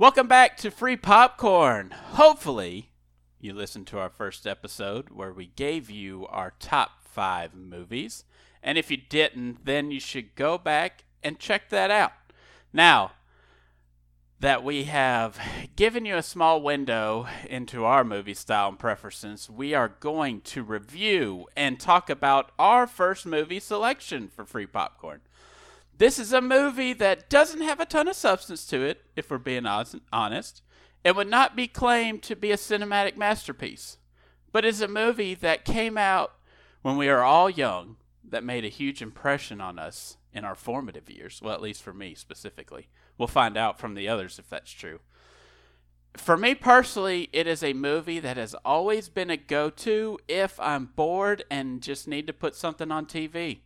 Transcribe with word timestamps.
Welcome 0.00 0.28
back 0.28 0.56
to 0.58 0.70
Free 0.70 0.96
Popcorn. 0.96 1.90
Hopefully, 1.90 2.90
you 3.40 3.52
listened 3.52 3.88
to 3.88 3.98
our 3.98 4.08
first 4.08 4.46
episode 4.46 5.10
where 5.10 5.32
we 5.32 5.46
gave 5.46 5.90
you 5.90 6.24
our 6.28 6.52
top 6.60 7.02
five 7.02 7.52
movies. 7.52 8.22
And 8.62 8.78
if 8.78 8.92
you 8.92 8.96
didn't, 8.96 9.64
then 9.64 9.90
you 9.90 9.98
should 9.98 10.36
go 10.36 10.56
back 10.56 11.02
and 11.24 11.40
check 11.40 11.70
that 11.70 11.90
out. 11.90 12.12
Now, 12.72 13.10
that 14.38 14.62
we 14.62 14.84
have 14.84 15.36
given 15.74 16.06
you 16.06 16.14
a 16.14 16.22
small 16.22 16.62
window 16.62 17.26
into 17.50 17.84
our 17.84 18.04
movie 18.04 18.34
style 18.34 18.68
and 18.68 18.78
preferences, 18.78 19.50
we 19.50 19.74
are 19.74 19.88
going 19.88 20.42
to 20.42 20.62
review 20.62 21.48
and 21.56 21.80
talk 21.80 22.08
about 22.08 22.52
our 22.56 22.86
first 22.86 23.26
movie 23.26 23.58
selection 23.58 24.28
for 24.28 24.44
Free 24.44 24.66
Popcorn. 24.66 25.22
This 25.98 26.20
is 26.20 26.32
a 26.32 26.40
movie 26.40 26.92
that 26.92 27.28
doesn't 27.28 27.60
have 27.60 27.80
a 27.80 27.84
ton 27.84 28.06
of 28.06 28.14
substance 28.14 28.64
to 28.66 28.82
it, 28.82 29.02
if 29.16 29.30
we're 29.30 29.38
being 29.38 29.66
honest. 29.66 30.62
It 31.02 31.16
would 31.16 31.28
not 31.28 31.56
be 31.56 31.66
claimed 31.66 32.22
to 32.22 32.36
be 32.36 32.52
a 32.52 32.56
cinematic 32.56 33.16
masterpiece, 33.16 33.98
but 34.52 34.64
is 34.64 34.80
a 34.80 34.86
movie 34.86 35.34
that 35.34 35.64
came 35.64 35.98
out 35.98 36.34
when 36.82 36.96
we 36.96 37.08
were 37.08 37.24
all 37.24 37.50
young 37.50 37.96
that 38.22 38.44
made 38.44 38.64
a 38.64 38.68
huge 38.68 39.02
impression 39.02 39.60
on 39.60 39.78
us 39.78 40.18
in 40.32 40.44
our 40.44 40.54
formative 40.54 41.10
years. 41.10 41.40
Well, 41.42 41.54
at 41.54 41.62
least 41.62 41.82
for 41.82 41.92
me 41.92 42.14
specifically. 42.14 42.88
We'll 43.16 43.26
find 43.26 43.56
out 43.56 43.80
from 43.80 43.94
the 43.94 44.08
others 44.08 44.38
if 44.38 44.48
that's 44.48 44.70
true. 44.70 45.00
For 46.16 46.36
me 46.36 46.54
personally, 46.54 47.28
it 47.32 47.48
is 47.48 47.64
a 47.64 47.72
movie 47.72 48.20
that 48.20 48.36
has 48.36 48.54
always 48.64 49.08
been 49.08 49.30
a 49.30 49.36
go 49.36 49.68
to 49.70 50.18
if 50.28 50.60
I'm 50.60 50.86
bored 50.94 51.44
and 51.50 51.82
just 51.82 52.06
need 52.06 52.28
to 52.28 52.32
put 52.32 52.54
something 52.54 52.92
on 52.92 53.06
TV. 53.06 53.62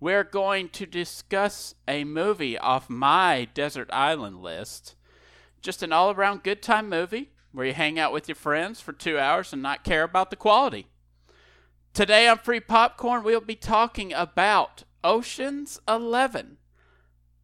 We're 0.00 0.24
going 0.24 0.70
to 0.70 0.86
discuss 0.86 1.74
a 1.86 2.04
movie 2.04 2.56
off 2.56 2.88
my 2.88 3.48
Desert 3.52 3.90
Island 3.92 4.42
list. 4.42 4.96
Just 5.60 5.82
an 5.82 5.92
all 5.92 6.10
around 6.10 6.42
good 6.42 6.62
time 6.62 6.88
movie 6.88 7.32
where 7.52 7.66
you 7.66 7.74
hang 7.74 7.98
out 7.98 8.10
with 8.10 8.26
your 8.26 8.34
friends 8.34 8.80
for 8.80 8.94
two 8.94 9.18
hours 9.18 9.52
and 9.52 9.60
not 9.60 9.84
care 9.84 10.02
about 10.02 10.30
the 10.30 10.36
quality. 10.36 10.86
Today 11.92 12.26
on 12.28 12.38
Free 12.38 12.60
Popcorn, 12.60 13.22
we'll 13.22 13.42
be 13.42 13.56
talking 13.56 14.14
about 14.14 14.84
Ocean's 15.04 15.78
Eleven, 15.86 16.56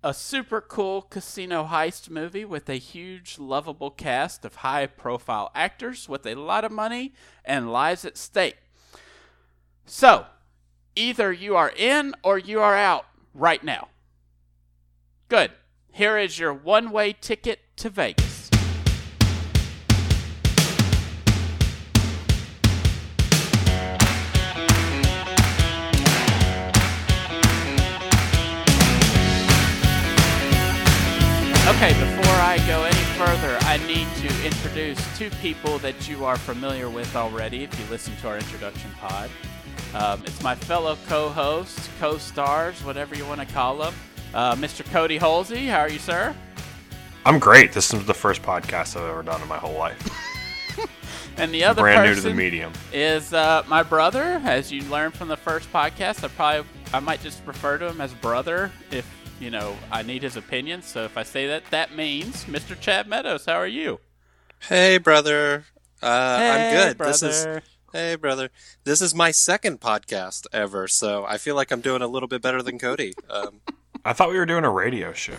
a 0.02 0.14
super 0.14 0.62
cool 0.62 1.02
casino 1.02 1.64
heist 1.64 2.08
movie 2.08 2.46
with 2.46 2.70
a 2.70 2.76
huge, 2.76 3.38
lovable 3.38 3.90
cast 3.90 4.46
of 4.46 4.56
high 4.56 4.86
profile 4.86 5.50
actors 5.54 6.08
with 6.08 6.26
a 6.26 6.36
lot 6.36 6.64
of 6.64 6.72
money 6.72 7.12
and 7.44 7.70
lives 7.70 8.06
at 8.06 8.16
stake. 8.16 8.56
So, 9.84 10.26
Either 10.98 11.30
you 11.30 11.54
are 11.54 11.72
in 11.76 12.14
or 12.22 12.38
you 12.38 12.58
are 12.60 12.74
out 12.74 13.04
right 13.34 13.62
now. 13.62 13.88
Good. 15.28 15.50
Here 15.92 16.16
is 16.16 16.38
your 16.38 16.54
one 16.54 16.90
way 16.90 17.12
ticket 17.12 17.60
to 17.76 17.90
Vegas. 17.90 18.50
Okay, 31.68 31.92
before 31.92 32.34
I 32.36 32.62
go 32.66 32.84
any 32.84 32.94
further, 33.18 33.58
I 33.62 33.78
need 33.86 34.08
to 34.16 34.46
introduce 34.46 35.18
two 35.18 35.28
people 35.42 35.78
that 35.80 36.08
you 36.08 36.24
are 36.24 36.38
familiar 36.38 36.88
with 36.88 37.14
already 37.14 37.64
if 37.64 37.78
you 37.78 37.84
listen 37.90 38.16
to 38.22 38.28
our 38.28 38.38
introduction 38.38 38.90
pod. 38.92 39.28
Um, 39.96 40.22
it's 40.26 40.42
my 40.42 40.54
fellow 40.54 40.98
co-hosts, 41.08 41.88
co-stars, 41.98 42.84
whatever 42.84 43.14
you 43.14 43.24
want 43.24 43.40
to 43.40 43.46
call 43.46 43.78
them. 43.78 43.94
Uh, 44.34 44.54
Mr. 44.54 44.84
Cody 44.92 45.18
Holsey, 45.18 45.68
how 45.68 45.78
are 45.78 45.88
you, 45.88 45.98
sir? 45.98 46.36
I'm 47.24 47.38
great. 47.38 47.72
This 47.72 47.94
is 47.94 48.04
the 48.04 48.12
first 48.12 48.42
podcast 48.42 48.94
I've 48.94 49.08
ever 49.08 49.22
done 49.22 49.40
in 49.40 49.48
my 49.48 49.56
whole 49.56 49.72
life. 49.72 49.98
and 51.38 51.52
the 51.52 51.64
other 51.64 51.80
brand 51.80 52.10
new 52.10 52.14
to 52.14 52.20
the 52.20 52.34
medium 52.34 52.74
is 52.92 53.32
uh, 53.32 53.64
my 53.68 53.82
brother. 53.82 54.38
As 54.44 54.70
you 54.70 54.82
learned 54.82 55.14
from 55.14 55.28
the 55.28 55.36
first 55.36 55.72
podcast, 55.72 56.22
I 56.22 56.28
probably 56.28 56.70
I 56.92 57.00
might 57.00 57.22
just 57.22 57.40
refer 57.46 57.78
to 57.78 57.88
him 57.88 58.02
as 58.02 58.12
brother 58.12 58.70
if 58.90 59.10
you 59.40 59.50
know 59.50 59.74
I 59.90 60.02
need 60.02 60.24
his 60.24 60.36
opinion. 60.36 60.82
So 60.82 61.04
if 61.04 61.16
I 61.16 61.22
say 61.22 61.46
that, 61.46 61.64
that 61.70 61.96
means 61.96 62.44
Mr. 62.44 62.78
Chad 62.78 63.08
Meadows. 63.08 63.46
How 63.46 63.54
are 63.54 63.66
you? 63.66 64.00
Hey, 64.60 64.98
brother. 64.98 65.64
Uh, 66.02 66.38
hey, 66.38 66.50
I'm 66.50 66.76
good. 66.76 66.98
Brother. 66.98 67.12
This 67.12 67.22
is 67.22 67.62
Hey, 67.96 68.14
brother. 68.14 68.50
This 68.84 69.00
is 69.00 69.14
my 69.14 69.30
second 69.30 69.80
podcast 69.80 70.46
ever, 70.52 70.86
so 70.86 71.24
I 71.24 71.38
feel 71.38 71.54
like 71.54 71.70
I'm 71.70 71.80
doing 71.80 72.02
a 72.02 72.06
little 72.06 72.28
bit 72.28 72.42
better 72.42 72.62
than 72.62 72.78
Cody. 72.78 73.14
Um, 73.30 73.62
I 74.04 74.12
thought 74.12 74.28
we 74.28 74.36
were 74.36 74.44
doing 74.44 74.64
a 74.64 74.70
radio 74.70 75.14
show. 75.14 75.38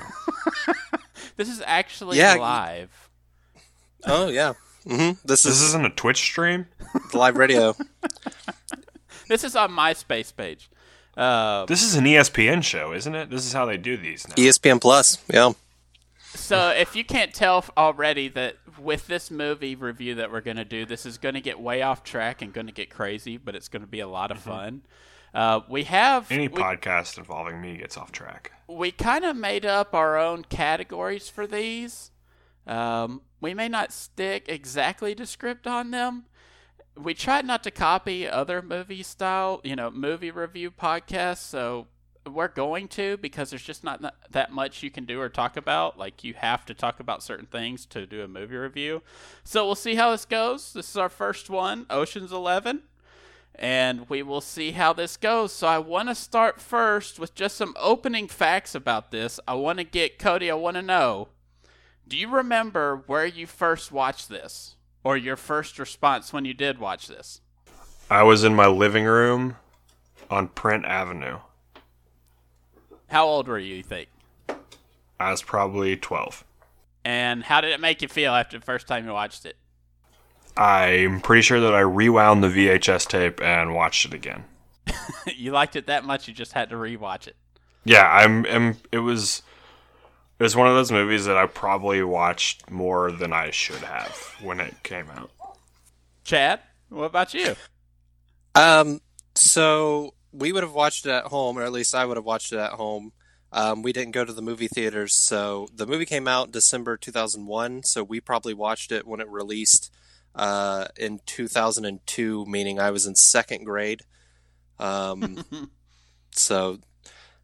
this 1.38 1.50
is 1.50 1.62
actually 1.68 2.18
yeah. 2.18 2.34
live. 2.34 3.12
Oh 4.06 4.30
yeah. 4.30 4.54
Mm-hmm. 4.88 5.20
This, 5.24 5.44
this 5.44 5.46
is, 5.46 5.62
isn't 5.62 5.86
a 5.86 5.92
Twitch 5.92 6.18
stream. 6.18 6.66
Live 7.14 7.38
radio. 7.38 7.76
this 9.28 9.44
is 9.44 9.56
on 9.56 9.70
MySpace 9.72 10.36
page. 10.36 10.72
Uh, 11.16 11.66
this 11.66 11.84
is 11.84 11.94
an 11.94 12.06
ESPN 12.06 12.64
show, 12.64 12.92
isn't 12.92 13.14
it? 13.14 13.30
This 13.30 13.46
is 13.46 13.54
how 13.54 13.68
they 13.68 13.78
do 13.78 13.98
these 13.98 14.28
now. 14.28 14.34
ESPN 14.34 14.82
Plus. 14.82 15.24
Yeah. 15.32 15.52
So 16.34 16.70
if 16.70 16.96
you 16.96 17.06
can't 17.06 17.34
tell 17.34 17.64
already 17.78 18.28
that 18.30 18.56
with 18.80 19.08
this 19.08 19.32
movie 19.32 19.76
review 19.76 20.16
that 20.16 20.32
we're 20.32 20.42
going 20.42 20.58
to 20.58 20.66
do, 20.66 20.86
this 20.86 21.06
is 21.06 21.18
going 21.18 21.36
to 21.36 21.42
get 21.42 21.60
way 21.60 21.82
off 21.82 22.04
track 22.04 22.42
and 22.42 22.54
going 22.54 22.68
to 22.68 22.74
get 22.74 22.90
crazy, 22.90 23.38
but 23.38 23.56
it's 23.56 23.68
going 23.68 23.82
to 23.82 23.88
be 23.88 24.00
a 24.00 24.08
lot 24.08 24.32
of 24.32 24.40
mm-hmm. 24.40 24.50
fun. 24.50 24.82
Uh, 25.34 25.62
we 25.70 25.84
have 25.84 26.32
any 26.32 26.48
we, 26.48 26.62
podcast 26.62 27.18
involving 27.18 27.62
me 27.62 27.78
gets 27.78 27.98
off 27.98 28.12
track. 28.12 28.52
We 28.68 28.92
kind 28.92 29.26
of 29.26 29.36
made 29.36 29.66
up 29.66 29.94
our 29.94 30.18
own 30.18 30.44
categories 30.44 31.30
for 31.30 31.46
these. 31.46 32.12
Um, 32.66 33.22
we 33.40 33.54
may 33.54 33.70
not 33.70 33.92
stick 33.92 34.46
exactly 34.48 35.14
to 35.16 35.26
script 35.26 35.68
on 35.68 35.92
them. 35.92 36.26
We 36.96 37.14
tried 37.14 37.46
not 37.46 37.64
to 37.64 37.72
copy 37.72 38.28
other 38.28 38.62
movie 38.62 39.04
style, 39.04 39.62
you 39.64 39.76
know, 39.76 39.92
movie 39.92 40.32
review 40.32 40.72
podcasts. 40.72 41.38
So 41.38 41.88
we're 42.34 42.48
going 42.48 42.88
to 42.90 43.18
because 43.18 43.50
there's 43.50 43.64
just 43.64 43.84
not 43.84 44.14
that 44.30 44.52
much 44.52 44.84
you 44.84 44.92
can 44.92 45.06
do 45.06 45.20
or 45.20 45.30
talk 45.30 45.58
about. 45.58 45.98
Like 45.98 46.24
you 46.24 46.34
have 46.36 46.66
to 46.66 46.74
talk 46.74 47.00
about 47.00 47.24
certain 47.24 47.46
things 47.46 47.86
to 47.88 48.06
do 48.06 48.22
a 48.24 48.28
movie 48.28 48.56
review. 48.56 49.02
So 49.44 49.66
we'll 49.66 49.76
see 49.76 49.96
how 49.96 50.12
this 50.12 50.26
goes. 50.26 50.74
This 50.74 50.90
is 50.90 50.98
our 50.98 51.10
first 51.10 51.50
one, 51.50 51.86
Ocean's 51.90 52.32
11, 52.32 52.84
and 53.56 54.10
we 54.10 54.24
will 54.24 54.42
see 54.42 54.72
how 54.72 54.94
this 54.94 55.18
goes. 55.18 55.52
So 55.52 55.68
I 55.68 55.80
want 55.80 56.10
to 56.10 56.16
start 56.16 56.62
first 56.62 57.20
with 57.20 57.36
just 57.36 57.58
some 57.58 57.76
opening 57.80 58.28
facts 58.28 58.76
about 58.76 59.12
this. 59.12 59.40
I 59.48 59.56
want 59.56 59.80
to 59.80 59.84
get 59.84 60.20
Cody, 60.20 60.52
I 60.52 60.56
want 60.56 60.76
to 60.76 60.82
know, 60.82 61.30
do 62.08 62.16
you 62.16 62.30
remember 62.30 63.04
where 63.06 63.26
you 63.26 63.46
first 63.46 63.92
watched 63.92 64.30
this 64.30 64.76
or 65.04 65.18
your 65.18 65.36
first 65.36 65.78
response 65.78 66.32
when 66.32 66.46
you 66.46 66.54
did 66.54 66.80
watch 66.80 67.08
this? 67.08 67.42
I 68.10 68.24
was 68.24 68.46
in 68.46 68.56
my 68.56 68.68
living 68.68 69.04
room 69.04 69.58
on 70.30 70.48
Print 70.48 70.86
Avenue. 70.86 71.40
How 73.08 73.26
old 73.26 73.48
were 73.48 73.60
you, 73.60 73.76
you 73.76 73.84
think? 73.84 74.10
I 75.20 75.32
was 75.32 75.42
probably 75.42 75.96
12. 75.96 76.44
And 77.06 77.44
how 77.44 77.62
did 77.62 77.72
it 77.72 77.80
make 77.80 78.02
you 78.02 78.08
feel 78.08 78.34
after 78.34 78.60
the 78.60 78.66
first 78.66 78.88
time 78.88 79.06
you 79.06 79.14
watched 79.14 79.46
it? 79.46 79.56
I'm 80.58 81.22
pretty 81.22 81.42
sure 81.42 81.60
that 81.60 81.74
I 81.74 81.80
rewound 81.80 82.44
the 82.44 82.48
VHS 82.48 83.08
tape 83.08 83.42
and 83.42 83.74
watched 83.74 84.06
it 84.06 84.14
again. 84.14 84.44
you 85.36 85.52
liked 85.52 85.76
it 85.76 85.88
that 85.88 86.04
much, 86.04 86.28
you 86.28 86.34
just 86.34 86.54
had 86.54 86.70
to 86.70 86.76
rewatch 86.76 87.28
it. 87.28 87.36
Yeah, 87.86 88.10
I'm, 88.10 88.46
I'm. 88.46 88.78
It 88.92 89.00
was. 89.00 89.44
It 90.40 90.44
was 90.44 90.56
one 90.56 90.68
of 90.68 90.76
those 90.76 90.92
movies 90.92 91.26
that 91.26 91.38
I 91.38 91.46
probably 91.46 92.04
watched 92.04 92.70
more 92.70 93.12
than 93.12 93.32
I 93.32 93.50
should 93.50 93.78
have 93.78 94.36
when 94.42 94.60
it 94.60 94.84
came 94.84 95.10
out. 95.10 95.32
Chad, 96.26 96.60
what 96.90 97.06
about 97.06 97.34
you? 97.34 97.56
Um. 98.54 99.00
So 99.36 100.14
we 100.32 100.52
would 100.52 100.64
have 100.64 100.74
watched 100.74 101.06
it 101.06 101.12
at 101.12 101.26
home, 101.26 101.58
or 101.58 101.64
at 101.64 101.72
least 101.72 101.96
I 101.96 102.06
would 102.06 102.18
have 102.18 102.26
watched 102.26 102.54
it 102.54 102.60
at 102.60 102.74
home. 102.74 103.12
Um, 103.52 103.82
we 103.82 103.94
didn't 103.94 104.12
go 104.12 104.26
to 104.26 104.34
the 104.34 104.42
movie 104.42 104.68
theaters, 104.68 105.14
so 105.14 105.68
the 105.74 105.88
movie 105.88 106.06
came 106.06 106.28
out 106.28 106.52
December 106.52 106.98
2001. 106.98 107.84
So 107.84 108.04
we 108.04 108.20
probably 108.20 108.54
watched 108.54 108.92
it 108.92 109.08
when 109.08 109.22
it 109.22 109.30
released 109.30 109.92
uh, 110.36 110.88
in 110.98 111.20
2002, 111.26 112.46
meaning 112.46 112.80
I 112.80 112.92
was 112.92 113.06
in 113.06 113.16
second 113.16 113.64
grade. 113.64 114.02
Um, 114.80 115.46
so 116.32 116.80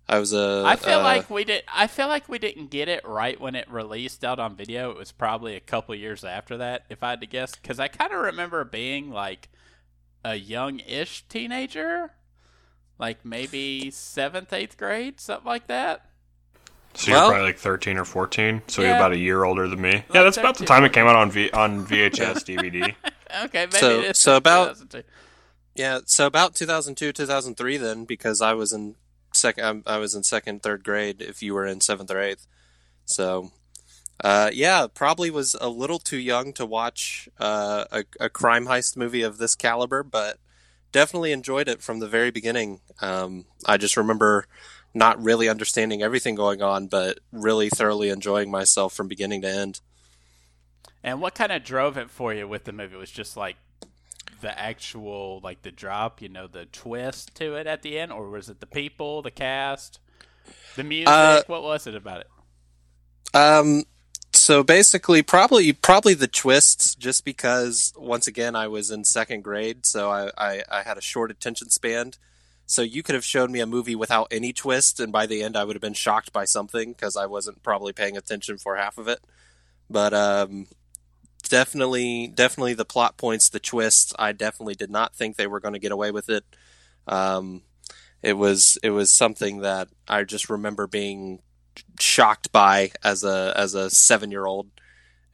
I 0.07 0.19
was 0.19 0.33
a. 0.33 0.63
I 0.65 0.75
feel 0.75 0.99
uh, 0.99 1.03
like 1.03 1.29
we 1.29 1.45
did. 1.45 1.63
I 1.73 1.87
feel 1.87 2.07
like 2.07 2.27
we 2.27 2.37
didn't 2.37 2.69
get 2.69 2.89
it 2.89 3.07
right 3.07 3.39
when 3.39 3.55
it 3.55 3.71
released 3.71 4.25
out 4.25 4.39
on 4.39 4.55
video. 4.55 4.91
It 4.91 4.97
was 4.97 5.11
probably 5.11 5.55
a 5.55 5.61
couple 5.61 5.95
years 5.95 6.23
after 6.25 6.57
that, 6.57 6.85
if 6.89 7.01
I 7.01 7.11
had 7.11 7.21
to 7.21 7.27
guess, 7.27 7.55
because 7.55 7.79
I 7.79 7.87
kind 7.87 8.11
of 8.11 8.19
remember 8.19 8.63
being 8.65 9.09
like 9.09 9.49
a 10.25 10.35
young-ish 10.35 11.27
teenager 11.27 12.11
like 13.03 13.25
maybe 13.25 13.91
seventh, 13.91 14.53
eighth 14.53 14.77
grade, 14.77 15.19
something 15.19 15.45
like 15.45 15.67
that. 15.67 16.05
So 16.93 17.11
you're 17.11 17.19
probably 17.19 17.41
like 17.41 17.57
13 17.57 17.97
or 17.97 18.05
14. 18.05 18.61
So 18.67 18.81
yeah. 18.81 18.87
you're 18.87 18.95
about 18.95 19.11
a 19.11 19.17
year 19.17 19.43
older 19.43 19.67
than 19.67 19.81
me. 19.81 20.05
yeah, 20.13 20.23
that's 20.23 20.37
about 20.37 20.57
the 20.57 20.65
time 20.65 20.85
it 20.85 20.93
came 20.93 21.05
out 21.05 21.17
on 21.17 21.29
v- 21.29 21.51
on 21.51 21.85
VHS 21.89 22.45
DVD. 22.45 22.95
okay, 23.45 23.65
maybe 23.65 23.77
so 23.77 24.11
so 24.13 24.37
about 24.37 24.77
yeah, 25.75 25.99
so 26.05 26.27
about 26.27 26.55
2002, 26.55 27.11
2003 27.11 27.77
then, 27.77 28.05
because 28.05 28.41
I 28.41 28.53
was 28.53 28.71
in 28.71 28.95
second, 29.33 29.83
I 29.85 29.97
was 29.97 30.15
in 30.15 30.23
second, 30.23 30.63
third 30.63 30.85
grade. 30.85 31.21
If 31.21 31.43
you 31.43 31.53
were 31.53 31.65
in 31.65 31.81
seventh 31.81 32.09
or 32.09 32.21
eighth, 32.21 32.47
so 33.05 33.51
Uh, 34.23 34.49
yeah, 34.53 34.87
probably 34.93 35.29
was 35.29 35.55
a 35.59 35.67
little 35.67 35.99
too 35.99 36.19
young 36.19 36.53
to 36.53 36.65
watch 36.65 37.27
uh, 37.39 37.83
a, 37.91 38.03
a 38.21 38.29
crime 38.29 38.67
heist 38.67 38.95
movie 38.95 39.23
of 39.23 39.37
this 39.37 39.55
caliber, 39.55 40.03
but 40.03 40.37
definitely 40.93 41.33
enjoyed 41.33 41.67
it 41.67 41.81
from 41.81 41.99
the 41.99 42.07
very 42.07 42.31
beginning. 42.31 42.79
Um, 43.01 43.45
I 43.65 43.75
just 43.75 43.97
remember 43.97 44.47
not 44.93 45.21
really 45.21 45.49
understanding 45.49 46.01
everything 46.01 46.35
going 46.35 46.61
on, 46.61 46.87
but 46.87 47.19
really 47.31 47.69
thoroughly 47.69 48.09
enjoying 48.09 48.49
myself 48.49 48.93
from 48.93 49.09
beginning 49.09 49.41
to 49.41 49.49
end. 49.49 49.81
And 51.03 51.19
what 51.19 51.35
kind 51.35 51.51
of 51.51 51.63
drove 51.63 51.97
it 51.97 52.09
for 52.09 52.33
you 52.33 52.47
with 52.47 52.63
the 52.63 52.71
movie? 52.71 52.95
It 52.95 52.99
was 52.99 53.11
just 53.11 53.35
like 53.35 53.57
the 54.39 54.57
actual 54.57 55.41
like 55.43 55.63
the 55.63 55.71
drop, 55.71 56.21
you 56.21 56.29
know, 56.29 56.47
the 56.47 56.65
twist 56.65 57.35
to 57.35 57.55
it 57.55 57.67
at 57.67 57.81
the 57.81 57.97
end, 57.97 58.11
or 58.11 58.29
was 58.29 58.49
it 58.49 58.59
the 58.59 58.67
people, 58.67 59.21
the 59.21 59.31
cast, 59.31 59.99
the 60.75 60.83
music? 60.83 61.09
Uh, 61.09 61.41
what 61.47 61.63
was 61.63 61.87
it 61.87 61.95
about 61.95 62.21
it? 62.21 62.27
Um, 63.35 63.83
so 64.43 64.61
basically, 64.61 65.23
probably 65.23 65.71
probably 65.71 66.13
the 66.13 66.27
twists, 66.27 66.95
just 66.95 67.23
because 67.23 67.93
once 67.95 68.27
again 68.27 68.57
I 68.57 68.67
was 68.67 68.91
in 68.91 69.05
second 69.05 69.41
grade, 69.41 69.85
so 69.85 70.11
I, 70.11 70.31
I, 70.37 70.63
I 70.69 70.81
had 70.83 70.97
a 70.97 71.01
short 71.01 71.31
attention 71.31 71.69
span. 71.69 72.11
So 72.65 72.81
you 72.81 73.03
could 73.03 73.15
have 73.15 73.23
shown 73.23 73.53
me 73.53 73.61
a 73.61 73.65
movie 73.65 73.95
without 73.95 74.27
any 74.31 74.51
twist, 74.51 74.99
and 74.99 75.13
by 75.13 75.25
the 75.27 75.41
end 75.41 75.55
I 75.55 75.63
would 75.63 75.77
have 75.77 75.81
been 75.81 75.93
shocked 75.93 76.33
by 76.33 76.43
something 76.43 76.91
because 76.91 77.15
I 77.15 77.25
wasn't 77.25 77.63
probably 77.63 77.93
paying 77.93 78.17
attention 78.17 78.57
for 78.57 78.75
half 78.75 78.97
of 78.97 79.07
it. 79.07 79.19
But 79.89 80.13
um, 80.13 80.67
definitely, 81.43 82.27
definitely 82.27 82.73
the 82.73 82.83
plot 82.83 83.15
points, 83.17 83.47
the 83.47 83.61
twists. 83.61 84.13
I 84.19 84.33
definitely 84.33 84.75
did 84.75 84.91
not 84.91 85.15
think 85.15 85.37
they 85.37 85.47
were 85.47 85.61
going 85.61 85.73
to 85.73 85.79
get 85.79 85.93
away 85.93 86.11
with 86.11 86.29
it. 86.29 86.43
Um, 87.07 87.61
it 88.21 88.33
was 88.33 88.77
it 88.83 88.89
was 88.89 89.09
something 89.09 89.59
that 89.59 89.87
I 90.05 90.25
just 90.25 90.49
remember 90.49 90.85
being 90.85 91.39
shocked 91.99 92.51
by 92.51 92.91
as 93.03 93.23
a 93.23 93.53
as 93.55 93.73
a 93.73 93.89
seven 93.89 94.31
year 94.31 94.45
old, 94.45 94.69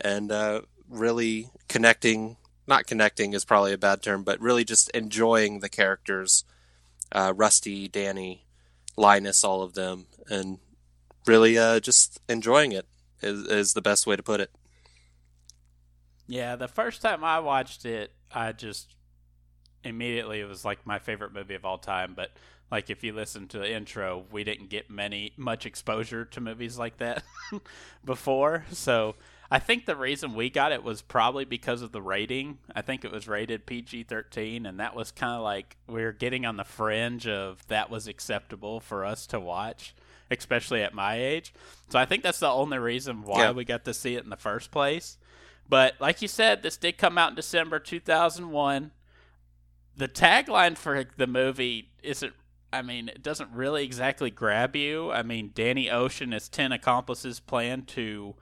and 0.01 0.31
uh, 0.31 0.61
really 0.89 1.49
connecting. 1.67 2.37
Not 2.67 2.85
connecting 2.85 3.33
is 3.33 3.45
probably 3.45 3.73
a 3.73 3.79
bad 3.79 4.03
term, 4.03 4.23
but 4.23 4.39
really 4.39 4.63
just 4.63 4.91
enjoying 4.91 5.59
the 5.59 5.69
characters, 5.69 6.43
uh, 7.11 7.33
Rusty, 7.35 7.87
Danny, 7.87 8.45
Linus, 8.95 9.43
all 9.43 9.63
of 9.63 9.73
them, 9.73 10.05
and 10.29 10.59
really 11.25 11.57
uh, 11.57 11.79
just 11.79 12.21
enjoying 12.29 12.71
it 12.71 12.85
is, 13.21 13.47
is 13.47 13.73
the 13.73 13.81
best 13.81 14.05
way 14.05 14.15
to 14.15 14.23
put 14.23 14.39
it. 14.39 14.51
Yeah, 16.27 16.55
the 16.55 16.67
first 16.67 17.01
time 17.01 17.23
I 17.23 17.39
watched 17.39 17.85
it, 17.85 18.11
I 18.31 18.51
just 18.51 18.93
immediately 19.83 20.41
it 20.41 20.45
was 20.45 20.63
like 20.63 20.85
my 20.85 20.99
favorite 20.99 21.33
movie 21.33 21.55
of 21.55 21.65
all 21.65 21.77
time. 21.77 22.13
But 22.15 22.31
like 22.71 22.89
if 22.89 23.03
you 23.03 23.13
listen 23.13 23.47
to 23.49 23.59
the 23.59 23.71
intro, 23.71 24.25
we 24.31 24.43
didn't 24.43 24.69
get 24.69 24.89
many 24.89 25.33
much 25.37 25.65
exposure 25.65 26.25
to 26.25 26.41
movies 26.41 26.77
like 26.77 26.97
that 26.97 27.23
before. 28.05 28.65
So 28.71 29.15
I 29.51 29.57
think 29.59 29.85
the 29.85 29.95
reason 29.95 30.35
we 30.35 30.49
got 30.49 30.71
it 30.71 30.83
was 30.83 31.01
probably 31.01 31.45
because 31.45 31.81
of 31.81 31.91
the 31.91 32.01
rating. 32.01 32.59
I 32.75 32.81
think 32.81 33.03
it 33.03 33.11
was 33.11 33.27
rated 33.27 33.65
PG 33.65 34.03
13, 34.03 34.65
and 34.67 34.79
that 34.79 34.95
was 34.95 35.11
kind 35.11 35.33
of 35.33 35.41
like 35.41 35.77
we 35.87 36.03
were 36.03 36.11
getting 36.11 36.45
on 36.45 36.57
the 36.57 36.63
fringe 36.63 37.27
of 37.27 37.65
that 37.67 37.89
was 37.89 38.07
acceptable 38.07 38.79
for 38.79 39.03
us 39.03 39.25
to 39.27 39.39
watch, 39.39 39.95
especially 40.29 40.83
at 40.83 40.93
my 40.93 41.15
age. 41.15 41.53
So 41.89 41.97
I 41.97 42.05
think 42.05 42.21
that's 42.21 42.39
the 42.39 42.49
only 42.49 42.77
reason 42.77 43.23
why 43.23 43.45
yeah. 43.45 43.51
we 43.51 43.65
got 43.65 43.85
to 43.85 43.93
see 43.93 44.15
it 44.15 44.23
in 44.23 44.29
the 44.29 44.37
first 44.37 44.69
place. 44.69 45.17
But 45.67 45.95
like 45.99 46.21
you 46.21 46.27
said, 46.27 46.61
this 46.61 46.77
did 46.77 46.99
come 46.99 47.17
out 47.17 47.31
in 47.31 47.35
December 47.35 47.79
2001. 47.79 48.91
The 49.97 50.07
tagline 50.07 50.77
for 50.77 51.05
the 51.17 51.27
movie 51.27 51.89
isn't 52.03 52.33
I 52.71 52.81
mean, 52.81 53.09
it 53.09 53.23
doesn't 53.23 53.51
really 53.51 53.83
exactly 53.83 54.29
grab 54.29 54.75
you. 54.75 55.11
I 55.11 55.23
mean, 55.23 55.51
Danny 55.53 55.89
Ocean 55.89 56.31
has 56.33 56.49
10 56.49 56.71
accomplices 56.71 57.39
plan 57.39 57.83
to 57.87 58.35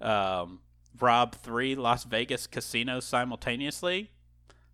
um, 0.00 0.60
rob 0.98 1.34
three 1.36 1.74
Las 1.74 2.04
Vegas 2.04 2.46
casinos 2.46 3.04
simultaneously. 3.04 4.10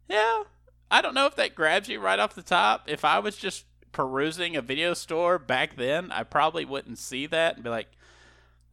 Yeah, 0.08 0.44
I 0.90 1.02
don't 1.02 1.14
know 1.14 1.26
if 1.26 1.36
that 1.36 1.54
grabs 1.54 1.88
you 1.88 2.00
right 2.00 2.18
off 2.18 2.34
the 2.34 2.42
top. 2.42 2.88
If 2.88 3.04
I 3.04 3.18
was 3.18 3.36
just 3.36 3.64
perusing 3.92 4.56
a 4.56 4.62
video 4.62 4.94
store 4.94 5.38
back 5.38 5.76
then, 5.76 6.10
I 6.12 6.22
probably 6.22 6.64
wouldn't 6.64 6.98
see 6.98 7.26
that 7.26 7.56
and 7.56 7.64
be 7.64 7.70
like, 7.70 7.88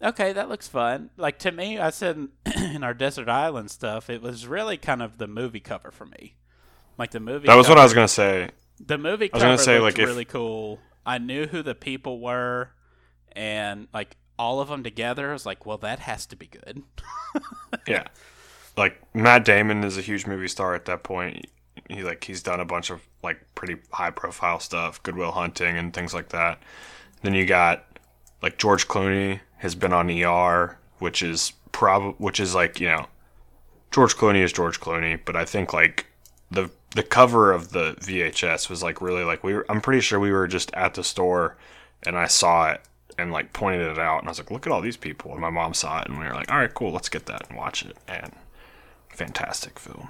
okay, 0.02 0.34
that 0.34 0.50
looks 0.50 0.68
fun. 0.68 1.10
Like 1.18 1.40
to 1.40 1.52
me, 1.52 1.80
I 1.80 1.90
said 1.92 2.28
in 2.56 2.84
our 2.84 2.94
desert 2.94 3.30
island 3.30 3.72
stuff, 3.72 4.10
it 4.10 4.22
was 4.22 4.48
really 4.48 4.78
kind 4.78 5.02
of 5.02 5.18
the 5.18 5.28
movie 5.28 5.60
cover 5.60 5.92
for 5.92 6.06
me. 6.06 6.36
Like 6.98 7.12
the 7.12 7.20
movie. 7.20 7.48
That 7.48 7.56
was 7.56 7.68
cover, 7.68 7.78
what 7.78 7.82
I 7.82 7.84
was 7.86 7.94
gonna 7.94 8.08
say. 8.08 8.50
The 8.80 8.98
movie 8.98 9.30
cover 9.30 9.46
I 9.46 9.52
was 9.52 9.66
gonna 9.66 9.78
say, 9.78 9.80
like, 9.80 9.98
really 9.98 10.24
if... 10.24 10.30
cool. 10.30 10.80
I 11.06 11.18
knew 11.18 11.48
who 11.48 11.62
the 11.62 11.76
people 11.76 12.20
were, 12.20 12.72
and 13.34 13.88
like 13.94 14.16
all 14.40 14.62
of 14.62 14.70
them 14.70 14.84
together, 14.84 15.30
I 15.30 15.34
was 15.34 15.46
like, 15.46 15.66
well, 15.66 15.78
that 15.80 16.00
has 16.00 16.26
to 16.28 16.36
be 16.36 16.48
good. 16.48 16.84
yeah, 17.88 18.08
like 18.78 19.02
Matt 19.14 19.46
Damon 19.46 19.84
is 19.84 19.98
a 19.98 20.02
huge 20.02 20.26
movie 20.26 20.48
star 20.48 20.76
at 20.76 20.86
that 20.86 21.04
point. 21.04 21.48
He 21.90 22.04
like 22.04 22.24
he's 22.24 22.42
done 22.42 22.60
a 22.60 22.66
bunch 22.66 22.90
of 22.90 23.02
like 23.22 23.42
pretty 23.56 23.78
high 23.92 24.12
profile 24.12 24.60
stuff, 24.60 25.02
Good 25.04 25.16
Will 25.16 25.32
Hunting 25.32 25.78
and 25.78 25.94
things 25.94 26.14
like 26.14 26.30
that. 26.30 26.62
Then 27.22 27.34
you 27.34 27.46
got 27.46 27.86
like 28.42 28.58
George 28.58 28.88
Clooney 28.88 29.40
has 29.58 29.76
been 29.76 29.94
on 29.94 30.10
ER, 30.10 30.78
which 31.00 31.22
is 31.22 31.54
prob 31.72 32.16
which 32.18 32.40
is 32.40 32.54
like 32.54 32.80
you 32.80 32.88
know 32.88 33.08
George 33.92 34.16
Clooney 34.16 34.44
is 34.44 34.54
George 34.54 34.80
Clooney, 34.80 35.20
but 35.24 35.36
I 35.36 35.46
think 35.46 35.74
like 35.74 36.08
the 36.52 36.70
the 36.94 37.04
cover 37.04 37.52
of 37.52 37.72
the 37.72 37.96
VHS 38.00 38.70
was 38.70 38.84
like 38.84 39.02
really 39.02 39.24
like 39.24 39.44
we 39.44 39.54
were, 39.54 39.66
I'm 39.70 39.82
pretty 39.82 40.02
sure 40.02 40.20
we 40.20 40.32
were 40.32 40.48
just 40.48 40.74
at 40.74 40.94
the 40.94 41.04
store 41.04 41.58
and 42.04 42.18
I 42.18 42.28
saw 42.28 42.72
it 42.72 42.82
and 43.18 43.32
like 43.32 43.54
pointed 43.54 43.88
it 43.88 44.00
out 44.00 44.20
and 44.20 44.28
I 44.28 44.32
was 44.32 44.40
like 44.40 44.52
look 44.52 44.66
at 44.68 44.74
all 44.74 44.82
these 44.82 44.98
people 44.98 45.32
and 45.32 45.42
my 45.42 45.50
mom 45.50 45.74
saw 45.74 46.02
it 46.02 46.08
and 46.08 46.20
we 46.20 46.26
were 46.26 46.34
like 46.34 46.52
all 46.52 46.58
right 46.58 46.74
cool 46.74 46.92
let's 46.92 47.10
get 47.10 47.26
that 47.28 47.50
and 47.50 47.58
watch 47.58 47.84
it 47.84 47.98
and 48.08 48.34
fantastic 49.10 49.80
film. 49.80 50.10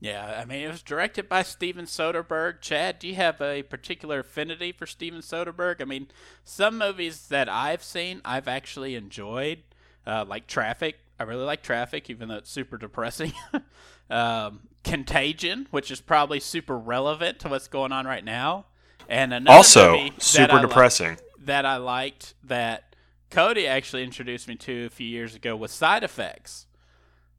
Yeah, 0.00 0.38
I 0.40 0.44
mean 0.44 0.60
it 0.60 0.68
was 0.68 0.82
directed 0.82 1.28
by 1.28 1.42
Steven 1.42 1.86
Soderbergh. 1.86 2.60
Chad, 2.60 2.98
do 3.00 3.08
you 3.08 3.16
have 3.16 3.40
a 3.40 3.62
particular 3.62 4.20
affinity 4.20 4.70
for 4.70 4.86
Steven 4.86 5.20
Soderbergh? 5.20 5.80
I 5.80 5.84
mean, 5.84 6.08
some 6.44 6.78
movies 6.78 7.28
that 7.28 7.48
I've 7.48 7.82
seen 7.82 8.20
I've 8.24 8.46
actually 8.46 8.94
enjoyed, 8.94 9.62
uh, 10.06 10.24
like 10.26 10.46
Traffic. 10.46 10.98
I 11.18 11.24
really 11.24 11.44
like 11.44 11.62
Traffic, 11.62 12.10
even 12.10 12.28
though 12.28 12.36
it's 12.36 12.50
super 12.50 12.78
depressing. 12.78 13.32
um, 14.10 14.60
Contagion, 14.84 15.66
which 15.70 15.90
is 15.90 16.00
probably 16.00 16.40
super 16.40 16.78
relevant 16.78 17.40
to 17.40 17.48
what's 17.48 17.68
going 17.68 17.92
on 17.92 18.06
right 18.06 18.24
now, 18.24 18.66
and 19.08 19.34
another 19.34 19.56
also 19.56 20.08
super 20.18 20.60
depressing 20.60 21.12
li- 21.12 21.44
that 21.44 21.66
I 21.66 21.76
liked 21.76 22.34
that 22.44 22.94
Cody 23.30 23.66
actually 23.66 24.04
introduced 24.04 24.48
me 24.48 24.56
to 24.56 24.86
a 24.86 24.90
few 24.90 25.06
years 25.06 25.34
ago 25.34 25.56
was 25.56 25.72
Side 25.72 26.04
Effects. 26.04 26.66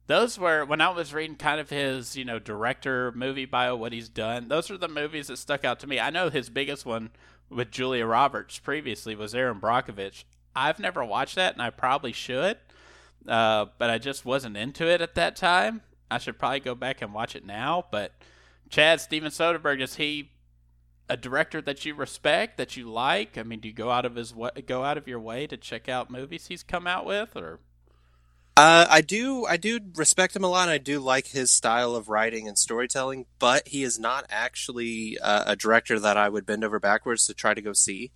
Those 0.06 0.38
were 0.38 0.64
when 0.64 0.80
I 0.80 0.90
was 0.90 1.14
reading 1.14 1.36
kind 1.36 1.60
of 1.60 1.70
his, 1.70 2.16
you 2.16 2.24
know, 2.24 2.38
director 2.38 3.12
movie 3.12 3.44
bio, 3.44 3.76
what 3.76 3.92
he's 3.92 4.08
done. 4.08 4.48
Those 4.48 4.70
are 4.70 4.76
the 4.78 4.88
movies 4.88 5.28
that 5.28 5.38
stuck 5.38 5.64
out 5.64 5.80
to 5.80 5.86
me. 5.86 6.00
I 6.00 6.10
know 6.10 6.30
his 6.30 6.50
biggest 6.50 6.84
one 6.84 7.10
with 7.48 7.70
Julia 7.70 8.06
Roberts 8.06 8.58
previously 8.58 9.14
was 9.14 9.34
Erin 9.34 9.60
Brockovich. 9.60 10.24
I've 10.54 10.80
never 10.80 11.04
watched 11.04 11.36
that, 11.36 11.52
and 11.52 11.62
I 11.62 11.70
probably 11.70 12.12
should, 12.12 12.58
uh, 13.26 13.66
but 13.78 13.90
I 13.90 13.98
just 13.98 14.24
wasn't 14.24 14.56
into 14.56 14.86
it 14.86 15.00
at 15.00 15.14
that 15.14 15.36
time. 15.36 15.82
I 16.10 16.18
should 16.18 16.38
probably 16.38 16.60
go 16.60 16.74
back 16.74 17.02
and 17.02 17.14
watch 17.14 17.36
it 17.36 17.44
now. 17.44 17.84
But 17.90 18.12
Chad 18.68 19.00
Steven 19.00 19.30
Soderbergh 19.30 19.80
is 19.80 19.96
he 19.96 20.30
a 21.08 21.16
director 21.16 21.60
that 21.60 21.84
you 21.84 21.94
respect 21.94 22.56
that 22.56 22.76
you 22.76 22.88
like? 22.88 23.36
I 23.36 23.42
mean, 23.42 23.60
do 23.60 23.68
you 23.68 23.74
go 23.74 23.90
out 23.90 24.04
of 24.04 24.14
his 24.14 24.32
go 24.66 24.84
out 24.84 24.96
of 24.96 25.08
your 25.08 25.20
way 25.20 25.46
to 25.46 25.56
check 25.56 25.88
out 25.88 26.10
movies 26.10 26.46
he's 26.46 26.62
come 26.62 26.86
out 26.86 27.04
with, 27.04 27.36
or? 27.36 27.60
Uh, 28.56 28.86
I 28.90 29.00
do, 29.00 29.46
I 29.46 29.56
do 29.56 29.80
respect 29.94 30.36
him 30.36 30.44
a 30.44 30.48
lot. 30.48 30.68
I 30.68 30.78
do 30.78 31.00
like 31.00 31.28
his 31.28 31.50
style 31.50 31.94
of 31.94 32.08
writing 32.08 32.46
and 32.46 32.58
storytelling, 32.58 33.26
but 33.38 33.66
he 33.68 33.82
is 33.82 33.98
not 33.98 34.26
actually 34.28 35.16
uh, 35.18 35.44
a 35.46 35.56
director 35.56 35.98
that 35.98 36.16
I 36.16 36.28
would 36.28 36.44
bend 36.46 36.62
over 36.62 36.78
backwards 36.78 37.24
to 37.26 37.34
try 37.34 37.54
to 37.54 37.62
go 37.62 37.72
see. 37.72 38.10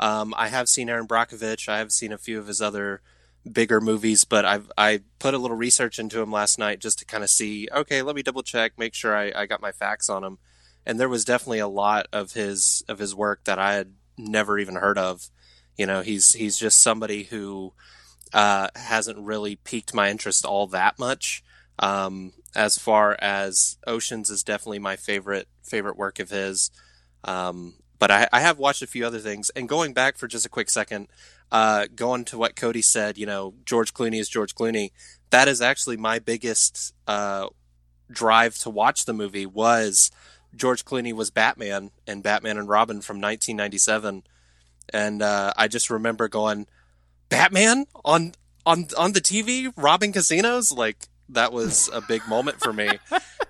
Um, 0.00 0.34
I 0.36 0.48
have 0.48 0.68
seen 0.68 0.88
Erin 0.88 1.06
Brockovich. 1.06 1.68
I 1.68 1.78
have 1.78 1.92
seen 1.92 2.12
a 2.12 2.18
few 2.18 2.38
of 2.38 2.48
his 2.48 2.60
other 2.60 3.02
bigger 3.50 3.80
movies, 3.80 4.24
but 4.24 4.44
I've 4.44 4.70
I 4.76 5.00
put 5.18 5.34
a 5.34 5.38
little 5.38 5.56
research 5.56 5.98
into 5.98 6.20
him 6.20 6.32
last 6.32 6.58
night 6.58 6.80
just 6.80 6.98
to 7.00 7.04
kind 7.04 7.24
of 7.24 7.30
see. 7.30 7.68
Okay, 7.72 8.02
let 8.02 8.16
me 8.16 8.22
double 8.22 8.42
check, 8.42 8.72
make 8.78 8.94
sure 8.94 9.16
I, 9.16 9.32
I 9.34 9.46
got 9.46 9.60
my 9.60 9.72
facts 9.72 10.08
on 10.08 10.24
him. 10.24 10.38
And 10.86 11.00
there 11.00 11.08
was 11.08 11.24
definitely 11.24 11.60
a 11.60 11.68
lot 11.68 12.06
of 12.12 12.32
his 12.32 12.82
of 12.88 12.98
his 12.98 13.14
work 13.14 13.44
that 13.44 13.58
I 13.58 13.74
had 13.74 13.92
never 14.16 14.58
even 14.58 14.76
heard 14.76 14.98
of. 14.98 15.30
You 15.76 15.86
know, 15.86 16.02
he's 16.02 16.34
he's 16.34 16.58
just 16.58 16.82
somebody 16.82 17.24
who 17.24 17.72
uh, 18.32 18.68
hasn't 18.74 19.18
really 19.18 19.56
piqued 19.56 19.94
my 19.94 20.10
interest 20.10 20.44
all 20.44 20.66
that 20.68 20.98
much. 20.98 21.42
Um, 21.78 22.32
as 22.54 22.78
far 22.78 23.16
as 23.20 23.78
Oceans 23.86 24.30
is 24.30 24.44
definitely 24.44 24.78
my 24.78 24.96
favorite 24.96 25.48
favorite 25.62 25.96
work 25.96 26.20
of 26.20 26.30
his. 26.30 26.70
Um, 27.24 27.74
but 27.98 28.10
I, 28.10 28.28
I, 28.32 28.40
have 28.40 28.58
watched 28.58 28.82
a 28.82 28.86
few 28.86 29.06
other 29.06 29.18
things. 29.18 29.50
And 29.50 29.68
going 29.68 29.94
back 29.94 30.18
for 30.18 30.28
just 30.28 30.44
a 30.44 30.50
quick 30.50 30.68
second, 30.68 31.08
uh, 31.54 31.86
going 31.94 32.24
to 32.24 32.36
what 32.36 32.56
Cody 32.56 32.82
said, 32.82 33.16
you 33.16 33.26
know, 33.26 33.54
George 33.64 33.94
Clooney 33.94 34.18
is 34.18 34.28
George 34.28 34.56
Clooney. 34.56 34.90
That 35.30 35.46
is 35.46 35.60
actually 35.60 35.96
my 35.96 36.18
biggest 36.18 36.92
uh, 37.06 37.46
drive 38.10 38.58
to 38.58 38.70
watch 38.70 39.04
the 39.04 39.12
movie 39.12 39.46
was 39.46 40.10
George 40.56 40.84
Clooney 40.84 41.12
was 41.12 41.30
Batman 41.30 41.92
and 42.08 42.24
Batman 42.24 42.58
and 42.58 42.68
Robin 42.68 43.00
from 43.00 43.18
1997, 43.18 44.24
and 44.92 45.22
uh, 45.22 45.52
I 45.56 45.68
just 45.68 45.90
remember 45.90 46.26
going, 46.26 46.66
Batman 47.28 47.86
on 48.04 48.32
on 48.66 48.88
on 48.98 49.12
the 49.12 49.20
TV 49.20 49.72
robbing 49.76 50.12
casinos, 50.12 50.72
like 50.72 51.06
that 51.28 51.52
was 51.52 51.88
a 51.92 52.00
big 52.00 52.26
moment 52.26 52.58
for 52.60 52.72
me. 52.72 52.98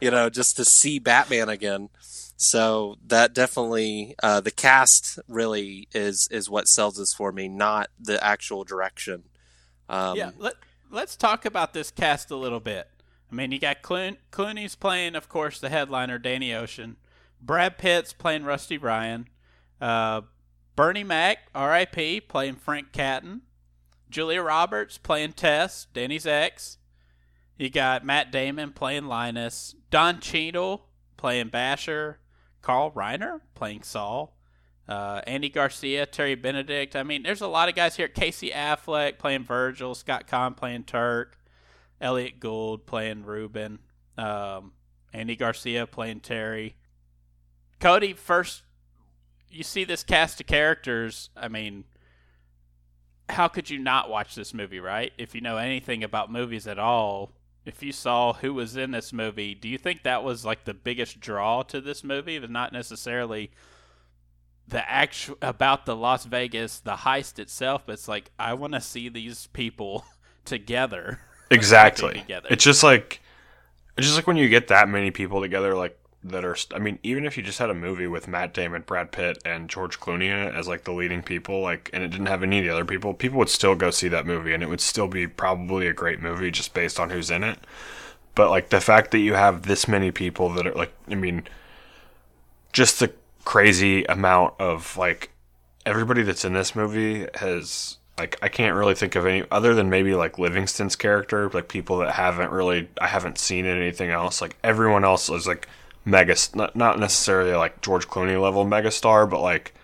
you 0.02 0.10
know, 0.10 0.28
just 0.28 0.56
to 0.56 0.64
see 0.66 0.98
Batman 0.98 1.48
again. 1.48 1.88
So 2.36 2.96
that 3.06 3.32
definitely 3.32 4.14
uh, 4.22 4.40
the 4.40 4.50
cast 4.50 5.18
really 5.28 5.88
is 5.92 6.28
is 6.30 6.50
what 6.50 6.68
sells 6.68 6.96
this 6.96 7.14
for 7.14 7.32
me, 7.32 7.48
not 7.48 7.88
the 7.98 8.22
actual 8.22 8.64
direction. 8.64 9.24
Um, 9.88 10.16
yeah, 10.16 10.30
let 10.38 10.54
let's 10.90 11.16
talk 11.16 11.44
about 11.44 11.74
this 11.74 11.90
cast 11.90 12.30
a 12.30 12.36
little 12.36 12.60
bit. 12.60 12.88
I 13.30 13.34
mean, 13.34 13.52
you 13.52 13.58
got 13.58 13.82
Clooney, 13.82 14.16
Clooney's 14.30 14.74
playing, 14.76 15.16
of 15.16 15.28
course, 15.28 15.60
the 15.60 15.68
headliner, 15.68 16.18
Danny 16.18 16.54
Ocean. 16.54 16.96
Brad 17.40 17.78
Pitt's 17.78 18.12
playing 18.12 18.44
Rusty 18.44 18.78
Ryan. 18.78 19.28
Uh, 19.80 20.22
Bernie 20.76 21.04
Mac, 21.04 21.38
R.I.P., 21.54 22.22
playing 22.22 22.56
Frank 22.56 22.92
Catton. 22.92 23.42
Julia 24.08 24.42
Roberts 24.42 24.98
playing 24.98 25.32
Tess, 25.32 25.88
Danny's 25.92 26.26
ex. 26.26 26.78
You 27.58 27.70
got 27.70 28.04
Matt 28.04 28.30
Damon 28.30 28.72
playing 28.72 29.06
Linus. 29.06 29.74
Don 29.90 30.20
Cheadle 30.20 30.86
playing 31.16 31.48
Basher. 31.48 32.18
Carl 32.64 32.90
Reiner 32.92 33.40
playing 33.54 33.82
Saul. 33.82 34.34
Uh, 34.88 35.20
Andy 35.26 35.50
Garcia, 35.50 36.06
Terry 36.06 36.34
Benedict. 36.34 36.96
I 36.96 37.02
mean, 37.02 37.22
there's 37.22 37.42
a 37.42 37.46
lot 37.46 37.68
of 37.68 37.74
guys 37.74 37.96
here. 37.96 38.08
Casey 38.08 38.50
Affleck 38.50 39.18
playing 39.18 39.44
Virgil. 39.44 39.94
Scott 39.94 40.26
Caan 40.26 40.56
playing 40.56 40.84
Turk. 40.84 41.38
Elliot 42.00 42.40
Gould 42.40 42.86
playing 42.86 43.24
Ruben. 43.24 43.80
Um, 44.16 44.72
Andy 45.12 45.36
Garcia 45.36 45.86
playing 45.86 46.20
Terry. 46.20 46.76
Cody, 47.80 48.14
first, 48.14 48.62
you 49.50 49.62
see 49.62 49.84
this 49.84 50.02
cast 50.02 50.40
of 50.40 50.46
characters. 50.46 51.28
I 51.36 51.48
mean, 51.48 51.84
how 53.28 53.46
could 53.46 53.68
you 53.68 53.78
not 53.78 54.08
watch 54.08 54.34
this 54.34 54.54
movie, 54.54 54.80
right? 54.80 55.12
If 55.18 55.34
you 55.34 55.42
know 55.42 55.58
anything 55.58 56.02
about 56.02 56.32
movies 56.32 56.66
at 56.66 56.78
all, 56.78 57.32
if 57.64 57.82
you 57.82 57.92
saw 57.92 58.34
who 58.34 58.52
was 58.54 58.76
in 58.76 58.90
this 58.90 59.12
movie, 59.12 59.54
do 59.54 59.68
you 59.68 59.78
think 59.78 60.02
that 60.02 60.22
was 60.22 60.44
like 60.44 60.64
the 60.64 60.74
biggest 60.74 61.20
draw 61.20 61.62
to 61.64 61.80
this 61.80 62.04
movie? 62.04 62.38
But 62.38 62.50
not 62.50 62.72
necessarily 62.72 63.50
the 64.66 64.88
actual 64.90 65.36
about 65.42 65.86
the 65.86 65.96
Las 65.96 66.24
Vegas, 66.24 66.80
the 66.80 66.96
heist 66.96 67.38
itself, 67.38 67.84
but 67.86 67.94
it's 67.94 68.08
like 68.08 68.30
I 68.38 68.54
want 68.54 68.74
to 68.74 68.80
see 68.80 69.08
these 69.08 69.46
people 69.48 70.04
together. 70.44 71.20
Exactly. 71.50 72.14
together. 72.14 72.48
It's 72.50 72.64
just 72.64 72.82
like 72.82 73.20
it's 73.98 74.06
just 74.06 74.16
like 74.16 74.26
when 74.26 74.38
you 74.38 74.48
get 74.48 74.68
that 74.68 74.88
many 74.88 75.10
people 75.10 75.42
together, 75.42 75.74
like 75.74 75.96
that 76.24 76.44
are. 76.44 76.56
I 76.74 76.78
mean, 76.78 76.98
even 77.02 77.24
if 77.26 77.36
you 77.36 77.42
just 77.42 77.58
had 77.58 77.70
a 77.70 77.74
movie 77.74 78.06
with 78.06 78.26
Matt 78.26 78.54
Damon, 78.54 78.82
Brad 78.82 79.12
Pitt, 79.12 79.38
and 79.44 79.68
George 79.68 80.00
Clooney 80.00 80.30
as 80.30 80.66
like 80.66 80.84
the 80.84 80.92
leading 80.92 81.22
people, 81.22 81.60
like, 81.60 81.90
and 81.92 82.02
it 82.02 82.08
didn't 82.08 82.26
have 82.26 82.42
any 82.42 82.58
of 82.58 82.64
the 82.64 82.70
other 82.70 82.84
people, 82.84 83.14
people 83.14 83.38
would 83.38 83.48
still 83.48 83.74
go 83.74 83.90
see 83.90 84.08
that 84.08 84.26
movie, 84.26 84.54
and 84.54 84.62
it 84.62 84.68
would 84.68 84.80
still 84.80 85.08
be 85.08 85.26
probably 85.26 85.86
a 85.86 85.92
great 85.92 86.20
movie 86.20 86.50
just 86.50 86.74
based 86.74 86.98
on 86.98 87.10
who's 87.10 87.30
in 87.30 87.44
it. 87.44 87.58
But 88.34 88.50
like 88.50 88.70
the 88.70 88.80
fact 88.80 89.10
that 89.12 89.18
you 89.18 89.34
have 89.34 89.62
this 89.62 89.86
many 89.86 90.10
people 90.10 90.48
that 90.54 90.66
are 90.66 90.74
like, 90.74 90.92
I 91.08 91.14
mean, 91.14 91.44
just 92.72 92.98
the 92.98 93.12
crazy 93.44 94.04
amount 94.04 94.54
of 94.58 94.96
like 94.96 95.30
everybody 95.86 96.22
that's 96.22 96.44
in 96.44 96.54
this 96.54 96.74
movie 96.74 97.26
has 97.34 97.98
like 98.18 98.36
I 98.42 98.48
can't 98.48 98.76
really 98.76 98.94
think 98.94 99.16
of 99.16 99.26
any 99.26 99.44
other 99.50 99.74
than 99.74 99.90
maybe 99.90 100.14
like 100.14 100.38
Livingston's 100.38 100.96
character, 100.96 101.50
like 101.50 101.68
people 101.68 101.98
that 101.98 102.12
haven't 102.12 102.50
really 102.50 102.88
I 103.00 103.08
haven't 103.08 103.38
seen 103.38 103.66
in 103.66 103.76
anything 103.76 104.10
else. 104.10 104.40
Like 104.40 104.56
everyone 104.64 105.04
else 105.04 105.28
is 105.28 105.46
like 105.46 105.68
mega, 106.04 106.36
not, 106.54 106.76
not 106.76 106.98
necessarily 106.98 107.54
like 107.54 107.80
George 107.80 108.08
Clooney 108.08 108.40
level 108.40 108.64
megastar, 108.64 109.28
but 109.28 109.40
like 109.40 109.74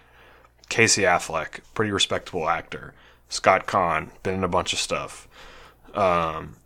Casey 0.68 1.02
Affleck, 1.02 1.60
pretty 1.74 1.92
respectable 1.92 2.48
actor. 2.48 2.94
Scott 3.28 3.66
Caan, 3.66 4.10
been 4.22 4.34
in 4.34 4.44
a 4.44 4.48
bunch 4.48 4.72
of 4.72 4.78
stuff. 4.78 5.28
Um, 5.94 6.56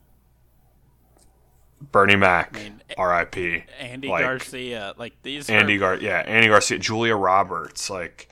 Bernie 1.81 2.17
Mac, 2.17 2.57
I 2.57 2.63
mean, 2.63 2.83
R.I.P. 2.97 3.65
Andy 3.79 4.09
like, 4.09 4.25
Garcia, 4.25 4.95
like 4.97 5.15
these. 5.23 5.51
Andy 5.51 5.77
are... 5.77 5.79
Gar, 5.79 5.97
yeah, 5.97 6.19
Andy 6.27 6.49
Garcia, 6.49 6.79
Julia 6.79 7.15
Roberts, 7.15 7.91
like 7.91 8.29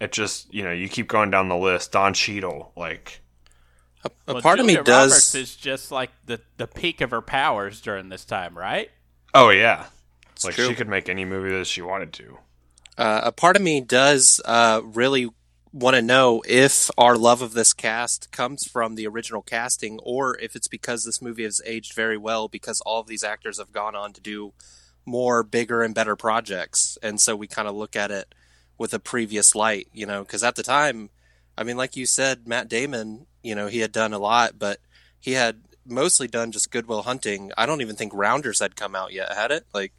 it 0.00 0.12
just 0.12 0.52
you 0.52 0.64
know 0.64 0.72
you 0.72 0.88
keep 0.88 1.08
going 1.08 1.30
down 1.30 1.48
the 1.48 1.56
list. 1.56 1.92
Don 1.92 2.14
Cheadle, 2.14 2.72
like 2.76 3.20
a, 4.04 4.10
a 4.26 4.34
well, 4.34 4.42
part 4.42 4.58
Julia 4.58 4.80
of 4.80 4.84
me 4.84 4.84
does 4.84 5.12
Roberts 5.12 5.34
is 5.34 5.56
just 5.56 5.92
like 5.92 6.10
the 6.26 6.40
the 6.56 6.66
peak 6.66 7.00
of 7.00 7.10
her 7.10 7.22
powers 7.22 7.80
during 7.80 8.08
this 8.08 8.24
time, 8.24 8.58
right? 8.58 8.90
Oh 9.34 9.50
yeah, 9.50 9.86
it's 10.44 10.58
like 10.58 10.66
true. 10.66 10.68
she 10.68 10.74
could 10.74 10.88
make 10.88 11.08
any 11.08 11.24
movie 11.24 11.50
that 11.50 11.66
she 11.66 11.82
wanted 11.82 12.12
to. 12.14 12.38
Uh, 12.98 13.22
a 13.24 13.32
part 13.32 13.56
of 13.56 13.62
me 13.62 13.80
does 13.80 14.40
uh, 14.44 14.80
really 14.84 15.28
want 15.72 15.96
to 15.96 16.02
know 16.02 16.42
if 16.46 16.90
our 16.98 17.16
love 17.16 17.40
of 17.40 17.54
this 17.54 17.72
cast 17.72 18.30
comes 18.30 18.66
from 18.68 18.94
the 18.94 19.06
original 19.06 19.40
casting 19.40 19.98
or 20.02 20.38
if 20.38 20.54
it's 20.54 20.68
because 20.68 21.04
this 21.04 21.22
movie 21.22 21.44
has 21.44 21.62
aged 21.64 21.94
very 21.94 22.18
well 22.18 22.46
because 22.46 22.82
all 22.82 23.00
of 23.00 23.06
these 23.06 23.24
actors 23.24 23.58
have 23.58 23.72
gone 23.72 23.96
on 23.96 24.12
to 24.12 24.20
do 24.20 24.52
more 25.06 25.42
bigger 25.42 25.82
and 25.82 25.94
better 25.94 26.14
projects 26.14 26.98
and 27.02 27.20
so 27.20 27.34
we 27.34 27.46
kind 27.46 27.66
of 27.66 27.74
look 27.74 27.96
at 27.96 28.10
it 28.10 28.34
with 28.76 28.92
a 28.92 28.98
previous 28.98 29.54
light 29.54 29.88
you 29.92 30.04
know 30.04 30.22
because 30.22 30.44
at 30.44 30.56
the 30.56 30.62
time 30.62 31.08
i 31.56 31.64
mean 31.64 31.76
like 31.76 31.96
you 31.96 32.04
said 32.04 32.46
matt 32.46 32.68
damon 32.68 33.26
you 33.42 33.54
know 33.54 33.66
he 33.66 33.80
had 33.80 33.92
done 33.92 34.12
a 34.12 34.18
lot 34.18 34.58
but 34.58 34.78
he 35.18 35.32
had 35.32 35.62
mostly 35.86 36.28
done 36.28 36.52
just 36.52 36.70
goodwill 36.70 37.02
Hunting 37.02 37.50
i 37.56 37.64
don't 37.64 37.80
even 37.80 37.96
think 37.96 38.12
rounders 38.14 38.60
had 38.60 38.76
come 38.76 38.94
out 38.94 39.12
yet 39.12 39.32
had 39.32 39.50
it 39.50 39.64
like 39.72 39.92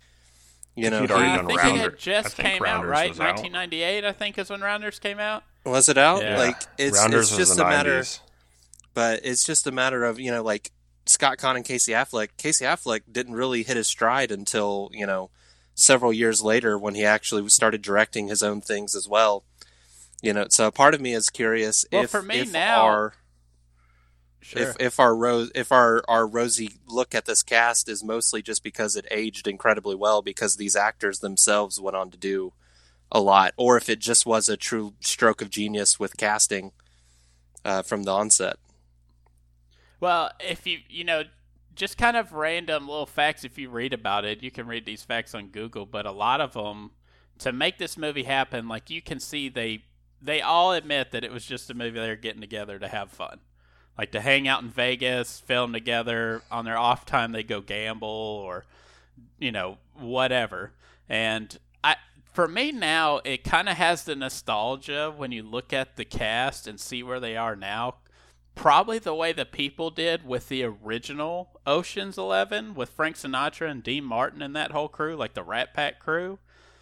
you 0.75 0.89
know, 0.89 1.01
he'd 1.01 1.11
already 1.11 1.29
uh, 1.29 1.43
I 1.43 1.45
think 1.45 1.59
Rounder. 1.59 1.87
it 1.89 1.99
just 1.99 2.37
came 2.37 2.63
out, 2.65 2.85
right? 2.85 3.09
1998, 3.09 4.03
out. 4.03 4.09
I 4.09 4.13
think, 4.13 4.37
is 4.37 4.49
when 4.49 4.61
Rounders 4.61 4.99
came 4.99 5.19
out. 5.19 5.43
Was 5.65 5.87
it 5.87 5.97
out? 5.97 6.23
Yeah. 6.23 6.37
Like 6.37 6.61
it's, 6.77 6.97
Rounders 6.97 7.29
it's 7.29 7.37
just 7.37 7.59
a 7.59 7.63
90s. 7.63 7.69
matter, 7.69 8.03
but 8.93 9.21
it's 9.23 9.45
just 9.45 9.67
a 9.67 9.71
matter 9.71 10.03
of 10.03 10.19
you 10.19 10.31
know, 10.31 10.43
like 10.43 10.71
Scott 11.05 11.37
Caan 11.37 11.55
and 11.55 11.65
Casey 11.65 11.91
Affleck. 11.91 12.29
Casey 12.37 12.65
Affleck 12.65 13.01
didn't 13.11 13.33
really 13.33 13.63
hit 13.63 13.77
his 13.77 13.87
stride 13.87 14.31
until 14.31 14.89
you 14.93 15.05
know 15.05 15.29
several 15.75 16.13
years 16.13 16.41
later 16.41 16.77
when 16.77 16.95
he 16.95 17.05
actually 17.05 17.47
started 17.49 17.81
directing 17.81 18.27
his 18.27 18.43
own 18.43 18.61
things 18.61 18.95
as 18.95 19.07
well. 19.07 19.43
You 20.21 20.33
know, 20.33 20.47
so 20.49 20.71
part 20.71 20.93
of 20.93 21.01
me 21.01 21.13
is 21.13 21.29
curious 21.29 21.85
well, 21.91 22.03
if 22.03 22.09
for 22.09 22.21
me 22.21 22.39
if 22.39 22.53
now, 22.53 22.83
our 22.83 23.13
Sure. 24.43 24.61
If 24.61 24.75
if 24.79 24.99
our 24.99 25.15
rose 25.15 25.51
if 25.55 25.71
our 25.71 26.03
our 26.09 26.27
rosy 26.27 26.71
look 26.85 27.15
at 27.15 27.25
this 27.25 27.41
cast 27.43 27.87
is 27.87 28.03
mostly 28.03 28.41
just 28.41 28.61
because 28.61 28.97
it 28.97 29.07
aged 29.09 29.47
incredibly 29.47 29.95
well 29.95 30.21
because 30.21 30.57
these 30.57 30.75
actors 30.75 31.19
themselves 31.19 31.79
went 31.79 31.95
on 31.95 32.11
to 32.11 32.17
do 32.17 32.51
a 33.09 33.21
lot, 33.21 33.53
or 33.55 33.77
if 33.77 33.89
it 33.89 33.99
just 33.99 34.25
was 34.25 34.49
a 34.49 34.57
true 34.57 34.95
stroke 34.99 35.41
of 35.41 35.49
genius 35.49 35.97
with 35.97 36.17
casting 36.17 36.73
uh, 37.63 37.83
from 37.83 38.03
the 38.03 38.11
onset. 38.11 38.57
Well, 40.01 40.31
if 40.41 40.67
you 40.67 40.79
you 40.89 41.05
know 41.05 41.23
just 41.73 41.97
kind 41.97 42.17
of 42.17 42.33
random 42.33 42.89
little 42.89 43.05
facts, 43.05 43.45
if 43.45 43.57
you 43.57 43.69
read 43.69 43.93
about 43.93 44.25
it, 44.25 44.43
you 44.43 44.51
can 44.51 44.67
read 44.67 44.85
these 44.85 45.03
facts 45.03 45.33
on 45.33 45.47
Google, 45.47 45.85
but 45.85 46.05
a 46.05 46.11
lot 46.11 46.41
of 46.41 46.53
them 46.53 46.91
to 47.39 47.53
make 47.53 47.77
this 47.77 47.97
movie 47.97 48.23
happen, 48.23 48.67
like 48.67 48.89
you 48.89 49.01
can 49.01 49.21
see 49.21 49.47
they 49.47 49.85
they 50.21 50.41
all 50.41 50.73
admit 50.73 51.11
that 51.11 51.23
it 51.23 51.31
was 51.31 51.45
just 51.45 51.69
a 51.69 51.73
movie 51.73 51.99
they're 51.99 52.17
getting 52.17 52.41
together 52.41 52.77
to 52.77 52.89
have 52.89 53.09
fun 53.09 53.39
like 53.97 54.11
to 54.11 54.21
hang 54.21 54.47
out 54.47 54.63
in 54.63 54.69
Vegas, 54.69 55.39
film 55.39 55.73
together. 55.73 56.41
On 56.51 56.65
their 56.65 56.77
off 56.77 57.05
time, 57.05 57.31
they 57.31 57.43
go 57.43 57.61
gamble 57.61 58.07
or, 58.07 58.65
you 59.39 59.51
know, 59.51 59.77
whatever. 59.93 60.71
And 61.07 61.57
I, 61.83 61.97
for 62.31 62.47
me 62.47 62.71
now, 62.71 63.21
it 63.23 63.43
kind 63.43 63.69
of 63.69 63.77
has 63.77 64.03
the 64.03 64.15
nostalgia 64.15 65.13
when 65.15 65.31
you 65.31 65.43
look 65.43 65.71
at 65.73 65.95
the 65.95 66.05
cast 66.05 66.67
and 66.67 66.79
see 66.79 67.03
where 67.03 67.19
they 67.19 67.37
are 67.37 67.55
now. 67.55 67.95
Probably 68.55 68.99
the 68.99 69.15
way 69.15 69.31
the 69.31 69.45
people 69.45 69.89
did 69.89 70.27
with 70.27 70.47
the 70.47 70.63
original 70.63 71.59
Ocean's 71.65 72.19
Eleven 72.19 72.75
with 72.75 72.89
Frank 72.89 73.15
Sinatra 73.15 73.69
and 73.69 73.81
Dean 73.81 74.03
Martin 74.03 74.43
and 74.43 74.55
that 74.55 74.71
whole 74.71 74.89
crew, 74.89 75.15
like 75.15 75.33
the 75.33 75.43
Rat 75.43 75.73
Pack 75.73 75.99
crew. 75.99 76.37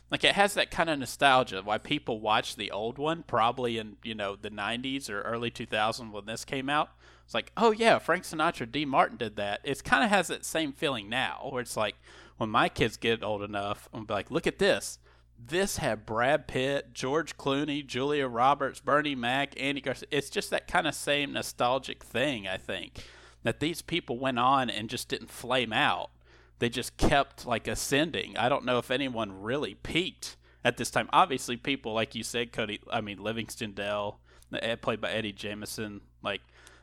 Like 0.09 0.25
it 0.25 0.35
has 0.35 0.53
that 0.55 0.69
kind 0.69 0.89
of 0.89 0.99
nostalgia. 0.99 1.61
Why 1.63 1.77
people 1.77 2.19
watch 2.19 2.57
the 2.57 2.71
old 2.71 2.97
one, 2.97 3.23
probably 3.23 3.77
in 3.77 3.95
you 4.03 4.13
know 4.13 4.35
the 4.35 4.49
'90s 4.49 5.09
or 5.09 5.21
early 5.21 5.49
2000s 5.49 6.11
when 6.11 6.25
this 6.25 6.43
came 6.43 6.69
out 6.69 6.89
it's 7.25 7.33
like, 7.33 7.51
oh 7.57 7.71
yeah, 7.71 7.99
Frank 7.99 8.23
Sinatra, 8.23 8.71
Dean 8.71 8.89
Martin 8.89 9.17
did 9.17 9.35
that. 9.37 9.61
It 9.63 9.83
kind 9.83 10.03
of 10.03 10.09
has 10.09 10.27
that 10.27 10.45
same 10.45 10.73
feeling 10.73 11.09
now, 11.09 11.47
where 11.49 11.61
it's 11.61 11.77
like 11.77 11.95
when 12.37 12.49
my 12.49 12.69
kids 12.69 12.97
get 12.97 13.23
old 13.23 13.43
enough, 13.43 13.87
I'm 13.93 14.05
be 14.05 14.13
like, 14.13 14.31
look 14.31 14.47
at 14.47 14.59
this. 14.59 14.99
This 15.43 15.77
had 15.77 16.05
Brad 16.05 16.47
Pitt, 16.47 16.93
George 16.93 17.37
Clooney, 17.37 17.85
Julia 17.85 18.27
Roberts, 18.27 18.79
Bernie 18.79 19.15
Mac, 19.15 19.53
Andy 19.59 19.81
Garcia. 19.81 20.07
It's 20.11 20.29
just 20.29 20.49
that 20.51 20.67
kind 20.67 20.87
of 20.87 20.93
same 20.93 21.33
nostalgic 21.33 22.03
thing, 22.03 22.47
I 22.47 22.57
think, 22.57 23.03
that 23.43 23.59
these 23.59 23.81
people 23.81 24.19
went 24.19 24.39
on 24.39 24.69
and 24.69 24.89
just 24.89 25.09
didn't 25.09 25.31
flame 25.31 25.73
out. 25.73 26.11
They 26.59 26.69
just 26.69 26.97
kept 26.97 27.45
like 27.45 27.67
ascending. 27.67 28.37
I 28.37 28.49
don't 28.49 28.65
know 28.65 28.77
if 28.77 28.91
anyone 28.91 29.41
really 29.41 29.73
peaked 29.73 30.37
at 30.63 30.77
this 30.77 30.91
time. 30.91 31.09
Obviously, 31.11 31.57
people 31.57 31.93
like 31.93 32.13
you 32.13 32.23
said, 32.23 32.51
Cody. 32.51 32.79
I 32.91 33.01
mean, 33.01 33.17
Livingston 33.17 33.73
Dell, 33.73 34.19
eh, 34.53 34.75
played 34.75 35.01
by 35.01 35.11
Eddie 35.11 35.33
Jemison, 35.33 36.01
like 36.21 36.41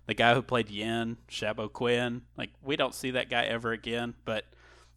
the 0.09 0.15
guy 0.15 0.33
who 0.33 0.41
played 0.41 0.71
Yen, 0.71 1.19
Shaobo 1.31 1.71
Qin, 1.71 2.23
like 2.37 2.51
we 2.63 2.77
don't 2.77 2.95
see 2.95 3.11
that 3.11 3.29
guy 3.29 3.45
ever 3.45 3.73
again. 3.73 4.15
But 4.25 4.47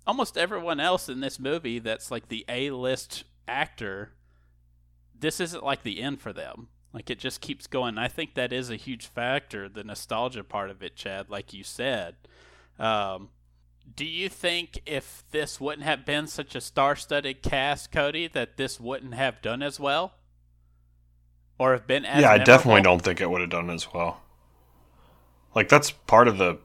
almost 0.07 0.37
everyone 0.37 0.79
else 0.79 1.09
in 1.09 1.19
this 1.19 1.37
movie 1.37 1.79
that's 1.79 2.09
like 2.09 2.29
the 2.29 2.45
A 2.47 2.71
list 2.71 3.25
actor, 3.45 4.13
this 5.19 5.41
isn't 5.41 5.65
like 5.65 5.83
the 5.83 6.01
end 6.01 6.21
for 6.21 6.31
them. 6.31 6.69
Like 6.93 7.09
it 7.09 7.19
just 7.19 7.41
keeps 7.41 7.67
going. 7.67 7.97
I 7.97 8.07
think 8.07 8.35
that 8.35 8.53
is 8.53 8.69
a 8.69 8.77
huge 8.77 9.05
factor, 9.05 9.67
the 9.67 9.83
nostalgia 9.83 10.45
part 10.45 10.69
of 10.69 10.81
it, 10.81 10.95
Chad, 10.95 11.29
like 11.29 11.51
you 11.51 11.65
said. 11.65 12.15
Um, 12.79 13.31
do 13.93 14.05
you 14.05 14.29
think 14.29 14.81
if 14.85 15.25
this 15.31 15.59
wouldn't 15.59 15.83
have 15.83 16.05
been 16.05 16.27
such 16.27 16.55
a 16.55 16.61
star-studded 16.61 17.41
cast, 17.41 17.91
Cody, 17.91 18.27
that 18.27 18.55
this 18.55 18.79
wouldn't 18.79 19.13
have 19.15 19.41
done 19.41 19.61
as 19.61 19.77
well, 19.77 20.13
or 21.59 21.73
have 21.73 21.85
been 21.85 22.05
as? 22.05 22.21
yeah, 22.21 22.31
I 22.31 22.37
definitely 22.37 22.81
don't 22.81 23.01
think 23.01 23.19
it 23.19 23.29
would 23.29 23.41
have 23.41 23.49
done 23.49 23.69
as 23.69 23.91
well. 23.93 24.21
Like 25.53 25.69
that's 25.69 25.91
part 25.91 26.27
of 26.27 26.37
the, 26.37 26.57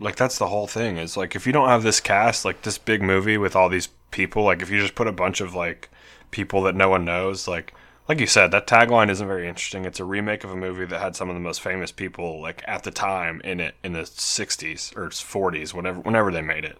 like 0.00 0.16
that's 0.16 0.38
the 0.38 0.48
whole 0.48 0.66
thing. 0.66 0.96
Is 0.96 1.16
like 1.16 1.36
if 1.36 1.46
you 1.46 1.52
don't 1.52 1.68
have 1.68 1.82
this 1.82 2.00
cast, 2.00 2.44
like 2.44 2.62
this 2.62 2.78
big 2.78 3.02
movie 3.02 3.38
with 3.38 3.54
all 3.54 3.68
these 3.68 3.88
people, 4.10 4.44
like 4.44 4.62
if 4.62 4.70
you 4.70 4.80
just 4.80 4.94
put 4.94 5.06
a 5.06 5.12
bunch 5.12 5.40
of 5.40 5.54
like 5.54 5.88
people 6.30 6.62
that 6.62 6.74
no 6.74 6.88
one 6.88 7.04
knows, 7.04 7.46
like 7.46 7.72
like 8.08 8.18
you 8.18 8.26
said, 8.26 8.50
that 8.50 8.66
tagline 8.66 9.10
isn't 9.10 9.26
very 9.26 9.48
interesting. 9.48 9.84
It's 9.84 10.00
a 10.00 10.04
remake 10.04 10.42
of 10.42 10.50
a 10.50 10.56
movie 10.56 10.84
that 10.86 11.00
had 11.00 11.14
some 11.14 11.28
of 11.28 11.36
the 11.36 11.40
most 11.40 11.60
famous 11.60 11.92
people 11.92 12.40
like 12.40 12.62
at 12.66 12.82
the 12.82 12.90
time 12.90 13.40
in 13.44 13.60
it 13.60 13.76
in 13.84 13.92
the 13.92 14.00
'60s 14.00 14.96
or 14.96 15.08
'40s, 15.08 15.72
whenever 15.72 16.00
whenever 16.00 16.32
they 16.32 16.42
made 16.42 16.64
it. 16.64 16.78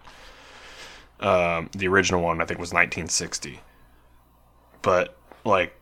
Um, 1.21 1.71
the 1.73 1.87
original 1.87 2.21
one 2.21 2.41
I 2.43 2.45
think 2.45 2.59
was 2.59 2.73
1960, 2.73 3.61
but 4.83 5.17
like 5.45 5.75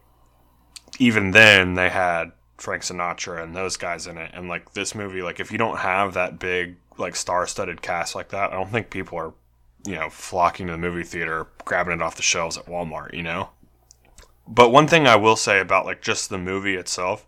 even 0.98 1.30
then 1.30 1.74
they 1.74 1.88
had 1.88 2.32
Frank 2.60 2.82
Sinatra 2.82 3.42
and 3.42 3.56
those 3.56 3.76
guys 3.76 4.06
in 4.06 4.18
it, 4.18 4.30
and 4.34 4.48
like 4.48 4.72
this 4.74 4.94
movie, 4.94 5.22
like 5.22 5.40
if 5.40 5.50
you 5.50 5.58
don't 5.58 5.78
have 5.78 6.14
that 6.14 6.38
big 6.38 6.76
like 6.98 7.16
star-studded 7.16 7.82
cast 7.82 8.14
like 8.14 8.28
that, 8.28 8.52
I 8.52 8.54
don't 8.54 8.70
think 8.70 8.90
people 8.90 9.18
are 9.18 9.32
you 9.86 9.94
know 9.94 10.10
flocking 10.10 10.66
to 10.66 10.72
the 10.72 10.78
movie 10.78 11.04
theater, 11.04 11.46
grabbing 11.64 11.94
it 11.94 12.02
off 12.02 12.16
the 12.16 12.22
shelves 12.22 12.58
at 12.58 12.66
Walmart, 12.66 13.14
you 13.14 13.22
know. 13.22 13.50
But 14.46 14.70
one 14.70 14.88
thing 14.88 15.06
I 15.06 15.16
will 15.16 15.36
say 15.36 15.60
about 15.60 15.86
like 15.86 16.02
just 16.02 16.28
the 16.28 16.38
movie 16.38 16.74
itself 16.74 17.26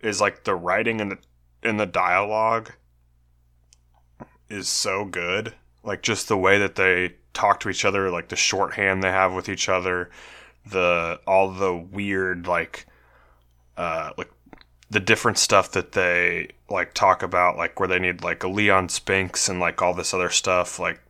is 0.00 0.20
like 0.20 0.44
the 0.44 0.54
writing 0.54 1.00
and 1.00 1.12
the 1.12 1.18
and 1.62 1.78
the 1.78 1.86
dialogue 1.86 2.72
is 4.48 4.68
so 4.68 5.04
good. 5.04 5.54
Like 5.82 6.02
just 6.02 6.28
the 6.28 6.36
way 6.36 6.58
that 6.58 6.74
they 6.74 7.14
talk 7.34 7.60
to 7.60 7.68
each 7.68 7.84
other, 7.84 8.10
like 8.10 8.28
the 8.28 8.36
shorthand 8.36 9.02
they 9.02 9.10
have 9.10 9.32
with 9.32 9.48
each 9.48 9.68
other, 9.68 10.10
the 10.68 11.20
all 11.26 11.52
the 11.52 11.74
weird 11.74 12.46
like 12.46 12.86
uh 13.76 14.12
like 14.16 14.30
the 14.90 15.00
different 15.00 15.38
stuff 15.38 15.72
that 15.72 15.92
they 15.92 16.48
like 16.70 16.94
talk 16.94 17.22
about 17.22 17.56
like 17.56 17.78
where 17.80 17.88
they 17.88 17.98
need 17.98 18.22
like 18.22 18.42
a 18.42 18.48
Leon 18.48 18.88
Spinks 18.88 19.48
and 19.48 19.60
like 19.60 19.82
all 19.82 19.94
this 19.94 20.14
other 20.14 20.30
stuff 20.30 20.78
like 20.78 21.00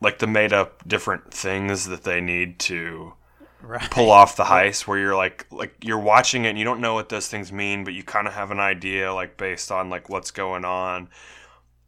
like 0.00 0.18
the 0.18 0.26
made 0.26 0.52
up 0.52 0.86
different 0.86 1.32
things 1.32 1.86
that 1.86 2.04
they 2.04 2.20
need 2.20 2.58
to 2.58 3.14
right. 3.62 3.90
pull 3.90 4.10
off 4.10 4.36
the 4.36 4.44
heist 4.44 4.86
where 4.86 4.98
you're 4.98 5.16
like 5.16 5.46
like 5.50 5.74
you're 5.82 5.98
watching 5.98 6.44
it 6.44 6.50
and 6.50 6.58
you 6.58 6.64
don't 6.64 6.80
know 6.80 6.94
what 6.94 7.08
those 7.08 7.28
things 7.28 7.52
mean 7.52 7.84
but 7.84 7.94
you 7.94 8.02
kind 8.02 8.26
of 8.26 8.34
have 8.34 8.50
an 8.50 8.60
idea 8.60 9.12
like 9.12 9.36
based 9.36 9.70
on 9.70 9.88
like 9.90 10.08
what's 10.08 10.30
going 10.30 10.64
on 10.64 11.08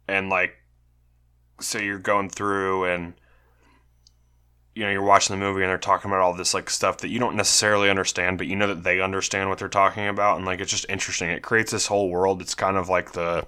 and 0.07 0.29
like 0.29 0.55
so 1.59 1.77
you're 1.77 1.99
going 1.99 2.29
through 2.29 2.85
and 2.85 3.13
you 4.77 4.83
know 4.83 4.91
you're 4.91 5.01
watching 5.01 5.37
the 5.37 5.43
movie 5.43 5.63
and 5.63 5.69
they're 5.69 5.77
talking 5.79 6.11
about 6.11 6.21
all 6.21 6.35
this 6.35 6.53
like 6.53 6.69
stuff 6.69 6.99
that 6.99 7.09
you 7.09 7.17
don't 7.17 7.35
necessarily 7.35 7.89
understand 7.89 8.37
but 8.37 8.45
you 8.45 8.55
know 8.55 8.67
that 8.67 8.83
they 8.83 9.01
understand 9.01 9.49
what 9.49 9.57
they're 9.57 9.67
talking 9.67 10.07
about 10.07 10.37
and 10.37 10.45
like 10.45 10.61
it's 10.61 10.69
just 10.69 10.85
interesting. 10.87 11.29
It 11.29 11.41
creates 11.41 11.71
this 11.71 11.87
whole 11.87 12.09
world. 12.09 12.41
It's 12.41 12.53
kind 12.53 12.77
of 12.77 12.87
like 12.87 13.13
the 13.13 13.47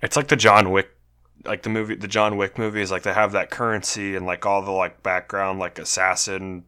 it's 0.00 0.16
like 0.16 0.28
the 0.28 0.36
John 0.36 0.70
Wick 0.70 0.96
like 1.44 1.62
the 1.62 1.68
movie 1.68 1.96
the 1.96 2.08
John 2.08 2.38
Wick 2.38 2.56
movies 2.56 2.90
like 2.90 3.02
they 3.02 3.12
have 3.12 3.32
that 3.32 3.50
currency 3.50 4.16
and 4.16 4.24
like 4.24 4.46
all 4.46 4.62
the 4.62 4.70
like 4.70 5.02
background 5.02 5.58
like 5.58 5.78
assassin 5.78 6.64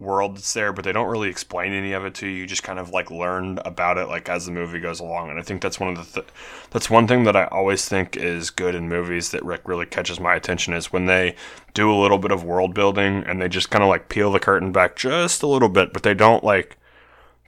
world 0.00 0.36
that's 0.36 0.54
there 0.54 0.72
but 0.72 0.84
they 0.84 0.92
don't 0.92 1.10
really 1.10 1.28
explain 1.28 1.72
any 1.72 1.92
of 1.92 2.04
it 2.04 2.14
to 2.14 2.26
you 2.26 2.32
you 2.32 2.46
just 2.46 2.62
kind 2.62 2.78
of 2.78 2.90
like 2.90 3.10
learn 3.10 3.58
about 3.66 3.98
it 3.98 4.08
like 4.08 4.28
as 4.28 4.46
the 4.46 4.52
movie 4.52 4.80
goes 4.80 4.98
along 4.98 5.28
and 5.28 5.38
I 5.38 5.42
think 5.42 5.60
that's 5.60 5.78
one 5.78 5.90
of 5.90 6.12
the 6.12 6.22
th- 6.22 6.32
that's 6.70 6.88
one 6.88 7.06
thing 7.06 7.24
that 7.24 7.36
I 7.36 7.44
always 7.44 7.86
think 7.86 8.16
is 8.16 8.48
good 8.50 8.74
in 8.74 8.88
movies 8.88 9.30
that 9.30 9.44
Rick 9.44 9.62
really 9.66 9.86
catches 9.86 10.18
my 10.18 10.34
attention 10.34 10.72
is 10.72 10.92
when 10.92 11.04
they 11.04 11.36
do 11.74 11.92
a 11.92 12.00
little 12.00 12.18
bit 12.18 12.32
of 12.32 12.42
world 12.42 12.74
building 12.74 13.24
and 13.26 13.40
they 13.40 13.48
just 13.48 13.70
kind 13.70 13.84
of 13.84 13.90
like 13.90 14.08
peel 14.08 14.32
the 14.32 14.40
curtain 14.40 14.72
back 14.72 14.96
just 14.96 15.42
a 15.42 15.46
little 15.46 15.68
bit 15.68 15.92
but 15.92 16.02
they 16.02 16.14
don't 16.14 16.42
like 16.42 16.78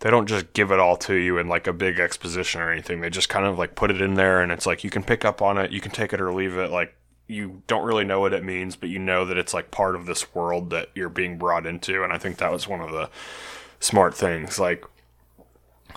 they 0.02 0.10
don't 0.10 0.26
just 0.26 0.52
give 0.52 0.72
it 0.72 0.80
all 0.80 0.96
to 0.96 1.14
you 1.14 1.38
in 1.38 1.48
like 1.48 1.68
a 1.68 1.72
big 1.72 2.00
exposition 2.00 2.60
or 2.60 2.72
anything. 2.72 3.00
They 3.00 3.08
just 3.08 3.28
kind 3.28 3.46
of 3.46 3.56
like 3.56 3.76
put 3.76 3.88
it 3.92 4.02
in 4.02 4.14
there 4.14 4.42
and 4.42 4.50
it's 4.50 4.66
like 4.66 4.82
you 4.82 4.90
can 4.90 5.04
pick 5.04 5.24
up 5.24 5.40
on 5.40 5.58
it, 5.58 5.70
you 5.70 5.80
can 5.80 5.92
take 5.92 6.12
it 6.12 6.20
or 6.20 6.32
leave 6.32 6.56
it. 6.56 6.72
Like 6.72 6.96
you 7.32 7.62
don't 7.66 7.84
really 7.84 8.04
know 8.04 8.20
what 8.20 8.32
it 8.32 8.44
means, 8.44 8.76
but 8.76 8.88
you 8.88 8.98
know 8.98 9.24
that 9.24 9.38
it's 9.38 9.54
like 9.54 9.70
part 9.70 9.96
of 9.96 10.06
this 10.06 10.34
world 10.34 10.70
that 10.70 10.90
you're 10.94 11.08
being 11.08 11.38
brought 11.38 11.66
into. 11.66 12.02
And 12.02 12.12
I 12.12 12.18
think 12.18 12.38
that 12.38 12.52
was 12.52 12.68
one 12.68 12.80
of 12.80 12.92
the 12.92 13.10
smart 13.80 14.14
things. 14.14 14.58
Like 14.58 14.84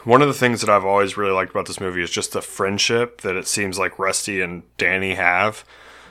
one 0.03 0.21
of 0.21 0.27
the 0.27 0.33
things 0.33 0.61
that 0.61 0.69
I've 0.69 0.85
always 0.85 1.17
really 1.17 1.31
liked 1.31 1.51
about 1.51 1.65
this 1.65 1.79
movie 1.79 2.03
is 2.03 2.11
just 2.11 2.33
the 2.33 2.41
friendship 2.41 3.21
that 3.21 3.35
it 3.35 3.47
seems 3.47 3.79
like 3.79 3.99
Rusty 3.99 4.41
and 4.41 4.63
Danny 4.77 5.15
have. 5.15 5.65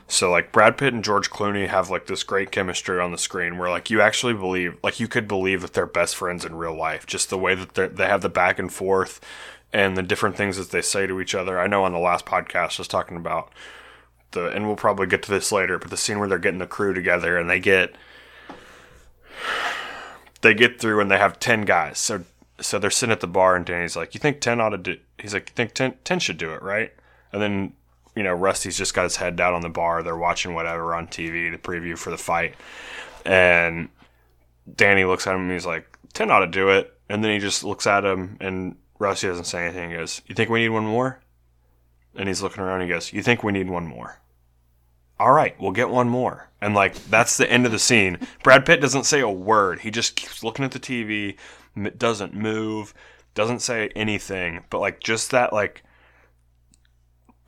So 0.07 0.31
like 0.31 0.53
Brad 0.53 0.77
Pitt 0.77 0.93
and 0.93 1.05
George 1.05 1.31
Clooney 1.31 1.69
have 1.69 1.91
like 1.91 2.07
this 2.07 2.23
great 2.23 2.51
chemistry 2.51 3.01
on 3.01 3.11
the 3.11 3.19
screen 3.19 3.57
where 3.57 3.71
like 3.71 3.91
you 3.91 4.01
actually 4.01 4.35
believe 4.35 4.77
like 4.83 5.01
you 5.01 5.09
could 5.09 5.27
believe 5.27 5.63
that 5.63 5.73
they're 5.73 5.87
best 5.87 6.15
friends 6.15 6.45
in 6.45 6.57
real 6.57 6.77
life 6.77 7.07
just 7.07 7.31
the 7.31 7.39
way 7.39 7.55
that 7.55 7.97
they 7.97 8.07
have 8.07 8.21
the 8.21 8.29
back 8.29 8.59
and 8.59 8.73
forth 8.73 9.21
and 9.73 9.97
the 9.97 10.03
different 10.03 10.37
things 10.37 10.57
that 10.57 10.71
they 10.71 10.83
say 10.83 11.07
to 11.07 11.21
each 11.21 11.35
other. 11.35 11.59
I 11.59 11.67
know 11.67 11.85
on 11.85 11.93
the 11.93 11.99
last 11.99 12.27
podcast 12.27 12.79
I 12.79 12.83
was 12.83 12.89
talking 12.89 13.17
about 13.17 13.51
the 14.35 14.49
and 14.49 14.67
we'll 14.67 14.77
probably 14.77 15.07
get 15.07 15.23
to 15.25 15.31
this 15.31 15.51
later, 15.51 15.79
but 15.79 15.91
the 15.91 15.97
scene 15.97 16.19
where 16.19 16.29
they're 16.29 16.39
getting 16.39 16.59
the 16.59 16.67
crew 16.67 16.95
together 16.95 17.39
and 17.39 17.49
they 17.49 17.61
get 17.61 17.95
they 20.43 20.55
get 20.55 20.81
through 20.81 21.01
and 21.01 21.11
they 21.11 21.19
have 21.19 21.41
10 21.41 21.63
guys. 21.63 21.99
So 21.99 22.25
so 22.61 22.79
they're 22.79 22.91
sitting 22.91 23.13
at 23.13 23.21
the 23.21 23.27
bar 23.27 23.57
and 23.57 23.67
Danny's 23.67 23.97
like, 23.97 24.15
"You 24.15 24.21
think 24.21 24.41
10 24.41 24.61
ought 24.61 24.71
to 24.71 24.79
do 24.79 24.99
He's 25.19 25.35
like, 25.35 25.49
"You 25.49 25.55
think 25.55 25.75
10, 25.75 25.95
10 26.05 26.19
should 26.19 26.39
do 26.39 26.53
it, 26.53 26.63
right?" 26.63 26.93
And 27.33 27.43
then 27.43 27.73
you 28.15 28.23
know, 28.23 28.33
Rusty's 28.33 28.79
just 28.79 28.95
got 28.95 29.03
his 29.03 29.17
head 29.17 29.37
down 29.37 29.55
on 29.55 29.63
the 29.63 29.69
bar. 29.69 30.03
They're 30.03 30.17
watching 30.17 30.55
whatever 30.55 30.95
on 30.95 31.09
TV, 31.09 31.51
the 31.51 31.59
preview 31.59 31.99
for 31.99 32.11
the 32.11 32.17
fight. 32.17 32.55
And 33.25 33.89
Danny 34.73 35.05
looks 35.05 35.27
at 35.27 35.35
him 35.35 35.43
and 35.43 35.53
he's 35.53 35.67
like, 35.67 35.99
10 36.13 36.31
ought 36.31 36.41
to 36.41 36.47
do 36.47 36.69
it. 36.69 36.97
And 37.09 37.25
then 37.25 37.33
he 37.33 37.39
just 37.39 37.65
looks 37.65 37.87
at 37.87 38.05
him 38.05 38.37
and 38.41 38.77
Rusty 38.99 39.27
doesn't 39.27 39.45
say 39.45 39.65
anything. 39.65 39.91
He 39.91 39.97
goes, 39.97 40.23
You 40.27 40.35
think 40.35 40.49
we 40.49 40.61
need 40.61 40.71
one 40.71 40.87
more? 40.87 41.21
And 42.15 42.29
he's 42.29 42.43
looking 42.43 42.63
around 42.63 42.81
and 42.81 42.89
he 42.91 42.95
goes, 42.95 43.13
You 43.13 43.23
think 43.23 43.43
we 43.43 43.53
need 43.53 43.69
one 43.69 43.87
more? 43.87 44.21
All 45.19 45.33
right, 45.33 45.55
we'll 45.61 45.73
get 45.73 45.91
one 45.91 46.09
more. 46.09 46.51
And 46.61 46.75
like, 46.75 46.95
that's 47.07 47.37
the 47.37 47.51
end 47.51 47.67
of 47.67 47.73
the 47.73 47.79
scene. 47.79 48.19
Brad 48.43 48.67
Pitt 48.67 48.81
doesn't 48.81 49.05
say 49.05 49.21
a 49.21 49.29
word. 49.29 49.81
He 49.81 49.91
just 49.91 50.17
keeps 50.17 50.43
looking 50.43 50.65
at 50.65 50.73
the 50.73 50.81
TV, 50.81 51.37
doesn't 51.97 52.35
move, 52.35 52.95
doesn't 53.35 53.61
say 53.61 53.89
anything. 53.95 54.65
But 54.71 54.81
like, 54.81 55.01
just 55.01 55.31
that, 55.31 55.53
like, 55.53 55.83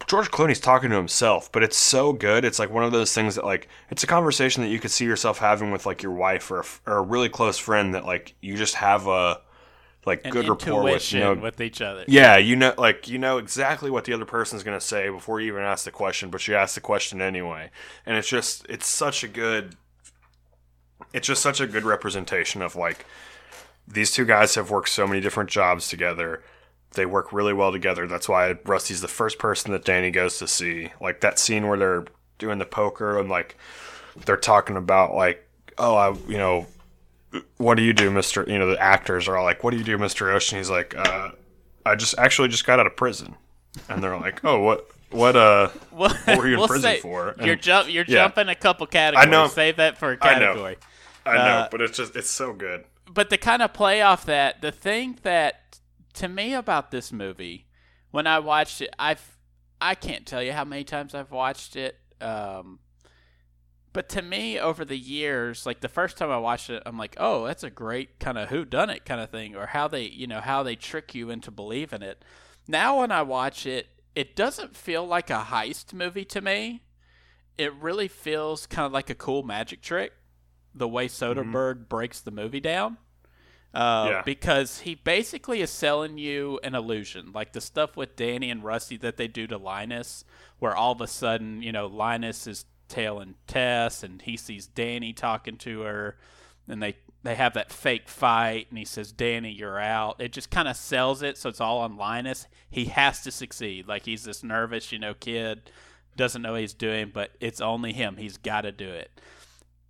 George 0.07 0.31
Clooney's 0.31 0.61
talking 0.61 0.91
to 0.91 0.97
himself, 0.97 1.51
but 1.51 1.65
it's 1.65 1.77
so 1.77 2.13
good. 2.13 2.45
It's 2.45 2.61
like 2.61 2.71
one 2.71 2.85
of 2.85 2.93
those 2.93 3.13
things 3.13 3.35
that 3.35 3.45
like 3.45 3.67
it's 3.91 4.05
a 4.05 4.07
conversation 4.07 4.63
that 4.63 4.69
you 4.69 4.79
could 4.79 4.93
see 4.93 5.05
yourself 5.05 5.39
having 5.39 5.73
with 5.73 5.85
like 5.85 6.03
your 6.03 6.13
wife 6.13 6.51
or 6.51 6.61
a, 6.61 6.65
or 6.87 6.99
a 6.99 7.03
really 7.03 7.29
close 7.29 7.59
friend 7.59 7.95
that 7.95 8.05
like 8.05 8.35
you 8.41 8.57
just 8.57 8.77
have 8.77 9.09
a 9.09 9.41
like 10.07 10.25
An 10.25 10.31
good 10.31 10.49
rapport 10.49 10.85
with. 10.85 11.13
You 11.13 11.21
know, 11.21 11.35
with 11.35 11.61
each 11.61 11.83
other. 11.83 12.05
yeah, 12.07 12.37
you 12.37 12.57
know, 12.57 12.73
like 12.79 13.09
you 13.09 13.19
know 13.19 13.39
exactly 13.39 13.91
what 13.91 14.05
the 14.05 14.13
other 14.13 14.25
person's 14.25 14.63
gonna 14.63 14.81
say 14.81 15.11
before 15.11 15.41
you 15.41 15.49
even 15.49 15.63
ask 15.63 15.85
the 15.85 15.91
question, 15.91 16.31
but 16.31 16.47
you 16.49 16.55
ask 16.55 16.75
the 16.77 16.81
question 16.81 17.21
anyway, 17.21 17.71
and 18.07 18.17
it's 18.17 18.29
just 18.29 18.65
it's 18.69 18.87
such 18.87 19.25
a 19.25 19.29
good, 19.29 19.77
it's 21.13 21.27
just 21.27 21.43
such 21.43 21.61
a 21.61 21.67
good 21.67 21.85
representation 21.85 22.63
of 22.63 22.77
like 22.77 23.05
these 23.87 24.13
two 24.13 24.25
guys 24.25 24.55
have 24.55 24.71
worked 24.71 24.89
so 24.89 25.07
many 25.07 25.21
different 25.21 25.51
jobs 25.51 25.89
together. 25.89 26.43
They 26.93 27.05
work 27.05 27.33
really 27.33 27.53
well 27.53 27.73
together. 27.73 28.07
That's 28.07 28.29
why 28.29 28.57
Rusty's 28.65 29.01
the 29.01 29.09
first 29.09 29.39
person 29.39 29.73
that 29.73 29.85
Danny 29.85 30.11
goes 30.11 30.39
to 30.39 30.49
see. 30.49 30.93
Like 31.01 31.21
that 31.21 31.39
scene 31.39 31.67
where 31.67 31.77
they're 31.77 32.07
doing 32.39 32.59
the 32.59 32.65
poker 32.65 33.19
and 33.19 33.29
like 33.29 33.57
they're 34.25 34.37
talking 34.37 34.77
about 34.77 35.15
like, 35.15 35.47
oh, 35.79 35.95
I, 35.95 36.13
you 36.29 36.39
know, 36.39 36.67
what 37.59 37.77
do 37.77 37.83
you 37.83 37.93
do, 37.93 38.11
Mister? 38.11 38.45
You 38.47 38.59
know, 38.59 38.67
the 38.67 38.81
actors 38.81 39.29
are 39.29 39.37
all 39.37 39.45
like, 39.45 39.63
what 39.65 39.71
do 39.73 39.77
you 39.79 39.85
do, 39.85 39.99
Mister 39.99 40.31
Ocean? 40.31 40.59
He's 40.59 40.71
like, 40.71 40.97
uh, 40.97 41.31
I 41.85 41.95
just 41.95 42.19
actually 42.19 42.49
just 42.49 42.67
got 42.67 42.79
out 42.81 42.87
of 42.87 42.97
prison, 42.97 43.35
and 43.89 44.03
they're 44.03 44.17
like, 44.19 44.45
oh, 44.45 44.61
what, 44.61 44.89
what, 45.11 45.37
uh, 45.37 45.69
What, 45.91 46.17
what 46.27 46.39
were 46.39 46.47
you 46.47 46.55
in 46.55 46.59
we'll 46.59 46.69
prison 46.69 46.91
say- 46.97 47.01
for? 47.01 47.31
And 47.31 47.47
You're 47.47 47.57
jump. 47.57 47.89
You're 47.93 48.05
yeah. 48.07 48.25
jumping 48.25 48.49
a 48.49 48.55
couple 48.55 48.87
categories. 48.87 49.27
I 49.27 49.31
know. 49.31 49.49
Save 49.49 49.77
that 49.77 49.99
for 49.99 50.13
a 50.13 50.19
I 50.21 50.39
know. 50.39 50.47
category. 50.47 50.77
I 51.25 51.35
know, 51.37 51.41
uh, 51.43 51.69
but 51.71 51.81
it's 51.81 51.97
just 51.97 52.15
it's 52.17 52.31
so 52.31 52.53
good. 52.53 52.85
but 53.13 53.31
to 53.31 53.37
kind 53.37 53.61
of 53.63 53.73
play 53.73 54.01
off 54.03 54.25
that, 54.27 54.61
the 54.63 54.71
thing 54.73 55.19
that 55.23 55.81
to 56.15 56.29
me 56.29 56.55
about 56.55 56.91
this 56.93 57.13
movie, 57.13 57.67
when 58.13 58.27
I 58.27 58.39
watched 58.39 58.81
it, 58.81 58.91
I've 58.99 59.37
I 59.81 59.95
can't 59.97 60.25
tell 60.25 60.43
you 60.43 60.53
how 60.53 60.65
many 60.65 60.85
times 60.85 61.15
I've 61.15 61.31
watched 61.33 61.77
it. 61.77 61.99
Um, 62.21 62.79
but 63.97 64.11
to 64.11 64.21
me, 64.21 64.61
over 64.61 64.85
the 64.85 64.99
years, 64.99 65.65
like 65.65 65.81
the 65.81 65.89
first 65.89 66.19
time 66.19 66.31
I 66.31 66.37
watched 66.37 66.69
it, 66.69 66.83
I'm 66.85 66.99
like, 66.99 67.17
oh, 67.19 67.47
that's 67.47 67.63
a 67.63 67.71
great 67.71 68.21
kind 68.21 68.37
of 68.37 68.51
who 68.51 68.67
done 68.67 68.91
it 68.91 69.07
kind 69.07 69.23
of 69.23 69.31
thing, 69.31 69.57
or 69.57 69.65
how 69.65 69.89
they, 69.89 70.03
you 70.03 70.27
know, 70.27 70.41
how 70.41 70.63
they 70.63 70.77
trick 70.77 71.15
you 71.15 71.31
into 71.31 71.51
believing 71.51 72.03
it. 72.03 72.23
Now, 72.69 73.01
when 73.01 73.11
I 73.11 73.23
watch 73.23 73.65
it, 73.65 73.89
it 74.15 74.37
doesn't 74.37 74.77
feel 74.77 75.07
like 75.07 75.31
a 75.31 75.47
heist 75.49 75.95
movie 75.95 76.27
to 76.27 76.43
me. 76.43 76.83
It 77.57 77.73
really 77.77 78.07
feels 78.07 78.67
kind 78.67 78.85
of 78.85 78.93
like 78.93 79.09
a 79.09 79.15
cool 79.15 79.43
magic 79.43 79.81
trick, 79.81 80.13
the 80.75 80.87
way 80.87 81.09
Soderbergh 81.09 81.89
breaks 81.89 82.21
the 82.21 82.31
movie 82.31 82.61
down. 82.61 82.99
Uh, 83.73 84.09
Yeah. 84.11 84.23
Because 84.27 84.81
he 84.81 84.95
basically 84.95 85.63
is 85.63 85.71
selling 85.71 86.19
you 86.19 86.61
an 86.63 86.75
illusion, 86.75 87.33
like 87.33 87.55
the 87.55 87.63
stuff 87.63 87.97
with 87.97 88.15
Danny 88.15 88.51
and 88.51 88.63
Rusty 88.63 88.99
that 88.99 89.17
they 89.17 89.27
do 89.27 89.47
to 89.47 89.57
Linus, 89.57 90.23
where 90.59 90.77
all 90.77 90.93
of 90.93 91.01
a 91.01 91.07
sudden, 91.07 91.63
you 91.63 91.73
know, 91.73 91.87
Linus 91.87 92.47
is 92.47 92.67
tailing 92.89 93.35
Tess, 93.47 94.03
and 94.03 94.23
he 94.23 94.37
sees 94.37 94.67
Danny 94.67 95.13
talking 95.13 95.57
to 95.59 95.83
her, 95.83 96.17
and 96.69 96.83
they 96.83 96.97
they 97.23 97.35
have 97.35 97.55
that 97.55 97.73
fake 97.73 98.09
fight, 98.09 98.67
and 98.69 98.79
he 98.79 98.85
says, 98.85 99.13
"Danny, 99.13 99.51
you're 99.51 99.81
out." 99.81 100.21
It 100.21 100.33
just 100.33 100.51
kind 100.51 100.69
of 100.69 100.77
sells 100.77 101.23
it, 101.23 101.37
so 101.37 101.49
it's 101.49 101.61
all 101.61 101.79
on 101.79 101.97
Linus. 101.97 102.47
He 102.71 102.87
has 102.87 103.23
to 103.23 103.31
succeed. 103.31 103.89
Like 103.89 104.05
he's 104.05 104.25
this 104.25 104.45
nervous, 104.45 104.93
you 104.93 104.99
know, 104.99 105.15
kid, 105.15 105.71
doesn't 106.17 106.43
know 106.43 106.53
what 106.53 106.61
he's 106.61 106.75
doing, 106.75 107.11
but 107.13 107.33
it's 107.41 107.61
only 107.61 107.93
him. 107.93 108.17
He's 108.17 108.37
got 108.37 108.63
to 108.63 108.73
do 108.73 108.89
it. 108.89 109.11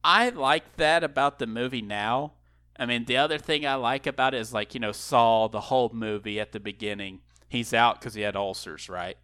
I 0.02 0.28
like 0.30 0.76
that 0.76 1.04
about 1.04 1.38
the 1.38 1.46
movie 1.46 1.82
now. 1.82 2.32
I 2.78 2.86
mean, 2.86 3.06
the 3.06 3.16
other 3.16 3.38
thing 3.38 3.66
I 3.66 3.74
like 3.74 4.06
about 4.06 4.34
it 4.34 4.40
is 4.40 4.52
like, 4.52 4.74
you 4.74 4.80
know, 4.80 4.92
Saul, 4.92 5.48
the 5.48 5.62
whole 5.62 5.90
movie 5.92 6.38
at 6.38 6.52
the 6.52 6.60
beginning, 6.60 7.20
he's 7.48 7.72
out 7.72 8.00
because 8.00 8.14
he 8.14 8.22
had 8.22 8.36
ulcers, 8.36 8.88
right? 8.88 9.16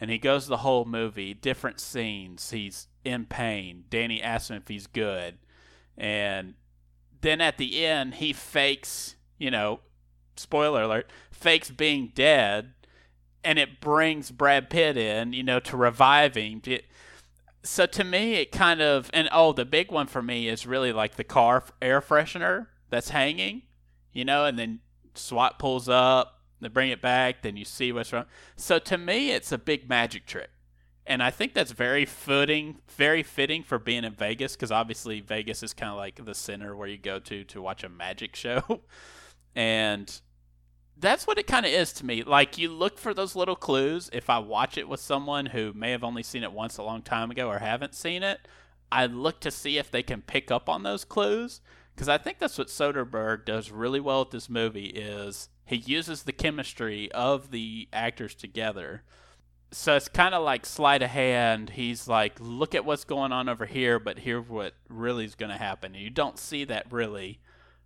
And 0.00 0.10
he 0.10 0.18
goes 0.18 0.46
the 0.46 0.58
whole 0.58 0.84
movie, 0.84 1.32
different 1.34 1.80
scenes. 1.80 2.50
He's 2.50 2.88
in 3.06 3.24
pain. 3.26 3.84
Danny 3.88 4.20
asks 4.20 4.50
him 4.50 4.56
if 4.56 4.68
he's 4.68 4.86
good. 4.86 5.38
And 5.96 6.54
then 7.20 7.40
at 7.40 7.56
the 7.56 7.84
end, 7.84 8.14
he 8.16 8.32
fakes, 8.32 9.16
you 9.38 9.50
know, 9.50 9.80
spoiler 10.36 10.82
alert, 10.82 11.10
fakes 11.30 11.70
being 11.70 12.12
dead. 12.14 12.72
And 13.44 13.58
it 13.58 13.80
brings 13.80 14.30
Brad 14.30 14.68
Pitt 14.68 14.96
in, 14.96 15.32
you 15.32 15.44
know, 15.44 15.60
to 15.60 15.76
revive 15.76 16.34
him. 16.34 16.60
It, 16.66 16.86
so 17.66 17.84
to 17.84 18.04
me 18.04 18.34
it 18.34 18.52
kind 18.52 18.80
of 18.80 19.10
and 19.12 19.28
oh 19.32 19.52
the 19.52 19.64
big 19.64 19.90
one 19.90 20.06
for 20.06 20.22
me 20.22 20.48
is 20.48 20.66
really 20.66 20.92
like 20.92 21.16
the 21.16 21.24
car 21.24 21.64
air 21.82 22.00
freshener 22.00 22.68
that's 22.90 23.08
hanging 23.08 23.62
you 24.12 24.24
know 24.24 24.44
and 24.44 24.58
then 24.58 24.78
swat 25.14 25.58
pulls 25.58 25.88
up 25.88 26.40
they 26.60 26.68
bring 26.68 26.90
it 26.90 27.02
back 27.02 27.42
then 27.42 27.56
you 27.56 27.64
see 27.64 27.90
what's 27.90 28.12
wrong 28.12 28.24
so 28.54 28.78
to 28.78 28.96
me 28.96 29.32
it's 29.32 29.50
a 29.50 29.58
big 29.58 29.88
magic 29.88 30.26
trick 30.26 30.50
and 31.06 31.22
i 31.22 31.30
think 31.30 31.54
that's 31.54 31.72
very 31.72 32.04
fitting 32.04 32.76
very 32.88 33.22
fitting 33.22 33.62
for 33.62 33.78
being 33.78 34.04
in 34.04 34.12
vegas 34.12 34.54
because 34.54 34.72
obviously 34.72 35.20
vegas 35.20 35.62
is 35.62 35.72
kind 35.72 35.90
of 35.90 35.96
like 35.96 36.24
the 36.24 36.34
center 36.34 36.74
where 36.76 36.88
you 36.88 36.98
go 36.98 37.18
to 37.18 37.44
to 37.44 37.62
watch 37.62 37.84
a 37.84 37.88
magic 37.88 38.34
show 38.34 38.80
and 39.56 40.20
that's 40.98 41.26
what 41.26 41.38
it 41.38 41.46
kind 41.46 41.66
of 41.66 41.72
is 41.72 41.92
to 41.94 42.06
me. 42.06 42.22
Like 42.22 42.56
you 42.56 42.70
look 42.70 42.98
for 42.98 43.12
those 43.12 43.36
little 43.36 43.56
clues. 43.56 44.08
If 44.12 44.30
I 44.30 44.38
watch 44.38 44.78
it 44.78 44.88
with 44.88 45.00
someone 45.00 45.46
who 45.46 45.72
may 45.74 45.90
have 45.90 46.04
only 46.04 46.22
seen 46.22 46.42
it 46.42 46.52
once 46.52 46.78
a 46.78 46.82
long 46.82 47.02
time 47.02 47.30
ago 47.30 47.48
or 47.48 47.58
haven't 47.58 47.94
seen 47.94 48.22
it, 48.22 48.48
I 48.90 49.06
look 49.06 49.40
to 49.40 49.50
see 49.50 49.78
if 49.78 49.90
they 49.90 50.02
can 50.02 50.22
pick 50.22 50.50
up 50.50 50.68
on 50.68 50.82
those 50.82 51.04
clues 51.04 51.60
because 51.94 52.08
I 52.08 52.18
think 52.18 52.38
that's 52.38 52.58
what 52.58 52.68
Soderbergh 52.68 53.44
does 53.44 53.70
really 53.70 54.00
well 54.00 54.20
with 54.20 54.30
this 54.30 54.48
movie 54.48 54.86
is 54.86 55.48
he 55.64 55.76
uses 55.76 56.22
the 56.22 56.32
chemistry 56.32 57.10
of 57.12 57.50
the 57.50 57.88
actors 57.92 58.34
together. 58.34 59.02
So 59.72 59.96
it's 59.96 60.08
kind 60.08 60.34
of 60.34 60.42
like 60.44 60.64
sleight 60.64 61.02
of 61.02 61.10
hand. 61.10 61.70
He's 61.70 62.06
like, 62.08 62.34
look 62.40 62.74
at 62.74 62.84
what's 62.84 63.04
going 63.04 63.32
on 63.32 63.48
over 63.48 63.66
here, 63.66 63.98
but 63.98 64.20
here's 64.20 64.48
what 64.48 64.74
really 64.88 65.24
is 65.24 65.34
going 65.34 65.50
to 65.50 65.58
happen. 65.58 65.94
And 65.94 66.02
you 66.02 66.10
don't 66.10 66.38
see 66.38 66.64
that 66.64 66.90
really 66.90 67.40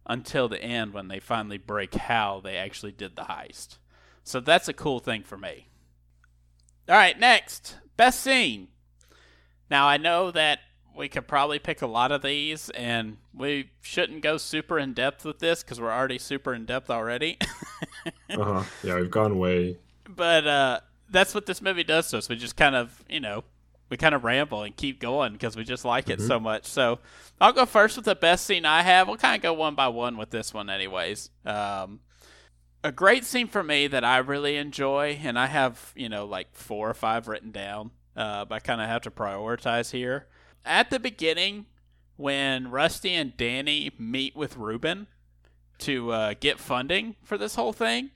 until 0.07 0.49
the 0.49 0.63
end 0.63 0.93
when 0.93 1.09
they 1.09 1.19
finally 1.21 1.59
break 1.59 1.95
how 1.95 2.41
they 2.41 2.57
actually 2.57 2.93
did 2.93 3.17
the 3.17 3.23
heist. 3.23 3.79
So 4.25 4.41
that's 4.41 4.69
a 4.69 4.73
cool 4.73 5.01
thing 5.01 5.23
for 5.23 5.37
me. 5.39 5.69
All 6.89 6.97
right, 6.97 7.19
next, 7.19 7.77
best 7.97 8.21
scene. 8.21 8.69
Now 9.71 9.87
I 9.87 9.97
know 9.97 10.31
that 10.33 10.61
we 10.97 11.09
could 11.09 11.29
probably 11.29 11.59
pick 11.59 11.81
a 11.83 11.87
lot 11.87 12.11
of 12.13 12.21
these, 12.23 12.69
and 12.71 13.17
we 13.33 13.71
shouldn't 13.81 14.23
go 14.23 14.37
super 14.37 14.79
in 14.79 14.93
depth 14.93 15.25
with 15.25 15.39
this 15.39 15.63
because 15.63 15.81
we're 15.81 15.93
already 15.93 16.19
super 16.19 16.53
in 16.53 16.67
depth 16.67 16.91
already. 16.91 17.39
Uh 18.31 18.45
huh. 18.45 18.63
Yeah, 18.83 18.95
we've 19.01 19.11
gone 19.11 19.39
way. 19.39 19.77
but 20.09 20.47
uh, 20.47 20.81
that's 21.11 21.35
what 21.35 21.47
this 21.47 21.61
movie 21.61 21.85
does 21.85 22.09
to 22.11 22.19
us. 22.19 22.29
We 22.29 22.37
just 22.37 22.57
kind 22.57 22.75
of, 22.75 23.05
you 23.09 23.21
know, 23.21 23.45
we 23.91 23.97
kind 23.97 24.15
of 24.15 24.23
ramble 24.23 24.63
and 24.63 24.75
keep 24.77 25.01
going 25.01 25.33
because 25.33 25.57
we 25.57 25.65
just 25.65 25.85
like 25.85 26.09
it 26.09 26.21
so 26.21 26.39
much. 26.39 26.65
So 26.67 27.01
I'll 27.41 27.53
go 27.53 27.67
first 27.67 27.97
with 27.97 28.05
the 28.05 28.15
best 28.15 28.47
scene 28.47 28.65
I 28.65 28.83
have. 28.83 29.09
We'll 29.09 29.17
kind 29.17 29.37
of 29.37 29.43
go 29.43 29.53
one 29.53 29.75
by 29.75 29.89
one 29.89 30.17
with 30.17 30.31
this 30.31 30.55
one, 30.55 30.71
anyways. 30.71 31.31
Um, 31.45 32.01
a 32.85 32.93
great 32.93 33.25
scene 33.25 33.49
for 33.49 33.63
me 33.63 33.89
that 33.89 34.05
I 34.05 34.19
really 34.19 34.57
enjoy, 34.57 35.19
and 35.23 35.39
I 35.39 35.47
have, 35.47 35.93
you 35.97 36.09
know, 36.09 36.25
like 36.25 36.55
four 36.55 36.89
or 36.89 36.95
five 36.95 37.27
written 37.27 37.51
down, 37.51 37.91
uh, 38.17 38.45
but 38.45 38.55
I 38.55 38.59
kind 38.61 38.81
of 38.81 38.89
have 38.89 39.03
to 39.03 39.11
prioritize 39.11 39.91
here. 39.91 40.29
At 40.65 40.91
the 40.91 41.01
beginning, 41.01 41.67
when 42.17 42.71
Rusty 42.71 43.13
and 43.13 43.37
Danny 43.37 43.91
meet 43.99 44.37
with 44.37 44.57
Ruben 44.57 45.09
to 45.79 46.13
uh, 46.13 46.35
get 46.39 46.59
funding 46.59 47.17
for 47.23 47.37
this 47.37 47.57
whole 47.57 47.73
thing, 47.73 48.11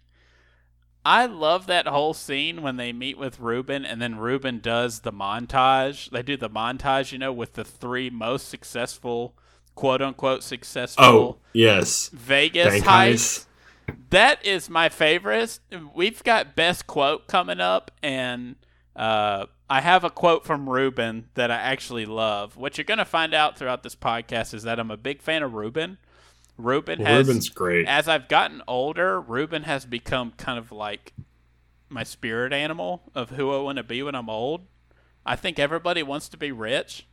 I 1.04 1.26
love 1.26 1.66
that 1.66 1.86
whole 1.86 2.14
scene 2.14 2.62
when 2.62 2.76
they 2.76 2.92
meet 2.92 3.18
with 3.18 3.38
Ruben 3.38 3.84
and 3.84 4.00
then 4.00 4.16
Ruben 4.16 4.60
does 4.60 5.00
the 5.00 5.12
montage. 5.12 6.10
They 6.10 6.22
do 6.22 6.36
the 6.36 6.48
montage, 6.48 7.12
you 7.12 7.18
know, 7.18 7.32
with 7.32 7.54
the 7.54 7.64
three 7.64 8.08
most 8.08 8.48
successful, 8.48 9.34
quote 9.74 10.00
unquote, 10.00 10.42
successful 10.42 11.04
Oh 11.04 11.36
yes, 11.52 12.08
Vegas 12.08 12.82
Bank 12.82 12.84
heists. 12.84 13.46
That 14.10 14.44
is 14.46 14.70
my 14.70 14.88
favorite. 14.88 15.58
We've 15.94 16.22
got 16.24 16.56
best 16.56 16.86
quote 16.86 17.26
coming 17.26 17.60
up, 17.60 17.90
and 18.02 18.56
uh, 18.96 19.46
I 19.68 19.80
have 19.80 20.04
a 20.04 20.10
quote 20.10 20.46
from 20.46 20.68
Ruben 20.70 21.28
that 21.34 21.50
I 21.50 21.56
actually 21.56 22.06
love. 22.06 22.56
What 22.56 22.78
you're 22.78 22.84
going 22.84 22.98
to 22.98 23.04
find 23.04 23.34
out 23.34 23.58
throughout 23.58 23.82
this 23.82 23.96
podcast 23.96 24.54
is 24.54 24.62
that 24.62 24.78
I'm 24.78 24.90
a 24.90 24.96
big 24.96 25.20
fan 25.20 25.42
of 25.42 25.52
Ruben. 25.54 25.98
Ruben 26.56 27.00
Well, 27.00 27.08
has 27.08 27.26
Ruben's 27.26 27.48
great. 27.48 27.86
as 27.88 28.08
I've 28.08 28.28
gotten 28.28 28.62
older, 28.68 29.20
Ruben 29.20 29.64
has 29.64 29.84
become 29.84 30.32
kind 30.36 30.58
of 30.58 30.70
like 30.70 31.12
my 31.88 32.02
spirit 32.04 32.52
animal 32.52 33.02
of 33.14 33.30
who 33.30 33.52
I 33.52 33.60
want 33.60 33.78
to 33.78 33.82
be 33.84 34.02
when 34.02 34.14
I'm 34.14 34.30
old. 34.30 34.62
I 35.26 35.36
think 35.36 35.58
everybody 35.58 36.02
wants 36.02 36.28
to 36.30 36.36
be 36.36 36.52
rich, 36.52 37.06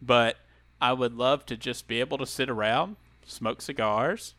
but 0.00 0.36
I 0.80 0.92
would 0.92 1.14
love 1.14 1.44
to 1.46 1.56
just 1.56 1.88
be 1.88 2.00
able 2.00 2.18
to 2.18 2.26
sit 2.26 2.48
around, 2.48 2.96
smoke 3.24 3.60
cigars. 3.60 4.34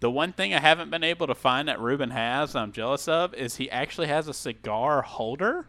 The 0.00 0.10
one 0.10 0.32
thing 0.32 0.54
I 0.54 0.60
haven't 0.60 0.90
been 0.90 1.04
able 1.04 1.26
to 1.26 1.34
find 1.34 1.68
that 1.68 1.80
Ruben 1.80 2.10
has, 2.10 2.54
I'm 2.56 2.72
jealous 2.72 3.06
of, 3.06 3.34
is 3.34 3.56
he 3.56 3.70
actually 3.70 4.06
has 4.06 4.28
a 4.28 4.34
cigar 4.34 5.02
holder. 5.02 5.68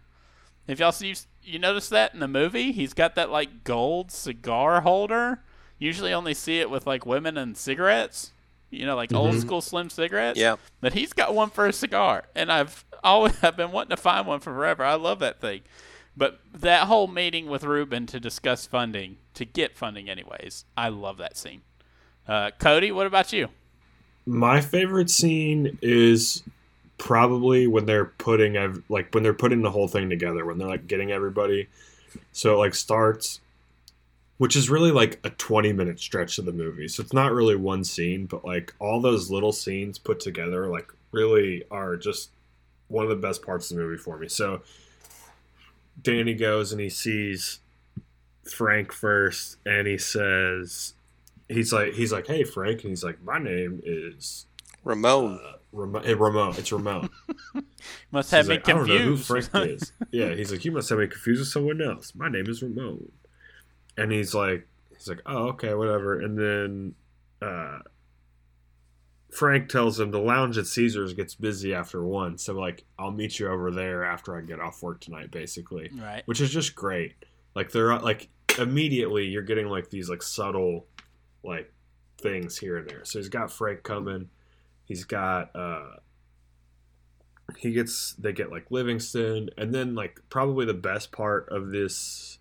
If 0.67 0.79
y'all 0.79 0.93
see, 0.93 1.15
you 1.43 1.59
notice 1.59 1.89
that 1.89 2.13
in 2.13 2.21
the 2.21 2.27
movie, 2.29 2.71
he's 2.71 2.93
got 2.93 3.15
that 3.15 3.29
like 3.29 3.63
gold 3.65 4.11
cigar 4.11 4.81
holder. 4.81 5.43
Usually, 5.81 6.13
only 6.13 6.35
see 6.35 6.59
it 6.59 6.69
with 6.69 6.85
like 6.85 7.07
women 7.07 7.39
and 7.39 7.57
cigarettes. 7.57 8.33
You 8.69 8.85
know, 8.85 8.95
like 8.95 9.11
old 9.13 9.35
school 9.41 9.61
slim 9.61 9.89
cigarettes. 9.89 10.39
Yeah. 10.39 10.57
But 10.79 10.93
he's 10.93 11.11
got 11.11 11.33
one 11.33 11.49
for 11.49 11.65
a 11.65 11.73
cigar, 11.73 12.25
and 12.35 12.51
I've 12.51 12.85
always 13.03 13.33
I've 13.43 13.57
been 13.57 13.71
wanting 13.71 13.89
to 13.89 14.01
find 14.01 14.27
one 14.27 14.39
for 14.39 14.53
forever. 14.53 14.83
I 14.83 14.93
love 14.93 15.17
that 15.19 15.41
thing. 15.41 15.61
But 16.15 16.39
that 16.53 16.83
whole 16.83 17.07
meeting 17.07 17.47
with 17.47 17.63
Ruben 17.63 18.05
to 18.07 18.19
discuss 18.19 18.67
funding, 18.67 19.17
to 19.33 19.43
get 19.43 19.75
funding, 19.75 20.07
anyways, 20.07 20.65
I 20.77 20.89
love 20.89 21.17
that 21.17 21.35
scene. 21.35 21.61
Uh, 22.27 22.51
Cody, 22.59 22.91
what 22.91 23.07
about 23.07 23.33
you? 23.33 23.47
My 24.27 24.61
favorite 24.61 25.09
scene 25.09 25.79
is 25.81 26.43
probably 26.99 27.65
when 27.65 27.87
they're 27.87 28.05
putting 28.05 28.55
ev- 28.55 28.83
like 28.87 29.11
when 29.15 29.23
they're 29.23 29.33
putting 29.33 29.63
the 29.63 29.71
whole 29.71 29.87
thing 29.87 30.11
together 30.11 30.45
when 30.45 30.59
they're 30.59 30.67
like 30.67 30.85
getting 30.85 31.11
everybody. 31.11 31.67
So 32.33 32.53
it 32.53 32.57
like 32.57 32.75
starts, 32.75 33.39
which 34.41 34.55
is 34.55 34.71
really 34.71 34.89
like 34.89 35.19
a 35.23 35.29
twenty 35.29 35.71
minute 35.71 35.99
stretch 35.99 36.39
of 36.39 36.45
the 36.45 36.51
movie. 36.51 36.87
So 36.87 37.03
it's 37.03 37.13
not 37.13 37.31
really 37.31 37.55
one 37.55 37.83
scene, 37.83 38.25
but 38.25 38.43
like 38.43 38.73
all 38.79 38.99
those 38.99 39.29
little 39.29 39.51
scenes 39.51 39.99
put 39.99 40.19
together, 40.19 40.65
like 40.65 40.91
really 41.11 41.63
are 41.69 41.95
just 41.95 42.31
one 42.87 43.03
of 43.03 43.11
the 43.11 43.15
best 43.17 43.43
parts 43.43 43.69
of 43.69 43.77
the 43.77 43.83
movie 43.83 43.97
for 44.01 44.17
me. 44.17 44.27
So 44.27 44.63
Danny 46.01 46.33
goes 46.33 46.71
and 46.71 46.81
he 46.81 46.89
sees 46.89 47.59
Frank 48.51 48.91
first, 48.91 49.57
and 49.63 49.85
he 49.85 49.99
says, 49.99 50.95
he's 51.47 51.71
like, 51.71 51.93
he's 51.93 52.11
like, 52.11 52.25
hey 52.25 52.43
Frank, 52.43 52.81
and 52.81 52.89
he's 52.89 53.03
like, 53.03 53.21
my 53.21 53.37
name 53.37 53.83
is 53.85 54.47
Ramon. 54.83 55.39
uh, 55.39 55.57
Ramon. 55.71 56.03
Hey, 56.03 56.15
Ramon. 56.15 56.55
It's 56.57 56.71
Ramon. 56.71 57.11
Must 58.11 58.31
He's 58.31 58.31
have 58.31 58.47
me 58.47 58.55
like, 58.55 58.67
I 58.67 58.71
don't 58.73 58.87
know 58.87 58.97
who 58.97 59.17
confused. 59.17 59.49
Frank 59.51 59.69
is. 59.69 59.91
Yeah, 60.09 60.33
he's 60.33 60.51
like, 60.51 60.65
you 60.65 60.71
must 60.71 60.89
have 60.89 60.97
me 60.97 61.05
confused 61.05 61.41
with 61.41 61.47
someone 61.49 61.79
else. 61.79 62.13
My 62.15 62.27
name 62.27 62.47
is 62.47 62.63
Ramon. 62.63 63.11
And 63.97 64.11
he's 64.11 64.33
like, 64.33 64.67
he's 64.89 65.07
like, 65.07 65.21
oh, 65.25 65.49
okay, 65.49 65.73
whatever. 65.73 66.19
And 66.19 66.37
then 66.37 66.95
uh, 67.41 67.79
Frank 69.31 69.69
tells 69.69 69.99
him 69.99 70.11
the 70.11 70.19
lounge 70.19 70.57
at 70.57 70.67
Caesars 70.67 71.13
gets 71.13 71.35
busy 71.35 71.73
after 71.73 72.03
one, 72.03 72.37
so 72.37 72.53
like, 72.53 72.85
I'll 72.99 73.11
meet 73.11 73.39
you 73.39 73.47
over 73.47 73.71
there 73.71 74.03
after 74.03 74.37
I 74.37 74.41
get 74.41 74.59
off 74.59 74.81
work 74.83 74.99
tonight, 75.01 75.31
basically 75.31 75.89
right. 75.93 76.23
which 76.25 76.41
is 76.41 76.51
just 76.51 76.75
great. 76.75 77.15
Like 77.55 77.71
they're 77.71 77.97
like 77.99 78.29
immediately 78.59 79.25
you're 79.25 79.41
getting 79.41 79.67
like 79.67 79.89
these 79.89 80.09
like 80.09 80.21
subtle 80.21 80.85
like 81.43 81.71
things 82.19 82.57
here 82.57 82.77
and 82.77 82.89
there. 82.89 83.03
So 83.03 83.19
he's 83.19 83.29
got 83.29 83.51
Frank 83.51 83.83
coming. 83.83 84.29
He's 84.85 85.03
got 85.03 85.55
uh 85.55 85.95
he 87.57 87.71
gets 87.73 88.13
they 88.13 88.31
get 88.31 88.51
like 88.51 88.71
Livingston 88.71 89.49
and 89.57 89.73
then 89.73 89.95
like 89.95 90.19
probably 90.29 90.65
the 90.65 90.73
best 90.73 91.11
part 91.11 91.49
of 91.49 91.71
this 91.71 92.39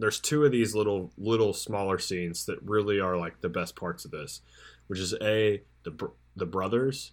there's 0.00 0.18
two 0.18 0.44
of 0.44 0.50
these 0.52 0.74
little 0.74 1.12
little 1.16 1.52
smaller 1.52 1.98
scenes 1.98 2.46
that 2.46 2.58
really 2.62 2.98
are 3.00 3.16
like 3.16 3.40
the 3.40 3.48
best 3.48 3.76
parts 3.76 4.04
of 4.04 4.10
this, 4.10 4.40
which 4.88 4.98
is 4.98 5.14
a 5.22 5.62
the 5.84 5.90
br- 5.92 6.06
the 6.36 6.46
brothers, 6.46 7.12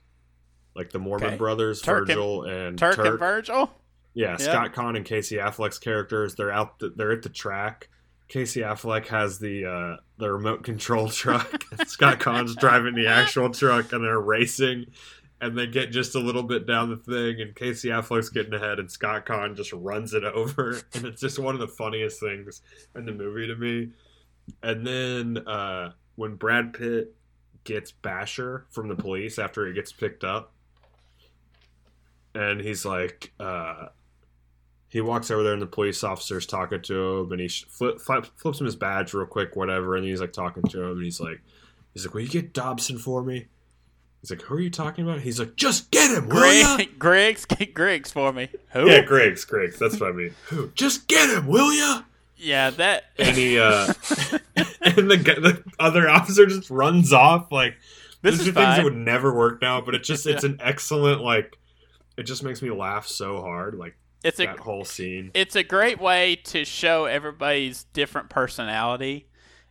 like 0.76 0.90
the 0.92 1.00
Mormon 1.00 1.28
Okay. 1.28 1.38
brothers, 1.38 1.82
Turk 1.82 2.08
Virgil 2.08 2.44
and 2.44 2.78
Turk, 2.78 2.96
Turk. 2.96 3.06
and 3.08 3.20
Virgil. 3.20 3.72
Yeah, 4.14 4.32
Yeah. 4.32 4.38
Scott 4.38 4.74
Caan 4.74 4.96
and 4.96 5.06
Casey 5.06 5.36
Affleck's 5.36 5.78
characters. 5.78 6.36
They're 6.36 6.52
out. 6.52 6.80
The, 6.80 6.90
they're 6.90 7.12
at 7.12 7.22
the 7.22 7.30
track. 7.30 7.90
Casey 8.30 8.62
Affleck 8.62 9.08
has 9.08 9.40
the 9.40 9.66
uh, 9.66 9.98
the 10.18 10.32
remote 10.32 10.64
control 10.64 11.08
truck. 11.10 11.64
Scott 11.86 12.20
Caan's 12.20 12.56
driving 12.56 12.96
the 12.96 13.08
actual 13.10 13.50
truck, 13.52 13.94
and 13.94 14.04
they're 14.04 14.20
racing. 14.20 14.88
And 15.40 15.58
they 15.58 15.68
get 15.68 15.92
just 15.92 16.16
a 16.16 16.20
little 16.20 16.42
bit 16.42 16.66
down 16.66 16.90
the 16.90 16.98
thing, 16.98 17.42
and 17.42 17.56
Casey 17.56 17.90
Affleck's 17.90 18.30
getting 18.30 18.54
ahead, 18.54 18.80
and 18.80 18.92
Scott 18.92 19.28
Caan 19.28 19.56
just 19.56 19.72
runs 19.72 20.14
it 20.14 20.24
over, 20.24 20.82
and 20.94 21.06
it's 21.06 21.22
just 21.22 21.38
one 21.38 21.54
of 21.54 21.60
the 21.62 21.68
funniest 21.68 22.20
things 22.20 22.62
in 22.96 23.06
the 23.06 23.12
movie 23.12 23.48
to 23.48 23.56
me. 23.56 23.90
And 24.64 24.86
then 24.86 25.48
uh, 25.48 25.92
when 26.16 26.36
Brad 26.36 26.74
Pitt 26.74 27.14
gets 27.66 27.92
Basher 27.92 28.66
from 28.72 28.88
the 28.88 28.96
police 28.96 29.38
after 29.38 29.68
he 29.68 29.74
gets 29.74 29.92
picked 29.92 30.24
up, 30.24 30.54
and 32.34 32.60
he's 32.60 32.86
like, 32.86 33.34
uh, 33.40 33.88
he 34.90 35.02
walks 35.02 35.30
over 35.30 35.44
there 35.44 35.54
and 35.54 35.62
the 35.62 35.68
police 35.68 36.04
officer's 36.04 36.46
talking 36.46 36.82
to 36.82 37.20
him 37.20 37.32
and 37.32 37.42
he 37.42 37.48
flip, 37.48 38.00
flip, 38.00 38.26
flips 38.36 38.60
him 38.60 38.66
his 38.66 38.76
badge 38.76 39.14
real 39.14 39.26
quick 39.26 39.56
whatever 39.56 39.96
and 39.96 40.06
he's 40.06 40.22
like 40.22 40.34
talking 40.34 40.64
to 40.64 40.84
him 40.84 40.92
and 40.92 41.04
he's 41.04 41.20
like 41.20 41.42
he's 41.94 42.06
like 42.06 42.14
will 42.14 42.22
you 42.22 42.28
get 42.28 42.54
dobson 42.54 42.98
for 42.98 43.24
me 43.24 43.48
he's 44.22 44.30
like 44.32 44.42
who 44.44 44.56
are 44.56 44.60
you 44.60 44.70
talking 44.70 45.04
about 45.06 45.20
he's 45.22 45.40
like 45.40 45.56
just 45.56 45.90
get 45.92 46.12
him 46.12 46.28
will 46.30 46.54
ya? 46.54 46.76
Greg, 46.76 47.00
Griggs, 47.00 47.46
get 47.46 47.74
Griggs 47.74 48.12
for 48.12 48.32
me. 48.34 48.50
Who? 48.74 48.90
yeah 48.90 49.02
griggs 49.02 49.46
griggs 49.46 49.78
that's 49.80 50.00
what 50.00 50.10
i 50.10 50.14
mean 50.14 50.34
who 50.50 50.70
just 50.76 51.08
get 51.08 51.30
him 51.30 51.48
will 51.48 51.72
ya 51.74 52.02
Yeah, 52.38 52.70
that. 52.72 53.06
and 53.20 53.36
he 53.36 53.60
uh 53.60 53.88
and 54.82 55.10
the, 55.12 55.18
guy- 55.24 55.40
the 55.40 55.64
other 55.80 56.10
officer 56.10 56.46
just 56.46 56.70
runs 56.70 57.12
off 57.14 57.52
like 57.52 57.76
This 58.22 58.34
these 58.38 58.42
is 58.42 58.48
are 58.50 58.52
things 58.54 58.76
that 58.78 58.84
would 58.84 58.96
never 58.96 59.34
work 59.34 59.62
now 59.62 59.82
but 59.82 59.96
it 59.96 60.04
just 60.04 60.26
it's 60.28 60.44
an 60.44 60.58
excellent 60.62 61.22
like 61.22 61.58
it 62.18 62.24
just 62.24 62.44
makes 62.44 62.62
me 62.62 62.70
laugh 62.72 63.06
so 63.08 63.42
hard 63.42 63.76
like 63.76 63.96
It's 64.24 64.40
a 64.40 64.46
that 64.46 64.60
whole 64.60 64.86
scene 64.86 65.32
it's 65.34 65.56
a 65.56 65.64
great 65.64 66.00
way 66.02 66.36
to 66.46 66.66
show 66.66 67.06
everybody's 67.06 67.84
different 67.94 68.30
personality 68.30 69.28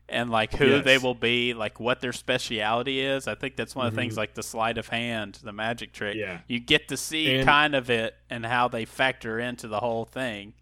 and 0.08 0.30
like 0.30 0.52
who 0.54 0.66
Yes. 0.66 0.84
they 0.84 0.98
will 0.98 1.14
be, 1.14 1.52
like 1.54 1.80
what 1.80 2.00
their 2.00 2.12
speciality 2.12 3.00
is. 3.00 3.26
I 3.26 3.34
think 3.34 3.56
that's 3.56 3.74
one 3.74 3.86
of 3.86 3.94
the 3.94 4.00
things 4.00 4.16
like 4.16 4.34
the 4.34 4.42
sleight 4.42 4.78
of 4.78 4.88
hand, 4.88 5.38
the 5.42 5.52
magic 5.52 5.92
trick. 5.92 6.14
Yeah. 6.16 6.40
You 6.46 6.60
get 6.60 6.88
to 6.88 6.96
see 6.96 7.34
And- 7.36 7.44
kind 7.46 7.74
of 7.74 7.90
it 7.90 8.14
and 8.30 8.46
how 8.46 8.68
they 8.68 8.84
factor 8.84 9.38
into 9.40 9.66
the 9.68 9.80
whole 9.80 10.04
thing. 10.04 10.54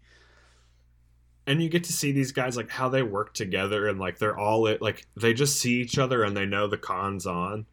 and 1.47 1.61
you 1.61 1.69
get 1.69 1.83
to 1.83 1.93
see 1.93 2.11
these 2.11 2.31
guys 2.31 2.57
like 2.57 2.69
how 2.71 2.89
they 2.89 3.03
work 3.03 3.33
together 3.35 3.87
and 3.87 3.99
like 3.99 4.17
they're 4.17 4.35
all 4.37 4.65
it 4.65 4.81
like 4.81 5.05
they 5.15 5.31
just 5.33 5.59
see 5.59 5.79
each 5.79 5.99
other 5.99 6.23
and 6.23 6.35
they 6.35 6.45
know 6.45 6.65
the 6.67 6.77
cons 6.77 7.27
on 7.27 7.67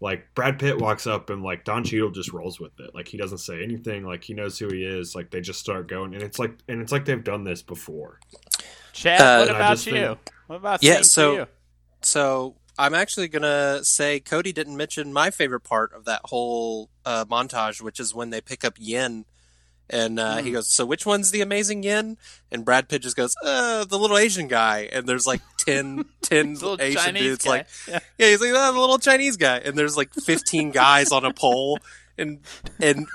like 0.00 0.32
brad 0.36 0.60
pitt 0.60 0.78
walks 0.78 1.04
up 1.04 1.28
and 1.28 1.42
like 1.42 1.64
don 1.64 1.82
Cheadle 1.82 2.12
just 2.12 2.32
rolls 2.32 2.60
with 2.60 2.78
it 2.78 2.94
like 2.94 3.08
he 3.08 3.16
doesn't 3.18 3.38
say 3.38 3.64
anything 3.64 4.04
like 4.04 4.22
he 4.22 4.32
knows 4.32 4.60
who 4.60 4.68
he 4.68 4.84
is 4.84 5.16
like 5.16 5.32
they 5.32 5.40
just 5.40 5.58
start 5.58 5.88
going 5.88 6.14
and 6.14 6.22
it's 6.22 6.38
like 6.38 6.52
and 6.68 6.80
it's 6.80 6.92
like 6.92 7.04
they've 7.04 7.24
done 7.24 7.42
this 7.42 7.62
before 7.62 8.20
Chad, 8.92 9.20
Uh, 9.20 9.38
what 9.46 9.56
about 9.56 9.86
you? 9.86 9.92
think- 9.92 10.30
what 10.48 10.56
about 10.56 10.82
Yeah, 10.82 11.02
so-? 11.02 11.46
So 12.02 12.56
I'm 12.78 12.94
actually 12.94 13.28
gonna 13.28 13.80
say 13.84 14.20
Cody 14.20 14.52
didn't 14.52 14.76
mention 14.76 15.12
my 15.12 15.30
favorite 15.30 15.60
part 15.60 15.92
of 15.92 16.04
that 16.04 16.20
whole 16.24 16.90
uh, 17.04 17.24
montage, 17.24 17.80
which 17.80 17.98
is 18.00 18.14
when 18.14 18.30
they 18.30 18.40
pick 18.40 18.64
up 18.64 18.74
Yen, 18.78 19.24
and 19.90 20.20
uh, 20.20 20.38
Hmm. 20.38 20.44
he 20.44 20.50
goes, 20.52 20.68
"So 20.70 20.84
which 20.86 21.04
one's 21.06 21.30
the 21.32 21.40
amazing 21.40 21.82
Yen?" 21.82 22.18
And 22.52 22.64
Brad 22.64 22.88
Pitt 22.88 23.02
just 23.02 23.16
goes, 23.16 23.34
"Uh, 23.44 23.84
the 23.84 23.98
little 23.98 24.16
Asian 24.18 24.46
guy." 24.48 24.88
And 24.92 25.08
there's 25.08 25.26
like 25.26 25.40
10, 25.58 26.04
10 26.22 26.54
little 26.54 26.80
Asian 26.80 27.02
Chinese 27.02 27.22
dudes, 27.22 27.44
guy. 27.44 27.50
like 27.50 27.66
Yeah. 27.88 27.98
yeah, 28.18 28.26
he's 28.28 28.40
like 28.40 28.50
oh, 28.54 28.72
the 28.72 28.78
little 28.80 28.98
Chinese 28.98 29.36
guy, 29.36 29.58
and 29.58 29.76
there's 29.76 29.96
like 29.96 30.12
15 30.14 30.70
guys 30.70 31.10
on 31.10 31.24
a 31.24 31.32
pole, 31.32 31.78
and 32.18 32.40
and 32.80 33.06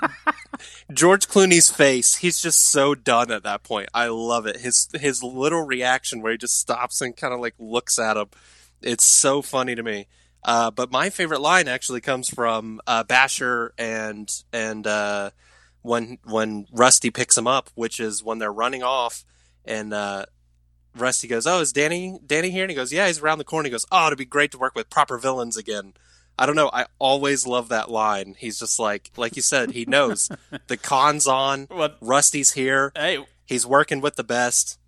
George 0.93 1.27
Clooney's 1.27 1.69
face, 1.69 2.15
he's 2.15 2.41
just 2.41 2.59
so 2.59 2.95
done 2.95 3.31
at 3.31 3.43
that 3.43 3.63
point. 3.63 3.89
I 3.93 4.07
love 4.07 4.45
it. 4.45 4.57
His 4.57 4.87
his 4.93 5.21
little 5.23 5.61
reaction 5.61 6.21
where 6.21 6.31
he 6.31 6.37
just 6.37 6.59
stops 6.59 7.01
and 7.01 7.15
kind 7.15 7.33
of 7.33 7.39
like 7.39 7.55
looks 7.59 7.99
at 7.99 8.17
him. 8.17 8.27
It's 8.81 9.05
so 9.05 9.41
funny 9.41 9.75
to 9.75 9.83
me. 9.83 10.07
Uh, 10.43 10.71
but 10.71 10.91
my 10.91 11.09
favorite 11.09 11.39
line 11.39 11.67
actually 11.67 12.01
comes 12.01 12.29
from 12.29 12.81
uh, 12.85 13.03
Basher 13.03 13.73
and 13.77 14.29
and 14.51 14.85
uh, 14.85 15.29
when 15.81 16.17
when 16.25 16.65
Rusty 16.71 17.11
picks 17.11 17.37
him 17.37 17.47
up, 17.47 17.69
which 17.75 17.99
is 17.99 18.23
when 18.23 18.39
they're 18.39 18.51
running 18.51 18.83
off, 18.83 19.23
and 19.63 19.93
uh, 19.93 20.25
Rusty 20.95 21.27
goes, 21.27 21.47
"Oh, 21.47 21.61
is 21.61 21.71
Danny 21.71 22.19
Danny 22.25 22.49
here?" 22.49 22.63
And 22.63 22.71
he 22.71 22.75
goes, 22.75 22.91
"Yeah, 22.91 23.07
he's 23.07 23.19
around 23.19 23.37
the 23.37 23.45
corner." 23.45 23.67
He 23.67 23.71
goes, 23.71 23.85
"Oh, 23.91 24.07
it'd 24.07 24.17
be 24.17 24.25
great 24.25 24.51
to 24.51 24.57
work 24.57 24.75
with 24.75 24.89
proper 24.89 25.17
villains 25.17 25.55
again." 25.55 25.93
I 26.37 26.45
don't 26.45 26.55
know. 26.55 26.69
I 26.73 26.85
always 26.99 27.45
love 27.45 27.69
that 27.69 27.91
line. 27.91 28.35
He's 28.37 28.59
just 28.59 28.79
like, 28.79 29.11
like 29.17 29.35
you 29.35 29.41
said, 29.41 29.71
he 29.71 29.85
knows 29.85 30.29
the 30.67 30.77
con's 30.77 31.27
on. 31.27 31.67
Well, 31.69 31.95
Rusty's 32.01 32.53
here. 32.53 32.91
hey, 32.95 33.23
He's 33.45 33.65
working 33.65 34.01
with 34.01 34.15
the 34.15 34.23
best. 34.23 34.79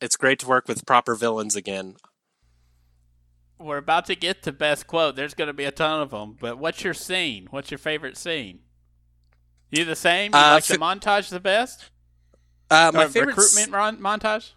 It's 0.00 0.16
great 0.16 0.38
to 0.40 0.46
work 0.48 0.66
with 0.68 0.84
proper 0.84 1.14
villains 1.14 1.54
again. 1.56 1.96
we're 3.58 3.76
about 3.76 4.06
to 4.06 4.16
get 4.16 4.42
to 4.42 4.52
best 4.52 4.86
quote. 4.88 5.14
There's 5.16 5.34
going 5.34 5.46
to 5.46 5.52
be 5.54 5.64
a 5.64 5.70
ton 5.70 6.02
of 6.02 6.10
them. 6.10 6.36
But 6.40 6.58
what's 6.58 6.82
your 6.82 6.94
scene? 6.94 7.46
What's 7.50 7.70
your 7.70 7.78
favorite 7.78 8.16
scene? 8.16 8.58
You 9.70 9.84
the 9.84 9.94
same? 9.96 10.32
You 10.34 10.38
Uh, 10.40 10.50
like 10.54 10.64
the 10.66 10.76
montage 10.78 11.30
the 11.30 11.38
best? 11.40 11.90
Uh, 12.70 12.90
my 12.92 13.04
Or 13.04 13.08
favorite 13.08 13.36
recruitment 13.36 13.70
ron- 13.72 13.98
montage? 13.98 14.52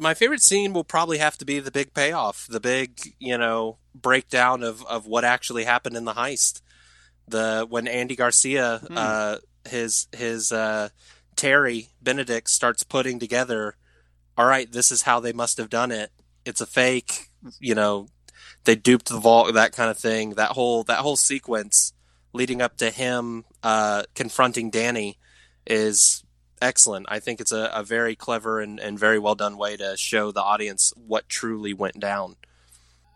My 0.00 0.14
favorite 0.14 0.42
scene 0.42 0.72
will 0.72 0.84
probably 0.84 1.18
have 1.18 1.36
to 1.38 1.44
be 1.44 1.60
the 1.60 1.70
big 1.70 1.94
payoff, 1.94 2.46
the 2.48 2.58
big, 2.60 3.14
you 3.18 3.36
know, 3.38 3.78
breakdown 3.94 4.62
of, 4.62 4.84
of 4.86 5.06
what 5.06 5.24
actually 5.24 5.64
happened 5.64 5.96
in 5.96 6.04
the 6.04 6.14
heist. 6.14 6.62
The 7.28 7.66
when 7.68 7.86
Andy 7.86 8.16
Garcia, 8.16 8.80
Hmm. 8.86 8.96
uh, 8.96 9.36
his 9.68 10.08
his 10.16 10.50
uh, 10.50 10.88
Terry 11.36 11.90
Benedict 12.02 12.48
starts 12.50 12.82
putting 12.82 13.18
together. 13.20 13.76
All 14.36 14.46
right, 14.46 14.70
this 14.72 14.90
is 14.90 15.02
how 15.02 15.20
they 15.20 15.32
must 15.32 15.58
have 15.58 15.68
done 15.70 15.92
it. 15.92 16.10
It's 16.44 16.60
a 16.60 16.66
fake, 16.66 17.28
you 17.60 17.74
know. 17.74 18.08
They 18.64 18.74
duped 18.74 19.08
the 19.08 19.18
vault, 19.20 19.52
that 19.54 19.72
kind 19.72 19.90
of 19.90 19.98
thing. 19.98 20.30
That 20.30 20.52
whole 20.52 20.82
that 20.84 20.98
whole 21.00 21.16
sequence 21.16 21.92
leading 22.32 22.62
up 22.62 22.76
to 22.78 22.90
him 22.90 23.44
uh, 23.62 24.04
confronting 24.14 24.70
Danny 24.70 25.18
is 25.66 26.24
excellent. 26.60 27.06
I 27.08 27.18
think 27.18 27.40
it's 27.40 27.52
a, 27.52 27.70
a 27.74 27.82
very 27.82 28.14
clever 28.14 28.60
and, 28.60 28.78
and 28.78 28.98
very 28.98 29.18
well 29.18 29.34
done 29.34 29.56
way 29.56 29.76
to 29.76 29.96
show 29.96 30.30
the 30.30 30.42
audience 30.42 30.92
what 30.96 31.28
truly 31.28 31.72
went 31.72 32.00
down. 32.00 32.36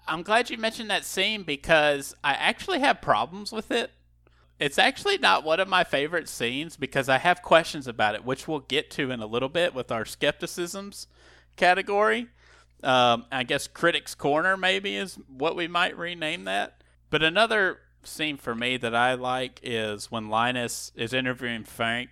I'm 0.07 0.22
glad 0.22 0.50
you 0.50 0.59
mentioned 0.59 0.90
that 0.90 1.04
scene 1.04 1.42
because 1.42 2.14
I 2.22 2.35
actually 2.35 2.80
have 2.80 3.00
problems 3.00 3.52
with 3.52 3.70
it. 3.70 3.90
It's 4.61 4.78
actually 4.78 5.18
not 5.18 5.44
one 5.44 5.61
of 5.61 5.68
my 5.68 5.83
favorite 5.83 6.28
scenes 6.28 6.76
because 6.76 7.09
I 7.09 7.18
have 7.18 7.42
questions 7.42 7.88
about 7.88 8.14
it, 8.14 8.24
which 8.24 8.46
we'll 8.46 8.61
get 8.61 8.90
to 8.92 9.11
in 9.11 9.20
a 9.20 9.26
little 9.26 9.48
bit 9.48 9.74
with 9.74 9.90
our 9.90 10.04
skepticisms 10.04 11.07
category. 11.57 12.28
Um, 12.83 13.24
I 13.33 13.44
guess 13.44 13.66
Critics 13.66 14.14
Corner 14.14 14.57
maybe 14.57 14.94
is 14.94 15.18
what 15.28 15.57
we 15.57 15.66
might 15.66 15.96
rename 15.96 16.44
that. 16.44 16.83
But 17.11 17.22
another 17.22 17.78
scene 18.04 18.37
for 18.37 18.54
me 18.54 18.76
that 18.76 18.94
I 18.94 19.14
like 19.14 19.59
is 19.62 20.11
when 20.11 20.28
Linus 20.28 20.92
is 20.94 21.12
interviewing 21.12 21.64
Frank 21.64 22.11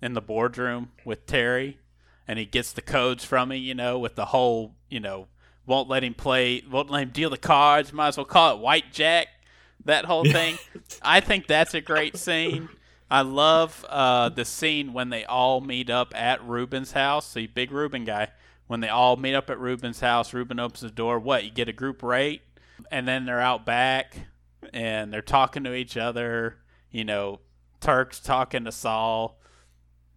in 0.00 0.14
the 0.14 0.20
boardroom 0.20 0.90
with 1.04 1.26
Terry, 1.26 1.78
and 2.26 2.38
he 2.38 2.44
gets 2.44 2.72
the 2.72 2.82
codes 2.82 3.24
from 3.24 3.50
me, 3.50 3.56
you 3.56 3.74
know, 3.74 3.98
with 3.98 4.14
the 4.14 4.26
whole, 4.26 4.74
you 4.88 5.00
know, 5.00 5.28
won't 5.66 5.88
let 5.88 6.04
him 6.04 6.14
play, 6.14 6.62
won't 6.70 6.90
let 6.90 7.02
him 7.02 7.10
deal 7.10 7.30
the 7.30 7.36
cards. 7.36 7.92
Might 7.92 8.08
as 8.08 8.16
well 8.16 8.26
call 8.26 8.56
it 8.56 8.60
White 8.60 8.92
Jack. 8.92 9.28
That 9.84 10.06
whole 10.06 10.24
thing. 10.24 10.58
I 11.02 11.20
think 11.20 11.46
that's 11.46 11.74
a 11.74 11.80
great 11.80 12.16
scene. 12.16 12.68
I 13.10 13.22
love 13.22 13.86
uh, 13.88 14.28
the 14.28 14.44
scene 14.44 14.92
when 14.92 15.08
they 15.08 15.24
all 15.24 15.60
meet 15.60 15.88
up 15.88 16.12
at 16.14 16.44
Ruben's 16.44 16.92
house. 16.92 17.32
The 17.32 17.46
big 17.46 17.70
Ruben 17.70 18.04
guy. 18.04 18.28
When 18.66 18.80
they 18.80 18.88
all 18.88 19.16
meet 19.16 19.34
up 19.34 19.48
at 19.48 19.58
Ruben's 19.58 20.00
house, 20.00 20.34
Ruben 20.34 20.60
opens 20.60 20.80
the 20.80 20.90
door. 20.90 21.18
What? 21.18 21.44
You 21.44 21.50
get 21.50 21.70
a 21.70 21.72
group 21.72 22.02
rate, 22.02 22.42
and 22.90 23.08
then 23.08 23.24
they're 23.24 23.40
out 23.40 23.64
back 23.64 24.14
and 24.72 25.12
they're 25.12 25.22
talking 25.22 25.64
to 25.64 25.74
each 25.74 25.96
other. 25.96 26.56
You 26.90 27.04
know, 27.04 27.40
Turk's 27.80 28.20
talking 28.20 28.64
to 28.64 28.72
Saul. 28.72 29.37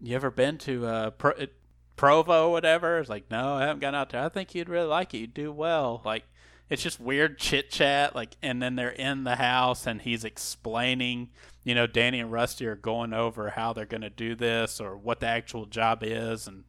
You 0.02 0.16
ever 0.16 0.32
been 0.32 0.58
to 0.60 0.86
uh, 0.88 1.10
Pro- 1.12 1.48
Provo 1.96 2.48
or 2.48 2.52
whatever? 2.52 3.00
It's 3.00 3.10
like, 3.10 3.30
no, 3.30 3.56
I 3.56 3.62
haven't 3.62 3.82
gone 3.82 3.96
out 3.96 4.10
there. 4.10 4.24
I 4.24 4.30
think 4.30 4.56
you'd 4.56 4.70
really 4.70 4.88
like 4.88 5.14
it. 5.14 5.20
You'd 5.20 5.34
do 5.34 5.52
well. 5.52 6.02
Like, 6.04 6.24
it's 6.70 6.82
just 6.82 7.00
weird 7.00 7.38
chit 7.38 7.70
chat. 7.70 8.16
Like, 8.16 8.36
and 8.42 8.62
then 8.62 8.76
they're 8.76 8.90
in 8.90 9.24
the 9.24 9.36
house 9.36 9.86
and 9.86 10.02
he's 10.02 10.24
explaining. 10.24 11.30
You 11.64 11.76
know, 11.76 11.86
Danny 11.86 12.20
and 12.20 12.32
Rusty 12.32 12.66
are 12.66 12.76
going 12.76 13.14
over 13.14 13.52
how 13.52 13.74
they're 13.74 13.86
going 13.86 14.02
to 14.02 14.10
do 14.10 14.34
this 14.34 14.80
or 14.80 14.98
what 14.98 15.20
the 15.20 15.28
actual 15.28 15.68
job 15.68 16.00
is, 16.02 16.48
and 16.48 16.64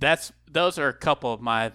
that's 0.00 0.32
those 0.50 0.78
are 0.78 0.88
a 0.88 0.92
couple 0.92 1.32
of 1.32 1.40
my 1.40 1.70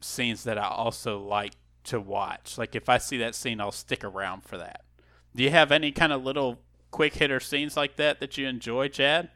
scenes 0.00 0.44
that 0.44 0.56
I 0.56 0.68
also 0.68 1.20
like 1.20 1.52
to 1.84 2.00
watch. 2.00 2.56
Like, 2.56 2.74
if 2.74 2.88
I 2.88 2.96
see 2.96 3.18
that 3.18 3.34
scene, 3.34 3.60
I'll 3.60 3.72
stick 3.72 4.04
around 4.04 4.44
for 4.44 4.56
that. 4.56 4.84
Do 5.36 5.42
you 5.42 5.50
have 5.50 5.70
any 5.70 5.92
kind 5.92 6.14
of 6.14 6.24
little 6.24 6.60
quick 6.90 7.14
hitter 7.14 7.40
scenes 7.40 7.76
like 7.76 7.96
that 7.96 8.20
that 8.20 8.38
you 8.38 8.46
enjoy, 8.46 8.88
Chad? 8.88 9.28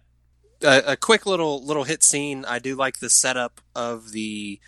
A, 0.63 0.93
a 0.93 0.97
quick 0.97 1.27
little 1.27 1.65
little 1.65 1.85
hit 1.85 2.03
scene. 2.03 2.45
I 2.47 2.59
do 2.59 2.75
like 2.75 2.99
the 2.99 3.11
setup 3.11 3.61
of 3.75 4.13
the 4.13 4.61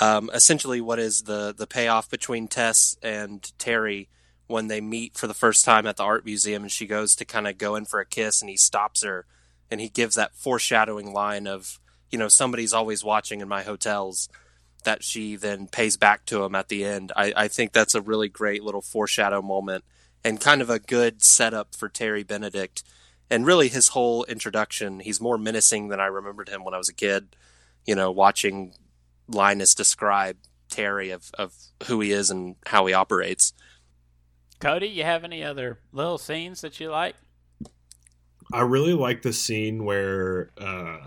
um, 0.00 0.30
essentially 0.32 0.80
what 0.80 0.98
is 0.98 1.22
the 1.22 1.54
the 1.56 1.66
payoff 1.66 2.10
between 2.10 2.48
Tess 2.48 2.96
and 3.02 3.50
Terry 3.58 4.08
when 4.46 4.68
they 4.68 4.80
meet 4.80 5.16
for 5.16 5.26
the 5.26 5.34
first 5.34 5.64
time 5.64 5.86
at 5.86 5.96
the 5.96 6.02
art 6.02 6.24
museum 6.24 6.62
and 6.62 6.72
she 6.72 6.86
goes 6.86 7.14
to 7.14 7.24
kind 7.24 7.46
of 7.46 7.58
go 7.58 7.76
in 7.76 7.84
for 7.84 8.00
a 8.00 8.06
kiss 8.06 8.40
and 8.40 8.48
he 8.48 8.56
stops 8.56 9.02
her 9.04 9.26
and 9.70 9.80
he 9.80 9.88
gives 9.88 10.14
that 10.14 10.34
foreshadowing 10.34 11.12
line 11.12 11.46
of, 11.46 11.78
you 12.10 12.18
know, 12.18 12.28
somebody's 12.28 12.72
always 12.72 13.04
watching 13.04 13.40
in 13.42 13.48
my 13.48 13.62
hotels 13.62 14.28
that 14.84 15.04
she 15.04 15.36
then 15.36 15.66
pays 15.66 15.98
back 15.98 16.24
to 16.24 16.42
him 16.44 16.54
at 16.54 16.68
the 16.68 16.84
end. 16.84 17.12
I, 17.14 17.32
I 17.36 17.48
think 17.48 17.72
that's 17.72 17.94
a 17.94 18.00
really 18.00 18.28
great 18.28 18.62
little 18.62 18.80
foreshadow 18.80 19.42
moment 19.42 19.84
and 20.24 20.40
kind 20.40 20.62
of 20.62 20.70
a 20.70 20.78
good 20.78 21.22
setup 21.22 21.74
for 21.74 21.88
Terry 21.88 22.22
Benedict. 22.22 22.82
And 23.30 23.44
really 23.44 23.68
his 23.68 23.88
whole 23.88 24.24
introduction, 24.24 25.00
he's 25.00 25.20
more 25.20 25.38
menacing 25.38 25.88
than 25.88 26.00
I 26.00 26.06
remembered 26.06 26.48
him 26.48 26.64
when 26.64 26.74
I 26.74 26.78
was 26.78 26.88
a 26.88 26.94
kid, 26.94 27.36
you 27.86 27.94
know, 27.94 28.10
watching 28.10 28.74
Linus 29.28 29.74
describe 29.74 30.36
Terry 30.70 31.10
of, 31.10 31.30
of 31.38 31.54
who 31.86 32.00
he 32.00 32.12
is 32.12 32.30
and 32.30 32.56
how 32.66 32.86
he 32.86 32.94
operates. 32.94 33.52
Cody, 34.60 34.88
you 34.88 35.04
have 35.04 35.24
any 35.24 35.44
other 35.44 35.78
little 35.92 36.18
scenes 36.18 36.62
that 36.62 36.80
you 36.80 36.90
like? 36.90 37.14
I 38.52 38.62
really 38.62 38.94
like 38.94 39.22
the 39.22 39.32
scene 39.32 39.84
where 39.84 40.50
uh, 40.58 41.06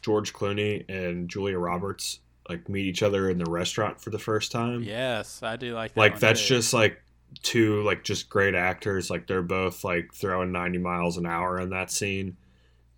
George 0.00 0.32
Clooney 0.32 0.84
and 0.88 1.28
Julia 1.28 1.58
Roberts 1.58 2.20
like 2.48 2.68
meet 2.68 2.86
each 2.86 3.02
other 3.02 3.30
in 3.30 3.38
the 3.38 3.50
restaurant 3.50 4.00
for 4.00 4.10
the 4.10 4.18
first 4.18 4.52
time. 4.52 4.82
Yes, 4.82 5.42
I 5.42 5.56
do 5.56 5.74
like 5.74 5.94
that. 5.94 6.00
like 6.00 6.12
one, 6.12 6.20
that's 6.20 6.42
too. 6.42 6.56
just 6.56 6.74
like 6.74 7.00
two 7.42 7.82
like 7.82 8.04
just 8.04 8.28
great 8.28 8.54
actors. 8.54 9.10
Like 9.10 9.26
they're 9.26 9.42
both 9.42 9.84
like 9.84 10.12
throwing 10.14 10.52
ninety 10.52 10.78
miles 10.78 11.16
an 11.16 11.26
hour 11.26 11.60
in 11.60 11.70
that 11.70 11.90
scene. 11.90 12.36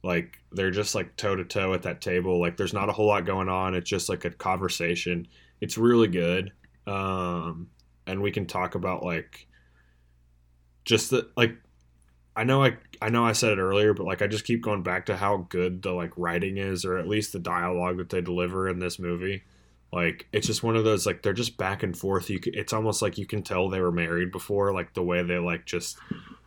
Like 0.02 0.38
they're 0.52 0.70
just 0.70 0.94
like 0.94 1.16
toe 1.16 1.36
to 1.36 1.44
toe 1.44 1.74
at 1.74 1.82
that 1.82 2.00
table. 2.00 2.40
Like 2.40 2.56
there's 2.56 2.74
not 2.74 2.88
a 2.88 2.92
whole 2.92 3.06
lot 3.06 3.26
going 3.26 3.48
on. 3.48 3.74
It's 3.74 3.90
just 3.90 4.08
like 4.08 4.24
a 4.24 4.30
conversation. 4.30 5.28
It's 5.60 5.78
really 5.78 6.08
good. 6.08 6.52
Um, 6.86 7.68
and 8.06 8.22
we 8.22 8.30
can 8.30 8.46
talk 8.46 8.74
about 8.74 9.02
like 9.04 9.46
just 10.84 11.10
the 11.10 11.28
like 11.36 11.56
I 12.36 12.44
know 12.44 12.62
I 12.62 12.76
I 13.00 13.08
know 13.08 13.24
I 13.24 13.32
said 13.32 13.52
it 13.52 13.60
earlier, 13.60 13.94
but 13.94 14.06
like 14.06 14.22
I 14.22 14.26
just 14.26 14.44
keep 14.44 14.62
going 14.62 14.82
back 14.82 15.06
to 15.06 15.16
how 15.16 15.46
good 15.48 15.82
the 15.82 15.92
like 15.92 16.12
writing 16.16 16.58
is, 16.58 16.84
or 16.84 16.98
at 16.98 17.08
least 17.08 17.32
the 17.32 17.38
dialogue 17.38 17.98
that 17.98 18.10
they 18.10 18.20
deliver 18.20 18.68
in 18.68 18.78
this 18.78 18.98
movie. 18.98 19.42
Like 19.96 20.26
it's 20.30 20.46
just 20.46 20.62
one 20.62 20.76
of 20.76 20.84
those 20.84 21.06
like 21.06 21.22
they're 21.22 21.32
just 21.32 21.56
back 21.56 21.82
and 21.82 21.96
forth. 21.96 22.28
You 22.28 22.38
it's 22.44 22.74
almost 22.74 23.00
like 23.00 23.16
you 23.16 23.24
can 23.24 23.42
tell 23.42 23.70
they 23.70 23.80
were 23.80 23.90
married 23.90 24.30
before, 24.30 24.72
like 24.74 24.92
the 24.92 25.02
way 25.02 25.22
they 25.22 25.38
like 25.38 25.64
just 25.64 25.96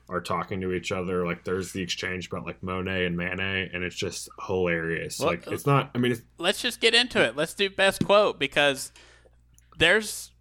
are 0.08 0.22
talking 0.22 0.62
to 0.62 0.72
each 0.72 0.92
other. 0.92 1.26
Like 1.26 1.44
there's 1.46 1.72
the 1.72 1.82
exchange 1.82 2.28
about 2.28 2.46
like 2.46 2.62
Monet 2.62 3.06
and 3.06 3.18
Manet, 3.18 3.72
and 3.74 3.84
it's 3.84 3.96
just 3.96 4.30
hilarious. 4.46 5.20
Well, 5.20 5.30
like 5.30 5.48
it's 5.48 5.66
not. 5.66 5.90
I 5.96 5.98
mean, 5.98 6.12
it's, 6.12 6.22
let's 6.38 6.62
just 6.62 6.80
get 6.80 6.94
into 6.94 7.24
it. 7.24 7.36
Let's 7.36 7.56
do 7.56 7.72
best 7.72 8.06
quote 8.06 8.38
because 8.38 8.92
there's 9.80 10.32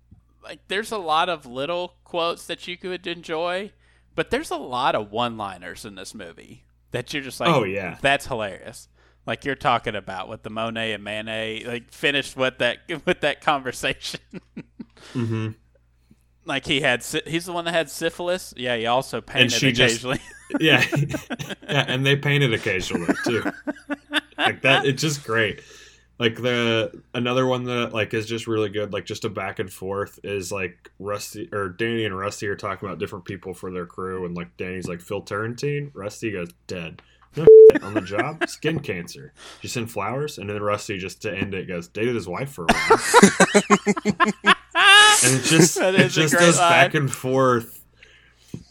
like 0.44 0.61
there's 0.68 0.92
a 0.92 0.99
lot 0.99 1.31
of 1.31 1.47
little 1.47 1.94
quotes 2.05 2.47
that 2.47 2.68
you 2.68 2.77
could 2.77 3.07
enjoy, 3.07 3.73
but 4.14 4.31
there's 4.31 4.51
a 4.51 4.57
lot 4.57 4.94
of 4.94 5.11
one-liners 5.11 5.85
in 5.85 5.94
this 5.94 6.14
movie 6.14 6.64
that 6.90 7.12
you're 7.14 7.23
just 7.23 7.40
like, 7.40 7.49
Oh, 7.55 7.64
yeah. 7.64 7.99
that's 8.01 8.27
hilarious. 8.27 8.88
Like 9.29 9.45
you're 9.45 9.57
talking 9.57 9.95
about 9.95 10.31
with 10.31 10.43
the 10.43 10.49
Monet 10.49 10.95
and 10.95 11.05
Manet, 11.05 11.64
like 11.67 11.93
finished 11.93 12.35
with 12.35 12.57
that 12.59 12.79
with 13.05 13.21
that 13.21 13.43
conversation. 13.43 14.21
mm-hmm. 15.12 15.51
like 16.47 16.64
he 16.64 16.81
had, 16.81 17.05
he's 17.27 17.45
the 17.45 17.53
one 17.53 17.67
that 17.67 17.75
had 17.75 17.91
syphilis. 17.91 18.55
Yeah, 18.57 18.79
he 18.79 18.87
also 18.87 19.21
painted 19.21 19.53
she 19.53 19.71
just- 19.71 19.97
occasionally. 19.97 20.21
yeah, 20.61 20.83
yeah, 21.62 21.85
and 21.87 22.07
they 22.07 22.17
painted 22.17 22.55
occasionally 22.55 23.14
too. 23.27 23.45
like 24.38 24.62
that, 24.62 24.87
it's 24.87 25.03
just 25.03 25.25
great. 25.25 25.61
Like 26.19 26.37
the 26.37 27.03
another 27.12 27.47
one 27.47 27.64
that 27.64 27.93
like 27.93 28.14
is 28.14 28.25
just 28.25 28.47
really 28.47 28.71
good. 28.71 28.95
Like 28.95 29.05
just 29.05 29.27
a 29.27 29.29
back 29.29 29.59
and 29.59 29.71
forth 29.71 30.19
is 30.25 30.51
like 30.51 30.91
Rusty 30.99 31.51
or 31.53 31.69
Danny 31.69 32.07
and 32.07 32.17
Rusty 32.17 32.49
are 32.49 32.57
talking 32.57 32.88
about 32.88 32.99
different 32.99 33.27
people 33.27 33.53
for 33.53 33.71
their 33.71 33.85
crew, 33.85 34.25
and 34.25 34.35
like 34.35 34.57
Danny's 34.57 34.88
like 34.88 35.03
Phil 35.03 35.21
Turrentine, 35.21 35.91
Rusty 35.93 36.31
goes 36.31 36.49
dead. 36.67 37.03
No 37.37 37.47
on 37.83 37.95
the 37.95 38.01
job, 38.01 38.49
skin 38.49 38.81
cancer. 38.81 39.33
You 39.62 39.69
send 39.69 39.91
flowers, 39.91 40.38
and 40.38 40.49
then 40.49 40.61
Rusty 40.62 40.99
just 40.99 41.23
to 41.23 41.35
end 41.37 41.55
it 41.55 41.69
goes 41.69 41.88
dated 41.88 42.14
his 42.14 42.27
wife 42.29 42.51
for 42.51 42.64
a 42.64 42.73
while, 42.73 42.99
and 45.25 45.35
it 45.35 45.43
just 45.45 45.77
it 45.79 46.09
just 46.11 46.35
goes 46.35 46.59
line. 46.59 46.71
back 46.71 46.95
and 46.95 47.11
forth 47.12 47.85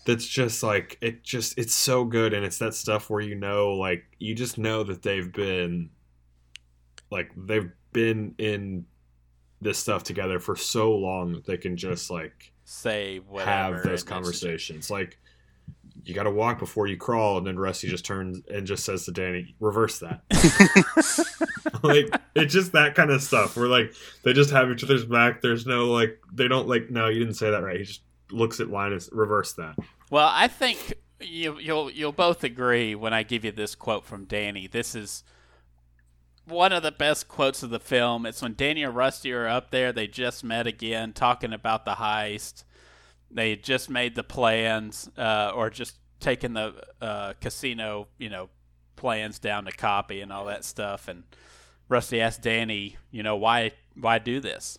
that's 0.05 0.25
just 0.25 0.63
like 0.63 0.97
it 1.01 1.23
just 1.23 1.57
it's 1.57 1.73
so 1.75 2.03
good 2.03 2.33
and 2.33 2.45
it's 2.45 2.57
that 2.57 2.73
stuff 2.73 3.09
where 3.09 3.21
you 3.21 3.35
know 3.35 3.73
like 3.73 4.05
you 4.19 4.33
just 4.33 4.57
know 4.57 4.83
that 4.83 5.01
they've 5.03 5.31
been 5.33 5.89
like 7.11 7.31
they've 7.37 7.69
been 7.93 8.33
in 8.37 8.85
this 9.61 9.77
stuff 9.77 10.03
together 10.03 10.39
for 10.39 10.55
so 10.55 10.95
long 10.95 11.33
that 11.33 11.45
they 11.45 11.57
can 11.57 11.77
just 11.77 12.09
like 12.09 12.51
Say 12.65 13.17
whatever. 13.19 13.49
have 13.51 13.73
those 13.75 13.83
and 13.83 13.93
it's 13.93 14.01
just- 14.03 14.07
conversations 14.09 14.89
like 14.91 15.17
you 16.05 16.13
got 16.13 16.23
to 16.23 16.31
walk 16.31 16.59
before 16.59 16.87
you 16.87 16.97
crawl 16.97 17.37
and 17.37 17.47
then 17.47 17.57
Rusty 17.57 17.87
just 17.87 18.05
turns 18.05 18.41
and 18.49 18.65
just 18.67 18.83
says 18.85 19.05
to 19.05 19.11
Danny 19.11 19.55
reverse 19.59 19.99
that 19.99 20.21
like 21.83 22.07
it's 22.35 22.53
just 22.53 22.71
that 22.73 22.95
kind 22.95 23.11
of 23.11 23.21
stuff 23.21 23.55
where 23.57 23.67
like 23.67 23.93
they 24.23 24.33
just 24.33 24.51
have 24.51 24.69
each 24.71 24.83
other's 24.83 25.05
back 25.05 25.41
there's 25.41 25.65
no 25.65 25.85
like 25.85 26.19
they 26.33 26.47
don't 26.47 26.67
like 26.67 26.89
no 26.89 27.07
you 27.07 27.19
didn't 27.19 27.35
say 27.35 27.51
that 27.51 27.63
right 27.63 27.77
he 27.77 27.83
just 27.83 28.01
looks 28.31 28.59
at 28.59 28.69
Linus 28.69 29.09
reverse 29.11 29.53
that 29.53 29.75
Well, 30.09 30.29
I 30.31 30.47
think 30.47 30.93
you, 31.19 31.59
you'll 31.59 31.91
you'll 31.91 32.11
both 32.11 32.43
agree 32.43 32.95
when 32.95 33.13
I 33.13 33.23
give 33.23 33.43
you 33.43 33.51
this 33.51 33.75
quote 33.75 34.05
from 34.05 34.25
Danny. 34.25 34.67
This 34.67 34.95
is 34.95 35.23
one 36.45 36.71
of 36.71 36.83
the 36.83 36.91
best 36.91 37.27
quotes 37.27 37.63
of 37.63 37.69
the 37.69 37.79
film. 37.79 38.25
It's 38.25 38.41
when 38.41 38.53
Danny 38.55 38.83
and 38.83 38.95
Rusty 38.95 39.33
are 39.33 39.47
up 39.47 39.71
there. 39.71 39.91
They 39.91 40.07
just 40.07 40.43
met 40.43 40.67
again, 40.67 41.13
talking 41.13 41.53
about 41.53 41.85
the 41.85 41.95
heist. 41.95 42.63
They 43.29 43.49
had 43.51 43.63
just 43.63 43.89
made 43.89 44.15
the 44.15 44.23
plans, 44.23 45.09
uh, 45.17 45.51
or 45.53 45.69
just 45.69 45.97
taken 46.19 46.53
the 46.53 46.73
uh, 47.01 47.33
casino, 47.41 48.07
you 48.17 48.29
know, 48.29 48.49
plans 48.95 49.39
down 49.39 49.65
to 49.65 49.71
copy 49.71 50.21
and 50.21 50.31
all 50.31 50.45
that 50.45 50.65
stuff. 50.65 51.07
And 51.07 51.23
Rusty 51.89 52.19
asked 52.19 52.41
Danny, 52.41 52.97
you 53.11 53.23
know, 53.23 53.35
why 53.35 53.71
why 53.99 54.19
do 54.19 54.39
this? 54.39 54.77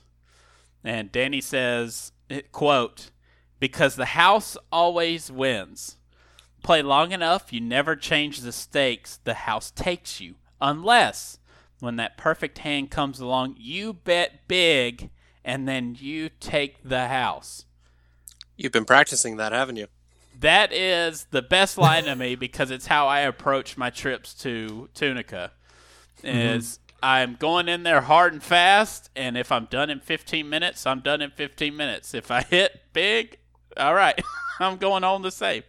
And 0.85 1.11
Danny 1.11 1.41
says, 1.41 2.13
quote, 2.53 3.11
because 3.59 3.97
the 3.97 4.07
house 4.07 4.57
always 4.71 5.31
wins. 5.31 5.97
Play 6.63 6.83
long 6.83 7.13
enough, 7.13 7.53
you 7.53 7.61
never 7.61 7.97
change 7.97 8.41
the 8.41 8.53
stakes, 8.53 9.19
the 9.25 9.35
house 9.35 9.71
takes 9.71 10.21
you. 10.21 10.37
Unless, 10.61 11.39
when 11.81 11.97
that 11.97 12.17
perfect 12.17 12.59
hand 12.59 12.91
comes 12.91 13.21
along, 13.21 13.57
you 13.59 13.93
bet 13.93 14.49
big 14.49 15.11
and 15.45 15.67
then 15.67 15.97
you 15.99 16.29
take 16.41 16.83
the 16.83 17.09
house. 17.09 17.65
You've 18.59 18.73
been 18.73 18.85
practicing 18.85 19.37
that, 19.37 19.53
haven't 19.53 19.77
you? 19.77 19.87
That 20.39 20.73
is 20.73 21.29
the 21.31 21.43
best 21.43 21.79
line 21.79 22.05
to 22.05 22.17
me 22.17 22.35
because 22.35 22.71
it's 22.71 22.87
how 22.87 23.07
I 23.07 23.21
approach 23.21 23.77
my 23.77 23.89
trips 23.89 24.35
to 24.35 24.89
Tunica. 24.95 25.53
Is 26.25 26.81
I'm 27.01 27.37
going 27.37 27.69
in 27.69 27.85
there 27.85 28.01
hard 28.01 28.33
and 28.33 28.43
fast, 28.43 29.11
and 29.15 29.39
if 29.39 29.53
I'm 29.53 29.67
done 29.67 29.91
in 29.91 30.01
15 30.01 30.49
minutes, 30.49 30.85
I'm 30.87 31.01
done 31.01 31.23
in 31.23 31.31
15 31.31 31.77
minutes. 31.77 32.13
If 32.15 32.33
I 32.33 32.43
hit 32.43 32.81
big, 32.93 33.39
all 33.77 33.95
right, 33.95 34.21
I'm 34.61 34.77
going 34.77 35.05
on 35.05 35.23
the 35.23 35.31
safe. 35.31 35.65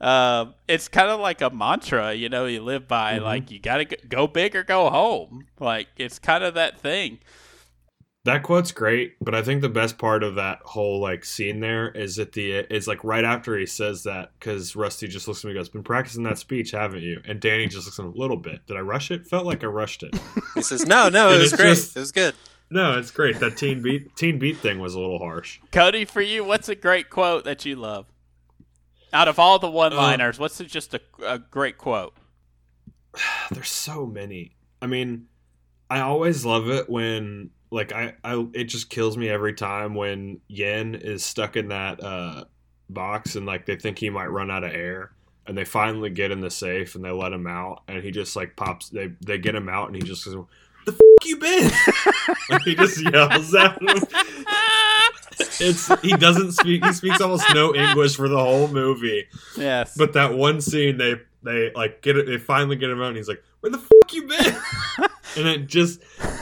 Uh, 0.00 0.46
it's 0.66 0.88
kind 0.88 1.08
of 1.08 1.20
like 1.20 1.40
a 1.40 1.50
mantra, 1.50 2.12
you 2.12 2.28
know, 2.28 2.46
you 2.46 2.60
live 2.62 2.88
by. 2.88 3.18
Like 3.18 3.52
you 3.52 3.60
got 3.60 3.76
to 3.76 3.84
go 3.84 4.26
big 4.26 4.56
or 4.56 4.64
go 4.64 4.90
home. 4.90 5.46
Like 5.60 5.86
it's 5.96 6.18
kind 6.18 6.42
of 6.42 6.54
that 6.54 6.80
thing. 6.80 7.20
That 8.24 8.42
quote's 8.42 8.72
great, 8.72 9.16
but 9.20 9.34
I 9.34 9.42
think 9.42 9.60
the 9.60 9.68
best 9.68 9.98
part 9.98 10.22
of 10.22 10.36
that 10.36 10.60
whole 10.64 10.98
like 10.98 11.26
scene 11.26 11.60
there 11.60 11.90
is 11.90 12.18
at 12.18 12.32
the 12.32 12.52
is 12.74 12.88
like 12.88 13.04
right 13.04 13.22
after 13.24 13.58
he 13.58 13.66
says 13.66 14.04
that 14.04 14.30
because 14.38 14.74
Rusty 14.74 15.08
just 15.08 15.28
looks 15.28 15.40
at 15.40 15.44
me 15.44 15.50
and 15.50 15.58
goes, 15.60 15.68
"Been 15.68 15.82
practicing 15.82 16.22
that 16.22 16.38
speech, 16.38 16.70
haven't 16.70 17.02
you?" 17.02 17.20
And 17.26 17.38
Danny 17.38 17.66
just 17.66 17.86
looks 17.86 17.98
at 17.98 18.06
him 18.06 18.12
a 18.12 18.16
little 18.18 18.38
bit. 18.38 18.66
Did 18.66 18.78
I 18.78 18.80
rush 18.80 19.10
it? 19.10 19.26
Felt 19.26 19.44
like 19.44 19.62
I 19.62 19.66
rushed 19.66 20.02
it. 20.02 20.18
He 20.54 20.62
says, 20.62 20.86
"No, 20.86 21.10
no, 21.10 21.32
it 21.34 21.38
was 21.38 21.52
great. 21.52 21.68
just- 21.74 21.94
It 21.96 22.00
was 22.00 22.12
good." 22.12 22.34
no, 22.70 22.98
it's 22.98 23.10
great. 23.10 23.40
That 23.40 23.58
teen 23.58 23.82
beat 23.82 24.16
teen 24.16 24.38
beat 24.38 24.56
thing 24.56 24.78
was 24.78 24.94
a 24.94 25.00
little 25.00 25.18
harsh. 25.18 25.60
Cody, 25.70 26.06
for 26.06 26.22
you, 26.22 26.44
what's 26.44 26.70
a 26.70 26.74
great 26.74 27.10
quote 27.10 27.44
that 27.44 27.66
you 27.66 27.76
love? 27.76 28.06
Out 29.12 29.28
of 29.28 29.38
all 29.38 29.58
the 29.58 29.70
one-liners, 29.70 30.38
uh, 30.38 30.40
what's 30.40 30.58
just 30.58 30.94
a, 30.94 31.00
a 31.24 31.38
great 31.38 31.76
quote? 31.76 32.14
There's 33.50 33.68
so 33.70 34.06
many. 34.06 34.56
I 34.82 34.86
mean, 34.86 35.26
I 35.90 36.00
always 36.00 36.44
love 36.46 36.68
it 36.70 36.88
when 36.88 37.50
like 37.74 37.92
I, 37.92 38.14
I 38.24 38.46
it 38.54 38.64
just 38.64 38.88
kills 38.90 39.16
me 39.16 39.28
every 39.28 39.52
time 39.54 39.94
when 39.94 40.40
Yen 40.48 40.94
is 40.94 41.24
stuck 41.24 41.56
in 41.56 41.68
that 41.68 42.02
uh 42.02 42.44
box 42.88 43.34
and 43.36 43.46
like 43.46 43.66
they 43.66 43.76
think 43.76 43.98
he 43.98 44.10
might 44.10 44.26
run 44.26 44.50
out 44.50 44.64
of 44.64 44.72
air 44.72 45.12
and 45.46 45.56
they 45.58 45.64
finally 45.64 46.10
get 46.10 46.30
in 46.30 46.40
the 46.40 46.50
safe 46.50 46.94
and 46.94 47.04
they 47.04 47.10
let 47.10 47.32
him 47.32 47.46
out 47.46 47.82
and 47.88 48.02
he 48.02 48.10
just 48.10 48.36
like 48.36 48.56
pops 48.56 48.88
they 48.90 49.10
they 49.24 49.38
get 49.38 49.54
him 49.54 49.68
out 49.68 49.88
and 49.88 49.96
he 49.96 50.02
just 50.02 50.22
says 50.24 50.34
the 50.86 50.92
f- 50.92 50.98
you 51.24 51.36
been 51.38 51.70
like, 52.50 52.62
he 52.62 52.74
just 52.74 53.00
yells 53.12 53.54
at 53.54 53.80
him 53.80 53.88
it's 55.60 56.00
he 56.02 56.12
doesn't 56.16 56.52
speak 56.52 56.84
he 56.84 56.92
speaks 56.92 57.20
almost 57.20 57.44
no 57.54 57.74
english 57.74 58.14
for 58.16 58.28
the 58.28 58.38
whole 58.38 58.68
movie 58.68 59.26
Yes. 59.56 59.96
but 59.96 60.12
that 60.12 60.34
one 60.34 60.60
scene, 60.60 60.98
they 60.98 61.14
they 61.42 61.70
like 61.74 62.00
get 62.02 62.16
it. 62.16 62.26
They 62.26 62.38
finally 62.38 62.74
get 62.76 62.88
him 62.88 63.02
out, 63.02 63.08
and 63.08 63.16
he's 63.18 63.28
like, 63.28 63.42
"Where 63.60 63.70
the 63.70 63.76
fuck 63.76 64.12
you 64.12 64.26
been?" 64.26 64.56
and 65.36 65.46
it 65.48 65.66
just 65.66 66.00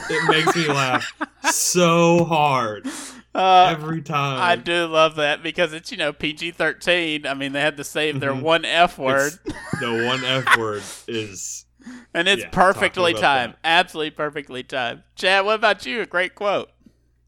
it 0.09 0.29
makes 0.29 0.55
me 0.55 0.67
laugh 0.67 1.05
so 1.51 2.23
hard. 2.25 2.87
Uh, 3.35 3.69
every 3.75 4.01
time. 4.01 4.39
I 4.39 4.55
do 4.55 4.85
love 4.85 5.15
that 5.15 5.41
because 5.41 5.73
it's 5.73 5.91
you 5.91 5.97
know 5.97 6.13
PG 6.13 6.51
thirteen. 6.51 7.25
I 7.25 7.33
mean, 7.33 7.53
they 7.53 7.61
had 7.61 7.77
to 7.77 7.83
save 7.83 8.19
their 8.19 8.33
Mhm. 8.33 8.41
one 8.41 8.65
F 8.65 8.97
word, 8.99 9.33
the 9.79 10.03
one 10.05 10.23
F 10.23 10.57
word 10.57 10.83
is 11.07 11.65
and 12.13 12.27
it's 12.27 12.43
yeah, 12.43 12.49
perfectly 12.51 13.13
timed, 13.13 13.55
absolutely 13.63 14.11
perfectly 14.11 14.63
timed. 14.63 15.03
Chad, 15.15 15.45
what 15.45 15.55
about 15.55 15.85
you? 15.85 16.01
A 16.01 16.05
great 16.05 16.35
quote. 16.35 16.69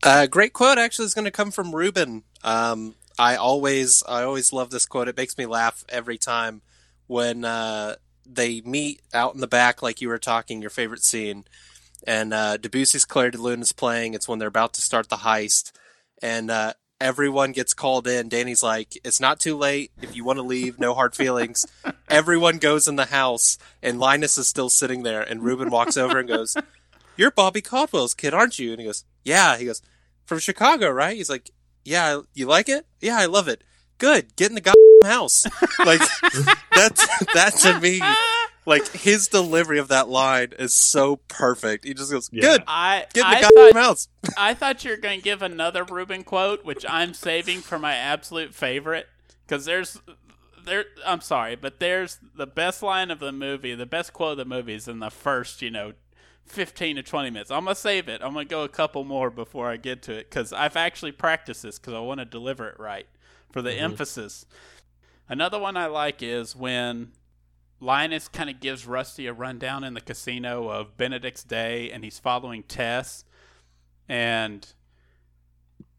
Uh, 0.03 0.28
great 0.28 0.53
quote 0.53 0.78
actually 0.78 1.05
is 1.05 1.13
going 1.16 1.26
to 1.26 1.32
come 1.32 1.49
from 1.49 1.74
Reuben. 1.76 2.24
Um, 2.43 2.93
I 3.18 3.36
always, 3.38 4.03
I 4.07 4.22
always 4.22 4.53
love 4.53 4.70
this 4.70 4.86
quote. 4.86 5.07
It 5.07 5.18
makes 5.18 5.36
me 5.38 5.45
laugh 5.47 5.84
every 5.89 6.18
time 6.20 6.61
when 7.07 7.43
uh, 7.43 7.95
they 8.26 8.62
meet 8.62 9.02
out 9.14 9.34
in 9.36 9.42
the 9.42 9.48
back, 9.48 9.82
like 9.82 10.02
you 10.02 10.10
were 10.10 10.18
talking, 10.18 10.62
your 10.62 10.70
favorite 10.70 11.04
scene, 11.04 11.46
and 12.06 12.34
uh, 12.34 12.58
Debussy's 12.58 13.06
Clair 13.06 13.32
de 13.32 13.38
Lune 13.38 13.62
is 13.62 13.72
playing. 13.72 14.14
It's 14.14 14.28
when 14.28 14.40
they're 14.40 14.48
about 14.48 14.74
to 14.74 14.82
start 14.82 15.10
the 15.10 15.18
heist, 15.18 15.72
and 16.22 16.52
uh, 16.52 16.74
everyone 17.00 17.52
gets 17.52 17.74
called 17.74 18.08
in. 18.08 18.30
Danny's 18.30 18.64
like, 18.64 18.98
"It's 19.04 19.20
not 19.20 19.40
too 19.40 19.58
late. 19.58 19.92
If 20.02 20.16
you 20.16 20.24
want 20.24 20.38
to 20.38 20.44
leave, 20.44 20.80
no 20.80 20.94
hard 20.94 21.16
feelings." 21.16 21.66
everyone 22.10 22.58
goes 22.58 22.88
in 22.88 22.96
the 22.96 23.06
house, 23.06 23.58
and 23.82 24.00
Linus 24.00 24.38
is 24.38 24.48
still 24.48 24.70
sitting 24.70 25.04
there, 25.04 25.22
and 25.22 25.44
Reuben 25.44 25.70
walks 25.70 25.98
over 25.98 26.20
and 26.20 26.28
goes, 26.28 26.56
"You're 27.18 27.32
Bobby 27.32 27.62
Caldwell's 27.62 28.14
kid, 28.14 28.34
aren't 28.34 28.60
you?" 28.60 28.72
And 28.72 28.80
he 28.80 28.86
goes, 28.86 29.04
"Yeah." 29.24 29.58
He 29.58 29.66
goes, 29.66 29.82
"From 30.26 30.40
Chicago, 30.40 30.90
right?" 30.90 31.18
He's 31.18 31.30
like, 31.30 31.52
"Yeah, 31.84 32.22
you 32.34 32.46
like 32.46 32.70
it? 32.70 32.86
Yeah, 33.00 33.18
I 33.18 33.26
love 33.26 33.48
it. 33.48 33.64
Good. 33.98 34.36
Get 34.36 34.50
in 34.52 34.56
the 34.56 34.62
goddamn 34.62 35.10
house." 35.10 35.46
like 35.80 36.00
that's 36.74 37.08
that 37.34 37.54
to 37.62 37.80
me, 37.80 38.02
like 38.66 38.88
his 38.91 39.28
delivery 39.28 39.80
of 39.80 39.88
that 39.89 40.10
line 40.10 40.54
is 40.58 40.74
so 40.74 41.18
perfect. 41.28 41.86
He 41.86 41.93
just 41.93 42.12
goes, 42.12 42.30
Yeah. 42.32 42.41
"Good. 42.41 42.64
I 42.68 43.06
Get 43.14 43.26
in 43.26 43.32
the 43.32 43.38
I 43.38 43.41
goddamn 43.41 43.72
thought 43.74 43.82
house." 43.82 44.08
I 44.38 44.54
thought 44.54 44.84
you 44.84 44.91
were 44.91 44.98
going 44.98 45.20
to 45.20 45.24
give 45.24 45.41
another 45.41 45.84
Reuben 45.84 46.24
quote, 46.24 46.66
which 46.66 46.86
I'm 46.88 47.14
saving 47.14 47.62
for 47.62 47.78
my 47.80 47.93
absolute 47.96 48.54
favorite 48.54 49.08
because 49.48 49.66
there's 49.66 50.00
there. 50.66 50.86
I'm 51.06 51.22
sorry, 51.22 51.56
but 51.56 51.80
there's 51.80 52.20
the 52.36 52.48
best 52.48 52.82
line 52.84 53.12
of 53.12 53.20
the 53.20 53.32
movie, 53.32 53.76
the 53.76 53.86
best 53.86 54.14
quote 54.14 54.32
of 54.32 54.38
the 54.38 54.46
movie 54.46 54.74
is 54.74 54.88
in 54.88 55.00
the 55.00 55.12
first, 55.12 55.62
you 55.62 55.70
know, 55.72 55.93
15 56.48 56.98
to 56.98 57.04
20 57.04 57.30
minutes. 57.30 57.52
I'm 57.52 57.66
gonna 57.66 57.76
save 57.76 58.08
it. 58.10 58.22
I'm 58.24 58.34
gonna 58.34 58.46
go 58.46 58.64
a 58.64 58.70
couple 58.70 59.04
more 59.04 59.30
before 59.30 59.70
I 59.70 59.78
get 59.78 60.02
to 60.04 60.14
it 60.14 60.30
because 60.30 60.52
I've 60.54 60.76
actually 60.76 61.12
practiced 61.12 61.64
this 61.64 61.78
because 61.80 61.93
I 61.93 62.00
want 62.00 62.20
to 62.20 62.26
deliver 62.26 62.68
it 62.68 62.80
right 62.80 63.06
for 63.56 63.62
the 63.62 63.74
emphasis. 63.74 64.45
Another 65.30 65.58
one 65.58 65.78
I 65.78 65.86
like 65.86 66.22
is 66.22 66.58
when 66.58 67.14
Linus 67.80 68.28
kind 68.28 68.49
of 68.49 68.60
gives 68.60 68.86
Rusty 68.86 69.28
a 69.28 69.34
rundown 69.34 69.86
in 69.86 69.93
the 69.93 70.01
casino 70.01 70.68
of 70.68 70.97
Benedict's 70.97 71.45
day, 71.45 71.89
and 71.89 72.03
he's 72.03 72.20
following 72.20 72.64
Tess, 72.64 73.24
and 74.10 74.68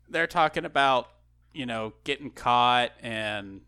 they're 0.07 0.27
talking 0.27 0.67
about 0.67 1.09
you 1.55 1.65
know 1.65 1.95
getting 2.05 2.31
caught, 2.31 2.93
and 3.01 3.63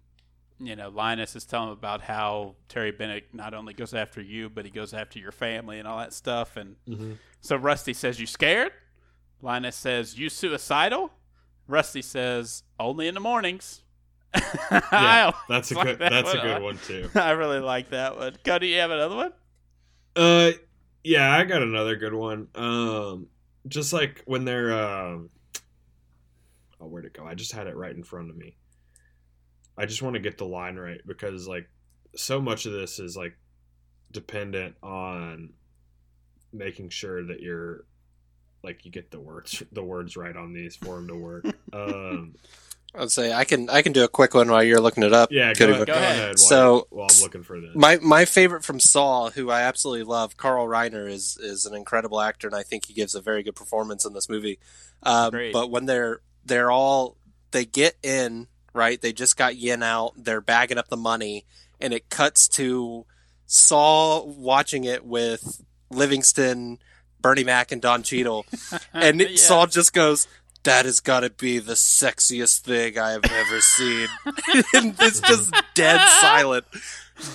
you 0.61 0.77
know 0.77 0.91
Linus 0.91 1.35
is 1.35 1.47
telling 1.47 1.69
him 1.69 1.73
about 1.73 2.03
how 2.03 2.57
Terry 2.69 2.91
Benedict 2.93 3.33
not 3.35 3.55
only 3.55 3.73
goes 3.73 3.95
after 3.95 4.21
you, 4.21 4.51
but 4.51 4.67
he 4.67 4.71
goes 4.71 4.93
after 4.93 5.19
your 5.19 5.33
family 5.33 5.79
and 5.79 5.89
all 5.89 5.97
that 5.99 6.13
stuff, 6.13 6.59
and 6.59 6.77
Mhm. 6.87 7.17
so 7.41 7.57
Rusty 7.57 7.95
says, 7.95 8.21
"You 8.21 8.27
scared?" 8.27 8.73
Linus 9.41 9.77
says, 9.77 10.19
"You 10.19 10.29
suicidal?" 10.29 11.11
Rusty 11.69 12.03
says, 12.03 12.65
"Only 12.81 13.07
in 13.07 13.15
the 13.15 13.21
mornings." 13.21 13.83
yeah, 14.93 15.31
that's 15.49 15.71
a 15.71 15.75
like 15.75 15.87
good 15.87 15.99
that 16.01 16.11
that's 16.11 16.35
a 16.35 16.39
one. 16.39 16.47
good 16.47 16.63
one 16.63 16.79
too. 16.79 17.11
I 17.15 17.31
really 17.31 17.61
like 17.61 17.91
that 17.91 18.17
one. 18.17 18.37
Cody, 18.45 18.69
you 18.69 18.79
have 18.79 18.91
another 18.91 19.15
one? 19.17 19.33
Uh, 20.17 20.51
yeah, 21.05 21.33
I 21.33 21.45
got 21.45 21.63
another 21.63 21.97
good 21.97 22.15
one. 22.15 22.49
Um, 22.55 23.29
just 23.69 23.93
like 23.93 24.23
when 24.27 24.45
they're 24.45 24.73
um, 24.73 25.31
oh, 26.81 26.87
where'd 26.87 27.05
it 27.05 27.13
go? 27.15 27.25
I 27.25 27.35
just 27.35 27.53
had 27.53 27.67
it 27.67 27.77
right 27.77 27.95
in 27.95 28.03
front 28.03 28.31
of 28.31 28.37
me. 28.37 28.57
I 29.77 29.87
just 29.87 30.03
want 30.03 30.15
to 30.15 30.21
get 30.21 30.39
the 30.39 30.45
line 30.45 30.77
right 30.77 31.01
because 31.07 31.47
like 31.47 31.69
so 32.17 32.41
much 32.41 32.67
of 32.67 32.73
this 32.73 32.99
is 32.99 33.17
like 33.17 33.37
dependent 34.11 34.75
on 34.83 35.51
making 36.53 36.89
sure 36.89 37.25
that 37.27 37.41
you're 37.41 37.85
like 38.63 38.85
you 38.85 38.91
get 38.91 39.11
the 39.11 39.21
words 39.21 39.63
the 39.73 39.83
words 39.83 40.17
right 40.17 40.37
on 40.37 40.53
these 40.53 40.77
for 40.77 40.97
them 40.97 41.09
to 41.09 41.15
work. 41.17 41.45
Um, 41.73 42.35
I'd 42.95 43.11
say 43.11 43.33
I 43.33 43.45
can 43.45 43.69
I 43.69 43.83
can 43.83 43.93
do 43.93 44.03
a 44.03 44.09
quick 44.09 44.33
one 44.33 44.51
while 44.51 44.63
you're 44.63 44.81
looking 44.81 45.03
it 45.03 45.13
up. 45.13 45.31
yeah, 45.31 45.53
go, 45.53 45.67
ahead, 45.69 45.79
go 45.81 45.85
Go 45.85 45.93
ahead. 45.93 46.19
ahead. 46.19 46.39
So- 46.39 46.87
while 46.91 47.07
I'm 47.11 47.21
looking 47.23 47.43
for 47.43 47.61
this, 47.61 47.71
My 47.75 47.99
my 47.99 48.25
favorite 48.25 48.65
from 48.65 48.81
Saul, 48.81 49.29
who 49.31 49.51
I 49.51 49.61
absolutely 49.63 50.05
love, 50.05 50.37
Carl 50.39 50.67
Reiner 50.67 51.09
is 51.09 51.37
is 51.37 51.67
an 51.67 51.75
incredible 51.75 52.21
actor, 52.21 52.47
and 52.49 52.57
I 52.57 52.63
think 52.63 52.87
he 52.87 52.95
gives 52.95 53.15
a 53.15 53.21
very 53.21 53.43
good 53.43 53.55
performance 53.55 54.07
in 54.07 54.15
this 54.15 54.29
movie. 54.31 54.59
Um, 55.03 55.33
but 55.53 55.71
when 55.71 55.85
they're 55.85 56.21
they're 56.47 56.71
all 56.71 57.19
they 57.51 57.67
get 57.67 57.97
in 58.03 58.47
right, 58.73 59.01
they 59.01 59.13
just 59.13 59.37
got 59.37 59.57
Yen 59.57 59.83
out, 59.83 60.13
they're 60.17 60.41
bagging 60.41 60.79
up 60.79 60.89
the 60.89 60.97
money, 60.97 61.45
and 61.81 61.93
it 61.93 62.09
cuts 62.09 62.49
to 62.49 63.05
Saul 63.47 64.27
watching 64.29 64.85
it 64.85 65.05
with 65.05 65.63
Livingston, 65.91 66.79
Bernie 67.21 67.45
Mac, 67.45 67.73
and 67.73 67.83
Don 67.83 68.03
Cheadle, 68.03 68.47
and 68.93 69.21
Yeah. 69.21 69.37
Saul 69.37 69.67
just 69.67 69.93
goes. 69.93 70.27
That 70.65 70.87
has 70.87 70.99
got 71.01 71.21
to 71.21 71.31
be 71.31 71.61
the 71.61 71.75
sexiest 71.75 72.61
thing 72.63 72.99
I 72.99 73.13
have 73.13 73.25
ever 73.25 73.61
seen. 73.61 74.09
and 74.75 74.95
it's 75.01 75.21
just 75.21 75.55
dead 75.75 76.01
silent, 76.21 76.67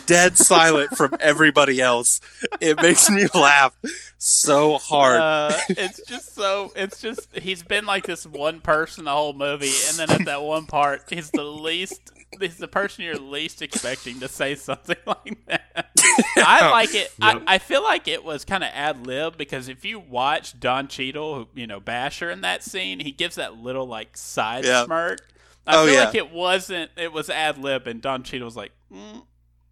dead 0.05 0.37
silent 0.37 0.95
from 0.97 1.15
everybody 1.19 1.81
else. 1.81 2.19
It 2.59 2.79
makes 2.81 3.09
me 3.09 3.25
laugh 3.33 3.73
so 4.17 4.77
hard. 4.77 5.19
Uh, 5.21 5.57
it's 5.69 6.05
just 6.05 6.35
so. 6.35 6.73
It's 6.75 7.01
just 7.01 7.33
he's 7.35 7.63
been 7.63 7.85
like 7.85 8.05
this 8.05 8.27
one 8.27 8.59
person 8.59 9.05
the 9.05 9.11
whole 9.11 9.33
movie, 9.33 9.71
and 9.87 9.97
then 9.97 10.11
at 10.11 10.25
that 10.25 10.43
one 10.43 10.65
part, 10.65 11.03
he's 11.09 11.31
the 11.31 11.43
least. 11.43 12.11
He's 12.39 12.57
the 12.57 12.67
person 12.67 13.03
you're 13.05 13.15
least 13.17 13.61
expecting 13.61 14.19
to 14.21 14.27
say 14.27 14.55
something 14.55 14.97
like 15.05 15.45
that. 15.47 15.89
I 16.37 16.69
like 16.71 16.93
it. 16.93 17.11
Yep. 17.21 17.43
I, 17.47 17.55
I 17.55 17.57
feel 17.57 17.83
like 17.83 18.07
it 18.07 18.23
was 18.23 18.45
kind 18.45 18.63
of 18.63 18.69
ad 18.73 19.05
lib 19.07 19.37
because 19.37 19.67
if 19.69 19.83
you 19.85 19.99
watch 19.99 20.59
Don 20.59 20.87
Cheadle, 20.87 21.47
you 21.55 21.67
know 21.67 21.79
Basher 21.79 22.29
in 22.29 22.41
that 22.41 22.63
scene, 22.63 22.99
he 22.99 23.11
gives 23.11 23.35
that 23.35 23.57
little 23.57 23.87
like 23.87 24.15
side 24.17 24.65
Yeah. 24.65 24.85
smirk. 24.85 25.19
I 25.65 25.77
Oh, 25.77 25.85
feel 25.85 25.95
yeah. 25.95 26.05
like 26.05 26.15
it 26.15 26.31
wasn't. 26.31 26.91
It 26.97 27.13
was 27.13 27.29
ad 27.29 27.57
lib, 27.57 27.87
and 27.87 28.01
Don 28.01 28.23
Cheadle 28.23 28.45
was 28.45 28.57
like, 28.57 28.71
mm, 28.93 29.23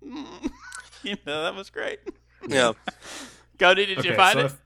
mm. 0.05 0.51
you 1.03 1.17
know, 1.25 1.43
that 1.43 1.53
was 1.55 1.69
great. 1.69 1.99
yeah. 2.47 2.71
Cody, 3.59 3.85
did 3.85 4.05
you 4.05 4.15
find 4.15 4.33
so 4.33 4.39
it? 4.39 4.43
I 4.43 4.45
f- 4.45 4.61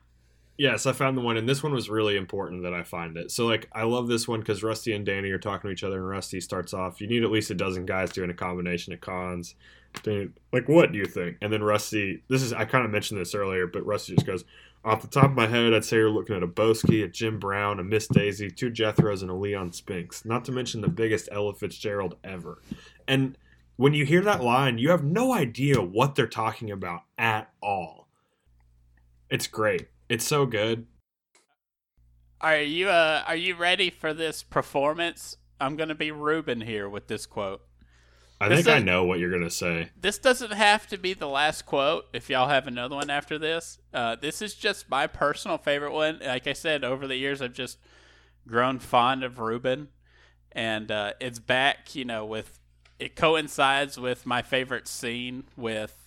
yes, 0.58 0.86
I 0.86 0.92
found 0.92 1.18
the 1.18 1.22
one, 1.22 1.38
and 1.38 1.48
this 1.48 1.64
one 1.64 1.74
was 1.74 1.90
really 1.90 2.18
important 2.18 2.64
that 2.64 2.74
I 2.74 2.84
find 2.84 3.18
it. 3.18 3.32
So, 3.32 3.46
like, 3.46 3.70
I 3.74 3.84
love 3.84 4.08
this 4.08 4.28
one 4.28 4.40
because 4.40 4.64
Rusty 4.64 4.94
and 4.94 5.06
Danny 5.06 5.30
are 5.32 5.38
talking 5.38 5.70
to 5.70 5.74
each 5.74 5.84
other, 5.84 5.98
and 5.98 6.08
Rusty 6.08 6.40
starts 6.42 6.74
off, 6.74 7.02
"You 7.02 7.08
need 7.08 7.24
at 7.24 7.32
least 7.32 7.52
a 7.52 7.56
dozen 7.56 7.86
guys 7.86 8.12
doing 8.12 8.30
a 8.30 8.36
combination 8.36 8.94
of 8.94 9.02
cons." 9.02 9.56
Danny, 10.04 10.30
like, 10.52 10.68
what 10.68 10.92
do 10.92 10.98
you 10.98 11.06
think? 11.06 11.38
And 11.42 11.52
then 11.52 11.64
Rusty, 11.64 12.24
this 12.28 12.42
is 12.42 12.54
I 12.54 12.66
kind 12.66 12.86
of 12.86 12.92
mentioned 12.92 13.20
this 13.20 13.36
earlier, 13.36 13.68
but 13.68 13.86
Rusty 13.86 14.16
just 14.16 14.28
goes, 14.28 14.44
"Off 14.84 15.02
the 15.02 15.08
top 15.08 15.26
of 15.26 15.36
my 15.36 15.48
head, 15.48 15.74
I'd 15.74 15.86
say 15.86 15.98
you're 15.98 16.10
looking 16.10 16.36
at 16.36 16.44
a 16.44 16.48
Boesky, 16.48 17.04
a 17.04 17.08
Jim 17.08 17.40
Brown, 17.40 17.80
a 17.80 17.84
Miss 17.84 18.08
Daisy, 18.08 18.50
two 18.50 18.70
Jethros, 18.70 19.22
and 19.22 19.32
a 19.32 19.36
Leon 19.36 19.72
Spinks. 19.72 20.26
Not 20.26 20.46
to 20.46 20.52
mention 20.52 20.82
the 20.82 20.88
biggest 20.88 21.30
Ella 21.32 21.54
Fitzgerald 21.54 22.18
ever." 22.24 22.62
And 23.08 23.38
when 23.78 23.94
you 23.94 24.06
hear 24.06 24.22
that 24.22 24.44
line, 24.44 24.78
you 24.78 24.90
have 24.90 25.04
no 25.04 25.34
idea 25.34 25.82
what 25.82 26.16
they're 26.16 26.28
talking 26.28 26.72
about 26.72 27.02
at 27.18 27.52
all. 27.62 28.08
It's 29.30 29.48
great. 29.48 29.88
It's 30.10 30.26
so 30.26 30.46
good. 30.46 30.86
Are 32.42 32.62
you 32.62 32.90
uh 32.90 33.24
are 33.26 33.36
you 33.36 33.56
ready 33.56 33.90
for 33.90 34.14
this 34.14 34.44
performance? 34.44 35.38
I'm 35.60 35.76
gonna 35.76 35.96
be 35.96 36.12
Reuben 36.12 36.62
here 36.62 36.88
with 36.88 37.08
this 37.08 37.26
quote. 37.26 37.62
I 38.40 38.50
This 38.50 38.66
think 38.66 38.76
I 38.76 38.80
know 38.80 39.06
what 39.06 39.20
you're 39.20 39.32
gonna 39.32 39.50
say. 39.50 39.90
This 40.00 40.18
doesn't 40.18 40.52
have 40.52 40.86
to 40.88 40.98
be 40.98 41.14
the 41.14 41.28
last 41.28 41.66
quote 41.66 42.06
if 42.14 42.30
y'all 42.30 42.50
have 42.50 42.68
another 42.68 42.96
one 42.96 43.10
after 43.10 43.40
this. 43.40 43.80
Uh, 43.94 44.16
this 44.16 44.42
is 44.42 44.54
just 44.54 44.90
my 44.90 45.08
personal 45.08 45.58
favorite 45.58 45.94
one. 45.94 46.20
Like 46.24 46.46
I 46.46 46.54
said, 46.54 46.84
over 46.84 47.08
the 47.08 47.16
years 47.16 47.42
I've 47.42 47.54
just 47.54 47.78
grown 48.48 48.80
fond 48.80 49.24
of 49.24 49.40
Reuben. 49.40 49.88
And 50.52 50.92
uh, 50.92 51.14
it's 51.20 51.40
back, 51.40 51.96
you 51.96 52.06
know, 52.06 52.26
with 52.26 52.60
it 53.00 53.16
coincides 53.16 54.00
with 54.00 54.26
my 54.26 54.42
favorite 54.42 54.88
scene 54.88 55.46
with 55.58 56.05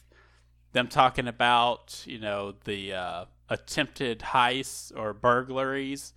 them 0.73 0.89
talking 0.89 1.27
about, 1.27 2.03
you 2.07 2.19
know, 2.19 2.55
the 2.65 2.93
uh, 2.93 3.25
attempted 3.49 4.21
heists 4.21 4.93
or 4.97 5.13
burglaries 5.13 6.13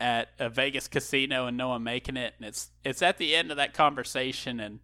at 0.00 0.28
a 0.38 0.48
Vegas 0.48 0.88
casino 0.88 1.46
and 1.46 1.56
no 1.56 1.68
one 1.68 1.82
making 1.82 2.16
it. 2.16 2.34
And 2.38 2.46
it's 2.46 2.70
it's 2.84 3.02
at 3.02 3.18
the 3.18 3.34
end 3.34 3.50
of 3.50 3.56
that 3.56 3.74
conversation 3.74 4.60
and 4.60 4.80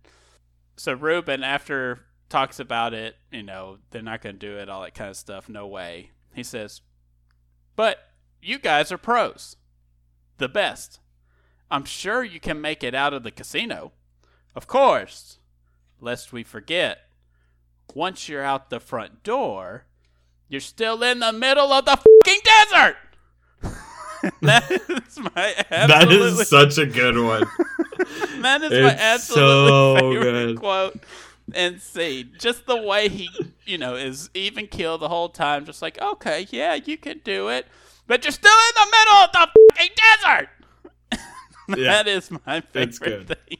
so 0.76 0.94
Reuben, 0.94 1.44
after 1.44 2.06
talks 2.30 2.58
about 2.58 2.94
it, 2.94 3.16
you 3.30 3.42
know, 3.42 3.76
they're 3.90 4.00
not 4.00 4.22
going 4.22 4.38
to 4.38 4.46
do 4.46 4.56
it, 4.56 4.70
all 4.70 4.80
that 4.80 4.94
kind 4.94 5.10
of 5.10 5.16
stuff. 5.16 5.46
No 5.46 5.66
way. 5.66 6.12
He 6.34 6.42
says, 6.42 6.80
but 7.76 7.98
you 8.40 8.58
guys 8.58 8.90
are 8.90 8.96
pros, 8.96 9.56
the 10.38 10.48
best. 10.48 11.00
I'm 11.70 11.84
sure 11.84 12.24
you 12.24 12.40
can 12.40 12.62
make 12.62 12.82
it 12.82 12.94
out 12.94 13.12
of 13.12 13.24
the 13.24 13.30
casino. 13.30 13.92
Of 14.54 14.66
course, 14.66 15.38
lest 16.00 16.32
we 16.32 16.42
forget, 16.42 17.09
once 17.94 18.28
you're 18.28 18.42
out 18.44 18.70
the 18.70 18.80
front 18.80 19.22
door, 19.22 19.84
you're 20.48 20.60
still 20.60 21.02
in 21.02 21.20
the 21.20 21.32
middle 21.32 21.72
of 21.72 21.84
the 21.84 21.96
fucking 21.96 22.40
desert. 22.44 22.96
That's 24.42 25.18
my 25.18 25.54
That 25.70 26.08
is 26.10 26.48
such 26.48 26.76
a 26.78 26.86
good 26.86 27.16
one. 27.16 27.44
that 28.42 28.62
is 28.62 28.70
my 28.70 28.92
It's 28.92 29.00
absolutely 29.00 29.68
so 29.68 29.96
favorite 29.98 30.46
good. 30.46 30.56
quote 30.58 31.00
and 31.54 31.80
scene. 31.80 32.32
Just 32.38 32.66
the 32.66 32.76
way 32.80 33.08
he, 33.08 33.28
you 33.64 33.78
know, 33.78 33.94
is 33.94 34.28
even 34.34 34.66
keel 34.66 34.98
the 34.98 35.08
whole 35.08 35.28
time. 35.30 35.64
Just 35.64 35.80
like, 35.82 36.00
okay, 36.00 36.46
yeah, 36.50 36.74
you 36.74 36.96
can 36.98 37.20
do 37.24 37.48
it, 37.48 37.66
but 38.06 38.24
you're 38.24 38.32
still 38.32 38.52
in 38.52 38.74
the 38.84 38.96
middle 38.98 39.16
of 39.24 39.32
the 39.32 39.48
fucking 39.74 39.94
desert. 39.96 40.48
Yeah. 41.76 42.02
that 42.02 42.08
is 42.08 42.32
my 42.44 42.62
favorite 42.62 42.98
good. 43.00 43.28
thing. 43.28 43.58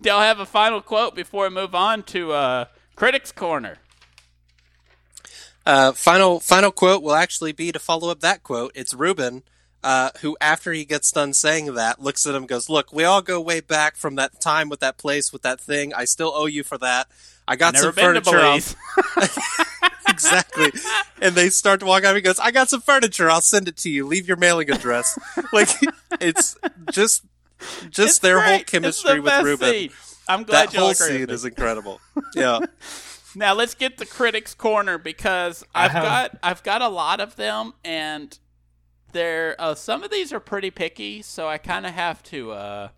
Do 0.00 0.08
y'all 0.10 0.20
have 0.20 0.38
a 0.38 0.46
final 0.46 0.80
quote 0.80 1.16
before 1.16 1.48
we 1.48 1.50
move 1.54 1.74
on 1.74 2.04
to 2.04 2.30
uh, 2.30 2.64
Critics 3.02 3.32
Corner? 3.32 3.78
Uh, 5.66 5.90
final 5.90 6.38
final 6.38 6.70
quote 6.70 7.02
will 7.02 7.16
actually 7.16 7.50
be 7.50 7.72
to 7.72 7.80
follow 7.80 8.10
up 8.12 8.20
that 8.20 8.44
quote. 8.44 8.70
It's 8.76 8.94
Reuben, 8.94 9.42
uh, 9.82 10.10
who 10.20 10.36
after 10.40 10.72
he 10.72 10.84
gets 10.84 11.10
done 11.10 11.32
saying 11.32 11.74
that, 11.74 12.00
looks 12.00 12.24
at 12.28 12.36
him, 12.36 12.42
and 12.42 12.48
goes, 12.48 12.68
"Look, 12.68 12.92
we 12.92 13.02
all 13.02 13.20
go 13.20 13.40
way 13.40 13.58
back 13.58 13.96
from 13.96 14.14
that 14.14 14.40
time 14.40 14.68
with 14.68 14.78
that 14.78 14.98
place 14.98 15.32
with 15.32 15.42
that 15.42 15.60
thing. 15.60 15.92
I 15.92 16.04
still 16.04 16.30
owe 16.32 16.46
you 16.46 16.62
for 16.62 16.78
that. 16.78 17.08
I 17.48 17.56
got 17.56 17.74
Never 17.74 17.86
some 17.86 17.94
furniture. 17.94 18.38
I'll 18.38 18.60
exactly. 20.08 20.70
And 21.20 21.34
they 21.34 21.50
start 21.50 21.80
to 21.80 21.86
walk 21.86 22.04
out. 22.04 22.14
He 22.14 22.22
goes, 22.22 22.38
"I 22.38 22.52
got 22.52 22.68
some 22.68 22.82
furniture. 22.82 23.28
I'll 23.28 23.40
send 23.40 23.66
it 23.66 23.76
to 23.78 23.90
you. 23.90 24.06
Leave 24.06 24.28
your 24.28 24.36
mailing 24.36 24.70
address." 24.70 25.18
like 25.52 25.70
it's 26.20 26.56
just 26.92 27.24
just 27.90 27.98
It's 27.98 28.18
their 28.20 28.38
whole 28.38 28.48
great. 28.48 28.60
It's 28.60 28.70
chemistry 28.70 29.14
the 29.16 29.22
with 29.22 29.42
Reuben. 29.42 29.72
scene. 29.72 29.90
I'm 30.32 30.44
glad 30.44 30.68
That 30.68 30.74
y'all 30.74 30.82
whole 30.82 30.90
agree 30.92 31.18
scene 31.18 31.30
is 31.30 31.44
incredible. 31.44 32.00
Yeah. 32.34 32.60
Now 33.34 33.54
let's 33.54 33.74
get 33.74 33.96
the 33.98 34.06
critics 34.06 34.54
corner 34.54 34.98
because 34.98 35.64
I 35.74 35.84
I've 35.86 35.90
have- 35.92 36.02
got 36.04 36.38
I've 36.42 36.62
got 36.62 36.82
a 36.82 36.88
lot 36.88 37.20
of 37.20 37.36
them 37.36 37.72
and 37.84 38.38
they're 39.12 39.54
uh, 39.58 39.74
some 39.74 40.02
of 40.02 40.10
these 40.10 40.32
are 40.32 40.40
pretty 40.40 40.70
picky, 40.70 41.20
so 41.22 41.46
I 41.48 41.58
kind 41.58 41.84
of 41.86 41.92
have 41.92 42.22
to. 42.24 42.52
Uh, 42.52 42.88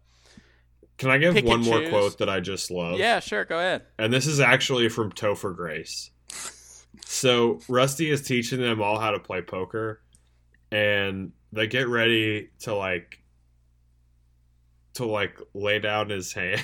Can 0.99 1.11
I 1.11 1.19
give 1.19 1.35
Pick 1.35 1.45
one 1.45 1.61
more 1.63 1.81
choose. 1.81 1.89
quote 1.91 2.19
that 2.19 2.29
I 2.29 2.39
just 2.41 2.71
love? 2.71 2.99
yeah, 2.99 3.19
sure, 3.21 3.45
go 3.45 3.59
ahead. 3.59 3.83
And 3.99 4.13
this 4.13 4.27
is 4.29 4.39
actually 4.41 4.89
from 4.89 5.11
Topher 5.11 5.55
Grace. 5.57 6.11
So 7.05 7.59
Rusty 7.69 8.11
is 8.11 8.23
teaching 8.23 8.61
them 8.61 8.81
all 8.81 8.99
how 9.01 9.11
to 9.11 9.19
play 9.19 9.43
poker, 9.43 10.01
and 10.71 11.33
they 11.53 11.67
get 11.67 11.89
ready 11.89 12.51
to 12.61 12.75
like 12.75 13.21
to 14.95 15.05
like 15.07 15.41
lay 15.55 15.79
down 15.81 16.11
his 16.11 16.33
hand 16.41 16.63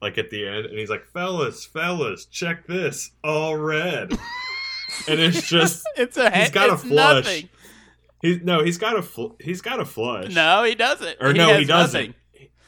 like 0.00 0.18
at 0.18 0.30
the 0.30 0.46
end, 0.46 0.66
and 0.66 0.78
he's 0.78 0.90
like, 0.90 1.06
"Fellas, 1.06 1.64
fellas, 1.64 2.26
check 2.26 2.66
this, 2.66 3.10
all 3.24 3.56
red." 3.56 4.12
and 5.08 5.20
it's 5.20 5.48
just 5.48 5.84
It's 5.96 6.16
a 6.16 6.30
He's 6.30 6.50
got 6.50 6.70
a 6.70 6.76
flush. 6.76 7.24
Nothing. 7.24 7.48
he's 8.22 8.42
no, 8.42 8.62
he's 8.62 8.78
got 8.78 8.96
a 8.96 9.02
fl- 9.02 9.34
he's 9.40 9.60
got 9.60 9.80
a 9.80 9.84
flush. 9.84 10.34
No, 10.34 10.64
he 10.64 10.74
doesn't. 10.74 11.16
or 11.20 11.32
he 11.32 11.38
no, 11.38 11.56
he 11.58 11.64
doesn't. 11.64 12.00
nothing. 12.00 12.14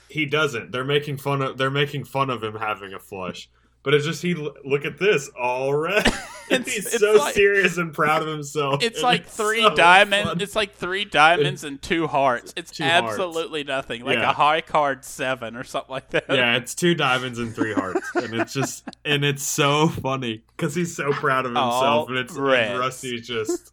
He 0.09 0.27
doesn't. 0.27 0.73
They're 0.73 0.85
making 0.85 1.19
fun 1.19 1.41
of. 1.43 1.57
They're 1.59 1.71
making 1.71 2.05
fun 2.05 2.31
of 2.31 2.43
him 2.43 2.57
having 2.57 2.93
a 2.95 2.99
flush. 2.99 3.49
But 3.83 3.95
it's 3.95 4.05
just 4.05 4.23
he. 4.23 4.35
Look 4.35 4.85
at 4.85 4.99
this, 4.99 5.31
all 5.41 5.73
red. 5.75 6.07
And 6.51 6.61
It's- 6.67 6.75
he's 6.75 6.87
it's 6.87 6.99
so 6.99 7.13
like- 7.15 7.35
serious 7.35 7.77
and 7.79 7.93
proud 7.95 8.23
of 8.23 8.29
himself. 8.29 8.83
It's 8.83 9.03
like 9.03 9.27
three 9.27 9.63
so 9.63 9.75
diamonds. 9.75 10.43
It's 10.43 10.57
like 10.57 10.75
three 10.75 11.05
diamonds 11.05 11.65
and 11.65 11.81
two 11.81 12.07
hearts. 12.07 12.53
It's 12.57 12.71
Two 12.73 12.85
hearts. 12.85 13.13
absolutely 13.13 13.65
nothing. 13.65 14.05
Like 14.05 14.19
Yeah. 14.19 14.31
a 14.31 14.33
high 14.35 14.61
card 14.61 15.05
seven 15.05 15.57
or 15.57 15.65
something 15.65 15.91
like 15.93 16.11
that. 16.11 16.25
yeah, 16.29 16.57
it's 16.57 16.75
two 16.75 16.95
diamonds 16.95 17.39
and 17.39 17.55
three 17.55 17.73
hearts, 17.75 18.09
and 18.15 18.35
it's 18.35 18.53
just 18.53 18.89
and 19.05 19.25
it's 19.25 19.43
so 19.43 19.89
funny 19.89 20.43
because 20.57 20.75
he's 20.75 20.95
so 20.97 21.13
proud 21.13 21.45
of 21.47 21.53
himself, 21.53 21.83
All 21.83 22.09
and 22.09 22.19
it's 22.19 22.35
and 22.37 22.79
Rusty's 22.79 23.27
just 23.27 23.73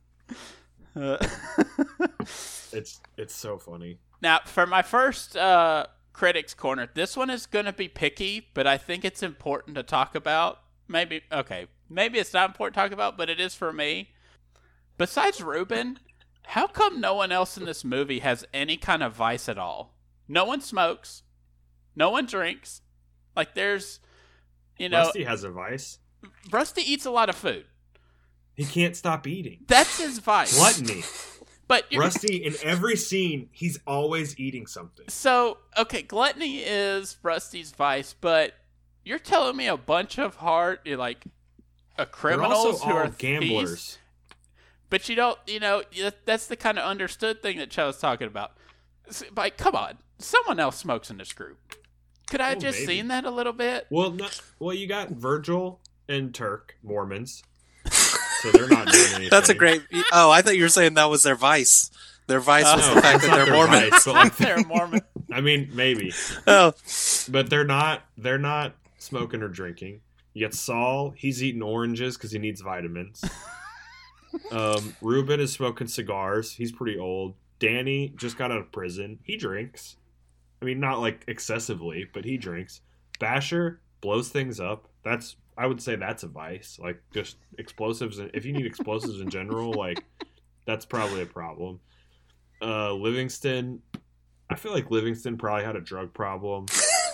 Uh, 0.95 1.17
it's 2.73 2.99
it's 3.17 3.33
so 3.35 3.57
funny. 3.57 3.99
Now, 4.21 4.39
for 4.45 4.65
my 4.65 4.81
first 4.81 5.37
uh, 5.37 5.85
critics 6.13 6.53
corner, 6.53 6.87
this 6.93 7.15
one 7.15 7.29
is 7.29 7.45
going 7.45 7.65
to 7.65 7.73
be 7.73 7.87
picky, 7.87 8.47
but 8.53 8.65
I 8.65 8.77
think 8.77 9.05
it's 9.05 9.21
important 9.21 9.75
to 9.75 9.83
talk 9.83 10.15
about. 10.15 10.59
Maybe 10.87 11.21
okay, 11.31 11.67
maybe 11.89 12.19
it's 12.19 12.33
not 12.33 12.49
important 12.49 12.75
to 12.75 12.81
talk 12.81 12.91
about, 12.91 13.17
but 13.17 13.29
it 13.29 13.39
is 13.39 13.55
for 13.55 13.71
me. 13.73 14.09
Besides 14.97 15.41
Reuben, 15.41 15.99
how 16.43 16.67
come 16.67 16.99
no 16.99 17.13
one 17.13 17.31
else 17.31 17.57
in 17.57 17.65
this 17.65 17.83
movie 17.83 18.19
has 18.19 18.45
any 18.53 18.77
kind 18.77 19.03
of 19.03 19.13
vice 19.13 19.47
at 19.47 19.57
all? 19.57 19.95
No 20.27 20.45
one 20.45 20.61
smokes, 20.61 21.23
no 21.95 22.09
one 22.09 22.25
drinks. 22.25 22.81
Like 23.35 23.53
there's, 23.53 23.99
you 24.77 24.89
know, 24.89 25.03
Rusty 25.03 25.23
has 25.23 25.43
a 25.43 25.51
vice. 25.51 25.99
Rusty 26.49 26.81
eats 26.81 27.05
a 27.05 27.11
lot 27.11 27.29
of 27.29 27.35
food. 27.35 27.65
He 28.55 28.65
can't 28.65 28.95
stop 28.95 29.27
eating. 29.27 29.65
That's 29.67 29.99
his 29.99 30.17
vice. 30.17 30.57
Gluttony. 30.57 31.03
But 31.67 31.85
Rusty 31.95 32.37
in 32.37 32.55
every 32.63 32.95
scene, 32.95 33.49
he's 33.51 33.77
always 33.85 34.39
eating 34.39 34.67
something. 34.67 35.05
So, 35.09 35.57
okay, 35.77 36.01
gluttony 36.01 36.59
is 36.59 37.17
Rusty's 37.21 37.71
vice, 37.71 38.15
but 38.19 38.53
you're 39.03 39.19
telling 39.19 39.57
me 39.57 39.67
a 39.67 39.77
bunch 39.77 40.17
of 40.17 40.37
hard, 40.37 40.79
like, 40.87 41.25
uh, 41.97 42.05
criminals 42.05 42.81
who 42.83 42.91
are 42.91 43.07
gamblers. 43.09 43.69
thieves, 43.69 43.97
but 44.89 45.09
you 45.09 45.15
don't, 45.15 45.37
you 45.47 45.59
know, 45.59 45.83
that's 46.25 46.47
the 46.47 46.55
kind 46.55 46.77
of 46.77 46.85
understood 46.85 47.41
thing 47.41 47.57
that 47.57 47.69
Joe 47.69 47.87
was 47.87 47.97
talking 47.99 48.27
about. 48.27 48.51
S- 49.07 49.23
Like, 49.35 49.57
come 49.57 49.75
on, 49.75 49.97
someone 50.19 50.59
else 50.59 50.77
smokes 50.77 51.09
in 51.09 51.17
this 51.17 51.33
group. 51.33 51.57
Could 52.29 52.41
I 52.41 52.49
have 52.49 52.57
Oh, 52.57 52.61
just 52.61 52.79
maybe. 52.81 52.97
seen 52.97 53.07
that 53.09 53.23
a 53.25 53.31
little 53.31 53.53
bit? 53.53 53.87
Well, 53.89 54.11
not, 54.11 54.41
well, 54.59 54.73
you 54.75 54.85
got 54.87 55.09
Virgil 55.09 55.79
and 56.09 56.33
Turk 56.33 56.75
Mormons, 56.83 57.41
so 57.89 58.51
they're 58.51 58.67
not 58.67 58.87
doing 58.91 59.05
anything. 59.15 59.29
That's 59.31 59.49
a 59.49 59.53
great. 59.53 59.81
Oh, 60.11 60.29
I 60.31 60.41
thought 60.41 60.55
you 60.57 60.63
were 60.63 60.69
saying 60.69 60.95
that 60.95 61.09
was 61.09 61.23
their 61.23 61.35
vice. 61.35 61.89
Their 62.27 62.41
vice 62.41 62.65
was 62.65 62.85
Oh, 62.89 62.95
the 62.95 63.01
fact 63.01 63.21
that 63.21 63.31
they're 63.33 63.45
their 63.45 63.53
Mormons. 63.55 63.89
vice, 63.89 64.07
like, 64.07 64.35
They're 64.37 64.61
Mormon. 64.65 65.01
I 65.31 65.39
mean, 65.39 65.69
maybe, 65.73 66.13
Oh, 66.45 66.73
but 67.29 67.49
they're 67.49 67.63
not. 67.63 68.03
They're 68.17 68.37
not 68.37 68.75
smoking 68.97 69.41
or 69.41 69.47
drinking. 69.47 70.01
You 70.37 70.45
got 70.45 70.53
Saul. 70.53 71.15
He's 71.17 71.43
eating 71.43 71.63
oranges 71.63 72.15
because 72.15 72.31
he 72.31 72.37
needs 72.37 72.61
vitamins. 72.61 73.23
Um, 74.51 74.93
Reuben 75.01 75.39
is 75.39 75.53
smoking 75.53 75.87
cigars. 75.87 76.51
He's 76.51 76.71
pretty 76.71 76.99
old. 76.99 77.33
Danny 77.59 78.13
just 78.17 78.37
got 78.37 78.51
out 78.51 78.59
of 78.59 78.71
prison. 78.71 79.17
He 79.23 79.35
drinks. 79.37 79.95
I 80.61 80.65
mean, 80.65 80.79
not 80.79 80.99
like 80.99 81.23
excessively, 81.27 82.05
but 82.13 82.23
he 82.23 82.37
drinks. 82.37 82.81
Basher 83.19 83.79
blows 84.01 84.29
things 84.29 84.59
up. 84.59 84.89
That's 85.03 85.37
I 85.57 85.65
would 85.65 85.81
say 85.81 85.95
that's 85.95 86.23
a 86.23 86.27
vice. 86.27 86.77
Like 86.79 87.01
just 87.13 87.37
explosives. 87.57 88.19
If 88.19 88.45
you 88.45 88.53
need 88.53 88.65
explosives 88.65 89.21
in 89.21 89.29
general, 89.29 89.73
like 89.73 90.03
that's 90.65 90.85
probably 90.85 91.21
a 91.21 91.25
problem. 91.25 91.79
Uh, 92.61 92.93
Livingston, 92.93 93.81
I 94.49 94.55
feel 94.55 94.73
like 94.73 94.91
Livingston 94.91 95.37
probably 95.37 95.63
had 95.63 95.77
a 95.77 95.81
drug 95.81 96.13
problem. 96.13 96.65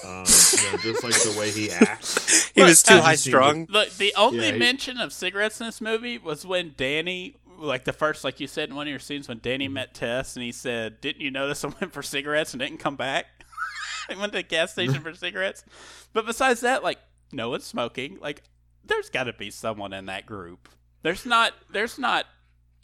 Um, 0.05 0.25
you 0.25 0.71
know, 0.71 0.77
just 0.81 1.03
like 1.03 1.13
the 1.13 1.35
way 1.39 1.51
he 1.51 1.71
acts. 1.71 2.49
he 2.51 2.61
was 2.61 2.83
too 2.83 2.95
I 2.95 2.99
high 2.99 3.11
need 3.11 3.19
strung. 3.19 3.67
Look, 3.69 3.89
the 3.91 4.13
only 4.17 4.45
Yeah, 4.45 4.51
he- 4.53 4.59
mention 4.59 4.97
of 4.97 5.13
cigarettes 5.13 5.59
in 5.61 5.65
this 5.67 5.79
movie 5.81 6.17
was 6.17 6.45
when 6.45 6.73
Danny, 6.77 7.35
like 7.57 7.85
the 7.85 7.93
first, 7.93 8.23
like 8.23 8.39
you 8.39 8.47
said 8.47 8.69
in 8.69 8.75
one 8.75 8.87
of 8.87 8.91
your 8.91 8.99
scenes, 8.99 9.27
when 9.27 9.39
Danny 9.39 9.65
Mm-hmm. 9.65 9.73
met 9.75 9.93
Tess 9.93 10.35
and 10.35 10.43
he 10.43 10.51
said, 10.51 10.99
"Didn't 11.01 11.21
you 11.21 11.31
notice 11.31 11.63
I 11.63 11.69
went 11.79 11.93
for 11.93 12.01
cigarettes 12.03 12.53
and 12.53 12.59
didn't 12.61 12.79
come 12.79 12.95
back? 12.95 13.25
I 14.09 14.15
went 14.15 14.33
to 14.33 14.39
the 14.39 14.43
gas 14.43 14.71
station 14.73 15.01
for 15.01 15.13
cigarettes." 15.13 15.63
But 16.11 16.25
besides 16.25 16.61
that, 16.61 16.83
like 16.83 16.99
no 17.31 17.49
one's 17.49 17.63
smoking. 17.65 18.17
Like 18.21 18.43
there's 18.85 19.09
got 19.09 19.23
to 19.25 19.33
be 19.33 19.49
someone 19.49 19.93
in 19.93 20.07
that 20.07 20.25
group. 20.25 20.67
There's 21.01 21.25
not. 21.25 21.53
There's 21.71 21.97
not. 21.97 22.25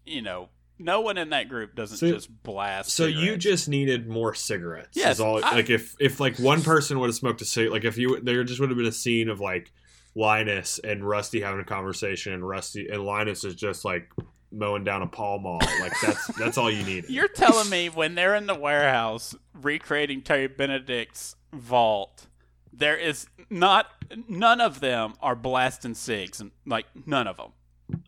You 0.05 0.21
know, 0.21 0.49
no 0.79 1.01
one 1.01 1.17
in 1.17 1.29
that 1.31 1.49
group 1.49 1.75
doesn't 1.75 1.97
So- 1.97 2.09
just 2.11 2.43
blast. 2.43 2.91
So 2.91 3.05
you 3.05 3.37
just 3.37 3.67
needed 3.69 4.07
more 4.07 4.33
cigarettes. 4.33 4.95
Yes, 4.97 5.19
all, 5.19 5.43
I- 5.43 5.51
like 5.55 5.69
if 5.69 5.95
if 5.99 6.19
like 6.19 6.39
one 6.39 6.61
person 6.63 6.99
would 6.99 7.07
have 7.07 7.15
smoked 7.15 7.41
a 7.41 7.45
cig, 7.45 7.69
like 7.69 7.83
if 7.85 7.97
you 7.97 8.19
there 8.21 8.43
just 8.43 8.59
would 8.59 8.69
have 8.69 8.77
been 8.77 8.87
a 8.87 8.91
scene 8.91 9.29
of 9.29 9.39
like 9.39 9.71
Linus 10.15 10.79
and 10.83 11.07
Rusty 11.07 11.41
having 11.41 11.59
a 11.61 11.65
conversation, 11.65 12.33
and 12.33 12.47
Rusty 12.47 12.87
and 12.89 13.03
Linus 13.05 13.43
is 13.43 13.55
just 13.55 13.85
like 13.85 14.09
mowing 14.51 14.83
down 14.83 15.01
a 15.03 15.07
Pall 15.07 15.37
Mall. 15.39 15.59
Like 15.79 15.93
that's 16.01 16.27
that's 16.37 16.57
all 16.57 16.71
you 16.71 16.83
need. 16.83 17.05
You're 17.09 17.27
telling 17.27 17.69
me 17.69 17.89
when 17.89 18.15
they're 18.15 18.35
in 18.35 18.47
the 18.47 18.55
warehouse 18.55 19.35
recreating 19.53 20.21
Terry 20.21 20.47
Benedict's 20.47 21.35
vault, 21.53 22.25
there 22.73 22.97
is 22.97 23.27
not 23.49 23.87
none 24.27 24.59
of 24.61 24.79
them 24.79 25.13
are 25.21 25.35
blasting 25.35 25.93
cigs, 25.93 26.39
and 26.41 26.51
like 26.65 26.85
none 27.05 27.27
of 27.27 27.37
them, 27.37 27.51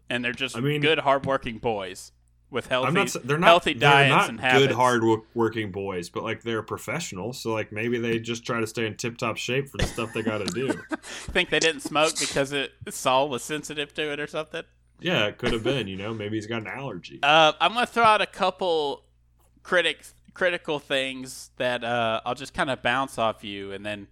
and 0.09 0.23
they're 0.25 0.31
just 0.33 0.57
I 0.57 0.61
mean- 0.61 0.81
good, 0.81 0.99
hardworking 0.99 1.59
boys 1.59 2.11
with 2.51 2.67
healthy, 2.67 2.87
I'm 2.87 2.93
not. 2.93 3.15
They're 3.23 3.37
not. 3.37 3.47
healthy 3.47 3.73
they're 3.73 4.09
not 4.09 4.29
and 4.29 4.39
good, 4.39 4.71
hard 4.71 5.03
working 5.33 5.71
boys, 5.71 6.09
but 6.09 6.23
like 6.23 6.43
they're 6.43 6.61
professionals. 6.61 7.41
So 7.41 7.53
like 7.53 7.71
maybe 7.71 7.97
they 7.97 8.19
just 8.19 8.45
try 8.45 8.59
to 8.59 8.67
stay 8.67 8.85
in 8.85 8.95
tip 8.95 9.17
top 9.17 9.37
shape 9.37 9.69
for 9.69 9.77
the 9.77 9.87
stuff 9.87 10.13
they 10.13 10.21
got 10.21 10.39
to 10.39 10.45
do. 10.45 10.73
Think 11.01 11.49
they 11.49 11.59
didn't 11.59 11.81
smoke 11.81 12.19
because 12.19 12.51
it, 12.51 12.73
Saul 12.89 13.29
was 13.29 13.43
sensitive 13.43 13.93
to 13.95 14.11
it 14.11 14.19
or 14.19 14.27
something. 14.27 14.63
Yeah, 14.99 15.25
it 15.25 15.37
could 15.37 15.53
have 15.53 15.63
been. 15.63 15.87
You 15.87 15.97
know, 15.97 16.13
maybe 16.13 16.37
he's 16.37 16.47
got 16.47 16.61
an 16.61 16.67
allergy. 16.67 17.19
Uh, 17.23 17.53
I'm 17.59 17.73
gonna 17.73 17.87
throw 17.87 18.03
out 18.03 18.21
a 18.21 18.27
couple 18.27 19.05
critics 19.63 20.13
critical 20.33 20.79
things 20.79 21.51
that 21.57 21.83
uh, 21.83 22.21
I'll 22.25 22.35
just 22.35 22.53
kind 22.53 22.69
of 22.69 22.81
bounce 22.81 23.17
off 23.17 23.43
you, 23.43 23.71
and 23.71 23.85
then 23.85 24.07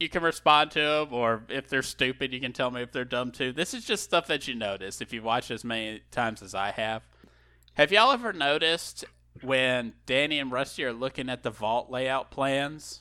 you 0.00 0.08
can 0.08 0.22
respond 0.22 0.72
to 0.72 0.80
them, 0.80 1.08
or 1.12 1.44
if 1.48 1.68
they're 1.68 1.82
stupid, 1.82 2.32
you 2.32 2.40
can 2.40 2.52
tell 2.52 2.70
me 2.70 2.82
if 2.82 2.90
they're 2.90 3.04
dumb 3.04 3.30
too. 3.30 3.52
This 3.52 3.74
is 3.74 3.84
just 3.84 4.02
stuff 4.02 4.26
that 4.26 4.48
you 4.48 4.54
notice 4.56 5.00
if 5.00 5.12
you 5.12 5.22
watch 5.22 5.50
as 5.50 5.62
many 5.62 6.00
times 6.10 6.42
as 6.42 6.54
I 6.54 6.72
have. 6.72 7.02
Have 7.74 7.92
y'all 7.92 8.10
ever 8.10 8.32
noticed 8.32 9.04
when 9.42 9.94
Danny 10.06 10.38
and 10.38 10.50
Rusty 10.50 10.84
are 10.84 10.92
looking 10.92 11.28
at 11.28 11.42
the 11.42 11.50
vault 11.50 11.90
layout 11.90 12.30
plans. 12.30 13.00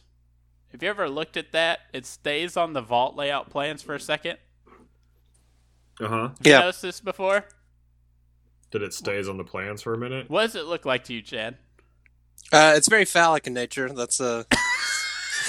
Have 0.71 0.83
you 0.83 0.89
ever 0.89 1.09
looked 1.09 1.37
at 1.37 1.51
that? 1.51 1.79
It 1.93 2.05
stays 2.05 2.55
on 2.55 2.73
the 2.73 2.81
vault 2.81 3.15
layout 3.15 3.49
plans 3.49 3.81
for 3.81 3.95
a 3.95 3.99
second. 3.99 4.37
Uh 5.99 6.07
huh. 6.07 6.27
Have 6.29 6.37
you 6.45 6.51
Yeah. 6.51 6.59
noticed 6.59 6.81
this 6.81 6.99
before? 7.01 7.45
That 8.71 8.83
it 8.83 8.93
stays 8.93 9.27
on 9.27 9.37
the 9.37 9.43
plans 9.43 9.81
for 9.81 9.93
a 9.93 9.97
minute. 9.97 10.29
What 10.29 10.43
does 10.43 10.55
it 10.55 10.65
look 10.65 10.85
like 10.85 11.03
to 11.05 11.13
you, 11.13 11.21
Chad? 11.21 11.57
Uh, 12.51 12.73
it's 12.75 12.87
very 12.87 13.05
phallic 13.05 13.47
in 13.47 13.53
nature. 13.53 13.89
That's 13.89 14.21
uh, 14.21 14.43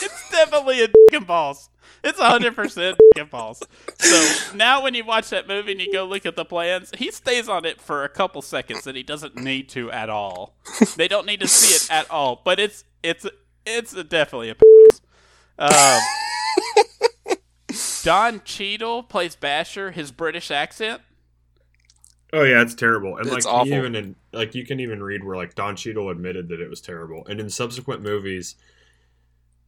It's 0.02 0.30
definitely 0.30 0.82
a 0.82 0.86
dick 0.86 1.12
and 1.12 1.26
balls. 1.26 1.68
It's 2.02 2.18
hundred 2.18 2.54
percent 2.56 2.96
dick 2.98 3.22
and 3.22 3.30
balls. 3.30 3.62
So 3.98 4.56
now, 4.56 4.82
when 4.82 4.94
you 4.94 5.04
watch 5.04 5.28
that 5.30 5.46
movie 5.46 5.72
and 5.72 5.80
you 5.80 5.92
go 5.92 6.04
look 6.06 6.24
at 6.24 6.36
the 6.36 6.44
plans, 6.44 6.90
he 6.96 7.10
stays 7.10 7.48
on 7.48 7.64
it 7.66 7.80
for 7.80 8.04
a 8.04 8.08
couple 8.08 8.40
seconds, 8.42 8.86
and 8.86 8.96
he 8.96 9.02
doesn't 9.02 9.36
need 9.36 9.68
to 9.70 9.90
at 9.90 10.08
all. 10.08 10.54
They 10.96 11.08
don't 11.08 11.26
need 11.26 11.40
to 11.40 11.48
see 11.48 11.74
it 11.74 11.90
at 11.90 12.10
all, 12.10 12.40
but 12.44 12.58
it's 12.58 12.84
it's 13.02 13.26
it's 13.66 13.92
a, 13.92 14.02
definitely 14.04 14.50
a. 14.50 14.56
Um, 15.58 16.00
Don 18.02 18.40
Cheadle 18.44 19.02
plays 19.02 19.36
Basher. 19.36 19.90
His 19.90 20.10
British 20.10 20.50
accent. 20.50 21.02
Oh 22.32 22.44
yeah, 22.44 22.62
it's 22.62 22.74
terrible. 22.74 23.16
And 23.16 23.26
It's 23.26 23.44
like 23.44 23.54
awful. 23.54 23.72
even 23.72 23.94
in 23.94 24.16
like 24.32 24.54
you 24.54 24.64
can 24.64 24.80
even 24.80 25.02
read 25.02 25.24
where 25.24 25.36
like 25.36 25.54
Don 25.54 25.76
Cheadle 25.76 26.08
admitted 26.10 26.48
that 26.48 26.60
it 26.60 26.70
was 26.70 26.80
terrible. 26.80 27.26
And 27.28 27.40
in 27.40 27.50
subsequent 27.50 28.02
movies, 28.02 28.54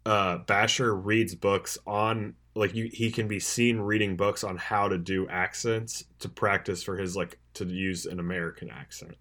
uh 0.07 0.39
Basher 0.39 0.95
reads 0.95 1.35
books 1.35 1.79
on 1.87 2.35
like 2.55 2.75
you 2.75 2.91
he 2.93 3.11
can 3.11 3.29
be 3.29 3.39
seen 3.41 3.79
reading 3.79 4.17
books 4.17 4.45
on 4.45 4.57
how 4.57 4.89
to 4.89 4.99
do 4.99 5.29
accents 5.29 6.05
to 6.21 6.29
practice 6.29 6.83
for 6.83 6.97
his 6.97 7.17
like 7.17 7.39
to 7.55 7.65
use 7.67 8.05
an 8.07 8.19
American 8.21 8.69
accent. 8.71 9.15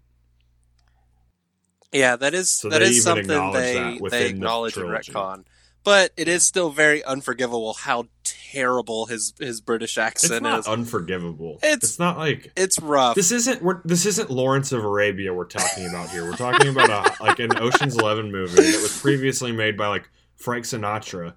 yeah, 1.92 2.16
that 2.16 2.34
is 2.34 2.50
So 2.50 2.68
that 2.70 2.82
is 2.82 3.02
something 3.02 3.24
acknowledge 3.24 3.54
they 3.54 3.74
that 3.74 3.94
they 3.94 3.98
within 4.00 4.20
the 4.22 4.28
acknowledge 4.28 4.76
in 4.76 4.84
retcon. 4.84 5.44
But 5.84 6.12
it 6.16 6.28
is 6.28 6.44
still 6.44 6.70
very 6.70 7.02
unforgivable 7.04 7.74
how 7.74 8.04
terrible 8.24 9.06
his 9.06 9.34
his 9.40 9.60
British 9.60 9.92
It's 9.92 9.98
accent 9.98 10.42
not 10.44 10.60
is. 10.60 10.66
unforgivable. 10.68 11.58
It's- 11.62 11.82
It's, 11.82 11.98
not 11.98 12.16
like 12.18 12.52
it's 12.56 12.78
rough. 12.80 13.14
this 13.16 13.32
isn't 13.32 13.62
we're, 13.62 13.82
this 13.84 14.06
isn't 14.06 14.30
Lawrence 14.30 14.72
of 14.72 14.84
Arabia 14.84 15.34
we're 15.34 15.44
talking 15.44 15.86
about 15.88 16.10
here. 16.10 16.24
We're 16.24 16.36
talking 16.36 16.68
about 16.68 17.18
a 17.20 17.22
like 17.22 17.40
an 17.40 17.58
Ocean's 17.58 17.96
Eleven 17.98 18.30
movie 18.30 18.54
that 18.62 18.80
was 18.82 19.00
previously 19.00 19.52
made 19.52 19.76
by 19.76 19.88
like 19.88 20.08
Frank 20.42 20.64
Sinatra, 20.64 21.34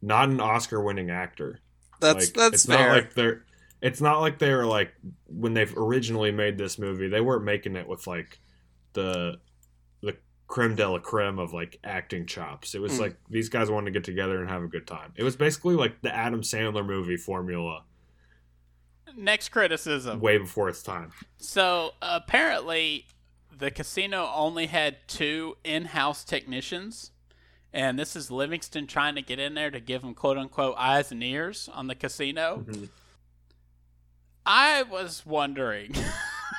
not 0.00 0.28
an 0.28 0.40
Oscar-winning 0.40 1.10
actor. 1.10 1.60
that's 2.00 2.26
like, 2.26 2.34
that's 2.34 2.54
it's 2.54 2.66
fair. 2.66 2.88
not 2.88 2.94
like 2.96 3.14
they're 3.14 3.44
it's 3.82 4.00
not 4.00 4.20
like 4.20 4.38
they 4.38 4.50
were 4.52 4.64
like 4.66 4.94
when 5.26 5.52
they've 5.54 5.76
originally 5.76 6.30
made 6.32 6.56
this 6.58 6.78
movie 6.78 7.08
they 7.08 7.20
weren't 7.20 7.44
making 7.44 7.76
it 7.76 7.86
with 7.86 8.06
like 8.06 8.38
the 8.94 9.38
the 10.02 10.16
creme 10.46 10.74
de 10.74 10.88
la 10.88 10.98
creme 10.98 11.38
of 11.38 11.52
like 11.52 11.78
acting 11.84 12.24
chops 12.26 12.74
it 12.74 12.80
was 12.80 12.92
Mm. 12.92 13.00
like 13.00 13.16
these 13.30 13.48
guys 13.48 13.70
wanted 13.70 13.86
to 13.86 13.90
get 13.92 14.04
together 14.04 14.40
and 14.40 14.48
have 14.50 14.62
a 14.62 14.68
good 14.68 14.86
time 14.86 15.12
it 15.16 15.22
was 15.24 15.36
basically 15.36 15.74
like 15.74 16.00
the 16.02 16.14
adam 16.14 16.40
sandler 16.42 16.84
movie 16.86 17.16
formula 17.16 17.84
Next 19.16 19.50
criticism. 19.50 20.18
way 20.20 20.38
before 20.38 20.68
its 20.68 20.82
time 20.82 21.12
So 21.38 21.92
apparently, 22.02 23.06
the 23.56 23.70
casino 23.70 24.28
only 24.34 24.66
had 24.66 24.96
two 25.06 25.56
in-house 25.62 26.24
technicians, 26.24 27.12
and 27.74 27.98
this 27.98 28.16
is 28.16 28.30
Livingston 28.30 28.86
trying 28.86 29.16
to 29.16 29.22
get 29.22 29.38
in 29.38 29.54
there 29.54 29.70
to 29.70 29.80
give 29.80 30.02
him 30.02 30.14
"quote 30.14 30.38
unquote" 30.38 30.76
eyes 30.78 31.12
and 31.12 31.22
ears 31.22 31.68
on 31.74 31.88
the 31.88 31.94
casino. 31.94 32.64
Mhm. 32.66 32.88
I 34.46 34.82
was 34.82 35.26
wondering, 35.26 35.94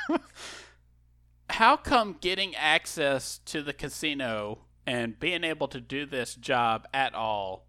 how 1.50 1.78
come 1.78 2.18
getting 2.20 2.56
access 2.56 3.40
to 3.46 3.64
the 3.64 3.74
casino 3.74 4.66
and 4.86 5.20
being 5.20 5.44
able 5.44 5.68
to 5.70 5.80
do 5.80 6.06
this 6.06 6.36
job 6.36 6.88
at 6.94 7.14
all 7.16 7.68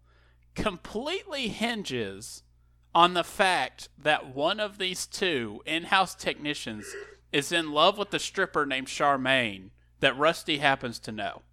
completely 0.55 1.47
hinges 1.49 2.43
on 2.93 3.13
the 3.13 3.23
fact 3.23 3.89
that 3.97 4.33
one 4.33 4.59
of 4.59 4.79
these 4.79 5.05
two 5.05 5.61
in-house 5.67 6.15
technicians 6.15 6.85
is 7.31 7.51
in 7.51 7.71
love 7.71 7.97
with 7.97 8.09
the 8.09 8.17
stripper 8.19 8.65
named 8.65 8.87
Charmaine 8.87 9.69
that 9.99 10.17
Rusty 10.17 10.57
happens 10.57 10.97
to 10.99 11.11
know, 11.11 11.43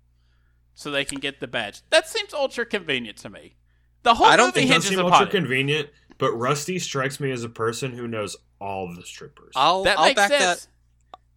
so 0.75 0.91
they 0.91 1.05
can 1.05 1.19
get 1.21 1.41
the 1.41 1.47
badge. 1.47 1.81
That 1.91 2.09
seems 2.09 2.33
ultra 2.35 2.67
convenient 2.67 3.17
to 3.19 3.31
me. 3.31 3.57
The 4.03 4.15
whole 4.15 4.27
I 4.27 4.37
don't 4.37 4.49
movie 4.49 4.61
think 4.61 4.71
it 4.71 4.75
does 4.75 4.85
hinges 4.85 4.91
seem 4.91 4.99
upon 5.07 5.13
ultra 5.13 5.27
it. 5.29 5.31
convenient 5.31 5.91
but 6.19 6.33
rusty 6.33 6.79
strikes 6.79 7.19
me 7.21 7.31
as 7.33 7.43
a 7.43 7.49
person 7.49 7.93
who 7.93 8.07
knows 8.07 8.37
all 8.61 8.95
the 8.95 9.03
strippers 9.05 9.53
I'll 9.57 9.83
That 9.85 9.99
I'll 9.99 10.05
makes 10.05 10.17
back 10.17 10.31
sense. 10.31 10.61
that 10.65 10.67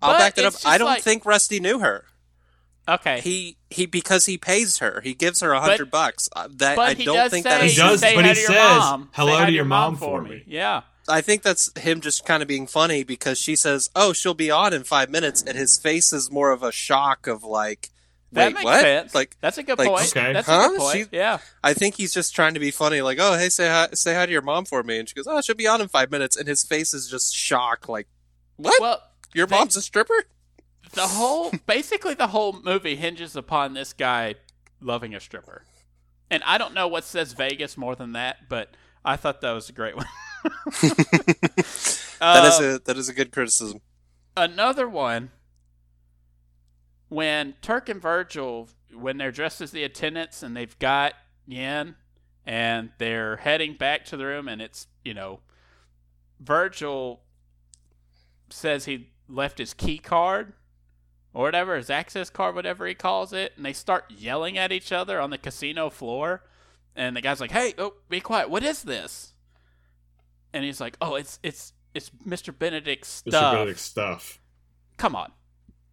I'll 0.01 0.13
But 0.13 0.17
back 0.19 0.35
that 0.35 0.45
up. 0.45 0.53
I 0.65 0.77
don't 0.77 0.87
like- 0.87 1.01
think 1.03 1.25
Rusty 1.25 1.59
knew 1.59 1.79
her. 1.79 2.05
Okay, 2.89 3.19
He 3.21 3.57
he 3.69 3.85
because 3.85 4.27
he 4.27 4.37
pays 4.37 4.77
her. 4.77 5.01
He 5.01 5.13
gives 5.13 5.41
her 5.41 5.51
a 5.51 5.59
hundred 5.59 5.91
bucks. 5.91 6.29
Uh, 6.33 6.47
That 6.49 6.75
but 6.77 6.89
I 6.89 6.93
don't 6.93 7.29
think 7.29 7.43
say, 7.45 7.49
that 7.49 7.63
He 7.69 7.75
does, 7.75 7.99
say 7.99 8.15
but 8.15 8.23
he 8.25 8.33
to 8.33 8.39
your 8.39 8.47
says, 8.47 8.79
mom. 8.79 9.09
"Hello 9.13 9.33
Say 9.33 9.37
hi 9.39 9.45
to 9.47 9.51
your 9.51 9.65
mom 9.65 9.97
for 9.97 10.21
me." 10.21 10.43
Yeah. 10.47 10.81
I 11.09 11.19
think 11.21 11.41
that's 11.41 11.69
him 11.79 11.99
just 12.01 12.25
kind 12.25 12.41
of 12.41 12.47
being 12.47 12.65
funny 12.67 13.03
because 13.03 13.39
she 13.39 13.55
says, 13.57 13.89
"Oh, 13.95 14.13
she'll 14.13 14.33
be 14.33 14.49
on 14.51 14.73
in 14.73 14.83
five 14.85 15.09
minutes," 15.09 15.41
and 15.41 15.57
his 15.57 15.77
face 15.77 16.13
is 16.13 16.31
more 16.31 16.51
of 16.51 16.63
a 16.63 16.71
shock 16.71 17.27
of 17.27 17.43
like, 17.43 17.89
That 18.33 18.47
"Wait, 18.47 18.53
makes 18.55 18.63
what?" 18.65 18.81
sense. 18.81 19.15
Like, 19.15 19.37
That's 19.39 19.57
a 19.57 19.63
good 19.63 19.77
like, 19.79 19.87
point. 19.87 20.15
Okay. 20.17 20.33
That's 20.33 20.47
Huh? 20.47 20.65
a 20.65 20.69
good 20.69 20.79
point. 20.79 21.09
She- 21.11 21.17
yeah. 21.17 21.39
I 21.63 21.73
think 21.73 21.95
he's 21.95 22.13
just 22.13 22.35
trying 22.35 22.53
to 22.55 22.59
be 22.59 22.71
funny, 22.71 23.01
like, 23.01 23.17
"Oh, 23.21 23.37
hey, 23.37 23.49
say 23.49 23.67
hi, 23.67 23.87
say 23.93 24.13
hi 24.13 24.25
to 24.25 24.31
your 24.31 24.41
mom 24.41 24.65
for 24.65 24.83
me," 24.83 24.97
and 24.99 25.07
she 25.07 25.15
goes, 25.15 25.27
"Oh, 25.27 25.39
she'll 25.41 25.55
be 25.55 25.67
on 25.67 25.79
in 25.81 25.87
five 25.87 26.11
minutes," 26.11 26.35
and 26.35 26.47
his 26.47 26.63
face 26.63 26.93
is 26.93 27.07
just 27.09 27.33
shock, 27.33 27.87
like, 27.87 28.07
"What? 28.57 28.81
Well, 28.81 29.01
your 29.33 29.47
they- 29.47 29.55
mom's 29.57 29.75
a 29.77 29.81
stripper?" 29.81 30.25
the 30.93 31.05
whole 31.07 31.51
basically 31.65 32.13
the 32.13 32.27
whole 32.27 32.61
movie 32.63 32.95
hinges 32.95 33.35
upon 33.35 33.73
this 33.73 33.91
guy 33.93 34.35
loving 34.81 35.13
a 35.13 35.19
stripper. 35.19 35.63
And 36.31 36.41
I 36.45 36.57
don't 36.57 36.73
know 36.73 36.87
what 36.87 37.03
says 37.03 37.33
Vegas 37.33 37.77
more 37.77 37.93
than 37.95 38.13
that, 38.13 38.47
but 38.49 38.69
I 39.05 39.15
thought 39.17 39.41
that 39.41 39.51
was 39.51 39.69
a 39.69 39.73
great 39.73 39.95
one. 39.95 40.05
that 40.81 41.63
is 41.65 42.19
Uh, 42.21 42.75
a 42.75 42.79
that 42.85 42.97
is 42.97 43.09
a 43.09 43.13
good 43.13 43.31
criticism. 43.31 43.81
another 44.35 44.87
one 44.87 45.31
when 47.09 47.53
Turk 47.61 47.89
and 47.89 48.01
Virgil 48.01 48.69
when 48.93 49.17
they're 49.17 49.31
dressed 49.31 49.61
as 49.61 49.71
the 49.71 49.83
attendants 49.83 50.41
and 50.43 50.55
they've 50.55 50.77
got 50.79 51.13
Yen 51.45 51.95
and 52.45 52.89
they're 52.97 53.37
heading 53.37 53.73
back 53.73 54.05
to 54.05 54.17
the 54.17 54.25
room 54.25 54.47
and 54.47 54.61
it's 54.61 54.87
you 55.03 55.13
know 55.13 55.39
Virgil 56.39 57.21
says 58.49 58.85
he 58.85 59.09
left 59.27 59.57
his 59.57 59.73
key 59.73 59.97
card 59.97 60.53
or 61.33 61.43
whatever 61.43 61.75
his 61.75 61.89
access 61.89 62.29
card 62.29 62.55
whatever 62.55 62.87
he 62.87 62.93
calls 62.93 63.33
it 63.33 63.53
and 63.57 63.65
they 63.65 63.73
start 63.73 64.05
yelling 64.09 64.57
at 64.57 64.71
each 64.71 64.91
other 64.91 65.19
on 65.19 65.29
the 65.29 65.37
casino 65.37 65.89
floor 65.89 66.43
and 66.95 67.15
the 67.15 67.21
guy's 67.21 67.41
like 67.41 67.51
hey 67.51 67.73
oh 67.77 67.93
be 68.09 68.21
quiet 68.21 68.49
what 68.49 68.63
is 68.63 68.83
this 68.83 69.33
and 70.53 70.63
he's 70.63 70.79
like 70.79 70.95
oh 71.01 71.15
it's 71.15 71.39
it's 71.43 71.73
it's 71.93 72.09
Mr. 72.25 72.57
Benedict's 72.57 73.21
Mr. 73.23 73.29
stuff 73.29 73.53
Benedict 73.53 73.79
stuff 73.79 74.39
come 74.97 75.15
on. 75.15 75.31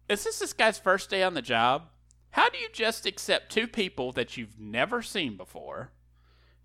Is 0.07 0.23
this 0.23 0.39
this 0.39 0.53
guy's 0.53 0.77
first 0.77 1.09
day 1.09 1.23
on 1.23 1.33
the 1.33 1.41
job? 1.41 1.89
How 2.31 2.49
do 2.49 2.57
you 2.57 2.67
just 2.71 3.05
accept 3.05 3.51
two 3.51 3.67
people 3.67 4.11
that 4.11 4.37
you've 4.37 4.59
never 4.59 5.01
seen 5.01 5.37
before 5.37 5.91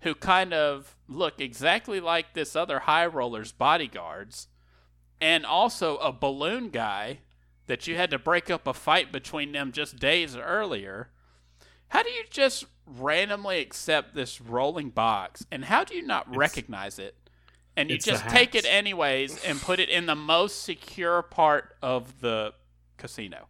who 0.00 0.14
kind 0.14 0.52
of 0.52 0.96
look 1.08 1.40
exactly 1.40 2.00
like 2.00 2.34
this 2.34 2.56
other 2.56 2.80
high 2.80 3.06
roller's 3.06 3.52
bodyguards 3.52 4.48
and 5.20 5.46
also 5.46 5.96
a 5.98 6.12
balloon 6.12 6.70
guy 6.70 7.18
that 7.66 7.86
you 7.86 7.94
had 7.94 8.10
to 8.10 8.18
break 8.18 8.50
up 8.50 8.66
a 8.66 8.74
fight 8.74 9.12
between 9.12 9.52
them 9.52 9.70
just 9.72 9.98
days 9.98 10.36
earlier? 10.36 11.10
How 11.88 12.02
do 12.02 12.10
you 12.10 12.24
just 12.30 12.64
randomly 12.86 13.60
accept 13.60 14.14
this 14.14 14.40
rolling 14.40 14.90
box 14.90 15.46
and 15.52 15.66
how 15.66 15.84
do 15.84 15.94
you 15.94 16.02
not 16.02 16.22
It's- 16.22 16.36
recognize 16.36 16.98
it? 16.98 17.16
And 17.76 17.88
you 17.88 17.98
just 17.98 18.28
take 18.28 18.54
it 18.56 18.66
anyways 18.66 19.42
and 19.44 19.58
put 19.60 19.78
it 19.80 19.88
in 19.88 20.06
the 20.06 20.16
most 20.16 20.64
secure 20.64 21.22
part 21.22 21.76
of 21.80 22.20
the 22.20 22.52
casino. 23.00 23.48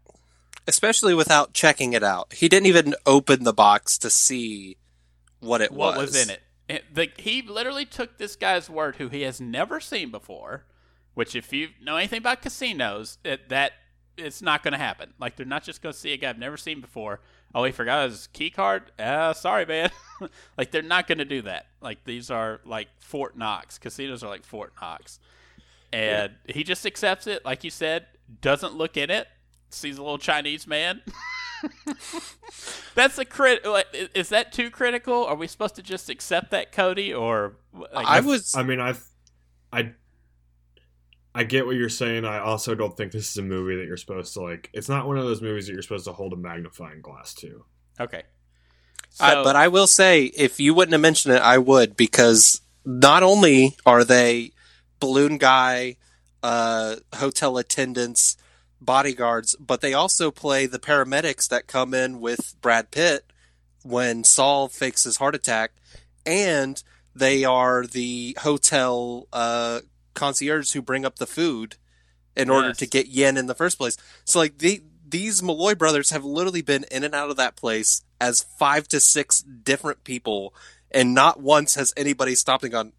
Especially 0.67 1.15
without 1.15 1.53
checking 1.53 1.93
it 1.93 2.03
out. 2.03 2.33
He 2.33 2.49
didn't 2.49 2.67
even 2.67 2.95
open 3.05 3.45
the 3.45 3.53
box 3.53 3.99
to 3.99 4.11
see 4.11 4.77
what 5.41 5.61
it 5.61 5.73
what 5.73 5.97
was. 5.97 6.13
was 6.13 6.23
in 6.23 6.31
it. 6.31 6.43
it 6.69 6.95
the, 6.95 7.09
he 7.17 7.43
literally 7.43 7.85
took 7.85 8.19
this 8.19 8.37
guy's 8.37 8.71
word, 8.71 8.97
who 8.97 9.09
he 9.09 9.23
has 9.23 9.41
never 9.41 9.81
seen 9.81 10.11
before. 10.11 10.65
Which, 11.15 11.35
if 11.35 11.53
you 11.53 11.71
know 11.83 11.97
anything 11.97 12.19
about 12.19 12.41
casinos, 12.41 13.19
it, 13.25 13.49
that 13.49 13.73
it's 14.17 14.43
not 14.43 14.63
going 14.63 14.73
to 14.73 14.79
happen. 14.79 15.13
Like 15.19 15.37
they're 15.37 15.47
not 15.47 15.65
just 15.65 15.83
going 15.83 15.93
to 15.93 15.99
see 15.99 16.13
a 16.13 16.17
guy 16.17 16.29
I've 16.29 16.39
never 16.39 16.57
seen 16.57 16.81
before. 16.81 17.21
Oh, 17.55 17.65
he 17.65 17.73
forgot 17.73 18.09
his 18.09 18.29
key 18.29 18.51
card. 18.51 18.93
Uh, 18.99 19.33
sorry, 19.33 19.67
man. 19.67 19.91
like 20.59 20.71
they're 20.71 20.83
not 20.83 21.09
going 21.09 21.19
to 21.19 21.25
do 21.25 21.43
that. 21.43 21.67
Like 21.81 22.05
these 22.05 22.31
are 22.31 22.61
like 22.65 22.89
Fort 23.01 23.37
Knox. 23.37 23.79
Casinos 23.79 24.23
are 24.23 24.29
like 24.29 24.45
Fort 24.45 24.73
Knox, 24.81 25.19
and 25.93 26.33
he 26.47 26.63
just 26.63 26.87
accepts 26.87 27.27
it. 27.27 27.45
Like 27.45 27.65
you 27.65 27.71
said, 27.71 28.07
doesn't 28.41 28.75
look 28.75 28.97
in 28.97 29.11
it. 29.11 29.27
Sees 29.71 29.99
a 29.99 30.03
little 30.03 30.19
Chinese 30.19 30.67
man. 30.67 31.01
That's 32.95 33.19
a 33.19 33.25
crit. 33.25 33.65
like, 33.65 33.87
Is 34.15 34.31
that 34.31 34.53
too 34.53 34.71
critical? 34.71 35.25
Are 35.25 35.35
we 35.37 35.47
supposed 35.47 35.77
to 35.77 35.83
just 35.83 36.11
accept 36.11 36.51
that, 36.51 36.73
Cody? 36.73 37.15
Or 37.15 37.57
like, 37.73 38.07
I 38.07 38.21
was 38.21 38.55
I 38.55 38.63
mean, 38.63 38.81
I, 38.81 38.95
I, 39.73 39.93
I 41.35 41.45
get 41.45 41.67
what 41.67 41.77
you're 41.77 41.89
saying. 41.89 42.25
I 42.25 42.39
also 42.41 42.75
don't 42.75 42.97
think 42.97 43.13
this 43.13 43.31
is 43.31 43.37
a 43.37 43.43
movie 43.43 43.77
that 43.77 43.87
you're 43.87 43.97
supposed 43.97 44.35
to 44.35 44.41
like. 44.43 44.71
It's 44.73 44.89
not 44.89 45.07
one 45.07 45.19
of 45.19 45.25
those 45.25 45.41
movies 45.41 45.67
that 45.67 45.73
you're 45.75 45.83
supposed 45.83 46.07
to 46.07 46.13
hold 46.13 46.33
a 46.33 46.37
magnifying 46.37 47.01
glass 47.01 47.35
to. 47.35 47.65
Okay. 48.01 48.23
I- 49.21 49.43
but 49.43 49.57
I 49.57 49.69
will 49.69 49.87
say, 49.87 50.25
if 50.25 50.59
you 50.61 50.75
wouldn't 50.75 50.93
have 50.93 51.01
mentioned 51.01 51.35
it, 51.35 51.43
I 51.43 51.59
would 51.59 51.97
because 51.97 52.61
not 52.85 53.23
only 53.23 53.77
are 53.87 54.05
they 54.05 54.53
balloon 54.99 55.39
guy, 55.39 55.97
uh, 56.43 56.97
hotel 57.15 57.59
attendants, 57.59 58.37
bodyguards, 58.81 59.55
but 59.61 59.81
they 59.81 59.93
also 59.95 60.31
play 60.31 60.67
the 60.67 60.79
paramedics 60.79 61.49
that 61.49 61.67
come 61.67 61.95
in 61.95 62.21
with 62.21 62.55
Brad 62.61 62.91
Pitt 62.91 63.25
when 63.83 64.25
Saul 64.25 64.69
fakes 64.69 65.05
his 65.05 65.17
heart 65.17 65.35
attack, 65.35 65.73
and 66.27 66.83
they 67.15 67.45
are 67.45 67.87
the 67.87 68.37
hotel 68.41 69.27
uh, 69.33 69.81
concierge 70.15 70.73
who 70.73 70.83
bring 70.83 71.05
up 71.05 71.17
the 71.17 71.27
food 71.27 71.77
in 72.37 72.49
order 72.51 72.69
Yes. 72.69 72.77
to 72.79 72.87
get 72.87 73.09
yen 73.09 73.37
in 73.37 73.47
the 73.47 73.55
first 73.55 73.79
place. 73.79 73.97
So 74.25 74.39
like 74.39 74.59
the 74.59 74.83
these 75.09 75.43
Malloy 75.43 75.75
brothers 75.75 76.11
have 76.11 76.25
literally 76.25 76.63
been 76.63 76.85
in 76.89 77.03
and 77.03 77.17
out 77.17 77.31
of 77.31 77.37
that 77.37 77.57
place 77.57 78.03
as 78.21 78.47
five 78.61 78.87
to 78.89 79.01
six 79.01 79.41
different 79.41 80.05
people, 80.05 80.55
and 80.93 81.15
not 81.15 81.41
once 81.41 81.75
has 81.75 81.93
anybody 81.97 82.37
stopped 82.37 82.63
and 82.63 82.71
gone, 82.73 82.93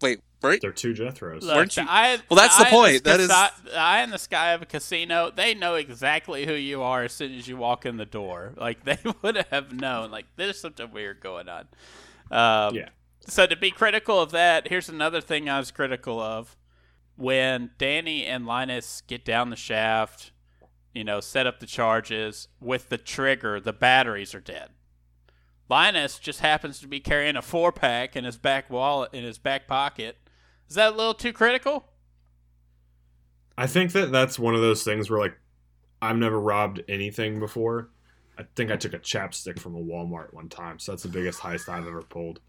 "Wait, 0.00 0.20
right? 0.42 0.60
They're 0.60 0.72
two 0.72 0.92
Jethros. 0.94 1.42
Look, 1.42 1.56
Weren't 1.56 1.74
the 1.74 1.82
you- 1.82 1.86
eye- 1.88 2.18
Well, 2.28 2.36
that's 2.36 2.56
the 2.56 2.64
eye 2.64 2.68
in 2.68 2.70
point. 2.74 3.04
That 3.04 3.20
sky- 3.20 3.46
is- 3.56 3.62
the 3.72 3.76
eye 3.78 4.02
in 4.02 4.10
the 4.10 4.18
sky 4.18 4.52
of 4.52 4.62
a 4.62 4.66
casino. 4.66 5.30
They 5.34 5.54
know 5.54 5.74
exactly 5.76 6.46
who 6.46 6.54
you 6.54 6.82
are 6.82 7.02
as 7.04 7.12
soon 7.12 7.34
as 7.34 7.46
you 7.48 7.56
walk 7.56 7.86
in 7.86 7.96
the 7.96 8.04
door. 8.06 8.52
Like 8.56 8.84
they 8.84 8.98
would 9.22 9.36
have 9.50 9.72
known. 9.72 10.10
Like 10.10 10.26
there's 10.36 10.60
something 10.60 10.90
weird 10.92 11.20
going 11.20 11.48
on. 11.48 11.68
Um, 12.30 12.74
Yeah. 12.74 12.88
So 13.28 13.46
to 13.46 13.54
be 13.56 13.70
critical 13.70 14.20
of 14.20 14.32
that, 14.32 14.66
here's 14.68 14.88
another 14.88 15.20
thing 15.20 15.48
I 15.48 15.58
was 15.58 15.70
critical 15.70 16.20
of. 16.20 16.56
When 17.16 17.70
Danny 17.78 18.24
and 18.24 18.46
Linus 18.46 19.02
get 19.06 19.24
down 19.24 19.50
the 19.50 19.56
shaft, 19.56 20.32
you 20.92 21.04
know, 21.04 21.20
set 21.20 21.46
up 21.46 21.60
the 21.60 21.66
charges 21.66 22.48
with 22.58 22.88
the 22.88 22.98
trigger, 22.98 23.60
the 23.60 23.72
batteries 23.72 24.34
are 24.34 24.40
dead. 24.40 24.70
Linus 25.68 26.18
just 26.18 26.40
happens 26.40 26.80
to 26.80 26.88
be 26.88 27.00
carrying 27.00 27.36
a 27.36 27.42
four 27.42 27.70
pack 27.72 28.16
in 28.16 28.24
his 28.24 28.36
back 28.36 28.68
wallet 28.68 29.14
in 29.14 29.24
his 29.24 29.38
back 29.38 29.66
pocket. 29.66 30.16
Is 30.72 30.76
that 30.76 30.94
a 30.94 30.96
little 30.96 31.12
too 31.12 31.34
critical? 31.34 31.84
I 33.58 33.66
think 33.66 33.92
that 33.92 34.10
that's 34.10 34.38
one 34.38 34.54
of 34.54 34.62
those 34.62 34.82
things 34.84 35.10
where 35.10 35.20
like 35.20 35.38
I've 36.00 36.16
never 36.16 36.40
robbed 36.40 36.82
anything 36.88 37.40
before. 37.40 37.90
I 38.38 38.44
think 38.56 38.70
I 38.70 38.76
took 38.76 38.94
a 38.94 38.98
chapstick 38.98 39.58
from 39.58 39.74
a 39.76 39.78
Walmart 39.78 40.32
one 40.32 40.48
time, 40.48 40.78
so 40.78 40.92
that's 40.92 41.02
the 41.02 41.10
biggest 41.10 41.40
heist 41.40 41.68
I've 41.68 41.86
ever 41.86 42.00
pulled. 42.00 42.40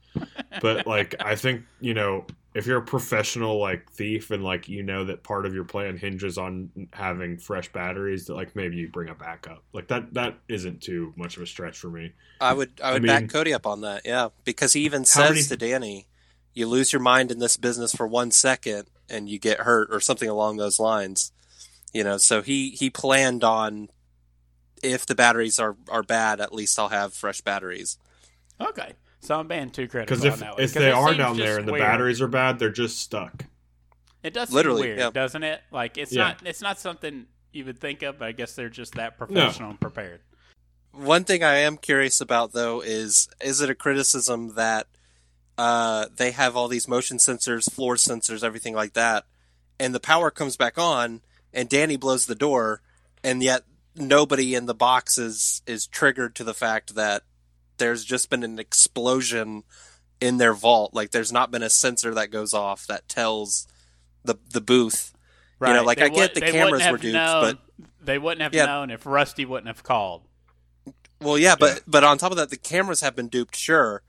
But 0.62 0.88
like 0.88 1.16
I 1.20 1.36
think, 1.36 1.64
you 1.82 1.94
know, 1.94 2.26
if 2.54 2.66
you're 2.66 2.78
a 2.78 2.82
professional 2.86 3.60
like 3.60 3.92
thief 3.92 4.32
and 4.32 4.42
like 4.42 4.70
you 4.70 4.84
know 4.84 5.04
that 5.04 5.22
part 5.24 5.46
of 5.46 5.54
your 5.54 5.66
plan 5.66 5.98
hinges 5.98 6.38
on 6.38 6.70
having 6.94 7.38
fresh 7.38 7.74
batteries, 7.74 8.28
that 8.28 8.36
like 8.36 8.56
maybe 8.56 8.78
you 8.78 8.88
bring 8.88 9.10
a 9.10 9.16
backup. 9.16 9.66
Like 9.74 9.90
that 9.90 10.14
that 10.14 10.38
isn't 10.48 10.82
too 10.82 11.12
much 11.18 11.36
of 11.36 11.44
a 11.44 11.46
stretch 11.46 11.78
for 11.78 11.90
me. 11.90 12.14
I 12.40 12.54
would 12.54 12.72
I 12.82 12.92
I 12.92 12.94
would 12.94 13.02
mean- 13.04 13.08
back 13.10 13.30
Cody 13.30 13.54
up 13.54 13.68
on 13.68 13.82
that, 13.82 14.04
yeah, 14.06 14.30
because 14.46 14.72
he 14.72 14.86
even 14.86 15.04
says 15.04 15.32
many- 15.32 15.44
to 15.44 15.58
Danny, 15.58 16.08
"You 16.54 16.68
lose 16.68 16.94
your 16.94 17.02
mind 17.02 17.32
in 17.32 17.40
this 17.40 17.58
business 17.58 17.94
for 17.96 18.08
one 18.08 18.32
second, 18.32 18.88
and 19.10 19.30
you 19.30 19.40
get 19.40 19.60
hurt, 19.62 19.90
or 19.92 20.00
something 20.00 20.30
along 20.30 20.58
those 20.58 20.80
lines." 20.80 21.32
You 21.94 22.04
know, 22.04 22.18
so 22.18 22.42
he 22.42 22.72
he 22.72 22.90
planned 22.90 23.44
on 23.44 23.90
if 24.82 25.06
the 25.06 25.16
batteries 25.16 25.60
are 25.60 25.76
are 25.90 26.04
bad, 26.04 26.42
at 26.42 26.54
least 26.54 26.78
I'll 26.80 26.90
have 26.90 27.14
fresh 27.14 27.42
batteries. 27.42 27.98
Okay. 28.60 28.94
So 29.22 29.40
I'm 29.40 29.48
being 29.48 29.72
too 29.72 29.88
critical 29.88 30.18
Because 30.18 30.26
on 30.26 30.34
if 30.34 30.40
that 30.40 30.54
one. 30.56 30.62
if 30.64 30.74
'Cause 30.74 30.82
they 30.82 30.92
are 30.92 31.14
down 31.14 31.38
there 31.38 31.58
and 31.58 31.68
the 31.68 31.72
weird. 31.72 31.82
batteries 31.84 32.20
are 32.22 32.28
bad, 32.28 32.60
they're 32.60 32.70
just 32.70 33.00
stuck. 33.00 33.46
It 34.22 34.34
does 34.34 34.52
Literally, 34.52 34.82
seem 34.82 34.88
weird, 34.90 35.00
yeah. 35.00 35.10
doesn't 35.12 35.44
it? 35.44 35.62
Like 35.72 35.98
it's 35.98 36.12
Yeah. 36.12 36.24
not 36.24 36.46
it's 36.46 36.62
not 36.62 36.80
something 36.80 37.28
you 37.54 37.64
would 37.66 37.80
think 37.80 38.02
of, 38.04 38.20
but 38.20 38.28
I 38.28 38.32
guess 38.34 38.54
they're 38.56 38.70
just 38.70 38.96
that 38.96 39.18
professional 39.18 39.70
and 39.70 39.80
prepared. 39.80 40.22
One 40.92 41.24
thing 41.24 41.44
I 41.44 41.56
am 41.56 41.78
curious 41.78 42.20
about 42.20 42.52
though 42.54 42.82
is 42.82 43.30
is 43.40 43.62
it 43.62 43.70
a 43.70 43.76
criticism 43.76 44.56
that 44.56 44.88
uh, 45.58 46.08
they 46.16 46.32
have 46.32 46.56
all 46.56 46.68
these 46.68 46.88
motion 46.88 47.18
sensors, 47.18 47.72
floor 47.72 47.96
sensors, 47.96 48.44
everything 48.44 48.74
like 48.76 48.94
that, 48.94 49.26
and 49.80 49.94
the 49.94 50.00
power 50.00 50.32
comes 50.32 50.58
back 50.58 50.78
on, 50.78 51.22
and 51.54 51.70
Danny 51.70 51.96
blows 51.98 52.26
the 52.26 52.36
door, 52.36 52.82
and 53.24 53.44
yet 53.44 53.64
nobody 53.96 54.56
in 54.56 54.66
the 54.66 54.74
box 54.74 55.18
is 55.18 55.62
is 55.68 55.86
triggered 55.88 56.36
to 56.36 56.44
the 56.44 56.54
fact 56.54 56.96
that 56.96 57.24
there's 57.78 58.04
just 58.06 58.30
been 58.30 58.44
an 58.44 58.58
explosion 58.60 59.64
in 60.22 60.38
their 60.38 60.54
vault. 60.54 60.94
Like 60.94 61.12
there's 61.12 61.32
not 61.32 61.52
been 61.52 61.64
a 61.64 61.70
sensor 61.70 62.14
that 62.16 62.32
goes 62.32 62.54
off 62.54 62.88
that 62.88 63.08
tells 63.08 63.68
the 64.24 64.36
the 64.52 64.62
booth. 64.62 65.14
Right. 65.60 65.70
You 65.70 65.76
know, 65.76 65.84
like 65.84 65.98
They 66.00 66.06
I 66.06 66.10
get 66.10 66.34
would- 66.34 66.44
the 66.44 66.52
cameras 66.52 66.82
were 66.90 66.98
duped, 66.98 67.14
known- 67.14 67.58
they 68.02 68.18
wouldn't 68.18 68.42
have 68.42 68.54
Yeah. 68.54 68.66
known 68.66 68.90
if 68.90 69.06
Rusty 69.06 69.46
wouldn't 69.46 69.68
have 69.68 69.84
called. 69.84 70.24
Well, 71.22 71.38
yeah, 71.38 71.56
but 71.58 71.76
Yeah. 71.76 71.80
but 71.88 72.04
on 72.04 72.18
top 72.18 72.32
of 72.32 72.38
that, 72.38 72.50
the 72.50 72.58
cameras 72.58 73.00
have 73.02 73.16
been 73.16 73.30
duped, 73.30 73.56
sure. 73.56 74.02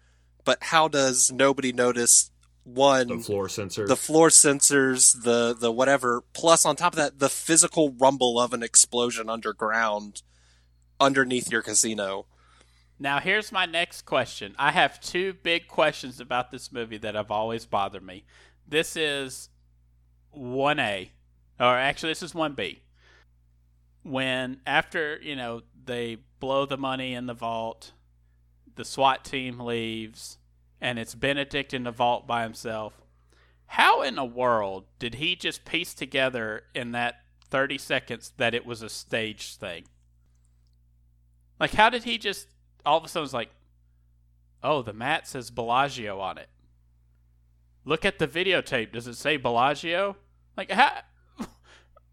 But 0.45 0.59
how 0.62 0.88
does 0.88 1.32
nobody 1.32 1.72
notice 1.72 2.30
one 2.64 3.09
The 3.09 3.18
floor 3.18 3.49
sensor. 3.49 3.86
the 3.86 3.97
floor 3.97 4.28
sensors, 4.28 5.22
the 5.22 5.55
the 5.59 5.70
whatever, 5.70 6.22
plus 6.32 6.64
on 6.64 6.76
top 6.76 6.95
of 6.95 6.97
that, 6.97 7.18
the 7.18 7.28
physical 7.28 7.92
rumble 7.92 8.40
of 8.40 8.53
an 8.55 8.62
explosion 8.62 9.28
underground 9.28 10.22
underneath 11.01 11.51
your 11.51 11.62
casino? 11.62 12.26
Now, 12.99 13.18
here's 13.18 13.51
my 13.53 13.66
next 13.66 14.03
question. 14.03 14.55
I 14.59 14.70
have 14.70 15.01
two 15.01 15.34
big 15.34 15.66
questions 15.66 16.20
about 16.20 16.51
this 16.51 16.72
movie 16.72 16.99
that 16.99 17.14
have 17.14 17.30
always 17.30 17.66
bothered 17.66 18.05
me. 18.05 18.24
This 18.66 18.97
is 18.97 19.51
1A, 20.36 21.11
or 21.61 21.76
actually, 21.76 22.11
this 22.12 22.22
is 22.22 22.32
1B. 22.32 22.78
When, 24.05 24.61
after, 24.66 25.18
you 25.20 25.34
know, 25.34 25.62
they 25.84 26.18
blow 26.38 26.66
the 26.66 26.76
money 26.76 27.14
in 27.14 27.26
the 27.26 27.34
vault, 27.34 27.92
the 28.77 28.85
SWAT 28.85 29.25
team 29.25 29.61
leaves, 29.61 30.39
and 30.81 30.99
it's 30.99 31.14
Benedict 31.14 31.72
in 31.72 31.85
the 31.85 31.91
vault 31.91 32.27
by 32.27 32.43
himself. 32.43 33.03
How 33.66 34.03
in 34.03 34.16
the 34.16 34.25
world 34.25 34.85
did 34.99 35.16
he 35.16 35.37
just 35.37 35.64
piece 35.64 35.95
together 35.95 36.64
in 36.75 36.93
that 36.93 37.16
30 37.49 37.79
seconds 37.79 38.33
that 38.37 38.55
it 38.55 38.66
was 38.66 38.83
a 38.83 38.89
staged 38.89 39.59
thing? 39.59 39.85
Like, 41.59 41.72
how 41.72 41.89
did 41.89 42.05
he 42.05 42.18
just 42.18 42.49
all 42.85 42.99
of 42.99 43.05
a 43.05 43.09
sudden 43.09 43.22
was 43.22 43.35
like, 43.35 43.51
oh, 44.62 44.83
the 44.83 44.93
mat 44.93 45.27
says 45.27 45.51
Bellagio 45.51 46.20
on 46.20 46.39
it. 46.39 46.49
Look 47.85 48.05
at 48.05 48.18
the 48.18 48.29
videotape. 48.29 48.93
Does 48.93 49.07
it 49.07 49.16
say 49.16 49.37
Bellagio? 49.37 50.16
Like, 50.57 50.70
how? 50.70 51.01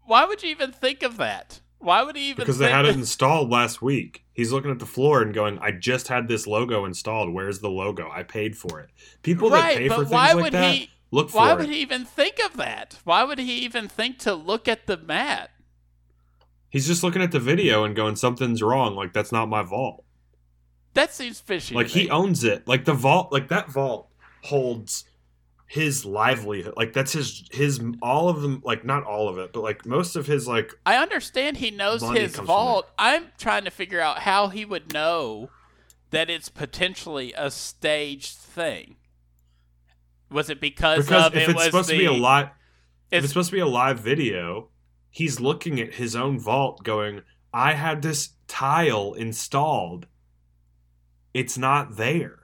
Why 0.04 0.24
would 0.24 0.42
you 0.42 0.50
even 0.50 0.72
think 0.72 1.02
of 1.02 1.16
that? 1.16 1.60
Why 1.82 2.02
would 2.02 2.16
he 2.16 2.30
even? 2.30 2.42
because 2.44 2.58
they 2.58 2.70
had 2.70 2.86
it 2.86 2.94
installed 2.94 3.50
last 3.50 3.82
week. 3.82 4.24
He's 4.32 4.52
looking 4.52 4.70
at 4.70 4.78
the 4.78 4.86
floor 4.86 5.20
and 5.22 5.34
going, 5.34 5.58
"I 5.58 5.72
just 5.72 6.08
had 6.08 6.28
this 6.28 6.46
logo 6.46 6.84
installed. 6.84 7.32
Where's 7.34 7.58
the 7.58 7.68
logo? 7.70 8.08
I 8.10 8.22
paid 8.22 8.56
for 8.56 8.80
it." 8.80 8.90
People 9.22 9.50
that 9.50 9.62
Right, 9.62 9.76
pay 9.78 9.88
but 9.88 9.94
for 9.96 10.00
things 10.04 10.12
why 10.12 10.32
like 10.32 10.42
would 10.44 10.52
that 10.54 10.74
he- 10.74 10.90
look 11.10 11.30
for 11.30 11.36
it? 11.36 11.40
Why 11.40 11.52
it. 11.52 11.58
would 11.58 11.68
he 11.68 11.80
even 11.80 12.04
think 12.04 12.38
of 12.44 12.56
that? 12.56 12.98
Why 13.04 13.24
would 13.24 13.38
he 13.38 13.52
even 13.64 13.88
think 13.88 14.18
to 14.20 14.34
look 14.34 14.68
at 14.68 14.86
the 14.86 14.96
mat? 14.96 15.50
He's 16.70 16.86
just 16.86 17.02
looking 17.02 17.20
at 17.20 17.32
the 17.32 17.40
video 17.40 17.84
and 17.84 17.94
going, 17.94 18.16
"Something's 18.16 18.62
wrong. 18.62 18.94
Like 18.96 19.12
that's 19.12 19.32
not 19.32 19.48
my 19.48 19.62
vault. 19.62 20.04
That 20.94 21.12
seems 21.12 21.40
fishy. 21.40 21.74
Like 21.74 21.88
he 21.88 22.08
owns 22.08 22.44
it. 22.44 22.66
Like 22.68 22.84
the 22.84 22.94
vault. 22.94 23.32
Like 23.32 23.48
that 23.48 23.70
vault 23.70 24.08
holds." 24.44 25.04
His 25.72 26.04
livelihood 26.04 26.74
like 26.76 26.92
that's 26.92 27.12
his 27.12 27.48
his 27.50 27.80
all 28.02 28.28
of 28.28 28.42
them 28.42 28.60
like 28.62 28.84
not 28.84 29.04
all 29.04 29.26
of 29.26 29.38
it 29.38 29.54
but 29.54 29.62
like 29.62 29.86
most 29.86 30.16
of 30.16 30.26
his 30.26 30.46
like 30.46 30.70
I 30.84 30.96
understand 30.96 31.56
he 31.56 31.70
knows 31.70 32.02
his 32.10 32.36
vault. 32.36 32.90
I'm 32.98 33.28
trying 33.38 33.64
to 33.64 33.70
figure 33.70 33.98
out 33.98 34.18
how 34.18 34.48
he 34.48 34.66
would 34.66 34.92
know 34.92 35.48
that 36.10 36.28
it's 36.28 36.50
potentially 36.50 37.32
a 37.38 37.50
staged 37.50 38.36
thing. 38.36 38.96
Was 40.30 40.50
it 40.50 40.60
because, 40.60 41.06
because 41.06 41.28
of 41.28 41.36
if 41.36 41.48
it 41.48 41.50
it's 41.50 41.54
was 41.54 41.64
supposed 41.64 41.88
the, 41.88 41.94
to 41.94 41.98
be 42.00 42.04
a 42.04 42.12
live 42.12 42.48
if 42.48 42.52
it's- 43.12 43.24
it's 43.24 43.32
supposed 43.32 43.48
to 43.48 43.56
be 43.56 43.60
a 43.60 43.66
live 43.66 43.98
video 44.00 44.68
he's 45.08 45.40
looking 45.40 45.80
at 45.80 45.94
his 45.94 46.14
own 46.14 46.38
vault 46.38 46.84
going 46.84 47.22
i 47.54 47.72
had 47.72 48.02
this 48.02 48.34
tile 48.46 49.14
installed 49.14 50.06
it's 51.32 51.56
not 51.56 51.96
there 51.96 52.40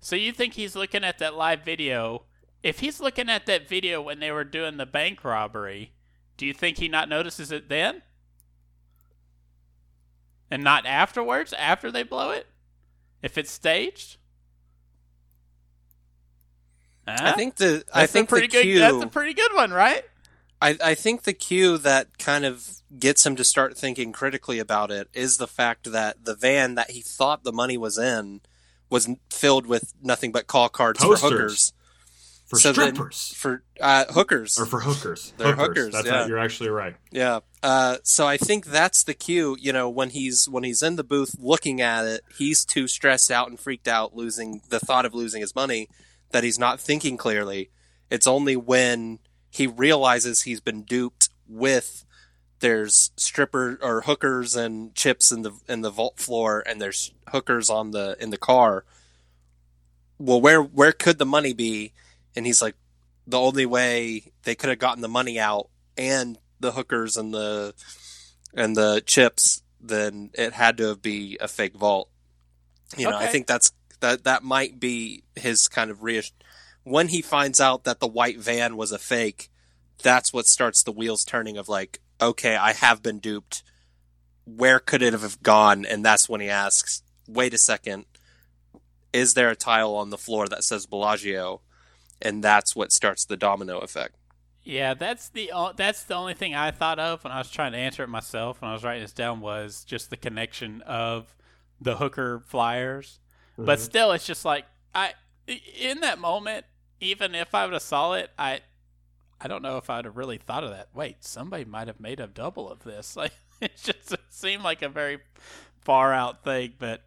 So 0.00 0.16
you 0.16 0.32
think 0.32 0.54
he's 0.54 0.74
looking 0.74 1.04
at 1.04 1.18
that 1.18 1.34
live 1.36 1.62
video? 1.62 2.22
If 2.62 2.80
he's 2.80 3.00
looking 3.00 3.28
at 3.28 3.46
that 3.46 3.68
video 3.68 4.00
when 4.00 4.18
they 4.18 4.30
were 4.30 4.44
doing 4.44 4.76
the 4.76 4.86
bank 4.86 5.24
robbery, 5.24 5.92
do 6.36 6.46
you 6.46 6.52
think 6.54 6.78
he 6.78 6.88
not 6.88 7.08
notices 7.08 7.52
it 7.52 7.68
then? 7.68 8.02
And 10.50 10.64
not 10.64 10.86
afterwards, 10.86 11.52
after 11.52 11.90
they 11.92 12.02
blow 12.02 12.30
it? 12.30 12.46
If 13.22 13.38
it's 13.38 13.50
staged? 13.50 14.16
I 17.06 17.32
think 17.32 17.56
the 17.56 17.84
I 17.92 18.02
That's 18.02 18.12
think 18.12 18.28
pretty 18.28 18.46
the 18.46 18.52
good 18.52 18.62
cue. 18.62 18.78
that's 18.78 19.02
a 19.02 19.08
pretty 19.08 19.34
good 19.34 19.52
one, 19.54 19.72
right? 19.72 20.04
I, 20.62 20.76
I 20.82 20.94
think 20.94 21.22
the 21.22 21.32
cue 21.32 21.78
that 21.78 22.18
kind 22.18 22.44
of 22.44 22.68
gets 22.98 23.24
him 23.24 23.34
to 23.36 23.44
start 23.44 23.76
thinking 23.76 24.12
critically 24.12 24.58
about 24.58 24.90
it 24.90 25.08
is 25.14 25.38
the 25.38 25.46
fact 25.48 25.90
that 25.90 26.24
the 26.24 26.34
van 26.34 26.74
that 26.74 26.90
he 26.90 27.00
thought 27.00 27.44
the 27.44 27.52
money 27.52 27.78
was 27.78 27.98
in 27.98 28.42
was 28.90 29.08
filled 29.30 29.66
with 29.66 29.94
nothing 30.02 30.32
but 30.32 30.46
call 30.46 30.68
cards 30.68 30.98
Posters. 31.00 31.20
for 31.20 31.28
hookers. 31.36 31.72
for 32.46 32.58
So 32.58 32.72
then- 32.72 32.94
strippers 32.94 33.32
for 33.36 33.62
uh, 33.80 34.04
hookers. 34.10 34.58
or 34.58 34.66
for 34.66 34.80
hookers. 34.80 35.32
They're 35.38 35.54
hookers, 35.54 35.92
That's 35.94 36.06
yeah. 36.06 36.26
You're 36.26 36.38
actually 36.38 36.70
right. 36.70 36.96
Yeah. 37.12 37.40
Uh, 37.62 37.98
so 38.02 38.26
I 38.26 38.36
think 38.36 38.66
that's 38.66 39.04
the 39.04 39.14
cue. 39.14 39.56
You 39.60 39.72
know, 39.72 39.88
when 39.88 40.10
he's 40.10 40.48
when 40.48 40.64
he's 40.64 40.82
in 40.82 40.96
the 40.96 41.04
booth 41.04 41.36
looking 41.38 41.80
at 41.80 42.04
it, 42.06 42.22
he's 42.36 42.64
too 42.64 42.88
stressed 42.88 43.30
out 43.30 43.48
and 43.48 43.58
freaked 43.60 43.86
out, 43.88 44.16
losing 44.16 44.62
the 44.68 44.80
thought 44.80 45.04
of 45.06 45.14
losing 45.14 45.40
his 45.42 45.54
money, 45.54 45.88
that 46.32 46.42
he's 46.44 46.58
not 46.58 46.80
thinking 46.80 47.16
clearly. 47.16 47.70
It's 48.10 48.26
only 48.26 48.56
when 48.56 49.20
he 49.50 49.66
realizes 49.68 50.42
he's 50.42 50.60
been 50.60 50.82
duped 50.82 51.28
with 51.46 52.04
there's 52.60 53.10
stripper 53.16 53.78
or 53.82 54.02
hookers 54.02 54.54
and 54.54 54.94
chips 54.94 55.32
in 55.32 55.42
the 55.42 55.52
in 55.68 55.80
the 55.80 55.90
vault 55.90 56.18
floor, 56.18 56.62
and 56.66 56.80
there's 56.80 57.12
hookers 57.28 57.68
on 57.68 57.90
the 57.90 58.16
in 58.20 58.30
the 58.30 58.38
car. 58.38 58.84
Well, 60.18 60.40
where 60.40 60.62
where 60.62 60.92
could 60.92 61.18
the 61.18 61.26
money 61.26 61.52
be? 61.52 61.92
And 62.36 62.46
he's 62.46 62.62
like, 62.62 62.76
the 63.26 63.40
only 63.40 63.66
way 63.66 64.32
they 64.44 64.54
could 64.54 64.68
have 64.70 64.78
gotten 64.78 65.02
the 65.02 65.08
money 65.08 65.38
out 65.38 65.68
and 65.96 66.38
the 66.60 66.72
hookers 66.72 67.16
and 67.16 67.32
the 67.32 67.74
and 68.54 68.76
the 68.76 69.02
chips, 69.04 69.62
then 69.80 70.30
it 70.34 70.52
had 70.52 70.76
to 70.78 70.96
be 70.96 71.38
a 71.40 71.48
fake 71.48 71.74
vault. 71.74 72.08
You 72.96 73.04
know, 73.04 73.16
I 73.16 73.26
think 73.28 73.46
that's 73.46 73.72
that 74.00 74.24
that 74.24 74.42
might 74.42 74.80
be 74.80 75.22
his 75.36 75.68
kind 75.68 75.90
of 75.90 76.00
reass- 76.00 76.32
when 76.84 77.08
he 77.08 77.22
finds 77.22 77.60
out 77.60 77.84
that 77.84 78.00
the 78.00 78.06
white 78.06 78.38
van 78.38 78.76
was 78.76 78.92
a 78.92 78.98
fake. 78.98 79.50
That's 80.02 80.32
what 80.32 80.46
starts 80.46 80.82
the 80.82 80.92
wheels 80.92 81.24
turning 81.24 81.56
of 81.58 81.68
like, 81.68 82.00
okay, 82.20 82.56
I 82.56 82.72
have 82.72 83.02
been 83.02 83.18
duped. 83.18 83.62
Where 84.44 84.78
could 84.78 85.02
it 85.02 85.12
have 85.12 85.42
gone? 85.42 85.84
And 85.84 86.04
that's 86.04 86.28
when 86.28 86.40
he 86.40 86.48
asks, 86.48 87.02
wait 87.28 87.54
a 87.54 87.58
second, 87.58 88.06
is 89.12 89.34
there 89.34 89.50
a 89.50 89.56
tile 89.56 89.94
on 89.94 90.10
the 90.10 90.18
floor 90.18 90.48
that 90.48 90.64
says 90.64 90.86
Bellagio? 90.86 91.60
And 92.22 92.42
that's 92.44 92.76
what 92.76 92.92
starts 92.92 93.24
the 93.24 93.36
domino 93.36 93.78
effect. 93.78 94.16
Yeah, 94.62 94.92
that's 94.94 95.30
the 95.30 95.50
o- 95.52 95.72
that's 95.74 96.04
the 96.04 96.14
only 96.14 96.34
thing 96.34 96.54
I 96.54 96.70
thought 96.70 96.98
of 96.98 97.24
when 97.24 97.32
I 97.32 97.38
was 97.38 97.50
trying 97.50 97.72
to 97.72 97.78
answer 97.78 98.04
it 98.04 98.08
myself 98.08 98.60
when 98.60 98.70
I 98.70 98.74
was 98.74 98.84
writing 98.84 99.02
this 99.02 99.12
down 99.12 99.40
was 99.40 99.84
just 99.84 100.10
the 100.10 100.18
connection 100.18 100.82
of 100.82 101.34
the 101.80 101.96
hooker 101.96 102.42
flyers. 102.46 103.20
But 103.56 103.78
Mhm. 103.78 103.82
still, 103.82 104.12
it's 104.12 104.26
just 104.26 104.44
like 104.44 104.66
I 104.94 105.14
i- 105.48 105.62
in 105.78 106.00
that 106.00 106.18
moment, 106.18 106.66
even 107.00 107.34
if 107.34 107.54
I 107.54 107.64
would 107.64 107.72
have 107.72 107.82
saw 107.82 108.12
it, 108.12 108.30
I 108.38 108.60
I 109.40 109.48
don't 109.48 109.62
know 109.62 109.76
if 109.78 109.88
I'd 109.88 110.04
have 110.04 110.16
really 110.16 110.38
thought 110.38 110.64
of 110.64 110.70
that. 110.70 110.88
Wait, 110.94 111.24
somebody 111.24 111.64
might 111.64 111.88
have 111.88 112.00
made 112.00 112.20
a 112.20 112.26
double 112.26 112.70
of 112.70 112.84
this. 112.84 113.16
Like 113.16 113.32
it 113.60 113.76
just 113.76 114.12
it 114.12 114.20
seemed 114.30 114.62
like 114.62 114.80
a 114.82 114.88
very 114.88 115.18
far 115.82 116.14
out 116.14 116.44
thing, 116.44 116.72
but 116.78 117.02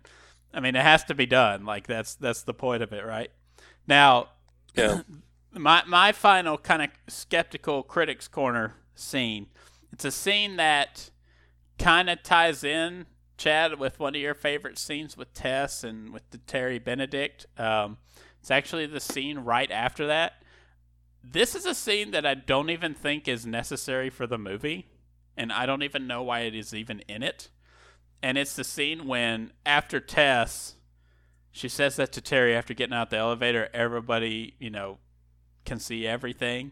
I 0.53 0.59
mean, 0.59 0.75
it 0.75 0.83
has 0.83 1.03
to 1.05 1.15
be 1.15 1.25
done. 1.25 1.65
Like 1.65 1.87
that's 1.87 2.15
that's 2.15 2.43
the 2.43 2.53
point 2.53 2.83
of 2.83 2.93
it, 2.93 3.05
right? 3.05 3.31
Now, 3.87 4.29
Yeah. 4.75 5.01
my 5.51 5.83
my 5.87 6.11
final 6.11 6.57
kind 6.57 6.81
of 6.83 6.89
skeptical 7.07 7.81
critics 7.83 8.27
corner 8.27 8.75
scene. 8.95 9.47
It's 9.91 10.05
a 10.05 10.11
scene 10.11 10.57
that 10.57 11.09
kind 11.79 12.09
of 12.09 12.21
ties 12.23 12.63
in 12.63 13.05
Chad 13.37 13.79
with 13.79 13.99
one 13.99 14.15
of 14.15 14.21
your 14.21 14.33
favorite 14.35 14.77
scenes 14.77 15.17
with 15.17 15.33
Tess 15.33 15.83
and 15.83 16.13
with 16.13 16.29
the 16.31 16.37
Terry 16.39 16.79
Benedict. 16.79 17.45
Um, 17.57 17.97
it's 18.39 18.51
actually 18.51 18.85
the 18.85 18.99
scene 18.99 19.39
right 19.39 19.71
after 19.71 20.05
that. 20.07 20.42
This 21.23 21.55
is 21.55 21.65
a 21.65 21.73
scene 21.73 22.11
that 22.11 22.25
I 22.25 22.33
don't 22.33 22.69
even 22.69 22.93
think 22.93 23.27
is 23.27 23.45
necessary 23.45 24.09
for 24.09 24.27
the 24.27 24.37
movie, 24.37 24.87
and 25.37 25.53
I 25.53 25.65
don't 25.65 25.83
even 25.83 26.05
know 26.05 26.21
why 26.21 26.41
it 26.41 26.53
is 26.53 26.73
even 26.73 26.99
in 27.07 27.23
it. 27.23 27.49
And 28.21 28.37
it's 28.37 28.55
the 28.55 28.63
scene 28.63 29.07
when 29.07 29.51
after 29.65 29.99
Tess, 29.99 30.75
she 31.51 31.69
says 31.69 31.95
that 31.95 32.11
to 32.13 32.21
Terry 32.21 32.55
after 32.55 32.73
getting 32.73 32.93
out 32.93 33.09
the 33.09 33.17
elevator. 33.17 33.69
Everybody, 33.73 34.55
you 34.59 34.69
know, 34.69 34.97
can 35.65 35.79
see 35.79 36.05
everything, 36.05 36.71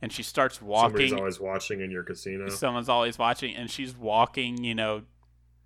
and 0.00 0.10
she 0.10 0.22
starts 0.22 0.62
walking. 0.62 1.08
Somebody's 1.08 1.12
always 1.12 1.40
watching 1.40 1.80
in 1.80 1.90
your 1.90 2.02
casino. 2.02 2.48
Someone's 2.48 2.88
always 2.88 3.18
watching, 3.18 3.54
and 3.54 3.70
she's 3.70 3.96
walking, 3.96 4.64
you 4.64 4.74
know, 4.74 5.02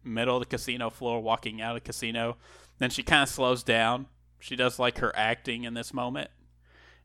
middle 0.03 0.37
of 0.37 0.41
the 0.41 0.47
casino 0.47 0.91
floor, 0.91 1.21
walking 1.21 1.61
out 1.61 1.77
of 1.77 1.83
the 1.83 1.87
casino. 1.87 2.37
Then 2.79 2.91
she 2.91 3.03
kind 3.03 3.23
of 3.23 3.29
slows 3.29 3.63
down. 3.63 4.07
She 4.39 4.57
does 4.57 4.79
like 4.79 4.99
her 4.99 5.15
acting 5.17 5.65
in 5.65 5.75
this 5.75 5.95
moment, 5.95 6.31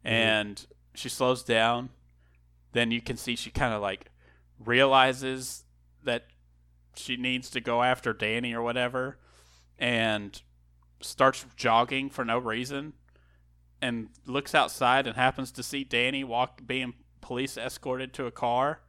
mm-hmm. 0.06 0.14
and 0.14 0.68
she 0.94 1.10
slows 1.10 1.44
down. 1.44 1.90
Then 2.74 2.92
you 2.92 3.02
can 3.02 3.18
see 3.18 3.36
she 3.36 3.50
kind 3.50 3.74
of 3.74 3.82
like 3.82 4.12
realizes 4.60 5.64
that 6.04 6.26
she 6.96 7.18
needs 7.18 7.50
to 7.52 7.62
go 7.62 7.84
after 7.84 8.14
Danny 8.14 8.54
or 8.54 8.62
whatever, 8.62 9.18
and 9.80 10.42
starts 11.02 11.46
jogging 11.56 12.10
for 12.10 12.24
no 12.24 12.38
reason, 12.38 12.94
and 13.82 14.10
looks 14.26 14.54
outside 14.54 15.08
and 15.08 15.16
happens 15.16 15.52
to 15.54 15.64
see 15.64 15.84
Danny 15.84 16.24
walk 16.24 16.66
being 16.66 16.94
police 17.22 17.58
escorted 17.58 18.14
to 18.14 18.26
a 18.26 18.32
car. 18.32 18.82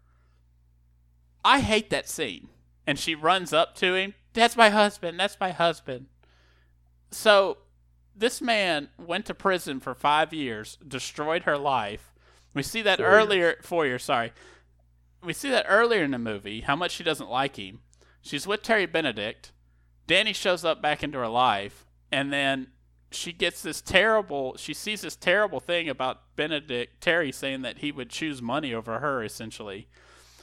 I 1.44 1.60
hate 1.60 1.90
that 1.90 2.08
scene. 2.08 2.48
And 2.86 2.98
she 2.98 3.14
runs 3.14 3.52
up 3.52 3.76
to 3.76 3.94
him. 3.94 4.14
That's 4.32 4.56
my 4.56 4.70
husband. 4.70 5.20
That's 5.20 5.36
my 5.38 5.52
husband. 5.52 6.06
So, 7.10 7.58
this 8.14 8.40
man 8.40 8.88
went 8.98 9.26
to 9.26 9.34
prison 9.34 9.80
for 9.80 9.94
five 9.94 10.32
years, 10.32 10.78
destroyed 10.86 11.44
her 11.44 11.58
life. 11.58 12.12
We 12.54 12.62
see 12.62 12.82
that 12.82 12.98
Four 12.98 13.06
earlier. 13.06 13.56
Four 13.62 13.86
years, 13.86 14.04
sorry. 14.04 14.32
We 15.22 15.32
see 15.32 15.50
that 15.50 15.66
earlier 15.68 16.02
in 16.02 16.10
the 16.10 16.18
movie, 16.18 16.62
how 16.62 16.76
much 16.76 16.92
she 16.92 17.04
doesn't 17.04 17.30
like 17.30 17.56
him. 17.56 17.80
She's 18.20 18.46
with 18.46 18.62
Terry 18.62 18.86
Benedict. 18.86 19.52
Danny 20.06 20.32
shows 20.32 20.64
up 20.64 20.82
back 20.82 21.02
into 21.02 21.18
her 21.18 21.28
life. 21.28 21.86
And 22.10 22.32
then 22.32 22.68
she 23.10 23.32
gets 23.32 23.62
this 23.62 23.80
terrible, 23.80 24.56
she 24.56 24.74
sees 24.74 25.02
this 25.02 25.16
terrible 25.16 25.60
thing 25.60 25.88
about 25.88 26.36
Benedict, 26.36 27.00
Terry 27.00 27.32
saying 27.32 27.62
that 27.62 27.78
he 27.78 27.92
would 27.92 28.10
choose 28.10 28.42
money 28.42 28.74
over 28.74 28.98
her, 28.98 29.22
essentially. 29.22 29.88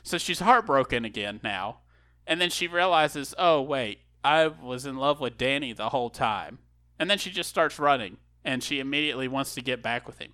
So 0.01 0.17
she's 0.17 0.39
heartbroken 0.39 1.05
again 1.05 1.39
now. 1.43 1.79
And 2.25 2.39
then 2.39 2.49
she 2.49 2.67
realizes, 2.67 3.35
oh, 3.37 3.61
wait, 3.61 3.99
I 4.23 4.47
was 4.47 4.85
in 4.85 4.97
love 4.97 5.19
with 5.19 5.37
Danny 5.37 5.73
the 5.73 5.89
whole 5.89 6.09
time. 6.09 6.59
And 6.99 7.09
then 7.09 7.17
she 7.17 7.31
just 7.31 7.49
starts 7.49 7.79
running 7.79 8.17
and 8.43 8.63
she 8.63 8.79
immediately 8.79 9.27
wants 9.27 9.55
to 9.55 9.61
get 9.61 9.81
back 9.81 10.05
with 10.05 10.19
him. 10.19 10.33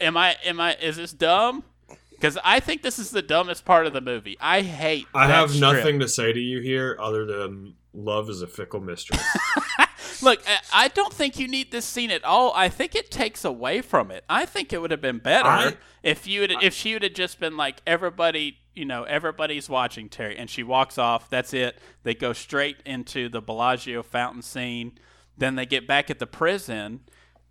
Am 0.00 0.16
I, 0.16 0.36
am 0.44 0.60
I, 0.60 0.74
is 0.74 0.96
this 0.96 1.12
dumb? 1.12 1.64
Because 2.10 2.38
I 2.44 2.60
think 2.60 2.82
this 2.82 2.98
is 2.98 3.10
the 3.10 3.22
dumbest 3.22 3.64
part 3.64 3.86
of 3.86 3.92
the 3.92 4.00
movie. 4.00 4.36
I 4.40 4.62
hate 4.62 5.06
I 5.14 5.26
have 5.28 5.50
strip. 5.50 5.60
nothing 5.60 6.00
to 6.00 6.08
say 6.08 6.32
to 6.32 6.40
you 6.40 6.60
here 6.60 6.96
other 7.00 7.24
than 7.24 7.74
love 7.92 8.28
is 8.28 8.42
a 8.42 8.46
fickle 8.46 8.80
mistress. 8.80 9.22
Look, 10.22 10.42
I- 10.48 10.84
I 10.84 10.88
don't 10.88 11.12
think 11.12 11.38
you 11.38 11.48
need 11.48 11.70
this 11.72 11.84
scene 11.84 12.10
at 12.10 12.24
all. 12.24 12.52
I 12.54 12.68
think 12.68 12.94
it 12.94 13.10
takes 13.10 13.44
away 13.44 13.80
from 13.82 14.10
it. 14.10 14.24
I 14.28 14.46
think 14.46 14.72
it 14.72 14.80
would 14.80 14.90
have 14.90 15.00
been 15.00 15.18
better 15.18 15.48
I- 15.48 15.76
if 16.02 16.26
you 16.26 16.40
would, 16.40 16.52
if 16.62 16.74
she 16.74 16.92
would 16.94 17.02
have 17.02 17.14
just 17.14 17.38
been 17.40 17.56
like 17.56 17.80
everybody, 17.86 18.58
you 18.74 18.84
know, 18.84 19.04
everybody's 19.04 19.68
watching 19.68 20.08
Terry, 20.08 20.36
and 20.36 20.48
she 20.50 20.62
walks 20.62 20.98
off. 20.98 21.30
That's 21.30 21.54
it. 21.54 21.78
They 22.02 22.14
go 22.14 22.32
straight 22.32 22.78
into 22.84 23.28
the 23.28 23.40
Bellagio 23.40 24.02
fountain 24.02 24.42
scene. 24.42 24.98
Then 25.36 25.56
they 25.56 25.66
get 25.66 25.86
back 25.86 26.10
at 26.10 26.18
the 26.18 26.26
prison, 26.26 27.00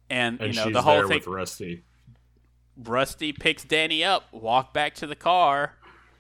and, 0.09 0.39
And 0.41 0.53
you 0.53 0.59
know 0.66 0.72
the 0.72 0.82
whole 0.82 1.01
thing. 1.07 1.18
with 1.18 1.28
Rusty. 1.28 1.84
Rusty 2.76 3.34
picks 3.34 3.64
Danny 3.64 4.03
up, 4.03 4.32
walk 4.32 4.74
back 4.74 4.95
to 4.95 5.07
the 5.07 5.16
car, 5.16 5.76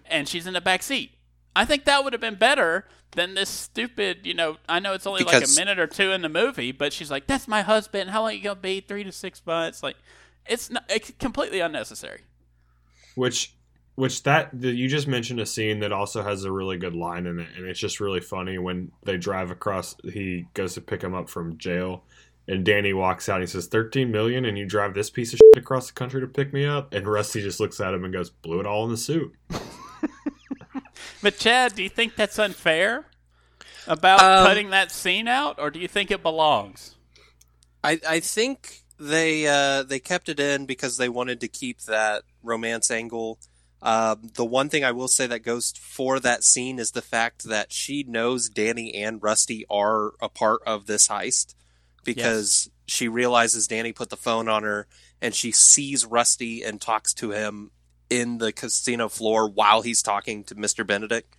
and 0.05 0.27
she's 0.27 0.45
in 0.45 0.53
the 0.53 0.61
back 0.61 0.83
seat. 0.83 1.12
I 1.55 1.65
think 1.65 1.85
that 1.85 2.03
would 2.03 2.13
have 2.13 2.21
been 2.21 2.35
better 2.35 2.85
than 3.11 3.35
this 3.35 3.49
stupid, 3.49 4.19
you 4.23 4.33
know, 4.33 4.57
I 4.67 4.79
know 4.79 4.93
it's 4.93 5.05
only 5.05 5.23
like 5.23 5.43
a 5.43 5.55
minute 5.55 5.79
or 5.79 5.87
two 5.87 6.11
in 6.11 6.21
the 6.21 6.29
movie, 6.29 6.71
but 6.71 6.93
she's 6.93 7.11
like, 7.11 7.27
That's 7.27 7.47
my 7.47 7.61
husband. 7.61 8.09
How 8.09 8.21
long 8.21 8.31
are 8.31 8.33
you 8.33 8.43
gonna 8.43 8.55
be? 8.55 8.81
Three 8.81 9.03
to 9.03 9.11
six 9.11 9.41
months. 9.45 9.83
Like 9.83 9.97
it's 10.45 10.69
not 10.69 10.83
it's 10.89 11.11
completely 11.19 11.59
unnecessary. 11.59 12.21
Which, 13.15 13.53
which 13.95 14.23
that 14.23 14.49
the, 14.59 14.71
you 14.71 14.87
just 14.87 15.07
mentioned 15.07 15.39
a 15.39 15.45
scene 15.45 15.79
that 15.81 15.91
also 15.91 16.23
has 16.23 16.43
a 16.43 16.51
really 16.51 16.77
good 16.77 16.95
line 16.95 17.27
in 17.27 17.39
it, 17.39 17.49
and 17.55 17.67
it's 17.67 17.79
just 17.79 17.99
really 17.99 18.21
funny 18.21 18.57
when 18.57 18.91
they 19.03 19.17
drive 19.17 19.51
across. 19.51 19.95
He 20.03 20.47
goes 20.53 20.73
to 20.73 20.81
pick 20.81 21.03
him 21.03 21.13
up 21.13 21.29
from 21.29 21.57
jail, 21.59 22.03
and 22.47 22.65
Danny 22.65 22.93
walks 22.93 23.29
out. 23.29 23.35
and 23.35 23.43
He 23.43 23.47
says, 23.47 23.67
13 23.67 24.11
million, 24.11 24.45
and 24.45 24.57
you 24.57 24.65
drive 24.65 24.95
this 24.95 25.11
piece 25.11 25.31
of 25.33 25.37
shit 25.37 25.61
across 25.63 25.87
the 25.87 25.93
country 25.93 26.21
to 26.21 26.27
pick 26.27 26.51
me 26.51 26.65
up." 26.65 26.91
And 26.93 27.07
Rusty 27.07 27.41
just 27.41 27.59
looks 27.59 27.79
at 27.79 27.93
him 27.93 28.03
and 28.03 28.11
goes, 28.11 28.31
"Blew 28.31 28.59
it 28.59 28.65
all 28.65 28.83
in 28.85 28.89
the 28.89 28.97
suit." 28.97 29.35
But 31.23 31.37
Chad, 31.39 31.73
do 31.73 31.81
you 31.81 31.89
think 31.89 32.15
that's 32.15 32.37
unfair 32.37 33.05
about 33.87 34.21
Um, 34.21 34.45
cutting 34.45 34.69
that 34.71 34.91
scene 34.91 35.27
out, 35.27 35.57
or 35.57 35.71
do 35.71 35.79
you 35.79 35.87
think 35.87 36.11
it 36.11 36.21
belongs? 36.21 36.95
I 37.83 37.99
I 38.07 38.19
think 38.19 38.83
they 38.99 39.47
uh, 39.47 39.83
they 39.83 39.99
kept 39.99 40.29
it 40.29 40.39
in 40.39 40.65
because 40.65 40.97
they 40.97 41.09
wanted 41.09 41.39
to 41.41 41.47
keep 41.47 41.79
that 41.83 42.23
romance 42.43 42.91
angle. 42.91 43.39
Um, 43.81 44.31
the 44.35 44.45
one 44.45 44.69
thing 44.69 44.83
I 44.85 44.91
will 44.91 45.09
say 45.09 45.27
that 45.27 45.39
goes 45.39 45.71
for 45.71 46.19
that 46.21 46.43
scene 46.43 46.79
is 46.79 46.91
the 46.91 47.01
fact 47.01 47.43
that 47.45 47.71
she 47.73 48.03
knows 48.03 48.47
Danny 48.47 48.93
and 48.93 49.21
Rusty 49.21 49.65
are 49.69 50.13
a 50.21 50.29
part 50.29 50.61
of 50.65 50.85
this 50.85 51.09
heist 51.09 51.55
because 52.05 52.69
she 52.85 53.09
realizes 53.09 53.67
Danny 53.67 53.91
put 53.91 54.09
the 54.09 54.15
phone 54.17 54.47
on 54.47 54.63
her 54.63 54.87
and 55.21 55.35
she 55.35 55.51
sees 55.51 56.05
Rusty 56.05 56.63
and 56.63 56.79
talks 56.79 57.13
to 57.15 57.31
him 57.31 57.71
in 58.13 58.37
the 58.37 58.51
casino 58.51 59.09
floor 59.09 59.49
while 59.49 59.81
he's 59.81 60.03
talking 60.03 60.43
to 60.43 60.53
Mr. 60.53 60.85
Benedict. 60.85 61.35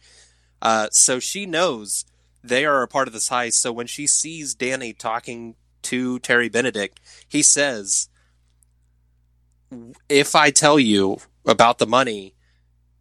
Uh, 0.61 0.89
so 0.91 1.21
she 1.21 1.47
knows 1.47 2.05
they 2.43 2.65
are 2.65 2.83
a 2.83 2.89
part 2.89 3.07
of 3.07 3.15
this 3.15 3.29
heist. 3.29 3.55
So 3.55 3.73
when 3.73 3.87
she 3.87 4.09
sees 4.09 4.57
Danny 4.57 4.93
talking 4.93 5.55
to 5.83 6.19
Terry 6.19 6.49
Benedict, 6.49 7.01
he 7.29 7.43
says, 7.43 8.09
if 10.09 10.35
I 10.35 10.51
tell 10.51 10.81
you 10.81 11.19
about 11.47 11.79
the 11.79 11.87
money, 11.87 12.35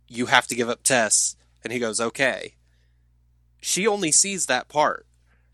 you 0.08 0.28
have 0.28 0.46
to 0.48 0.56
give 0.56 0.70
up 0.70 0.84
Tess. 0.84 1.36
And 1.64 1.74
he 1.74 1.80
goes, 1.80 2.00
okay. 2.00 2.54
She 3.60 3.88
only 3.88 4.12
sees 4.12 4.46
that 4.46 4.70
part. 4.70 5.08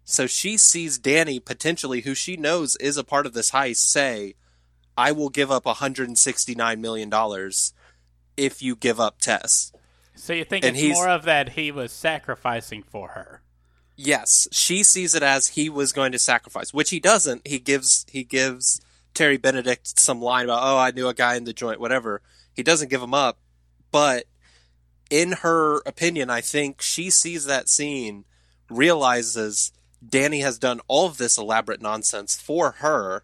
So 0.03 0.27
she 0.27 0.57
sees 0.57 0.97
Danny, 0.97 1.39
potentially, 1.39 2.01
who 2.01 2.15
she 2.15 2.35
knows 2.35 2.75
is 2.77 2.97
a 2.97 3.03
part 3.03 3.25
of 3.25 3.33
this 3.33 3.51
heist, 3.51 3.77
say, 3.77 4.33
I 4.97 5.13
will 5.13 5.29
give 5.29 5.51
up 5.51 5.63
$169 5.63 6.79
million 6.79 7.09
if 8.39 8.61
you 8.61 8.75
give 8.75 8.99
up 8.99 9.19
Tess. 9.19 9.71
So 10.15 10.33
you 10.33 10.43
think 10.43 10.65
And 10.65 10.75
it's 10.75 10.97
more 10.97 11.09
of 11.09 11.23
that 11.23 11.49
he 11.49 11.71
was 11.71 11.91
sacrificing 11.91 12.83
for 12.83 13.09
her? 13.09 13.41
Yes, 13.95 14.47
she 14.51 14.83
sees 14.83 15.13
it 15.13 15.23
as 15.23 15.49
he 15.49 15.69
was 15.69 15.91
going 15.91 16.11
to 16.13 16.19
sacrifice, 16.19 16.73
which 16.73 16.89
he 16.89 16.99
doesn't. 16.99 17.45
He 17.45 17.59
gives 17.59 18.05
he 18.09 18.23
gives 18.23 18.81
Terry 19.13 19.37
Benedict 19.37 19.99
some 19.99 20.21
line 20.21 20.45
about, 20.45 20.61
"Oh, 20.63 20.77
I 20.77 20.91
knew 20.91 21.07
a 21.07 21.13
guy 21.13 21.35
in 21.35 21.43
the 21.43 21.53
joint, 21.53 21.79
whatever." 21.79 22.21
He 22.53 22.63
doesn't 22.63 22.89
give 22.89 23.01
him 23.01 23.13
up, 23.13 23.39
but 23.91 24.25
in 25.09 25.33
her 25.43 25.79
opinion, 25.85 26.29
I 26.29 26.41
think 26.41 26.81
she 26.81 27.09
sees 27.09 27.45
that 27.45 27.67
scene, 27.67 28.25
realizes 28.69 29.71
Danny 30.07 30.41
has 30.41 30.57
done 30.57 30.79
all 30.87 31.07
of 31.07 31.17
this 31.17 31.37
elaborate 31.37 31.81
nonsense 31.81 32.39
for 32.39 32.71
her, 32.79 33.23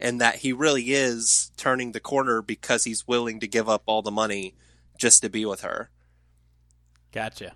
and 0.00 0.20
that 0.20 0.36
he 0.36 0.52
really 0.52 0.92
is 0.92 1.50
turning 1.56 1.92
the 1.92 2.00
corner 2.00 2.42
because 2.42 2.84
he's 2.84 3.06
willing 3.08 3.40
to 3.40 3.46
give 3.48 3.68
up 3.68 3.82
all 3.86 4.02
the 4.02 4.10
money 4.10 4.54
just 4.98 5.22
to 5.22 5.28
be 5.30 5.44
with 5.46 5.62
her. 5.62 5.90
Gotcha. 7.12 7.52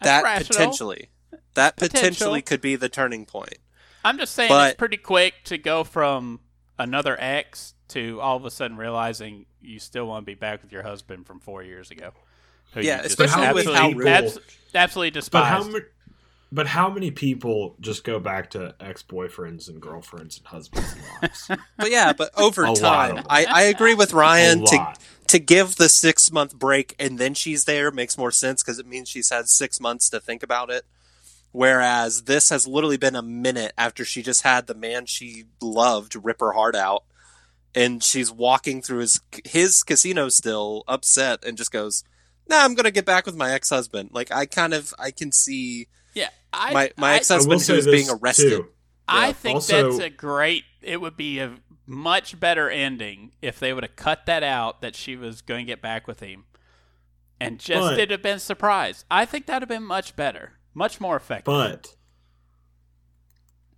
That's 0.00 0.04
that 0.04 0.24
rational. 0.24 0.48
potentially, 0.48 1.08
that 1.54 1.76
potentially 1.76 2.42
could 2.42 2.60
be 2.60 2.76
the 2.76 2.88
turning 2.88 3.24
point. 3.26 3.58
I'm 4.04 4.18
just 4.18 4.34
saying 4.34 4.48
But- 4.48 4.70
it's 4.72 4.78
pretty 4.78 4.96
quick 4.96 5.34
to 5.44 5.58
go 5.58 5.84
from 5.84 6.40
another 6.78 7.16
ex 7.20 7.74
to 7.88 8.20
all 8.20 8.36
of 8.36 8.44
a 8.44 8.50
sudden 8.50 8.76
realizing 8.76 9.46
you 9.60 9.78
still 9.78 10.06
want 10.06 10.22
to 10.22 10.26
be 10.26 10.34
back 10.34 10.62
with 10.62 10.72
your 10.72 10.82
husband 10.82 11.26
from 11.26 11.38
four 11.40 11.62
years 11.62 11.90
ago. 11.90 12.12
who 12.72 12.80
Yeah, 12.80 13.02
just 13.02 13.10
especially 13.20 13.52
with 13.52 13.66
how 13.66 13.88
absolutely, 13.88 14.10
abs- 14.10 14.38
absolutely 14.74 15.10
But 15.30 15.44
how 15.44 15.58
despised. 15.58 15.72
many? 15.72 15.84
But 16.54 16.66
how 16.66 16.90
many 16.90 17.10
people 17.10 17.76
just 17.80 18.04
go 18.04 18.20
back 18.20 18.50
to 18.50 18.74
ex 18.78 19.02
boyfriends 19.02 19.70
and 19.70 19.80
girlfriends 19.80 20.36
and 20.36 20.46
husbands 20.46 20.92
and 20.92 21.02
wives? 21.22 21.50
But 21.78 21.90
yeah, 21.90 22.12
but 22.12 22.30
over 22.38 22.66
A 22.66 22.74
time. 22.74 23.24
I, 23.28 23.46
I 23.46 23.62
agree 23.62 23.94
with 23.94 24.12
Ryan 24.12 24.64
to 24.66 24.94
to 25.28 25.38
give 25.38 25.76
the 25.76 25.88
six 25.88 26.30
month 26.30 26.54
break 26.54 26.94
and 26.98 27.18
then 27.18 27.32
she's 27.32 27.64
there 27.64 27.90
makes 27.90 28.18
more 28.18 28.30
sense 28.30 28.62
because 28.62 28.78
it 28.78 28.86
means 28.86 29.08
she's 29.08 29.30
had 29.30 29.48
six 29.48 29.80
months 29.80 30.10
to 30.10 30.20
think 30.20 30.42
about 30.42 30.68
it. 30.68 30.84
Whereas 31.52 32.24
this 32.24 32.50
has 32.50 32.66
literally 32.66 32.98
been 32.98 33.16
a 33.16 33.22
minute 33.22 33.72
after 33.78 34.04
she 34.04 34.22
just 34.22 34.42
had 34.42 34.66
the 34.66 34.74
man 34.74 35.06
she 35.06 35.44
loved 35.62 36.16
rip 36.22 36.40
her 36.40 36.52
heart 36.52 36.76
out, 36.76 37.04
and 37.74 38.02
she's 38.02 38.30
walking 38.30 38.82
through 38.82 38.98
his 38.98 39.20
his 39.46 39.82
casino 39.82 40.28
still 40.28 40.84
upset 40.86 41.44
and 41.44 41.56
just 41.56 41.72
goes, 41.72 42.04
"Nah, 42.46 42.62
I'm 42.62 42.74
gonna 42.74 42.90
get 42.90 43.06
back 43.06 43.24
with 43.24 43.36
my 43.36 43.52
ex 43.52 43.70
husband." 43.70 44.10
Like 44.12 44.30
I 44.30 44.44
kind 44.44 44.74
of 44.74 44.92
I 44.98 45.10
can 45.10 45.32
see 45.32 45.88
yeah, 46.14 46.28
I, 46.52 46.72
my 46.72 46.90
my 46.96 47.14
ex 47.14 47.28
husband 47.28 47.60
say 47.62 47.74
who's 47.74 47.86
being 47.86 48.08
arrested. 48.10 48.50
too. 48.50 48.68
I 49.08 49.28
Yeah. 49.28 49.32
think 49.32 49.54
Also- 49.56 49.90
that's 49.92 50.04
a 50.04 50.10
great. 50.10 50.64
It 50.82 51.00
would 51.00 51.16
be 51.16 51.38
a 51.38 51.56
much 51.86 52.38
better 52.38 52.70
ending 52.70 53.32
if 53.42 53.58
they 53.58 53.72
would 53.72 53.82
have 53.84 53.96
cut 53.96 54.26
that 54.26 54.42
out 54.42 54.80
that 54.82 54.94
she 54.94 55.16
was 55.16 55.42
going 55.42 55.66
to 55.66 55.70
get 55.70 55.82
back 55.82 56.06
with 56.06 56.20
him, 56.20 56.44
and 57.40 57.58
just 57.58 57.80
But- 57.80 57.94
it'd 57.94 58.10
have 58.10 58.22
been 58.22 58.38
surprised. 58.38 59.04
I 59.10 59.24
think 59.24 59.46
that'd 59.46 59.62
have 59.62 59.68
been 59.68 59.82
much 59.86 60.14
better, 60.16 60.52
much 60.74 61.00
more 61.00 61.16
effective. 61.16 61.46
But 61.46 61.94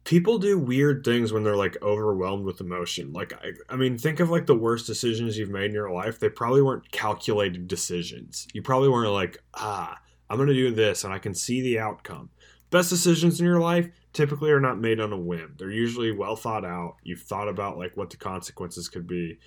people 0.05 0.39
do 0.39 0.59
weird 0.59 1.03
things 1.05 1.33
when 1.33 1.43
they're 1.45 1.57
like 1.57 1.77
overwhelmed 1.83 2.45
with 2.45 2.61
emotion. 2.61 3.13
Like 3.13 3.33
I, 3.33 3.53
I 3.71 3.77
mean, 3.77 3.97
think 3.97 4.21
of 4.21 4.29
like 4.31 4.47
the 4.47 4.55
worst 4.55 4.87
decisions 4.87 5.39
you've 5.39 5.51
made 5.51 5.67
in 5.67 5.73
your 5.73 5.91
life. 5.91 6.19
They 6.21 6.29
probably 6.29 6.63
weren't 6.63 6.91
calculated 6.93 7.67
decisions. 7.69 8.47
You 8.53 8.63
probably 8.63 8.91
weren't 8.91 9.11
like, 9.13 9.43
ah, 9.55 9.99
I'm 10.29 10.37
going 10.37 10.49
to 10.49 10.55
do 10.55 10.71
this 10.71 11.05
and 11.05 11.13
I 11.13 11.19
can 11.19 11.35
see 11.35 11.61
the 11.61 11.79
outcome. 11.79 12.31
Best 12.71 12.91
decisions 12.91 13.39
in 13.39 13.47
your 13.47 13.61
life 13.61 13.89
typically 14.13 14.51
are 14.51 14.61
not 14.61 14.81
made 14.81 15.01
on 15.01 15.13
a 15.13 15.19
whim. 15.19 15.55
They're 15.59 15.71
usually 15.71 16.13
well 16.13 16.37
thought 16.37 16.65
out. 16.65 16.97
You've 17.03 17.23
thought 17.23 17.49
about 17.49 17.79
like 17.79 17.97
what 17.97 18.11
the 18.11 18.17
consequences 18.17 18.89
could 18.89 19.07
be. 19.07 19.39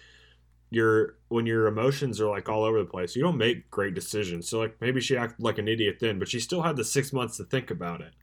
Your 0.70 1.16
when 1.30 1.46
your 1.46 1.68
emotions 1.68 2.20
are 2.22 2.30
like 2.30 2.50
all 2.50 2.64
over 2.64 2.80
the 2.80 2.90
place, 2.90 3.16
you 3.16 3.24
don't 3.24 3.38
make 3.38 3.70
great 3.72 3.96
decisions. 3.96 4.48
So 4.48 4.60
like 4.60 4.76
maybe 4.80 5.02
she 5.02 5.18
acted 5.18 5.44
like 5.44 5.58
an 5.58 5.68
idiot 5.68 5.98
then, 6.00 6.20
but 6.20 6.28
she 6.28 6.40
still 6.40 6.62
had 6.62 6.76
the 6.76 6.84
six 6.84 7.12
months 7.12 7.38
to 7.38 7.46
think 7.46 7.72
about 7.72 8.02
it. 8.02 8.14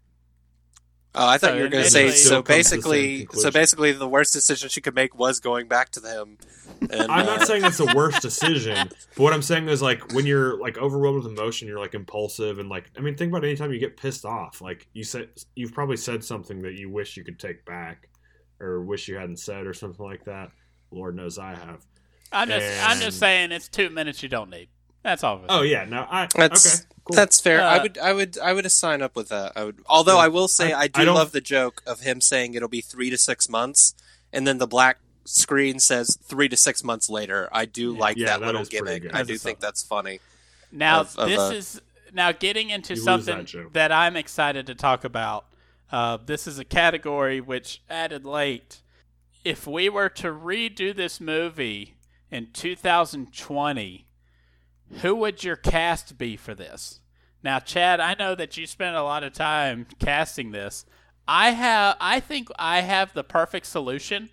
Oh, 1.17 1.29
I 1.29 1.39
thought 1.39 1.51
So 1.51 1.57
you 1.57 1.62
were 1.62 1.69
going 1.69 1.85
to 1.85 1.91
say 1.91 2.11
so. 2.11 2.43
comes 2.43 2.71
to 2.71 2.77
the 2.77 2.83
same 2.83 3.27
Basically, 3.27 3.41
so 3.41 3.51
basically, 3.51 3.93
the 3.93 4.09
worst 4.09 4.33
decision 4.33 4.69
she 4.69 4.81
could 4.81 4.97
make 4.97 5.17
was 5.17 5.39
going 5.39 5.69
back 5.69 5.91
to 5.91 6.01
him. 6.01 6.39
And, 6.81 7.03
I'm 7.03 7.11
uh, 7.11 7.37
not 7.37 7.47
saying 7.47 7.62
that's 7.62 7.79
the 7.79 7.93
worst 7.95 8.21
decision, 8.21 8.89
but 9.17 9.23
what 9.23 9.33
I'm 9.33 9.43
saying 9.43 9.69
is 9.69 9.81
like 9.81 10.12
when 10.12 10.27
you're 10.27 10.59
like 10.61 10.77
overwhelmed 10.77 11.23
with 11.23 11.33
emotion, 11.33 11.69
you're 11.69 11.79
like 11.79 11.95
impulsive 11.95 12.59
and 12.59 12.69
like 12.69 12.91
I 12.99 13.01
mean, 13.01 13.17
think 13.17 13.31
about 13.31 13.45
any 13.45 13.55
time 13.55 13.73
you 13.73 13.79
get 13.79 13.97
pissed 13.97 14.25
off. 14.25 14.61
Like 14.61 14.89
you 14.93 15.05
said, 15.05 15.29
you've 15.55 15.73
probably 15.73 15.97
said 15.97 16.25
something 16.25 16.62
that 16.62 16.75
you 16.75 16.91
wish 16.91 17.17
you 17.17 17.23
could 17.23 17.39
take 17.39 17.65
back, 17.65 18.09
or 18.61 18.83
wish 18.83 19.07
you 19.07 19.17
hadn't 19.17 19.39
said, 19.39 19.67
or 19.67 19.75
something 19.75 20.05
like 20.05 20.25
that. 20.25 20.51
Lord 20.91 21.15
knows 21.15 21.39
I 21.39 21.55
have. 21.55 21.87
I'm 22.33 22.49
just, 22.49 22.89
I'm 22.89 22.99
just 22.99 23.21
saying, 23.21 23.53
it's 23.53 23.69
two 23.69 23.91
minutes 23.91 24.23
you 24.23 24.29
don't 24.29 24.51
need. 24.51 24.69
That's 25.05 25.23
all. 25.23 25.43
Oh 25.49 25.63
yeah, 25.63 25.85
no, 25.85 26.07
I 26.11 26.27
That's- 26.35 26.67
okay, 26.67 26.85
cool. 27.05 27.15
That's 27.15 27.41
fair. 27.41 27.63
I 27.63 27.77
Uh, 27.79 27.83
would, 27.83 27.99
I 27.99 28.13
would, 28.13 28.39
I 28.39 28.53
would 28.55 28.73
sign 28.73 29.03
up 29.03 29.15
with 29.15 29.29
that. 29.29 29.53
I 29.55 29.65
would, 29.65 29.79
although 29.87 30.19
I 30.19 30.27
will 30.29 30.49
say, 30.49 30.73
I- 30.73 30.83
I, 30.83 30.89
do 30.89 31.03
I 31.03 31.05
love 31.05 31.31
the 31.33 31.41
joke 31.43 31.83
of 31.87 32.01
him 32.01 32.21
saying 32.21 32.55
it'll 32.55 32.69
be 32.69 32.81
three 32.81 33.11
to 33.11 33.19
six 33.19 33.49
months, 33.49 33.95
and 34.33 34.47
then 34.47 34.59
the 34.59 34.67
black 34.67 34.99
screen 35.27 35.79
says 35.79 36.19
three 36.23 36.49
to 36.49 36.57
six 36.57 36.83
months 36.83 37.09
later. 37.09 37.49
I 37.53 37.67
do 37.67 37.97
like 37.97 38.17
Yeah, 38.17 38.27
that, 38.27 38.41
that 38.41 38.47
little 38.47 38.65
gimmick. 38.65 39.05
I 39.15 39.19
That's 39.19 39.29
do 39.29 39.39
think 39.39 39.61
that's 39.61 39.83
funny. 39.83 40.21
Now 40.73 41.01
of- 41.03 41.17
of, 41.19 41.29
this 41.29 41.39
uh, 41.39 41.53
is 41.55 41.83
now 42.13 42.33
getting 42.33 42.71
into 42.71 42.97
something 42.97 43.45
that 43.45 43.73
that 43.75 43.93
I'm 43.93 44.17
excited 44.17 44.67
to 44.67 44.75
talk 44.75 45.05
about. 45.05 45.45
Uh, 45.93 46.17
this 46.25 46.47
is 46.47 46.59
a 46.59 46.65
category 46.65 47.41
which 47.43 47.83
added 47.91 48.25
late. 48.25 48.81
If 49.45 49.67
we 49.67 49.91
were 49.91 50.09
to 50.09 50.29
redo 50.29 50.97
this 50.97 51.21
movie 51.21 51.97
in 52.31 52.49
2020, 52.53 54.04
who 55.03 55.15
would 55.17 55.45
your 55.45 55.57
cast 55.57 56.19
be 56.19 56.37
for 56.37 56.55
this? 56.55 57.01
Now, 57.43 57.59
Chad, 57.59 58.01
I 58.01 58.15
know 58.15 58.35
that 58.35 58.57
you 58.57 58.67
spent 58.67 58.97
a 58.97 59.03
lot 59.03 59.23
of 59.23 59.33
time 59.33 59.87
casting 59.99 60.51
this. 60.51 60.87
I 61.29 61.51
have, 61.51 61.97
I 62.01 62.21
think 62.21 62.49
I 62.59 62.81
have 62.81 63.13
the 63.13 63.25
perfect 63.25 63.67
solution, 63.67 64.31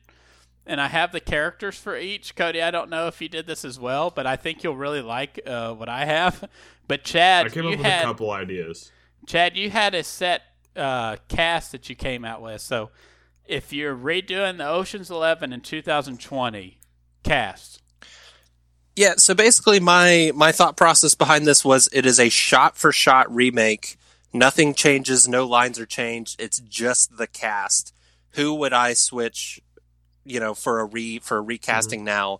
and 0.65 0.79
I 0.79 0.87
have 0.87 1.11
the 1.11 1.19
characters 1.19 1.77
for 1.77 1.97
each. 1.97 2.35
Cody, 2.35 2.61
I 2.61 2.71
don't 2.71 2.89
know 2.89 3.07
if 3.07 3.21
you 3.21 3.27
did 3.27 3.47
this 3.47 3.65
as 3.65 3.79
well, 3.79 4.09
but 4.09 4.25
I 4.25 4.35
think 4.35 4.63
you'll 4.63 4.77
really 4.77 5.01
like 5.01 5.39
uh, 5.45 5.73
what 5.73 5.89
I 5.89 6.05
have. 6.05 6.49
But 6.87 7.05
Chad, 7.05 7.45
I 7.45 7.49
came 7.49 7.65
up 7.67 7.71
with 7.71 7.79
had 7.79 8.01
a 8.01 8.05
couple 8.07 8.31
ideas. 8.31 8.91
Chad, 9.25 9.55
you 9.55 9.69
had 9.69 9.95
a 9.95 10.03
set 10.03 10.41
uh, 10.75 11.15
cast 11.29 11.71
that 11.71 11.87
you 11.87 11.95
came 11.95 12.25
out 12.25 12.41
with. 12.41 12.59
So, 12.59 12.89
if 13.45 13.71
you're 13.71 13.95
redoing 13.95 14.57
the 14.57 14.67
Ocean's 14.67 15.09
Eleven 15.09 15.53
in 15.53 15.61
2020 15.61 16.79
cast, 17.23 17.80
Yeah. 18.95 19.13
So 19.17 19.33
basically, 19.33 19.79
my 19.79 20.31
my 20.35 20.51
thought 20.51 20.75
process 20.77 21.15
behind 21.15 21.47
this 21.47 21.63
was 21.63 21.89
it 21.91 22.05
is 22.05 22.19
a 22.19 22.29
shot 22.29 22.77
for 22.77 22.91
shot 22.91 23.33
remake. 23.33 23.97
Nothing 24.33 24.73
changes. 24.73 25.27
No 25.27 25.45
lines 25.45 25.79
are 25.79 25.85
changed. 25.85 26.41
It's 26.41 26.59
just 26.59 27.17
the 27.17 27.27
cast. 27.27 27.93
Who 28.31 28.53
would 28.55 28.73
I 28.73 28.93
switch? 28.93 29.61
You 30.23 30.39
know, 30.39 30.53
for 30.53 30.79
a 30.79 30.85
re 30.85 31.19
for 31.19 31.37
a 31.37 31.41
recasting 31.41 32.03
now. 32.03 32.39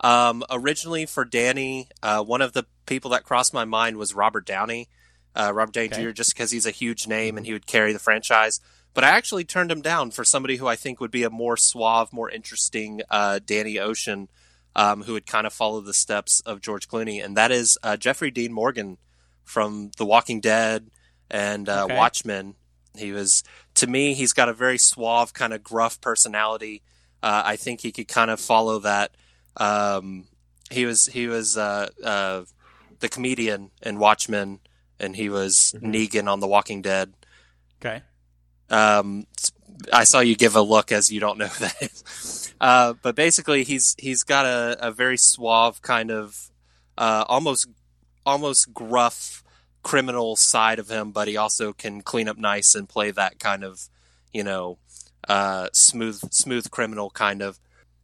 Um, 0.00 0.44
originally 0.48 1.06
for 1.06 1.24
Danny, 1.24 1.88
uh, 2.02 2.22
one 2.22 2.40
of 2.40 2.52
the 2.52 2.64
people 2.86 3.10
that 3.10 3.24
crossed 3.24 3.52
my 3.52 3.64
mind 3.64 3.96
was 3.96 4.14
Robert 4.14 4.46
Downey. 4.46 4.88
Uh, 5.34 5.52
Robert 5.52 5.74
Downey 5.74 5.88
Okay. 5.88 6.02
Jr. 6.04 6.10
just 6.10 6.34
because 6.34 6.52
he's 6.52 6.66
a 6.66 6.70
huge 6.70 7.06
name 7.08 7.36
and 7.36 7.44
he 7.44 7.52
would 7.52 7.66
carry 7.66 7.92
the 7.92 7.98
franchise. 7.98 8.60
But 8.94 9.04
I 9.04 9.08
actually 9.08 9.44
turned 9.44 9.70
him 9.70 9.82
down 9.82 10.10
for 10.12 10.24
somebody 10.24 10.56
who 10.56 10.66
I 10.66 10.76
think 10.76 11.00
would 11.00 11.10
be 11.10 11.22
a 11.24 11.30
more 11.30 11.56
suave, 11.56 12.12
more 12.12 12.30
interesting 12.30 13.02
uh, 13.10 13.40
Danny 13.44 13.78
Ocean, 13.78 14.28
um, 14.76 15.02
who 15.02 15.12
would 15.14 15.26
kind 15.26 15.46
of 15.46 15.52
follow 15.52 15.80
the 15.80 15.94
steps 15.94 16.40
of 16.42 16.60
George 16.60 16.88
Clooney, 16.88 17.24
and 17.24 17.36
that 17.36 17.50
is 17.50 17.78
uh, 17.82 17.96
Jeffrey 17.96 18.30
Dean 18.30 18.52
Morgan 18.52 18.98
from 19.44 19.90
The 19.96 20.04
Walking 20.06 20.40
Dead 20.40 20.90
and 21.30 21.68
uh, 21.68 21.84
Okay. 21.84 21.96
Watchmen. 21.96 22.54
He 22.96 23.12
was, 23.12 23.44
to 23.74 23.86
me, 23.86 24.14
he's 24.14 24.32
got 24.32 24.48
a 24.48 24.52
very 24.52 24.78
suave, 24.78 25.32
kind 25.32 25.52
of 25.52 25.62
gruff 25.62 26.00
personality. 26.00 26.82
Uh, 27.22 27.42
I 27.44 27.56
think 27.56 27.80
he 27.80 27.92
could 27.92 28.08
kind 28.08 28.30
of 28.30 28.40
follow 28.40 28.78
that. 28.80 29.12
Um, 29.56 30.26
he 30.70 30.84
was 30.86 31.06
he 31.06 31.26
was 31.28 31.56
uh, 31.56 31.88
uh, 32.04 32.42
the 33.00 33.08
comedian 33.08 33.70
in 33.82 33.98
Watchmen, 33.98 34.60
and 35.00 35.16
he 35.16 35.28
was 35.28 35.74
Mhm. 35.78 35.94
Negan 35.94 36.30
on 36.30 36.40
The 36.40 36.46
Walking 36.48 36.82
Dead. 36.82 37.14
okay, 37.80 38.02
Um, 38.70 39.26
I 39.92 40.04
saw 40.04 40.20
you 40.20 40.36
give 40.36 40.56
a 40.56 40.62
look 40.62 40.92
as 40.92 41.10
you 41.10 41.20
don't 41.20 41.38
know 41.38 41.46
who 41.48 41.64
that 41.64 41.82
is. 41.82 42.54
Uh, 42.60 42.94
but 43.02 43.14
basically, 43.14 43.64
he's 43.64 43.94
he's 43.98 44.22
got 44.22 44.44
a, 44.44 44.76
a 44.80 44.90
very 44.90 45.16
suave 45.16 45.80
kind 45.82 46.10
of 46.10 46.50
uh, 46.96 47.24
almost 47.28 47.68
almost 48.26 48.74
gruff 48.74 49.44
criminal 49.82 50.36
side 50.36 50.78
of 50.78 50.88
him, 50.88 51.12
but 51.12 51.28
he 51.28 51.36
also 51.36 51.72
can 51.72 52.02
clean 52.02 52.28
up 52.28 52.36
nice 52.36 52.74
and 52.74 52.88
play 52.88 53.10
that 53.10 53.38
kind 53.38 53.64
of 53.64 53.88
you 54.32 54.42
know 54.42 54.78
uh, 55.28 55.68
smooth 55.72 56.32
smooth 56.32 56.70
criminal 56.70 57.10
kind 57.10 57.42
of. 57.42 57.58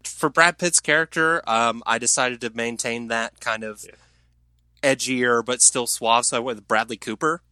for 0.04 0.28
Brad 0.28 0.58
Pitt's 0.58 0.80
character, 0.80 1.42
um, 1.48 1.82
I 1.86 1.98
decided 1.98 2.40
to 2.42 2.50
maintain 2.50 3.08
that 3.08 3.40
kind 3.40 3.64
of 3.64 3.84
edgier 4.82 5.44
but 5.44 5.62
still 5.62 5.86
suave. 5.86 6.26
So 6.26 6.36
I 6.36 6.40
went 6.40 6.58
with 6.58 6.68
Bradley 6.68 6.96
Cooper. 6.96 7.42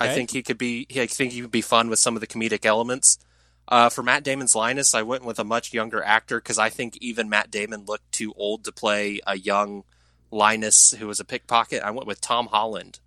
I 0.00 0.14
think 0.14 0.30
he 0.30 0.42
could 0.42 0.58
be. 0.58 0.86
I 0.94 1.06
think 1.06 1.32
he 1.32 1.42
would 1.42 1.50
be 1.50 1.60
fun 1.60 1.88
with 1.88 1.98
some 1.98 2.14
of 2.14 2.20
the 2.20 2.26
comedic 2.26 2.64
elements. 2.64 3.18
Uh, 3.70 3.90
for 3.90 4.02
Matt 4.02 4.24
Damon's 4.24 4.54
Linus, 4.54 4.94
I 4.94 5.02
went 5.02 5.24
with 5.24 5.38
a 5.38 5.44
much 5.44 5.74
younger 5.74 6.02
actor 6.02 6.40
because 6.40 6.58
I 6.58 6.70
think 6.70 6.96
even 7.02 7.28
Matt 7.28 7.50
Damon 7.50 7.84
looked 7.86 8.10
too 8.12 8.32
old 8.36 8.64
to 8.64 8.72
play 8.72 9.20
a 9.26 9.36
young 9.36 9.84
Linus 10.30 10.92
who 10.98 11.06
was 11.06 11.20
a 11.20 11.24
pickpocket. 11.24 11.82
I 11.82 11.90
went 11.90 12.06
with 12.06 12.20
Tom 12.20 12.46
Holland. 12.46 13.00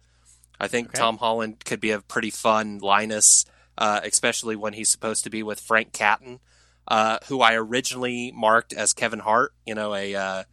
I 0.60 0.68
think 0.68 0.90
Okay. 0.90 1.00
Tom 1.00 1.18
Holland 1.18 1.66
could 1.66 1.80
be 1.82 1.90
a 1.90 2.02
pretty 2.02 2.30
fun 2.30 2.78
Linus, 2.78 3.46
uh, 3.80 4.02
especially 4.04 4.56
when 4.56 4.74
he's 4.74 4.90
supposed 4.90 5.24
to 5.24 5.32
be 5.32 5.42
with 5.42 5.60
Frank 5.60 5.94
Catton, 5.94 6.40
uh, 6.88 7.18
who 7.28 7.42
I 7.42 7.56
originally 7.56 8.32
marked 8.32 8.72
as 8.72 8.94
Kevin 8.94 9.20
Hart. 9.20 9.54
You 9.66 9.74
know, 9.74 9.96
a 9.96 10.14
uh, 10.14 10.44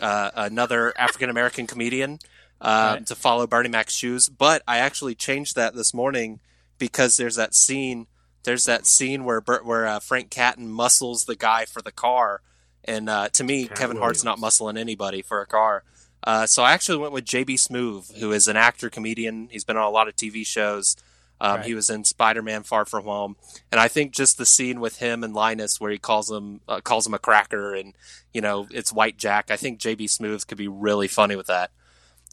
uh, 0.00 0.30
another 0.36 0.92
African 0.96 1.28
American 1.28 1.66
comedian 1.66 2.20
uh, 2.60 2.92
Right. 2.98 3.06
to 3.06 3.16
follow 3.16 3.48
Bernie 3.48 3.68
Mac's 3.68 3.94
shoes. 3.96 4.28
But 4.28 4.62
I 4.68 4.78
actually 4.78 5.16
changed 5.16 5.56
that 5.56 5.74
this 5.74 5.92
morning 5.92 6.38
because 6.78 7.16
there's 7.16 7.34
that 7.34 7.52
scene. 7.56 8.06
There's 8.44 8.64
that 8.64 8.86
scene 8.86 9.24
where 9.24 9.40
Bert, 9.40 9.64
where 9.64 9.86
uh, 9.86 10.00
Frank 10.00 10.30
Catton 10.30 10.68
muscles 10.68 11.24
the 11.26 11.36
guy 11.36 11.64
for 11.66 11.82
the 11.82 11.92
car, 11.92 12.40
and 12.84 13.08
uh, 13.08 13.28
to 13.30 13.44
me, 13.44 13.66
Cat 13.66 13.76
Kevin 13.76 13.96
Hart's 13.98 14.24
not 14.24 14.38
muscling 14.38 14.78
anybody 14.78 15.22
for 15.22 15.40
a 15.40 15.46
car. 15.46 15.84
Uh, 16.24 16.46
so 16.46 16.62
I 16.62 16.72
actually 16.72 16.98
went 16.98 17.12
with 17.12 17.24
JB 17.24 17.54
Smoove, 17.54 18.18
who 18.18 18.32
is 18.32 18.46
an 18.48 18.56
actor 18.56 18.90
comedian. 18.90 19.48
He's 19.50 19.64
been 19.64 19.76
on 19.76 19.84
a 19.84 19.90
lot 19.90 20.08
of 20.08 20.16
TV 20.16 20.44
shows. 20.46 20.96
Um, 21.42 21.56
Right. 21.56 21.66
He 21.66 21.74
was 21.74 21.88
in 21.88 22.04
Spider-Man: 22.04 22.64
Far 22.64 22.84
From 22.84 23.04
Home, 23.04 23.36
and 23.72 23.80
I 23.80 23.88
think 23.88 24.12
just 24.12 24.36
the 24.36 24.44
scene 24.44 24.80
with 24.80 24.98
him 24.98 25.24
and 25.24 25.32
Linus, 25.34 25.80
where 25.80 25.90
he 25.90 25.96
calls 25.98 26.30
him 26.30 26.60
uh, 26.68 26.80
calls 26.80 27.06
him 27.06 27.14
a 27.14 27.18
cracker, 27.18 27.74
and 27.74 27.94
you 28.34 28.42
know 28.42 28.66
it's 28.70 28.92
White 28.92 29.16
Jack. 29.16 29.50
I 29.50 29.56
think 29.56 29.80
JB 29.80 30.04
Smoove 30.04 30.46
could 30.46 30.58
be 30.58 30.68
really 30.68 31.08
funny 31.08 31.36
with 31.36 31.46
that. 31.46 31.70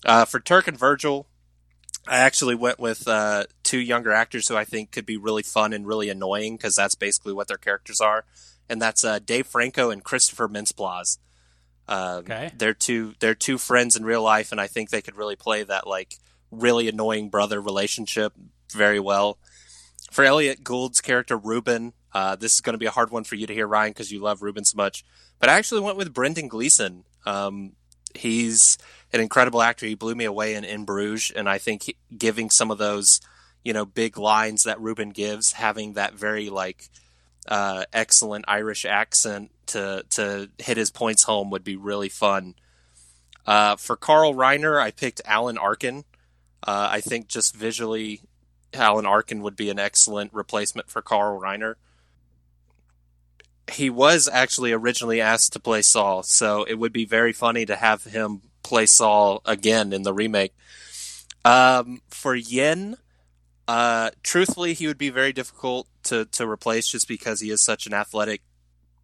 Uh, 0.06 0.26
for 0.26 0.40
Turk 0.42 0.68
and 0.68 0.78
Virgil, 0.78 1.26
I 2.08 2.18
actually 2.18 2.56
went 2.56 2.80
with 2.80 3.08
uh, 3.08 3.46
two 3.64 3.80
younger 3.80 4.12
actors 4.12 4.48
who 4.48 4.56
I 4.56 4.64
think 4.66 4.92
could 4.92 5.06
be 5.06 5.18
really 5.18 5.44
fun 5.44 5.74
and 5.74 5.86
really 5.88 6.10
annoying 6.10 6.56
because 6.58 6.76
that's 6.76 6.96
basically 6.96 7.34
what 7.34 7.48
their 7.48 7.58
characters 7.58 8.00
are, 8.02 8.26
and 8.70 8.82
that's 8.82 9.04
uh, 9.04 9.20
Dave 9.20 9.48
Franco 9.48 9.90
and 9.90 10.04
Christopher 10.04 10.48
Mintz-Plasse. 10.48 11.18
Um, 11.90 12.18
Okay. 12.20 12.52
they're 12.58 12.74
two 12.74 13.14
they're 13.20 13.36
two 13.36 13.58
friends 13.58 13.96
in 13.96 14.04
real 14.04 14.22
life, 14.22 14.52
and 14.52 14.60
I 14.60 14.68
think 14.68 14.90
they 14.90 15.02
could 15.02 15.16
really 15.16 15.36
play 15.38 15.64
that 15.64 15.88
like 15.88 16.16
really 16.52 16.88
annoying 16.90 17.30
brother 17.30 17.62
relationship 17.62 18.34
very 18.74 19.00
well. 19.00 19.38
For 20.12 20.24
Elliot 20.26 20.64
Gould's 20.64 21.00
character 21.02 21.38
Reuben, 21.38 21.94
uh, 22.14 22.36
this 22.36 22.56
is 22.56 22.62
going 22.62 22.74
to 22.74 22.78
be 22.80 22.86
a 22.88 22.92
hard 22.92 23.12
one 23.12 23.24
for 23.24 23.36
you 23.36 23.48
to 23.48 23.54
hear, 23.54 23.68
Ryan, 23.68 23.92
because 23.92 24.12
you 24.12 24.20
love 24.20 24.42
Reuben 24.42 24.66
so 24.66 24.76
much. 24.76 25.06
But 25.40 25.50
I 25.50 25.54
actually 25.58 25.82
went 25.82 25.98
with 25.98 26.14
Brendan 26.14 26.48
Gleeson. 26.50 27.04
Um, 27.26 27.74
he's 28.18 28.78
an 29.14 29.22
incredible 29.22 29.62
actor. 29.62 29.86
He 29.86 29.96
blew 29.96 30.16
me 30.16 30.26
away 30.26 30.56
in 30.56 30.64
In 30.64 30.86
Bruges, 30.86 31.32
and 31.36 31.48
I 31.48 31.58
think 31.58 31.84
he, 31.84 31.96
giving 32.16 32.50
some 32.50 32.72
of 32.72 32.78
those, 32.78 33.22
you 33.64 33.74
know, 33.74 33.86
big 33.86 34.18
lines 34.18 34.64
that 34.64 34.80
Reuben 34.82 35.12
gives, 35.12 35.54
having 35.54 35.94
that 35.94 36.14
very 36.14 36.50
like 36.50 36.90
uh, 37.48 37.86
excellent 37.94 38.46
Irish 38.48 38.86
accent 38.86 39.52
to 39.68 40.04
to 40.12 40.50
hit 40.58 40.78
his 40.78 40.92
points 40.92 41.24
home 41.24 41.50
would 41.52 41.64
be 41.64 41.76
really 41.76 42.10
fun. 42.10 42.56
Uh, 43.46 43.78
for 43.78 43.96
Carl 43.96 44.34
Reiner, 44.34 44.82
I 44.82 44.92
picked 44.92 45.22
Alan 45.26 45.58
Arkin. 45.58 46.04
Uh, 46.62 46.90
I 46.92 47.02
think 47.02 47.28
just 47.28 47.56
visually, 47.56 48.22
Alan 48.74 49.06
Arkin 49.06 49.42
would 49.42 49.56
be 49.56 49.70
an 49.70 49.80
excellent 49.80 50.34
replacement 50.34 50.90
for 50.90 51.02
Carl 51.02 51.40
Reiner. 51.40 51.76
He 53.72 53.90
was 53.90 54.30
actually 54.32 54.72
originally 54.72 55.20
asked 55.20 55.54
to 55.54 55.60
play 55.60 55.82
Saul, 55.82 56.24
so 56.24 56.64
it 56.64 56.76
would 56.76 56.94
be 56.94 57.06
very 57.06 57.34
funny 57.34 57.66
to 57.66 57.76
have 57.76 58.06
him 58.06 58.42
play 58.64 58.86
Saul 58.86 59.42
again 59.46 59.94
in 59.94 60.04
the 60.04 60.14
remake. 60.14 60.54
Um, 61.44 62.02
for 62.10 62.36
Yen, 62.36 62.98
uh, 63.68 64.12
truthfully, 64.24 64.74
he 64.74 64.88
would 64.88 64.98
be 64.98 65.10
very 65.10 65.34
difficult 65.34 65.88
to, 66.04 66.26
to 66.26 66.48
replace 66.48 66.88
just 66.88 67.08
because 67.08 67.42
he 67.42 67.52
is 67.52 67.64
such 67.64 67.88
an 67.88 67.94
athletic 67.94 68.42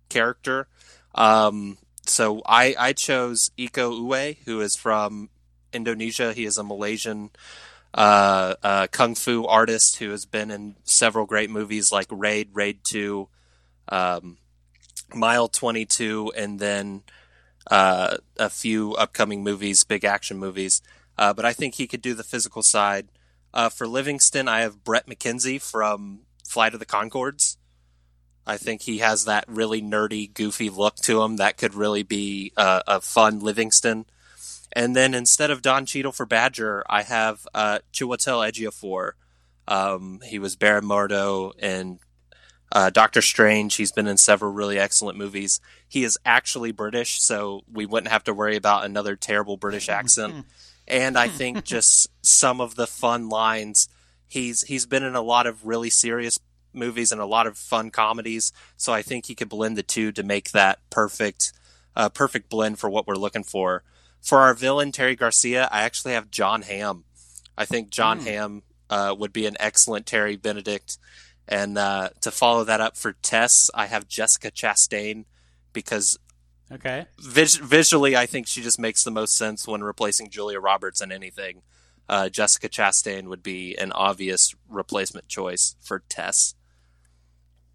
character. 0.09 0.67
Um, 1.15 1.77
so 2.05 2.41
I, 2.45 2.75
I 2.77 2.93
chose 2.93 3.51
Iko 3.57 3.99
Uwais, 3.99 4.37
who 4.45 4.61
is 4.61 4.75
from 4.75 5.29
Indonesia. 5.71 6.33
He 6.33 6.45
is 6.45 6.57
a 6.57 6.63
Malaysian 6.63 7.31
uh, 7.93 8.55
uh, 8.63 8.87
kung 8.87 9.15
fu 9.15 9.45
artist 9.45 9.97
who 9.97 10.09
has 10.09 10.25
been 10.25 10.51
in 10.51 10.75
several 10.83 11.25
great 11.25 11.49
movies 11.49 11.91
like 11.91 12.07
Raid, 12.09 12.49
Raid 12.53 12.79
2, 12.83 13.27
um, 13.89 14.37
Mile 15.15 15.47
22, 15.47 16.33
and 16.35 16.59
then 16.59 17.03
uh, 17.69 18.17
a 18.37 18.49
few 18.49 18.93
upcoming 18.93 19.43
movies, 19.43 19.83
big 19.83 20.03
action 20.05 20.37
movies. 20.37 20.81
Uh, 21.17 21.33
but 21.33 21.45
I 21.45 21.53
think 21.53 21.75
he 21.75 21.87
could 21.87 22.01
do 22.01 22.13
the 22.13 22.23
physical 22.23 22.63
side. 22.63 23.09
Uh, 23.53 23.69
for 23.69 23.87
Livingston, 23.87 24.47
I 24.47 24.61
have 24.61 24.83
Bret 24.83 25.07
McKenzie 25.07 25.61
from 25.61 26.21
Flight 26.45 26.73
of 26.73 26.79
the 26.79 26.85
Conchords. 26.85 27.57
I 28.45 28.57
think 28.57 28.81
he 28.81 28.97
has 28.97 29.25
that 29.25 29.45
really 29.47 29.81
nerdy, 29.81 30.33
goofy 30.33 30.69
look 30.69 30.95
to 30.97 31.21
him 31.21 31.37
that 31.37 31.57
could 31.57 31.75
really 31.75 32.03
be 32.03 32.51
uh, 32.57 32.81
a 32.87 32.99
fun 32.99 33.39
Livingston. 33.39 34.05
And 34.73 34.95
then 34.95 35.13
instead 35.13 35.51
of 35.51 35.61
Don 35.61 35.85
Cheadle 35.85 36.11
for 36.11 36.25
Badger, 36.25 36.83
I 36.89 37.03
have 37.03 37.47
uh, 37.53 37.79
Chiwetel 37.93 38.51
Ejiofor. 38.51 39.11
Um, 39.67 40.19
he 40.25 40.39
was 40.39 40.55
Baron 40.55 40.83
Mordo 40.83 41.53
and 41.59 41.99
uh, 42.73 42.89
Doctor 42.89 43.21
Strange. 43.21 43.75
He's 43.75 43.91
been 43.93 44.07
in 44.07 44.17
several 44.17 44.51
really 44.51 44.77
excellent 44.77 45.17
movies. 45.17 45.61
He 45.87 46.03
is 46.03 46.17
actually 46.25 46.71
British, 46.73 47.21
so 47.21 47.61
we 47.71 47.85
wouldn't 47.85 48.11
have 48.11 48.25
to 48.25 48.33
worry 48.33 48.57
about 48.57 48.83
another 48.83 49.15
terrible 49.15 49.55
British 49.55 49.87
accent. 49.87 50.45
and 50.87 51.17
I 51.17 51.29
think 51.29 51.63
just 51.63 52.07
some 52.21 52.59
of 52.59 52.75
the 52.75 52.87
fun 52.87 53.29
lines. 53.29 53.87
He's 54.27 54.63
he's 54.63 54.85
been 54.87 55.03
in 55.03 55.15
a 55.15 55.21
lot 55.21 55.45
of 55.45 55.65
really 55.65 55.91
serious 55.91 56.39
movies 56.73 57.11
and 57.11 57.21
a 57.21 57.25
lot 57.25 57.45
of 57.45 57.55
fun 57.55 57.91
comedies, 57.91 58.51
so 58.75 58.91
I 58.91 59.03
think 59.03 59.27
he 59.27 59.35
could 59.35 59.49
blend 59.49 59.77
the 59.77 59.83
two 59.83 60.11
to 60.11 60.23
make 60.23 60.51
that 60.51 60.79
perfect 60.89 61.53
uh, 61.95 62.09
perfect 62.09 62.49
blend 62.49 62.79
for 62.79 62.89
what 62.89 63.05
we're 63.05 63.13
looking 63.15 63.43
for. 63.43 63.83
For 64.19 64.39
our 64.39 64.55
villain 64.55 64.91
Terry 64.91 65.15
Garcia, 65.15 65.69
I 65.71 65.83
actually 65.83 66.13
have 66.13 66.31
Jon 66.31 66.63
Hamm. 66.63 67.03
I 67.55 67.65
think 67.65 67.91
Jon 67.91 68.19
Hmm. 68.19 68.25
Hamm 68.25 68.63
uh, 68.89 69.15
would 69.17 69.33
be 69.33 69.45
an 69.45 69.57
excellent 69.59 70.07
Terry 70.07 70.35
Benedict. 70.35 70.97
And 71.47 71.77
uh, 71.77 72.09
to 72.21 72.31
follow 72.31 72.63
that 72.63 72.79
up 72.81 72.95
for 72.95 73.13
Tess, 73.13 73.69
I 73.73 73.87
have 73.87 74.07
Jessica 74.07 74.49
Chastain 74.51 75.25
because 75.73 76.17
Okay. 76.71 77.05
vis- 77.19 77.57
visually, 77.57 78.15
I 78.15 78.25
think 78.25 78.47
she 78.47 78.61
just 78.61 78.79
makes 78.79 79.03
the 79.03 79.11
most 79.11 79.35
sense 79.35 79.67
when 79.67 79.83
replacing 79.83 80.29
Julia 80.29 80.59
Roberts 80.59 81.01
in 81.01 81.11
anything. 81.11 81.61
Uh, 82.09 82.29
Jessica 82.29 82.67
Chastain 82.69 83.27
would 83.27 83.43
be 83.43 83.75
an 83.77 83.91
obvious 83.91 84.55
replacement 84.69 85.27
choice 85.27 85.75
for 85.81 86.03
Tess. 86.09 86.55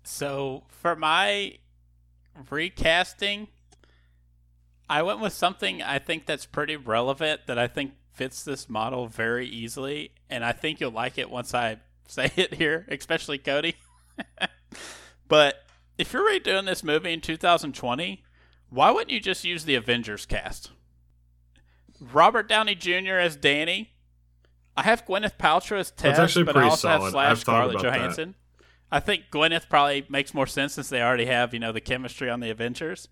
So 0.03 0.65
for 0.69 0.97
my 0.97 1.59
recasting, 2.51 3.49
I 4.89 5.03
went 5.03 5.21
with 5.21 5.33
something 5.33 5.83
I 5.83 5.99
think 5.99 6.27
that's 6.27 6.47
pretty 6.47 6.77
relevant 6.77 7.43
that 7.47 7.59
I 7.59 7.69
think 7.69 7.93
fits 8.13 8.43
this 8.43 8.69
model 8.69 9.07
very 9.07 9.47
easily, 9.47 10.13
and 10.31 10.45
I 10.45 10.53
think 10.53 10.81
you'll 10.81 10.91
like 10.91 11.19
it 11.19 11.31
once 11.31 11.55
I 11.55 11.79
say 12.09 12.33
it 12.37 12.55
here, 12.55 12.87
especially 12.91 13.39
Cody. 13.39 13.77
but 15.29 15.63
if 15.97 16.13
you're 16.13 16.29
redoing 16.29 16.67
this 16.67 16.83
movie 16.83 17.13
in 17.13 17.21
2020, 17.21 18.25
why 18.71 18.91
wouldn't 18.91 19.11
you 19.11 19.21
just 19.21 19.45
use 19.45 19.65
the 19.65 19.75
Avengers 19.77 20.27
cast? 20.27 20.73
Robert 22.01 22.49
Downey 22.49 22.75
Jr. 22.75 23.15
as 23.15 23.37
Danny. 23.37 23.93
I 24.77 24.83
have 24.83 25.05
Gwyneth 25.07 25.39
Paltrow 25.39 25.79
as 25.79 25.91
Tess, 25.91 26.19
actually 26.19 26.45
but 26.45 26.57
I 26.57 26.65
also 26.65 26.89
have 26.89 27.01
solid. 27.01 27.11
slash 27.11 27.31
I've 27.31 27.39
thought 27.39 27.43
Scarlett 27.43 27.75
about 27.77 27.83
that. 27.83 27.99
Johansson. 27.99 28.35
I 28.91 29.01
think 29.01 29.25
Gwyneth 29.33 29.69
probably 29.69 30.07
makes 30.09 30.33
more 30.33 30.47
sense 30.47 30.75
since 30.75 30.89
they 30.89 31.03
already 31.03 31.27
have, 31.27 31.53
you 31.53 31.61
know, 31.61 31.73
the 31.73 31.81
chemistry 31.81 32.31
on 32.31 32.41
the 32.41 32.51
Avengers. 32.51 33.09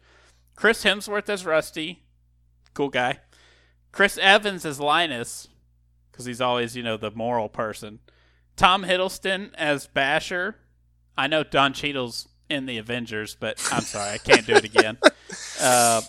Chris 0.55 0.85
Hemsworth 0.85 1.29
as 1.29 1.45
Rusty, 1.45 2.05
cool 2.73 2.89
guy. 2.89 3.19
Chris 3.93 4.17
Evans 4.19 4.65
as 4.65 4.81
Linus, 4.81 5.49
because 6.11 6.25
he's 6.25 6.41
always, 6.41 6.77
you 6.77 6.83
know, 6.83 6.97
the 6.97 7.11
moral 7.11 7.49
person. 7.49 7.99
Tom 8.57 8.85
Hiddleston 8.85 9.51
as 9.55 9.87
Basher. 9.87 10.57
I 11.17 11.27
know 11.27 11.43
Don 11.45 11.73
Cheadle's 11.73 12.29
in 12.49 12.67
the 12.67 12.79
Avengers, 12.79 13.37
but 13.39 13.61
I'm 13.73 13.83
sorry, 13.83 14.11
I 14.11 14.19
can't 14.19 14.47
do 14.47 14.55
it 14.55 14.65
again. 14.65 14.99
Uh, 15.61 16.03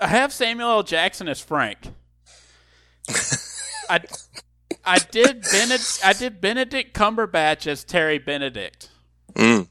I 0.00 0.08
have 0.08 0.32
Samuel 0.32 0.68
L. 0.68 0.82
Jackson 0.82 1.28
as 1.28 1.40
Frank. 1.40 1.78
I, 3.88 4.00
I 4.84 4.98
did 4.98 5.42
Benedict, 5.42 6.00
I 6.04 6.12
did 6.12 6.40
Benedict 6.40 6.92
Cumberbatch 6.92 7.66
as 7.66 7.84
Terry 7.84 8.18
Benedict. 8.18 8.90
Mm. 9.34 9.68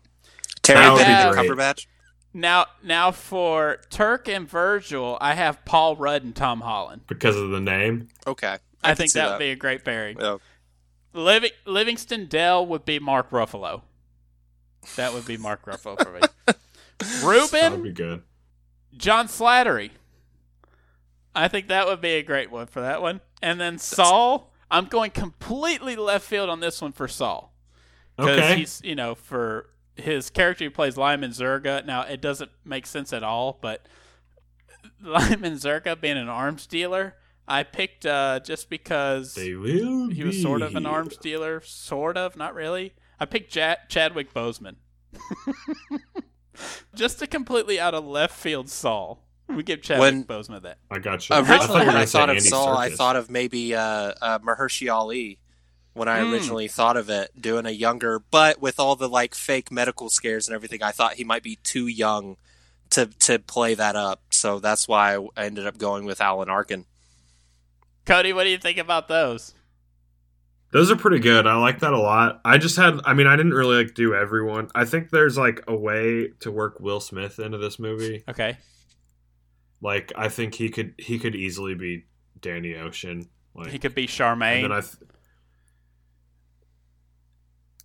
Terry 0.61 0.79
That 0.79 0.97
Benedict 0.97 1.33
great. 1.33 1.49
Cumberbatch. 1.49 1.87
Now, 2.33 2.67
now 2.83 3.11
for 3.11 3.79
Turk 3.89 4.29
and 4.29 4.47
Virgil, 4.47 5.17
I 5.19 5.33
have 5.33 5.65
Paul 5.65 5.95
Rudd 5.97 6.23
and 6.23 6.35
Tom 6.35 6.61
Holland. 6.61 7.01
because 7.07 7.35
of 7.35 7.49
the 7.49 7.59
name. 7.59 8.07
Okay, 8.25 8.57
I, 8.83 8.87
can 8.89 8.95
think 8.95 9.11
see 9.11 9.19
that 9.19 9.31
would 9.31 9.39
be 9.39 9.51
a 9.51 9.55
great 9.55 9.83
pairing. 9.83 10.17
Yeah. 10.19 10.37
Living, 11.13 11.51
Livingston 11.65 12.25
Dell 12.27 12.65
would 12.65 12.85
be 12.85 12.99
Mark 12.99 13.29
Ruffalo. 13.31 13.81
That 14.95 15.13
would 15.13 15.25
be 15.25 15.37
Mark 15.37 15.65
Ruffalo 15.65 16.01
for 16.01 16.11
me. 16.11 16.21
Reuben. 17.23 17.49
That 17.51 17.71
would 17.71 17.83
be 17.83 17.91
good. 17.91 18.23
John 18.95 19.27
Slattery. 19.27 19.91
I 21.35 21.47
think 21.47 21.67
that 21.69 21.87
would 21.87 22.01
be 22.01 22.11
a 22.13 22.23
great 22.23 22.51
one 22.51 22.67
for 22.67 22.81
that 22.81 23.01
one. 23.01 23.21
And 23.41 23.59
then 23.59 23.77
Saul, 23.77 24.51
I'm 24.69 24.85
going 24.85 25.11
completely 25.11 25.95
left 25.95 26.25
field 26.25 26.49
on 26.49 26.59
this 26.59 26.81
one 26.81 26.91
for 26.91 27.07
Saul. 27.07 27.53
Because 28.17 28.37
Okay. 28.37 28.55
he's, 28.57 28.81
you 28.83 28.95
know, 28.95 29.15
for 29.15 29.69
his 29.95 30.29
character 30.29 30.65
he 30.65 30.69
plays 30.69 30.97
Lyman 30.97 31.31
Zerga. 31.31 31.85
Now, 31.85 32.01
it 32.01 32.21
doesn't 32.21 32.51
make 32.65 32.85
sense 32.85 33.13
at 33.13 33.23
all, 33.23 33.57
but 33.61 33.85
Lyman 35.01 35.53
Zerga 35.53 35.99
being 35.99 36.17
an 36.17 36.27
arms 36.29 36.67
dealer, 36.67 37.15
I 37.51 37.63
picked 37.63 38.05
uh, 38.05 38.39
just 38.39 38.69
because 38.69 39.35
They 39.35 39.53
will 39.55 40.07
he 40.09 40.23
was 40.23 40.35
be 40.37 40.41
sort 40.41 40.61
of 40.61 40.75
an 40.75 40.85
arms 40.85 41.17
dealer, 41.17 41.61
sort 41.61 42.15
of, 42.17 42.37
not 42.37 42.53
really. 42.55 42.93
I 43.19 43.25
picked 43.25 43.55
ja- 43.55 43.75
Chadwick 43.89 44.33
Boseman. 44.33 44.75
just 46.95 47.21
a 47.21 47.27
completely 47.27 47.79
out 47.79 47.93
of 47.93 48.05
left 48.05 48.35
field 48.35 48.69
Saul. 48.69 49.23
We 49.47 49.63
give 49.63 49.81
Chadwick 49.81 50.01
When- 50.01 50.23
Boseman 50.23 50.61
that. 50.63 50.77
I 50.89 50.99
got 50.99 51.27
you. 51.29 51.35
Originally, 51.35 51.57
thought 51.67 51.85
when 51.87 51.95
I 51.97 52.05
thought 52.05 52.29
of 52.29 52.37
Andy 52.37 52.47
Saul, 52.47 52.77
I 52.77 52.89
thought 52.89 53.15
of 53.17 53.29
maybe 53.29 53.75
uh, 53.75 54.13
uh, 54.21 54.39
Mahershala 54.39 54.93
Ali. 54.93 55.37
When 55.93 56.07
I 56.07 56.19
Mm. 56.19 56.31
originally 56.31 56.67
thought 56.69 56.95
of 56.95 57.09
it, 57.09 57.31
doing 57.37 57.65
a 57.65 57.69
younger, 57.71 58.17
but 58.19 58.61
with 58.61 58.79
all 58.79 58.95
the 58.95 59.09
like 59.09 59.35
fake 59.35 59.69
medical 59.73 60.09
scares 60.09 60.47
and 60.47 60.55
everything, 60.55 60.81
I 60.81 60.91
thought 60.91 61.15
he 61.15 61.25
might 61.25 61.43
be 61.43 61.57
too 61.57 61.85
young 61.87 62.37
to 62.91 63.07
to 63.07 63.39
play 63.39 63.73
that 63.73 63.97
up. 63.97 64.21
So 64.29 64.59
that's 64.59 64.87
why 64.87 65.15
I 65.35 65.45
ended 65.45 65.67
up 65.67 65.77
going 65.77 66.05
with 66.05 66.21
Alan 66.21 66.47
Arkin. 66.49 66.85
Cody, 68.05 68.33
what 68.33 68.43
do 68.43 68.49
you 68.49 68.57
think 68.57 68.77
about 68.77 69.07
those? 69.07 69.53
Those 70.71 70.89
are 70.89 70.95
pretty 70.95 71.19
good. 71.19 71.45
I 71.45 71.55
like 71.55 71.79
that 71.79 71.91
a 71.93 71.99
lot. 71.99 72.39
I 72.45 72.57
just 72.57 72.77
had 72.77 72.99
I 73.03 73.13
mean 73.13 73.27
I 73.27 73.35
didn't 73.35 73.53
really 73.53 73.83
like 73.83 73.93
do 73.93 74.15
everyone. 74.15 74.69
I 74.73 74.85
think 74.85 75.09
there's 75.09 75.37
like 75.37 75.61
a 75.67 75.75
way 75.75 76.29
to 76.39 76.51
work 76.51 76.79
Will 76.79 77.01
Smith 77.01 77.39
into 77.39 77.57
this 77.57 77.77
movie. 77.77 78.23
Okay. 78.29 78.57
Like 79.81 80.13
I 80.15 80.29
think 80.29 80.55
he 80.55 80.69
could 80.69 80.93
he 80.97 81.19
could 81.19 81.35
easily 81.35 81.75
be 81.75 82.05
Danny 82.39 82.75
Ocean. 82.75 83.27
Like 83.53 83.67
He 83.71 83.79
could 83.79 83.93
be 83.93 84.03
and 84.03 84.09
Charmaine, 84.09 84.61
then 84.61 84.71
I 84.71 84.79
th- 84.79 84.95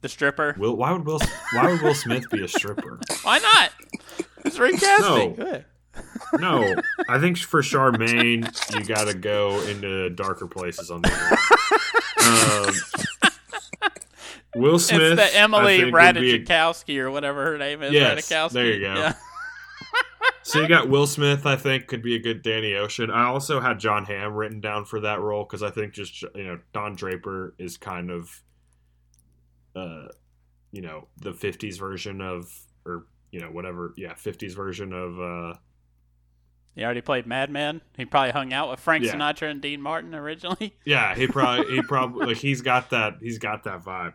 the 0.01 0.09
stripper. 0.09 0.55
Will 0.56 0.76
why 0.76 0.93
would 0.93 1.05
Will 1.05 1.18
why 1.52 1.70
would 1.72 1.82
Will 1.82 1.94
Smith 1.94 2.30
be 2.30 2.44
a 2.44 2.48
stripper? 2.48 3.01
Why 3.22 3.38
not? 3.38 3.72
It's 4.44 4.59
recasting. 4.60 5.30
No. 5.36 5.44
Good. 5.44 5.64
No, 6.39 6.74
I 7.09 7.19
think 7.19 7.39
for 7.39 7.62
Charmaine 7.62 8.44
you 8.74 8.85
got 8.85 9.05
to 9.07 9.15
go 9.15 9.61
into 9.62 10.11
darker 10.11 10.47
places 10.47 10.90
on 10.90 11.03
the 11.03 11.39
um, 12.27 12.74
Will 14.57 14.78
Smith. 14.78 15.19
it's 15.19 15.32
the 15.32 15.39
Emily 15.39 15.78
think, 15.78 15.89
a- 15.89 15.93
or 16.98 17.11
whatever 17.11 17.44
her 17.44 17.59
name 17.59 17.82
is. 17.82 17.93
Yes, 17.93 18.28
Ratajkowski. 18.31 18.51
there 18.53 18.66
you 18.66 18.81
go. 18.81 18.94
Yeah. 18.94 19.12
So 20.43 20.61
you 20.61 20.69
got 20.69 20.89
Will 20.89 21.09
Smith, 21.09 21.44
I 21.44 21.57
think, 21.57 21.89
could 21.89 22.03
be 22.05 22.15
a 22.15 22.20
good 22.20 22.40
Danny 22.43 22.74
Ocean. 22.77 23.11
I 23.11 23.24
also 23.24 23.59
had 23.61 23.81
Jon 23.81 24.05
Hamm 24.05 24.32
written 24.32 24.61
down 24.61 24.85
for 24.85 25.01
that 25.01 25.19
role 25.20 25.43
because 25.43 25.65
I 25.65 25.70
think 25.70 25.93
just 25.93 26.23
you 26.36 26.44
know 26.44 26.61
Don 26.73 26.94
Draper 26.94 27.57
is 27.59 27.77
kind 27.77 28.12
of, 28.12 28.31
uh, 29.74 30.07
you 30.70 30.82
know, 30.82 31.09
the 31.20 31.32
'50s 31.32 31.81
version 31.81 32.20
of, 32.20 32.48
or 32.85 33.07
you 33.32 33.40
know, 33.40 33.48
whatever, 33.48 33.93
yeah, 33.97 34.12
'50s 34.15 34.55
version 34.55 34.93
of. 34.93 35.19
uh 35.20 35.59
He 36.77 36.85
already 36.85 37.01
played 37.01 37.27
Mad 37.27 37.51
Men. 37.51 37.81
He 37.97 38.05
probably 38.05 38.31
hung 38.32 38.53
out 38.53 38.70
with 38.70 38.78
Frank 38.81 39.03
Yeah. 39.05 39.15
Sinatra 39.15 39.51
and 39.51 39.61
Dean 39.61 39.81
Martin 39.82 40.15
originally. 40.15 40.77
Yeah, 40.85 41.15
he 41.15 41.27
probably 41.27 41.74
he 41.74 41.82
probably 41.82 42.27
like 42.27 42.36
he's 42.36 42.61
got 42.61 42.90
that 42.90 43.15
he's 43.20 43.39
got 43.39 43.65
that 43.65 43.82
vibe. 43.82 44.12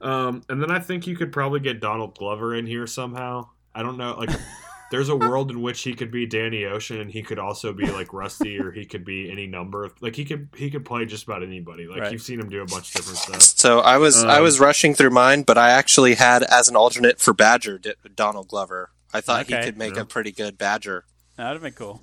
Um, 0.00 0.42
and 0.48 0.62
then 0.62 0.70
I 0.70 0.78
think 0.78 1.06
you 1.06 1.16
could 1.16 1.32
probably 1.32 1.60
get 1.60 1.80
Donald 1.80 2.16
Glover 2.16 2.54
in 2.54 2.66
here 2.66 2.86
somehow. 2.86 3.48
I 3.74 3.82
don't 3.82 3.96
know, 3.98 4.14
like 4.18 4.30
there's 4.90 5.08
a 5.08 5.16
world 5.16 5.50
in 5.50 5.60
which 5.62 5.82
he 5.82 5.94
could 5.94 6.12
be 6.12 6.24
Danny 6.26 6.64
Ocean 6.66 7.00
and 7.00 7.10
he 7.10 7.22
could 7.22 7.38
also 7.40 7.72
be 7.72 7.86
like 7.86 8.12
Rusty 8.12 8.60
or 8.60 8.70
he 8.70 8.84
could 8.84 9.04
be 9.04 9.28
any 9.30 9.46
number 9.48 9.82
of 9.84 10.00
like 10.00 10.14
he 10.14 10.24
could 10.24 10.48
he 10.56 10.70
could 10.70 10.84
play 10.84 11.04
just 11.06 11.24
about 11.24 11.42
anybody. 11.42 11.86
Like 11.88 12.00
Right. 12.02 12.12
you've 12.12 12.22
seen 12.22 12.38
him 12.38 12.48
do 12.48 12.62
a 12.62 12.66
bunch 12.66 12.90
of 12.90 12.94
different 12.96 13.18
stuff. 13.18 13.42
So 13.42 13.80
I 13.80 13.96
was 13.98 14.22
I 14.22 14.36
Um, 14.36 14.44
was 14.44 14.60
rushing 14.60 14.94
through 14.94 15.10
mine, 15.10 15.42
but 15.42 15.58
I 15.58 15.70
actually 15.70 16.14
had 16.14 16.44
as 16.44 16.68
an 16.68 16.76
alternate 16.76 17.18
for 17.20 17.32
Badger 17.34 17.78
D- 17.78 17.94
Donald 18.14 18.46
Glover. 18.48 18.90
I 19.12 19.20
thought 19.20 19.42
Okay. 19.46 19.58
he 19.58 19.64
could 19.64 19.78
make 19.78 19.96
Yeah. 19.96 20.02
a 20.02 20.04
pretty 20.04 20.30
good 20.32 20.58
Badger. 20.58 21.04
That 21.36 21.44
would 21.48 21.52
have 21.54 21.62
been 21.62 21.72
cool. 21.72 22.00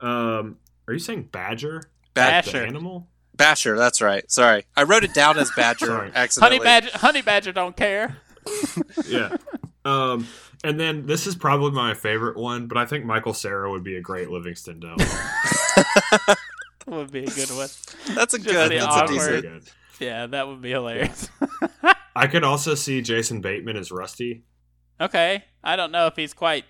Um, 0.00 0.58
are 0.86 0.92
you 0.92 0.98
saying 0.98 1.28
Badger? 1.32 1.82
Bad 2.14 2.44
Basher. 2.44 2.60
The 2.60 2.66
animal? 2.66 3.08
Basher, 3.36 3.76
that's 3.76 4.00
right. 4.02 4.28
Sorry, 4.30 4.64
I 4.76 4.82
wrote 4.82 5.04
it 5.04 5.14
down 5.14 5.38
as 5.38 5.50
Badger 5.56 5.86
Sorry. 5.86 6.10
accidentally. 6.14 6.58
Honey 6.58 6.64
Badger, 6.64 6.98
Honey 6.98 7.22
Badger 7.22 7.52
don't 7.52 7.76
care. 7.76 8.16
Yeah. 9.06 9.36
um, 9.84 10.26
and 10.64 10.80
then 10.80 11.06
this 11.06 11.26
is 11.26 11.36
probably 11.36 11.70
my 11.72 11.92
favorite 11.94 12.36
one, 12.36 12.66
but 12.66 12.78
I 12.78 12.86
think 12.86 13.04
Michael 13.04 13.34
Cera 13.34 13.70
would 13.70 13.84
be 13.84 13.96
a 13.96 14.00
great 14.00 14.30
Livingston 14.30 14.80
Dome. 14.80 14.96
Would 16.86 17.12
be 17.12 17.24
a 17.24 17.30
good 17.30 17.50
one. 17.50 17.68
That's 18.14 18.32
a 18.32 18.38
Just 18.38 18.44
good. 18.44 18.70
the 18.70 18.76
That's 18.78 18.86
awkward- 18.86 19.10
a 19.10 19.12
decent. 19.12 19.42
Good. 19.42 19.62
Yeah, 20.00 20.26
that 20.28 20.46
would 20.48 20.62
be 20.62 20.70
hilarious. 20.70 21.28
I 22.16 22.26
could 22.28 22.44
also 22.44 22.74
see 22.74 23.02
Jason 23.02 23.40
Bateman 23.42 23.76
as 23.76 23.90
Rusty. 23.92 24.44
okay, 25.00 25.44
I 25.62 25.76
don't 25.76 25.92
know 25.92 26.06
if 26.06 26.16
he's 26.16 26.32
quite 26.32 26.64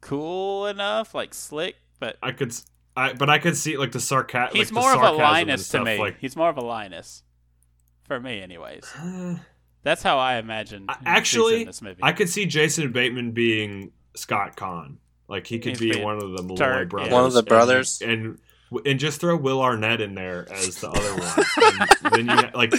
cool 0.00 0.66
enough, 0.66 1.14
like 1.14 1.34
slick, 1.34 1.76
but 2.00 2.16
I 2.22 2.32
could, 2.32 2.50
s- 2.50 2.66
I 2.96 3.12
but 3.12 3.28
I 3.30 3.38
could 3.38 3.56
see 3.56 3.76
like 3.76 3.92
the 3.92 4.00
sarcasm. 4.00 4.56
he's 4.56 4.72
like, 4.72 4.82
more 4.82 4.92
of 4.92 4.98
a 5.00 5.16
sarcasm 5.16 5.20
and 5.20 5.48
Linus 5.48 5.68
to 5.70 5.84
me. 5.84 5.98
Like, 5.98 6.18
He's 6.20 6.36
more 6.36 6.48
of 6.48 6.56
a 6.56 6.62
Linus 6.62 7.22
for 8.04 8.18
me, 8.18 8.40
anyways. 8.40 8.84
uh, 8.98 9.36
That's 9.82 10.02
how 10.02 10.18
I 10.18 10.36
imagine. 10.36 10.86
I- 10.88 10.96
actually, 11.06 11.64
this 11.64 11.82
movie. 11.82 12.00
I 12.02 12.12
could 12.12 12.28
see 12.28 12.46
Jason 12.46 12.90
Bateman 12.92 13.32
being 13.32 13.92
Scott 14.16 14.56
Caan. 14.56 14.96
Like 15.28 15.46
he 15.46 15.58
could 15.58 15.78
He's 15.78 15.96
be 15.96 16.02
one 16.02 16.14
of 16.16 16.30
the 16.36 16.42
Malloy 16.42 16.56
Turk, 16.56 16.88
brothers. 16.88 17.12
One 17.12 17.24
of 17.26 17.32
the 17.34 17.38
and- 17.40 17.48
brothers. 17.48 18.00
and 18.02 18.38
and 18.84 18.98
just 19.00 19.20
throw 19.20 19.34
Will 19.36 19.62
Arnett 19.62 20.00
in 20.02 20.14
there 20.14 20.46
as 20.52 20.76
the 20.80 20.90
other 20.90 21.14
one. 21.16 21.86
and 22.12 22.28
then 22.28 22.38
you 22.38 22.50
like 22.54 22.70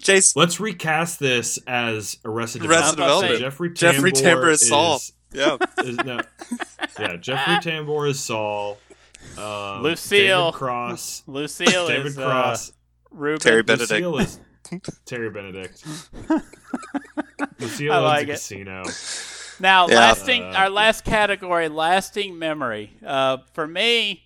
Jace, 0.00 0.34
let's 0.34 0.60
recast 0.60 1.18
this 1.20 1.58
as 1.66 2.16
Arrested 2.24 2.64
Arrested 2.64 2.96
Development. 2.96 2.96
Development. 2.96 3.40
Jeffrey 3.40 3.70
Tambor 3.70 3.74
Jeffrey 3.76 4.12
Tambor 4.12 4.50
is 4.50 4.66
Saul. 4.66 4.98
Yeah. 5.32 5.56
is- 5.84 5.96
no, 5.98 6.20
yeah, 6.98 7.16
Jeffrey 7.16 7.54
Tambor 7.72 8.08
is 8.08 8.18
Saul. 8.20 8.78
Um, 9.38 9.82
Lucille. 9.82 10.46
David 10.46 10.54
Cross. 10.58 11.22
Lucille 11.26 11.82
is 11.84 11.88
David 11.88 12.06
is 12.06 12.16
Cross. 12.16 12.70
uh, 12.70 12.72
Reuben. 13.12 13.40
Terry 13.40 13.62
Benedict. 13.62 13.90
Lucille 13.90 14.18
is 14.18 14.40
Terry 15.04 15.30
Benedict. 15.30 15.84
Lucille 17.58 17.92
I 17.92 17.98
like 17.98 18.28
a 18.28 18.30
it. 18.30 18.34
casino. 18.34 18.84
Now, 19.60 19.88
Yeah. 19.88 19.96
lasting 19.98 20.42
Uh, 20.42 20.52
our 20.56 20.70
last 20.70 21.04
category, 21.04 21.68
lasting 21.68 22.38
memory. 22.38 22.96
Uh, 23.04 23.38
for 23.52 23.66
me, 23.66 24.24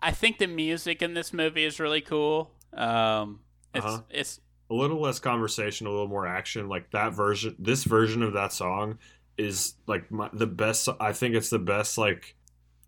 I 0.00 0.10
think 0.10 0.38
the 0.38 0.46
music 0.46 1.02
in 1.02 1.14
this 1.14 1.32
movie 1.32 1.64
is 1.64 1.78
really 1.78 2.00
cool. 2.00 2.50
Um, 2.72 3.40
it's 3.74 3.84
Uh-huh. 3.84 4.00
it's 4.10 4.40
A 4.70 4.74
little 4.74 5.00
less 5.02 5.18
conversation, 5.18 5.86
a 5.86 5.90
little 5.90 6.08
more 6.08 6.26
action. 6.26 6.66
Like 6.68 6.90
that 6.92 7.12
version, 7.12 7.54
this 7.58 7.84
version 7.84 8.22
of 8.22 8.32
that 8.32 8.52
song 8.54 8.98
is 9.38 9.74
like 9.86 10.10
my, 10.10 10.28
the 10.32 10.46
best. 10.46 10.88
I 11.00 11.12
think 11.12 11.34
it's 11.34 11.50
the 11.50 11.58
best 11.58 11.98
like 11.98 12.34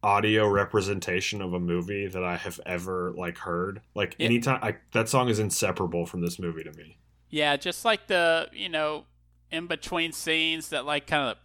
audio 0.03 0.47
representation 0.49 1.41
of 1.41 1.55
a 1.55 1.61
movie 1.61 2.07
that 2.07 2.23
I 2.23 2.37
have 2.37 2.61
ever 2.67 3.13
like 3.17 3.39
heard. 3.39 3.81
Like 3.95 4.17
Yeah. 4.19 4.27
anytime, 4.27 4.59
I, 4.63 4.77
that 4.93 5.09
song 5.09 5.29
is 5.29 5.39
inseparable 5.39 6.05
from 6.07 6.21
this 6.21 6.39
movie 6.39 6.63
to 6.65 6.73
me. 6.73 6.99
yeah, 7.31 7.57
just 7.57 7.85
like 7.85 8.07
the 8.07 8.49
you 8.53 8.69
know 8.69 9.05
in 9.51 9.67
between 9.67 10.13
scenes 10.13 10.69
that 10.71 10.85
like 10.85 11.07
kind 11.07 11.31
of 11.31 11.39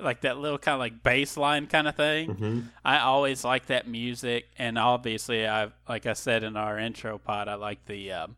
like 0.00 0.20
that 0.22 0.38
little 0.38 0.58
kind 0.58 0.74
of 0.74 0.78
like 0.80 1.02
bass 1.02 1.36
line 1.36 1.66
kind 1.66 1.88
of 1.88 1.96
thing. 1.96 2.30
hmm 2.30 2.60
I 2.84 2.98
always 3.00 3.44
like 3.44 3.66
that 3.66 3.86
music, 3.88 4.46
and 4.58 4.78
obviously, 4.78 5.46
I 5.46 5.68
like 5.88 6.06
I 6.06 6.12
said 6.14 6.42
in 6.44 6.56
our 6.56 6.78
intro 6.78 7.18
pod, 7.18 7.48
I 7.48 7.54
like 7.54 7.86
the 7.86 8.12
um, 8.12 8.36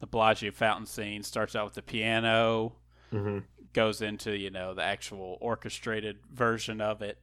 the 0.00 0.06
Bellagio 0.06 0.50
fountain 0.52 0.86
scene. 0.86 1.22
Starts 1.22 1.54
out 1.56 1.64
with 1.66 1.74
the 1.74 1.82
piano, 1.82 2.72
hmm 3.10 3.38
goes 3.72 4.02
into 4.02 4.36
you 4.36 4.50
know 4.50 4.74
the 4.74 4.82
actual 4.82 5.38
orchestrated 5.40 6.18
version 6.32 6.80
of 6.80 7.02
it, 7.02 7.18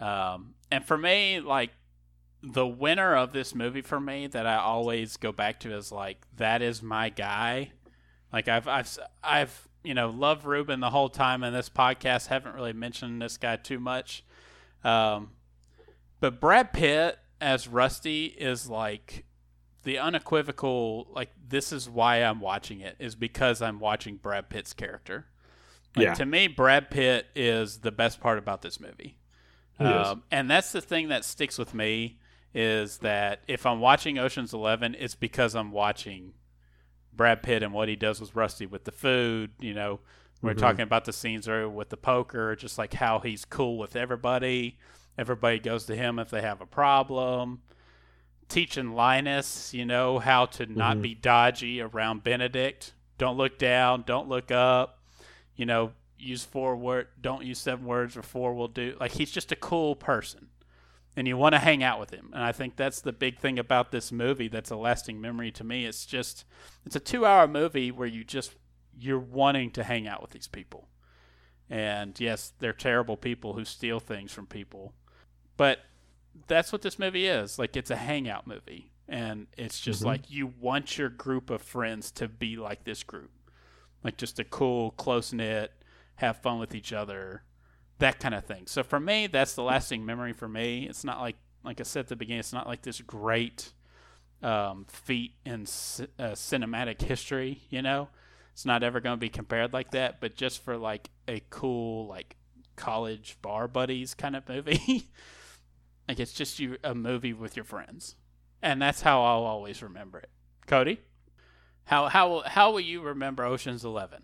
um, 0.00 0.54
and 0.70 0.84
for 0.84 0.98
me, 0.98 1.40
like 1.40 1.70
the 2.42 2.66
winner 2.66 3.14
of 3.14 3.32
this 3.32 3.54
movie 3.54 3.82
for 3.82 4.00
me 4.00 4.26
that 4.26 4.46
I 4.46 4.56
always 4.56 5.16
go 5.16 5.30
back 5.30 5.60
to 5.60 5.74
is 5.74 5.92
like 5.92 6.18
that 6.36 6.60
is 6.60 6.82
my 6.82 7.08
guy. 7.08 7.70
Like 8.32 8.48
I've 8.48 8.66
I've 8.66 8.98
I've 9.22 9.68
you 9.84 9.94
know 9.94 10.10
loved 10.10 10.44
Reuben 10.44 10.80
the 10.80 10.90
whole 10.90 11.08
time 11.08 11.44
in 11.44 11.52
this 11.52 11.68
podcast. 11.68 12.26
Haven't 12.26 12.54
really 12.54 12.72
mentioned 12.72 13.22
this 13.22 13.36
guy 13.36 13.56
too 13.56 13.78
much. 13.78 14.24
Um, 14.82 15.30
but 16.20 16.40
Brad 16.40 16.72
Pitt 16.72 17.18
as 17.40 17.68
Rusty 17.68 18.26
is 18.26 18.68
like 18.68 19.24
the 19.84 19.98
unequivocal 19.98 21.08
like 21.12 21.30
this 21.48 21.72
is 21.72 21.88
why 21.88 22.16
I'm 22.18 22.40
watching 22.40 22.80
it 22.80 22.96
is 22.98 23.14
because 23.14 23.62
I'm 23.62 23.78
watching 23.78 24.16
Brad 24.16 24.48
Pitt's 24.48 24.72
character. 24.72 25.26
Like, 25.96 26.04
Yeah. 26.04 26.14
To 26.14 26.26
me, 26.26 26.46
Brad 26.48 26.90
Pitt 26.90 27.26
is 27.34 27.78
the 27.80 27.92
best 27.92 28.20
part 28.20 28.38
about 28.38 28.62
this 28.62 28.80
movie. 28.80 29.18
Um, 29.78 30.22
and 30.30 30.48
that's 30.50 30.70
the 30.72 30.80
thing 30.80 31.08
that 31.08 31.24
sticks 31.24 31.58
with 31.58 31.74
me 31.74 32.18
is 32.54 32.98
that 32.98 33.40
if 33.48 33.66
I'm 33.66 33.80
watching 33.80 34.16
Ocean's 34.18 34.54
Eleven, 34.54 34.94
it's 34.98 35.14
because 35.16 35.54
I'm 35.56 35.72
watching 35.72 36.34
Brad 37.12 37.42
Pitt 37.42 37.62
and 37.62 37.72
what 37.72 37.88
he 37.88 37.96
does 37.96 38.20
with 38.20 38.34
Rusty 38.36 38.64
with 38.66 38.84
the 38.84 38.92
food, 38.92 39.50
you 39.60 39.74
know, 39.74 40.00
We're 40.40 40.54
Mhm. 40.54 40.58
talking 40.58 40.80
about 40.80 41.04
the 41.04 41.12
scenes 41.12 41.46
where 41.46 41.68
with 41.68 41.90
the 41.90 41.96
poker, 41.96 42.56
just 42.56 42.76
like 42.76 42.94
how 42.94 43.20
he's 43.20 43.44
cool 43.44 43.78
with 43.78 43.94
everybody. 43.94 44.76
Everybody 45.16 45.60
goes 45.60 45.84
to 45.86 45.94
him 45.94 46.18
if 46.18 46.30
they 46.30 46.42
have 46.42 46.60
a 46.60 46.66
problem. 46.66 47.62
Teaching 48.48 48.92
Linus, 48.94 49.72
you 49.72 49.84
know, 49.86 50.18
how 50.18 50.46
to 50.46 50.66
not 50.66 50.96
Mhm. 50.96 51.02
be 51.02 51.14
dodgy 51.14 51.80
around 51.80 52.24
Benedict. 52.24 52.92
Don't 53.18 53.36
look 53.38 53.56
down, 53.56 54.02
don't 54.02 54.28
look 54.28 54.50
up. 54.50 54.98
You 55.56 55.66
know, 55.66 55.92
use 56.18 56.44
four 56.44 56.76
word, 56.76 57.08
don't 57.20 57.44
use 57.44 57.58
seven 57.58 57.84
words 57.84 58.16
or 58.16 58.22
four 58.22 58.54
will 58.54 58.68
do. 58.68 58.96
Like 59.00 59.12
he's 59.12 59.30
just 59.30 59.52
a 59.52 59.56
cool 59.56 59.94
person. 59.96 60.48
And 61.14 61.28
you 61.28 61.36
want 61.36 61.54
to 61.54 61.58
hang 61.58 61.82
out 61.82 62.00
with 62.00 62.10
him. 62.10 62.30
And 62.32 62.42
I 62.42 62.52
think 62.52 62.76
that's 62.76 63.02
the 63.02 63.12
big 63.12 63.38
thing 63.38 63.58
about 63.58 63.90
this 63.92 64.10
movie 64.10 64.48
that's 64.48 64.70
a 64.70 64.76
lasting 64.76 65.20
memory 65.20 65.50
to 65.52 65.64
me. 65.64 65.84
It's 65.84 66.06
just 66.06 66.44
it's 66.86 66.96
a 66.96 67.00
2-hour 67.00 67.48
movie 67.48 67.90
where 67.90 68.08
you 68.08 68.24
just 68.24 68.54
you're 68.98 69.18
wanting 69.18 69.70
to 69.72 69.84
hang 69.84 70.06
out 70.06 70.22
with 70.22 70.30
these 70.30 70.48
people. 70.48 70.88
And 71.68 72.18
yes, 72.18 72.52
they're 72.58 72.72
terrible 72.72 73.16
people 73.16 73.54
who 73.54 73.64
steal 73.64 74.00
things 74.00 74.32
from 74.32 74.46
people. 74.46 74.94
But 75.56 75.80
that's 76.46 76.72
what 76.72 76.82
this 76.82 76.98
movie 76.98 77.26
is. 77.26 77.58
Like 77.58 77.76
it's 77.76 77.90
a 77.90 77.96
hangout 77.96 78.46
movie. 78.46 78.90
And 79.08 79.48
it's 79.58 79.80
just 79.80 80.02
Mhm. 80.02 80.06
like 80.06 80.30
you 80.30 80.46
want 80.46 80.96
your 80.96 81.08
group 81.10 81.50
of 81.50 81.60
friends 81.60 82.10
to 82.12 82.28
be 82.28 82.56
like 82.56 82.84
this 82.84 83.02
group. 83.02 83.30
Like 84.04 84.16
just 84.16 84.38
a 84.38 84.44
cool, 84.44 84.92
close 84.92 85.32
knit, 85.32 85.72
have 86.16 86.38
fun 86.38 86.58
with 86.58 86.74
each 86.74 86.92
other, 86.92 87.42
that 87.98 88.18
kind 88.20 88.34
of 88.34 88.44
thing. 88.44 88.66
So 88.66 88.82
for 88.82 88.98
me, 88.98 89.26
that's 89.26 89.54
the 89.54 89.62
lasting 89.62 90.04
memory 90.04 90.32
for 90.32 90.48
me. 90.48 90.86
It's 90.88 91.04
not 91.04 91.20
like 91.20 91.36
like 91.64 91.80
I 91.80 91.84
said 91.84 92.00
at 92.00 92.08
the 92.08 92.16
beginning, 92.16 92.40
it's 92.40 92.52
not 92.52 92.66
like 92.66 92.82
this 92.82 93.00
great 93.00 93.72
um, 94.42 94.86
feat 94.88 95.34
in 95.44 95.66
c- 95.66 96.06
uh, 96.18 96.32
cinematic 96.32 97.00
history, 97.00 97.62
you 97.70 97.82
know? 97.82 98.08
It's 98.52 98.66
not 98.66 98.82
ever 98.82 99.00
going 99.00 99.16
to 99.16 99.20
be 99.20 99.28
compared 99.28 99.72
like 99.72 99.92
that, 99.92 100.20
but 100.20 100.34
just 100.34 100.62
for 100.62 100.76
like 100.76 101.10
a 101.26 101.40
cool 101.50 102.06
like 102.06 102.36
college 102.76 103.38
bar 103.40 103.68
buddies 103.68 104.14
kind 104.14 104.36
of 104.36 104.48
movie. 104.48 105.08
like 106.08 106.20
it's 106.20 106.32
just 106.32 106.58
you 106.58 106.76
a 106.84 106.94
movie 106.94 107.32
with 107.32 107.56
your 107.56 107.64
friends. 107.64 108.16
And 108.60 108.80
that's 108.80 109.00
how 109.00 109.22
I'll 109.22 109.44
always 109.44 109.82
remember 109.82 110.18
it. 110.18 110.30
Cody, 110.66 111.00
how 111.84 112.08
how 112.08 112.42
how 112.46 112.72
will 112.72 112.80
you 112.80 113.00
remember 113.00 113.44
Ocean's 113.44 113.84
11? 113.84 114.22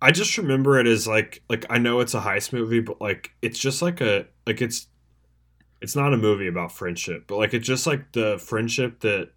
I 0.00 0.10
just 0.10 0.36
remember 0.36 0.78
it 0.80 0.86
as 0.86 1.06
like 1.06 1.42
like 1.48 1.64
I 1.70 1.78
know 1.78 2.00
it's 2.00 2.14
a 2.14 2.20
heist 2.20 2.52
movie, 2.52 2.80
but 2.80 3.00
like 3.00 3.32
it's 3.42 3.58
just 3.58 3.82
like 3.82 4.00
a 4.00 4.26
like 4.46 4.60
it's 4.60 4.86
it's 5.80 5.96
not 5.96 6.14
a 6.14 6.16
movie 6.16 6.48
about 6.48 6.72
friendship, 6.72 7.24
but 7.26 7.36
like 7.36 7.54
it's 7.54 7.66
just 7.66 7.86
like 7.86 8.12
the 8.12 8.38
friendship 8.38 9.00
that 9.00 9.30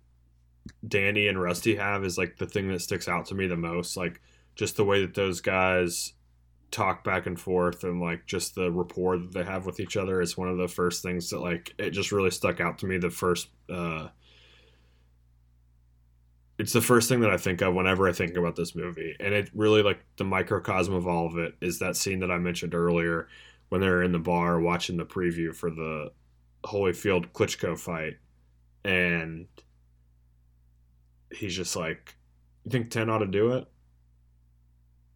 Danny 0.88 1.28
and 1.28 1.42
Rusty 1.42 1.76
have 1.76 2.04
is 2.04 2.18
like 2.18 2.38
the 2.38 2.46
thing 2.46 2.68
that 2.70 2.82
sticks 2.82 3.08
out 3.08 3.28
to 3.28 3.36
me 3.36 3.48
the 3.48 3.56
most. 3.56 3.98
Like 3.98 4.22
just 4.56 4.78
the 4.78 4.86
way 4.86 5.02
that 5.02 5.14
those 5.14 5.42
guys 5.42 6.14
talk 6.72 7.04
back 7.04 7.26
and 7.26 7.40
forth 7.40 7.84
and 7.84 8.02
like 8.02 8.26
just 8.26 8.56
the 8.56 8.72
rapport 8.72 9.18
that 9.18 9.32
they 9.34 9.44
have 9.44 9.66
with 9.66 9.80
each 9.80 9.96
other 9.96 10.20
is 10.20 10.38
one 10.38 10.50
of 10.50 10.58
the 10.58 10.68
first 10.68 11.04
things 11.04 11.30
that 11.30 11.40
like 11.40 11.74
it 11.78 11.92
just 11.92 12.12
really 12.12 12.32
stuck 12.32 12.60
out 12.60 12.80
to 12.80 12.86
me 12.86 12.98
the 12.98 13.10
first 13.10 13.50
uh 13.70 14.08
it's 16.58 16.74
the 16.74 16.82
first 16.82 17.10
thing 17.10 17.20
that 17.22 17.32
I 17.32 17.38
think 17.38 17.62
of 17.62 17.74
whenever 17.74 18.08
I 18.08 18.14
think 18.14 18.38
about 18.38 18.56
this 18.56 18.76
movie. 18.76 19.16
And 19.20 19.34
it 19.34 19.50
really 19.54 19.84
like 19.84 20.00
the 20.18 20.24
microcosm 20.24 20.94
of 20.94 21.08
all 21.08 21.28
of 21.28 21.38
it 21.38 21.56
is 21.62 21.80
that 21.80 21.98
scene 21.98 22.20
that 22.20 22.32
I 22.32 22.38
mentioned 22.38 22.74
earlier 22.74 23.28
when 23.70 23.82
they're 23.82 24.04
in 24.04 24.12
the 24.12 24.20
bar 24.20 24.60
watching 24.60 24.98
the 24.98 25.06
preview 25.06 25.54
for 25.54 25.70
the 25.70 26.12
Holyfield 26.64 27.32
Klitschko 27.34 27.78
fight 27.78 28.18
and 28.84 29.48
he's 31.32 31.56
just 31.56 31.76
like 31.76 32.16
you 32.64 32.72
think 32.72 32.90
10 32.90 33.10
ought 33.10 33.20
to 33.20 33.28
do 33.28 33.52
it? 33.54 33.68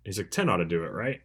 He's 0.04 0.18
like 0.18 0.32
10 0.32 0.50
ought 0.50 0.58
to 0.58 0.66
do 0.66 0.84
it, 0.84 0.92
right? 0.92 1.22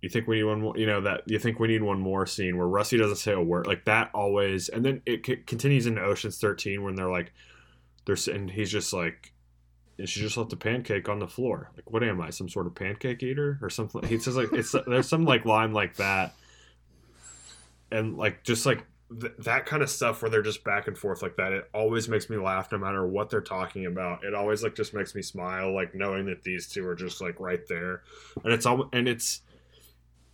You 0.00 0.10
think 0.10 0.26
we 0.26 0.36
need 0.36 0.44
one 0.44 0.60
more, 0.60 0.78
you 0.78 0.86
know, 0.86 1.00
that 1.00 1.22
you 1.26 1.38
think 1.38 1.58
we 1.58 1.68
need 1.68 1.82
one 1.82 1.98
more 1.98 2.26
scene 2.26 2.56
where 2.56 2.68
Rusty 2.68 2.98
doesn't 2.98 3.16
say 3.16 3.32
a 3.32 3.40
word 3.40 3.66
like 3.66 3.86
that 3.86 4.10
always. 4.14 4.68
And 4.68 4.84
then 4.84 5.02
it 5.06 5.24
c- 5.24 5.36
continues 5.36 5.86
into 5.86 6.02
Ocean's 6.02 6.38
13 6.38 6.82
when 6.82 6.94
they're 6.94 7.10
like, 7.10 7.32
they're 8.04 8.16
and 8.32 8.50
he's 8.50 8.70
just 8.70 8.92
like 8.92 9.32
and 9.98 10.08
she 10.08 10.20
just 10.20 10.36
left 10.36 10.52
a 10.52 10.56
pancake 10.56 11.08
on 11.08 11.20
the 11.20 11.28
floor. 11.28 11.70
Like 11.76 11.90
what 11.90 12.02
am 12.02 12.20
i 12.20 12.30
some 12.30 12.48
sort 12.48 12.66
of 12.66 12.74
pancake 12.74 13.22
eater 13.22 13.58
or 13.62 13.70
something? 13.70 14.02
He 14.04 14.18
says 14.18 14.36
like 14.36 14.52
it's 14.52 14.74
there's 14.86 15.08
some 15.08 15.24
like 15.24 15.44
line 15.44 15.72
like 15.72 15.96
that. 15.96 16.34
And 17.90 18.16
like 18.16 18.42
just 18.42 18.66
like 18.66 18.84
th- 19.20 19.34
that 19.38 19.66
kind 19.66 19.82
of 19.82 19.90
stuff 19.90 20.20
where 20.20 20.30
they're 20.30 20.42
just 20.42 20.64
back 20.64 20.88
and 20.88 20.98
forth 20.98 21.22
like 21.22 21.36
that 21.36 21.52
it 21.52 21.68
always 21.72 22.08
makes 22.08 22.28
me 22.28 22.36
laugh 22.36 22.72
no 22.72 22.78
matter 22.78 23.06
what 23.06 23.30
they're 23.30 23.40
talking 23.40 23.86
about. 23.86 24.24
It 24.24 24.34
always 24.34 24.62
like 24.62 24.74
just 24.74 24.94
makes 24.94 25.14
me 25.14 25.22
smile 25.22 25.72
like 25.72 25.94
knowing 25.94 26.26
that 26.26 26.42
these 26.42 26.68
two 26.68 26.86
are 26.88 26.96
just 26.96 27.20
like 27.20 27.38
right 27.38 27.66
there. 27.68 28.02
And 28.42 28.52
it's 28.52 28.66
all 28.66 28.88
and 28.92 29.06
it's 29.06 29.42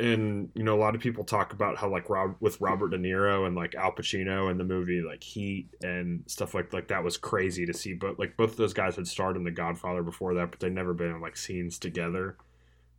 and 0.00 0.50
you 0.54 0.64
know 0.64 0.74
a 0.74 0.80
lot 0.80 0.94
of 0.94 1.00
people 1.00 1.24
talk 1.24 1.52
about 1.52 1.76
how 1.76 1.88
like 1.88 2.08
Rob 2.08 2.34
with 2.40 2.60
Robert 2.60 2.90
De 2.90 2.98
Niro 2.98 3.46
and 3.46 3.54
like 3.54 3.74
Al 3.74 3.92
Pacino 3.92 4.50
in 4.50 4.58
the 4.58 4.64
movie 4.64 5.02
like 5.02 5.22
Heat 5.22 5.68
and 5.82 6.24
stuff 6.26 6.54
like 6.54 6.72
like 6.72 6.88
that 6.88 7.04
was 7.04 7.16
crazy 7.16 7.66
to 7.66 7.74
see. 7.74 7.94
But 7.94 8.18
like 8.18 8.36
both 8.36 8.52
of 8.52 8.56
those 8.56 8.72
guys 8.72 8.96
had 8.96 9.06
starred 9.06 9.36
in 9.36 9.44
The 9.44 9.50
Godfather 9.50 10.02
before 10.02 10.34
that, 10.34 10.50
but 10.50 10.60
they'd 10.60 10.72
never 10.72 10.94
been 10.94 11.10
in 11.10 11.20
like 11.20 11.36
scenes 11.36 11.78
together. 11.78 12.36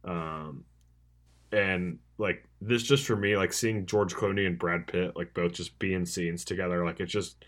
Um, 0.05 0.63
and 1.51 1.99
like 2.17 2.47
this 2.61 2.83
just 2.83 3.05
for 3.05 3.15
me 3.15 3.35
like 3.35 3.51
seeing 3.51 3.85
George 3.85 4.13
Clooney 4.13 4.45
and 4.47 4.57
Brad 4.57 4.87
Pitt 4.87 5.15
like 5.15 5.33
both 5.33 5.53
just 5.53 5.77
be 5.79 5.93
in 5.93 6.05
scenes 6.05 6.45
together 6.45 6.85
like 6.85 6.99
it's 6.99 7.11
just 7.11 7.43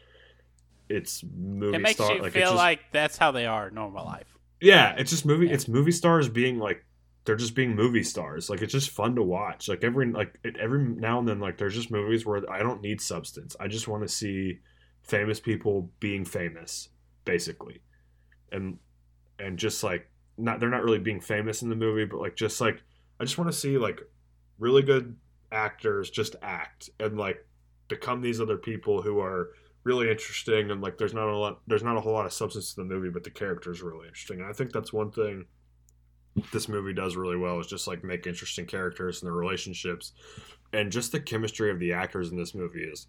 it's 0.90 1.24
movie 1.38 1.76
It 1.76 1.82
makes 1.82 1.96
star 1.96 2.14
you 2.16 2.22
like 2.22 2.34
feel 2.34 2.44
just, 2.50 2.56
like 2.56 2.80
that's 2.92 3.18
how 3.18 3.32
they 3.32 3.46
are 3.46 3.70
in 3.70 3.76
normal 3.76 4.04
life. 4.06 4.38
yeah, 4.60 4.96
it's 4.98 5.12
just 5.12 5.26
movie. 5.26 5.48
Yeah. 5.48 5.54
It's 5.54 5.68
movie 5.68 5.92
stars 5.92 6.28
being 6.28 6.60
like 6.60 6.84
they're 7.26 7.36
just 7.36 7.56
being 7.56 7.76
movie 7.76 8.04
stars. 8.04 8.50
Like 8.50 8.62
it's 8.62 8.74
just 8.74 8.90
fun 8.90 9.16
to 9.16 9.24
watch. 9.24 9.70
Like 9.70 9.84
every 9.84 10.12
like 10.12 10.38
every 10.60 10.84
now 10.84 11.20
and 11.20 11.28
then, 11.28 11.40
like 11.40 11.58
there's 11.58 11.76
just 11.76 11.92
movies 11.92 12.26
where 12.26 12.50
I 12.52 12.60
don't 12.60 12.82
need 12.82 13.00
substance. 13.00 13.56
I 13.60 13.68
just 13.68 13.88
want 13.88 14.04
to 14.04 14.10
see 14.10 14.60
famous 15.04 15.40
people 15.40 15.90
being 16.00 16.26
famous, 16.26 16.90
basically, 17.26 17.82
and 18.52 18.78
and 19.40 19.58
just 19.58 19.84
like 19.84 20.10
not 20.38 20.60
they're 20.60 20.70
not 20.70 20.84
really 20.84 21.00
being 21.00 21.22
famous 21.22 21.62
in 21.62 21.70
the 21.70 21.76
movie, 21.76 22.06
but 22.06 22.20
like 22.20 22.36
just 22.36 22.60
like 22.60 22.82
I 23.20 23.24
just 23.24 23.38
want 23.38 23.52
to 23.52 23.58
see 23.58 23.78
like 23.78 24.02
really 24.60 24.82
good 24.82 25.16
actors 25.52 26.10
just 26.10 26.36
act 26.42 26.90
and 27.00 27.18
like 27.18 27.46
become 27.88 28.22
these 28.22 28.42
other 28.42 28.58
people 28.58 29.02
who 29.02 29.20
are 29.20 29.50
really 29.84 30.10
interesting 30.10 30.72
and 30.72 30.82
like 30.82 30.98
there's 30.98 31.14
not 31.14 31.28
a 31.28 31.38
lot 31.38 31.60
there's 31.68 31.84
not 31.84 31.98
a 31.98 32.02
whole 32.02 32.14
lot 32.14 32.26
of 32.26 32.34
substance 32.34 32.74
to 32.74 32.82
the 32.82 32.88
movie 32.88 33.10
but 33.10 33.24
the 33.24 33.30
characters 33.30 33.82
are 33.82 33.90
really 33.90 34.08
interesting 34.08 34.40
and 34.40 34.50
i 34.50 34.54
think 34.54 34.72
that's 34.72 34.94
one 34.94 35.12
thing 35.12 35.46
this 36.52 36.68
movie 36.68 36.94
does 36.94 37.16
really 37.16 37.38
well 37.38 37.60
is 37.60 37.68
just 37.68 37.88
like 37.88 38.04
make 38.04 38.26
interesting 38.26 38.66
characters 38.66 39.22
and 39.22 39.28
their 39.28 39.36
relationships 39.36 40.14
and 40.72 40.92
just 40.92 41.12
the 41.12 41.20
chemistry 41.20 41.70
of 41.70 41.80
the 41.80 41.94
actors 41.94 42.32
in 42.32 42.38
this 42.38 42.56
movie 42.56 42.84
is 42.84 43.08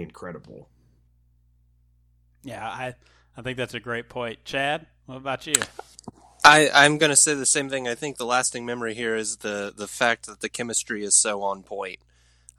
incredible 0.00 0.68
Yeah, 2.42 2.66
I 2.66 2.94
I 3.36 3.42
think 3.42 3.56
that's 3.56 3.74
a 3.74 3.80
great 3.80 4.08
point. 4.08 4.44
Chad, 4.44 4.86
what 5.06 5.16
about 5.16 5.46
you? 5.46 5.54
I, 6.44 6.70
I'm 6.72 6.98
going 6.98 7.10
to 7.10 7.16
say 7.16 7.34
the 7.34 7.46
same 7.46 7.68
thing. 7.68 7.86
I 7.86 7.94
think 7.94 8.16
the 8.16 8.24
lasting 8.24 8.64
memory 8.64 8.94
here 8.94 9.14
is 9.14 9.38
the 9.38 9.72
the 9.74 9.86
fact 9.86 10.26
that 10.26 10.40
the 10.40 10.48
chemistry 10.48 11.04
is 11.04 11.14
so 11.14 11.42
on 11.42 11.62
point. 11.62 11.98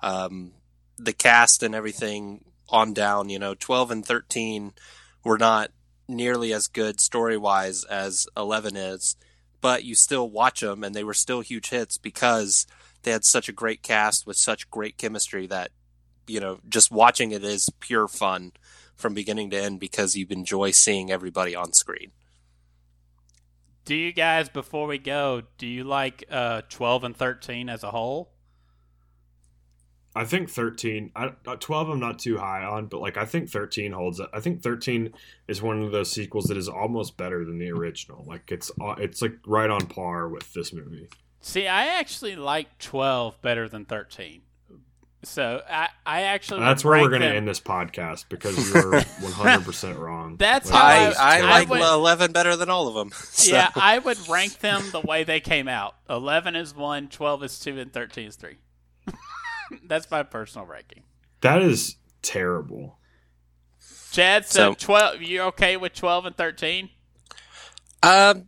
Um, 0.01 0.53
the 0.97 1.13
cast 1.13 1.63
and 1.63 1.73
everything 1.73 2.45
on 2.69 2.93
down, 2.93 3.29
you 3.29 3.39
know, 3.39 3.55
12 3.55 3.91
and 3.91 4.05
13 4.05 4.73
were 5.23 5.37
not 5.37 5.71
nearly 6.09 6.51
as 6.51 6.67
good 6.67 6.99
story 6.99 7.37
wise 7.37 7.83
as 7.85 8.27
11 8.35 8.75
is, 8.75 9.15
but 9.61 9.83
you 9.83 9.95
still 9.95 10.29
watch 10.29 10.61
them 10.61 10.83
and 10.83 10.95
they 10.95 11.03
were 11.03 11.13
still 11.13 11.41
huge 11.41 11.69
hits 11.69 11.97
because 11.97 12.65
they 13.03 13.11
had 13.11 13.23
such 13.23 13.47
a 13.47 13.53
great 13.53 13.81
cast 13.81 14.25
with 14.27 14.37
such 14.37 14.69
great 14.69 14.97
chemistry 14.97 15.47
that, 15.47 15.71
you 16.27 16.39
know, 16.39 16.59
just 16.67 16.91
watching 16.91 17.31
it 17.31 17.43
is 17.43 17.69
pure 17.79 18.07
fun 18.07 18.51
from 18.95 19.13
beginning 19.13 19.49
to 19.49 19.61
end 19.61 19.79
because 19.79 20.15
you 20.15 20.25
enjoy 20.29 20.71
seeing 20.71 21.11
everybody 21.11 21.55
on 21.55 21.71
screen. 21.73 22.11
Do 23.85 23.95
you 23.95 24.11
guys, 24.11 24.49
before 24.49 24.85
we 24.87 24.97
go, 24.97 25.43
do 25.57 25.65
you 25.65 25.83
like 25.83 26.25
uh, 26.29 26.61
12 26.69 27.05
and 27.05 27.17
13 27.17 27.69
as 27.69 27.83
a 27.83 27.91
whole? 27.91 28.29
I 30.15 30.23
think 30.25 30.49
13 30.49 31.11
I, 31.15 31.31
uh, 31.47 31.55
12 31.55 31.89
i'm 31.89 31.99
not 31.99 32.19
too 32.19 32.37
high 32.37 32.63
on 32.63 32.87
but 32.87 32.99
like 33.01 33.17
i 33.17 33.25
think 33.25 33.49
13 33.49 33.91
holds 33.91 34.19
up 34.19 34.29
i 34.33 34.39
think 34.39 34.61
13 34.61 35.13
is 35.47 35.61
one 35.61 35.81
of 35.83 35.91
those 35.91 36.11
sequels 36.11 36.45
that 36.45 36.57
is 36.57 36.67
almost 36.67 37.15
better 37.17 37.45
than 37.45 37.59
the 37.59 37.71
original 37.71 38.23
like 38.27 38.51
it's 38.51 38.71
uh, 38.81 38.95
it's 38.97 39.21
like 39.21 39.33
right 39.45 39.69
on 39.69 39.85
par 39.87 40.27
with 40.29 40.51
this 40.53 40.73
movie 40.73 41.07
See, 41.41 41.67
I 41.69 41.85
actually 41.99 42.35
like 42.35 42.77
12 42.79 43.41
better 43.41 43.69
than 43.69 43.85
13. 43.85 44.41
So 45.23 45.61
I, 45.69 45.87
I 46.05 46.21
actually. 46.23 46.59
that's 46.59 46.83
where 46.83 46.99
we're 47.01 47.07
going 47.07 47.21
to 47.21 47.27
end 47.33 47.47
this 47.47 47.61
podcast 47.61 48.25
because 48.27 48.57
you're 48.73 48.91
100% 48.91 49.97
wrong 49.97 50.35
That's 50.37 50.69
Like, 50.69 50.81
how 50.81 50.85
I, 50.85 51.37
I- 51.37 51.37
I, 51.37 51.37
I 51.39 51.41
like 51.59 51.69
would- 51.69 51.79
11 51.81 52.33
better 52.33 52.57
than 52.57 52.69
all 52.69 52.89
of 52.89 52.93
them. 52.95 53.11
So, 53.13 53.53
Yeah, 53.55 53.69
I 53.75 53.99
would 53.99 54.17
rank 54.27 54.59
them 54.59 54.83
the 54.91 54.99
way 54.99 55.23
they 55.23 55.39
came 55.39 55.69
out. 55.69 55.95
11 56.09 56.57
is 56.57 56.75
1, 56.75 57.07
12 57.07 57.43
is 57.43 57.59
2, 57.59 57.79
and 57.79 57.93
13 57.93 58.27
is 58.27 58.35
3. 58.35 58.57
That's 59.87 60.09
my 60.11 60.23
personal 60.23 60.65
ranking. 60.67 61.03
that 61.41 61.61
is 61.61 61.95
terrible 62.21 62.97
Chad 64.11 64.45
said 64.45 64.51
So- 64.71 64.73
12. 64.73 65.21
You 65.21 65.41
okay 65.43 65.77
with 65.77 65.93
12 65.93 66.25
and 66.25 66.35
13? 66.35 66.89
Um, 68.01 68.45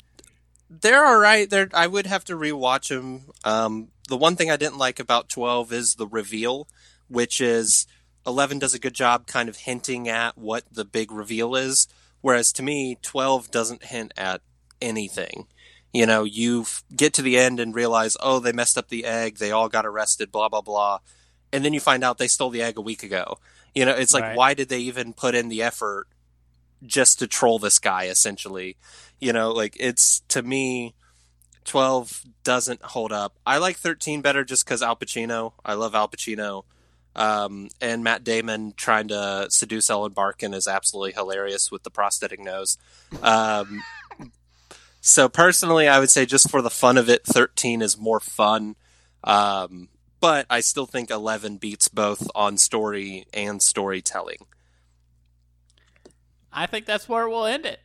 they're 0.70 1.06
all 1.06 1.18
right. 1.20 1.50
They're 1.50 1.70
I 1.74 1.88
would 1.88 2.08
have 2.08 2.24
to 2.26 2.34
rewatch 2.34 2.88
them. 2.90 3.26
Um, 3.44 3.90
the 4.08 4.18
one 4.18 4.36
thing 4.36 4.50
I 4.50 4.56
didn't 4.58 4.78
like 4.78 5.00
about 5.00 5.28
twelve 5.30 5.74
is 5.74 5.96
the 5.96 6.08
reveal, 6.08 6.68
which 7.10 7.42
is 7.42 7.86
eleven 8.26 8.60
does 8.60 8.74
a 8.74 8.80
good 8.80 8.94
job 8.94 9.28
kind 9.28 9.50
of 9.50 9.58
hinting 9.58 10.08
at 10.08 10.38
what 10.38 10.64
the 10.72 10.86
big 10.86 11.12
reveal 11.12 11.56
is, 11.56 11.88
whereas 12.22 12.54
to 12.54 12.64
me 12.64 12.98
twelve 13.02 13.52
doesn't 13.52 13.84
hint 13.84 14.14
at 14.16 14.42
anything. 14.82 15.48
You 15.94 16.06
know, 16.06 16.24
you 16.24 16.66
get 16.96 17.14
to 17.16 17.22
the 17.22 17.38
end 17.38 17.60
and 17.60 17.76
realize, 17.76 18.16
oh, 18.22 18.40
they 18.40 18.54
messed 18.54 18.78
up 18.78 18.88
the 18.88 19.04
egg. 19.06 19.38
They 19.38 19.52
all 19.52 19.68
got 19.68 19.86
arrested. 19.86 20.32
Blah 20.32 20.50
blah 20.50 20.62
blah, 20.62 21.00
and 21.52 21.66
then 21.66 21.74
you 21.74 21.80
find 21.82 22.04
out 22.04 22.18
they 22.18 22.28
stole 22.30 22.50
the 22.50 22.62
egg 22.62 22.78
a 22.78 22.82
week 22.82 23.04
ago. 23.04 23.40
You 23.76 23.86
know, 23.86 23.94
it's 23.94 24.14
like, 24.14 24.24
Right. 24.24 24.38
why 24.38 24.54
did 24.54 24.70
they 24.70 24.80
even 24.80 25.14
put 25.14 25.36
in 25.36 25.50
the 25.50 25.62
effort 25.64 26.08
just 26.86 27.20
to 27.20 27.28
troll 27.28 27.60
this 27.60 27.78
guy? 27.80 28.06
Essentially, 28.06 28.78
you 29.20 29.34
know, 29.34 29.52
like 29.52 29.76
it's 29.80 30.22
to 30.30 30.42
me, 30.42 30.94
twelve 31.66 32.24
doesn't 32.44 32.82
hold 32.84 33.12
up. 33.12 33.38
I 33.46 33.58
like 33.58 33.78
thirteen 33.78 34.22
better 34.22 34.44
just 34.44 34.64
because 34.66 34.82
Al 34.82 34.96
Pacino. 34.96 35.54
I 35.66 35.74
love 35.74 35.94
Al 35.96 36.08
Pacino. 36.08 36.64
Um, 37.14 37.68
and 37.82 38.06
Matt 38.06 38.24
Damon 38.24 38.74
trying 38.78 39.10
to 39.10 39.48
seduce 39.50 39.90
Ellen 39.90 40.14
Barkin 40.14 40.54
is 40.54 40.66
absolutely 40.66 41.12
hilarious 41.12 41.70
with 41.70 41.84
the 41.84 41.92
prosthetic 41.92 42.40
nose. 42.40 42.78
Um, 43.22 43.84
so 45.02 45.28
personally, 45.28 45.88
I 45.88 46.00
would 46.00 46.10
say 46.10 46.26
just 46.26 46.50
for 46.50 46.62
the 46.62 46.70
fun 46.70 46.98
of 46.98 47.10
it, 47.10 47.26
13 47.26 47.82
is 47.82 47.98
more 47.98 48.20
fun. 48.20 48.76
Um, 49.24 49.90
but 50.20 50.46
I 50.50 50.60
still 50.62 50.86
think 50.86 51.10
11 51.12 51.58
beats 51.58 51.88
both 51.88 52.28
on 52.36 52.58
story 52.58 53.26
and 53.34 53.62
storytelling. 53.62 54.46
I 56.52 56.66
think 56.68 56.86
that's 56.86 57.08
where 57.10 57.28
we'll 57.30 57.46
end 57.46 57.66
it. 57.66 57.80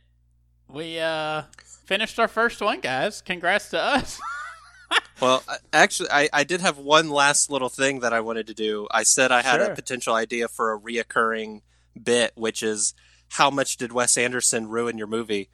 We 0.69 0.99
uh 0.99 1.43
finished 1.85 2.19
our 2.19 2.27
first 2.27 2.61
one, 2.61 2.81
guys. 2.81 3.21
Congrats 3.21 3.69
to 3.71 3.81
us. 3.81 4.19
Well, 5.19 5.43
actually, 5.73 6.09
I, 6.11 6.29
I 6.31 6.43
did 6.43 6.61
have 6.61 6.77
one 6.77 7.09
last 7.09 7.49
little 7.49 7.69
thing 7.69 8.01
that 8.01 8.13
I 8.13 8.19
wanted 8.21 8.45
to 8.47 8.53
do. 8.53 8.87
I 8.91 9.01
said 9.01 9.31
I 9.31 9.41
had 9.41 9.59
Sure. 9.59 9.71
a 9.71 9.75
potential 9.75 10.13
idea 10.13 10.47
for 10.47 10.71
a 10.71 10.79
reoccurring 10.79 11.61
bit, 12.01 12.33
which 12.35 12.61
is 12.61 12.93
how 13.29 13.49
much 13.49 13.77
did 13.77 13.91
Wes 13.91 14.15
Anderson 14.15 14.67
ruin 14.67 14.95
your 14.97 15.07
movie? 15.07 15.49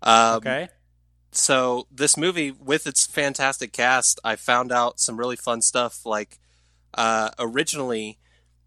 Um, 0.00 0.36
okay. 0.36 0.68
So 1.32 1.86
this 1.90 2.16
movie 2.16 2.50
with 2.50 2.86
its 2.86 3.06
fantastic 3.06 3.72
cast 3.72 4.18
i 4.24 4.34
found 4.36 4.72
out 4.72 4.98
some 5.00 5.16
really 5.16 5.36
fun 5.36 5.62
stuff 5.62 6.04
like 6.04 6.38
uh, 6.94 7.30
originally 7.38 8.18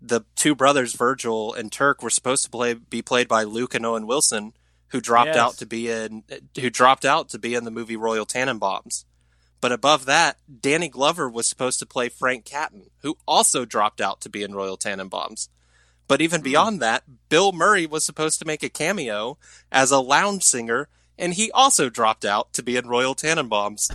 the 0.02 0.22
two 0.36 0.56
brothers 0.56 0.94
virgil 0.94 1.54
and 1.54 1.72
turk 1.72 2.02
were 2.02 2.10
supposed 2.10 2.44
to 2.46 2.50
play 2.50 2.74
be 2.74 3.02
played 3.02 3.28
by 3.28 3.44
luke 3.44 3.74
and 3.74 3.86
owen 3.86 4.08
wilson 4.08 4.54
who 4.90 5.02
dropped 5.02 5.28
Yes. 5.28 5.38
out 5.38 5.58
to 5.58 5.66
be 5.66 5.90
in 5.90 6.24
who 6.60 6.70
dropped 6.70 7.04
out 7.06 7.30
to 7.30 7.40
be 7.40 7.54
in 7.56 7.64
the 7.66 7.72
movie 7.72 7.98
royal 7.98 8.26
tenenbaums 8.26 9.04
but 9.60 9.72
above 9.74 10.06
that 10.06 10.38
danny 10.62 10.88
glover 10.90 11.30
was 11.30 11.48
supposed 11.48 11.80
to 11.80 11.86
play 11.86 12.08
frank 12.10 12.46
catton 12.46 12.84
who 13.02 13.18
also 13.28 13.66
dropped 13.66 14.00
out 14.02 14.22
to 14.22 14.30
be 14.30 14.42
in 14.44 14.54
royal 14.56 14.78
tenenbaums 14.78 15.50
but 16.08 16.22
even 16.22 16.42
beyond 16.42 16.82
that 16.82 17.04
bill 17.30 17.52
murray 17.52 17.86
was 17.86 18.06
supposed 18.06 18.40
to 18.40 18.46
make 18.46 18.64
a 18.64 18.70
cameo 18.70 19.38
as 19.72 19.92
a 19.92 20.00
lounge 20.00 20.44
singer 20.44 20.88
and 21.18 21.34
he 21.34 21.52
also 21.52 21.90
dropped 21.90 22.26
out 22.26 22.54
to 22.54 22.64
be 22.64 22.78
in 22.78 22.88
Royal 22.88 23.16
Tenenbaums. 23.16 23.94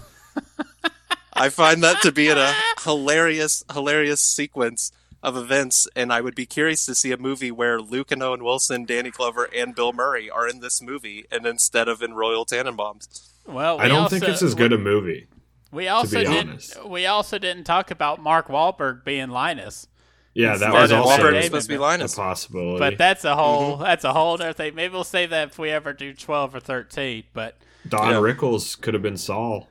I 1.32 1.48
find 1.50 1.82
that 1.84 2.02
to 2.02 2.12
be 2.12 2.28
in 2.28 2.38
a 2.38 2.52
hilarious, 2.82 3.64
hilarious 3.72 4.20
sequence 4.20 4.92
of 5.22 5.36
events, 5.36 5.88
and 5.96 6.12
I 6.12 6.20
would 6.20 6.34
be 6.34 6.46
curious 6.46 6.86
to 6.86 6.94
see 6.94 7.12
a 7.12 7.16
movie 7.16 7.50
where 7.50 7.80
Luke 7.80 8.10
and 8.10 8.22
Owen 8.22 8.44
Wilson, 8.44 8.84
Danny 8.84 9.10
Glover, 9.10 9.48
and 9.54 9.74
Bill 9.74 9.92
Murray 9.92 10.30
are 10.30 10.48
in 10.48 10.60
this 10.60 10.80
movie, 10.80 11.26
and 11.30 11.46
instead 11.46 11.88
of 11.88 12.02
in 12.02 12.14
Royal 12.14 12.44
Tenenbaums. 12.44 13.30
Well, 13.46 13.78
we 13.78 13.84
I 13.84 13.88
don't 13.88 14.02
also, 14.02 14.18
think 14.18 14.30
it's 14.30 14.42
as 14.42 14.54
good 14.54 14.72
a 14.72 14.78
movie. 14.78 15.26
We 15.70 15.88
also 15.88 16.18
be 16.18 16.24
didn't. 16.24 16.50
honest. 16.50 16.84
We 16.84 17.06
also 17.06 17.38
didn't 17.38 17.64
talk 17.64 17.90
about 17.90 18.22
Mark 18.22 18.48
Wahlberg 18.48 19.04
being 19.04 19.28
Linus, 19.28 19.86
Yeah, 20.34 20.56
that 20.56 20.72
was 20.72 20.90
of 20.92 21.00
also 21.00 21.22
Wahlberg 21.22 21.34
was 21.34 21.44
supposed 21.46 21.66
to 21.66 21.72
be 21.72 21.76
Bell. 21.76 21.84
a 21.84 21.88
Linus. 21.88 22.14
possibility. 22.14 22.78
but 22.78 22.98
that's 22.98 23.24
a 23.24 23.34
whole. 23.34 23.74
Mm-hmm. 23.74 23.82
That's 23.82 24.04
a 24.04 24.12
whole 24.12 24.34
other 24.34 24.52
thing. 24.52 24.74
Maybe 24.74 24.92
we'll 24.92 25.02
save 25.04 25.30
that 25.30 25.48
if 25.48 25.58
we 25.58 25.70
ever 25.70 25.92
do 25.92 26.12
twelve 26.14 26.54
or 26.54 26.60
thirteen. 26.60 27.24
But 27.32 27.56
Don 27.88 28.10
Yeah. 28.10 28.16
Rickles 28.18 28.80
could 28.80 28.94
have 28.94 29.02
been 29.02 29.16
Saul. 29.16 29.68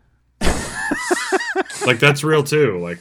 like 1.85 1.99
that's 1.99 2.23
real 2.23 2.43
too. 2.43 2.79
Like 2.79 2.99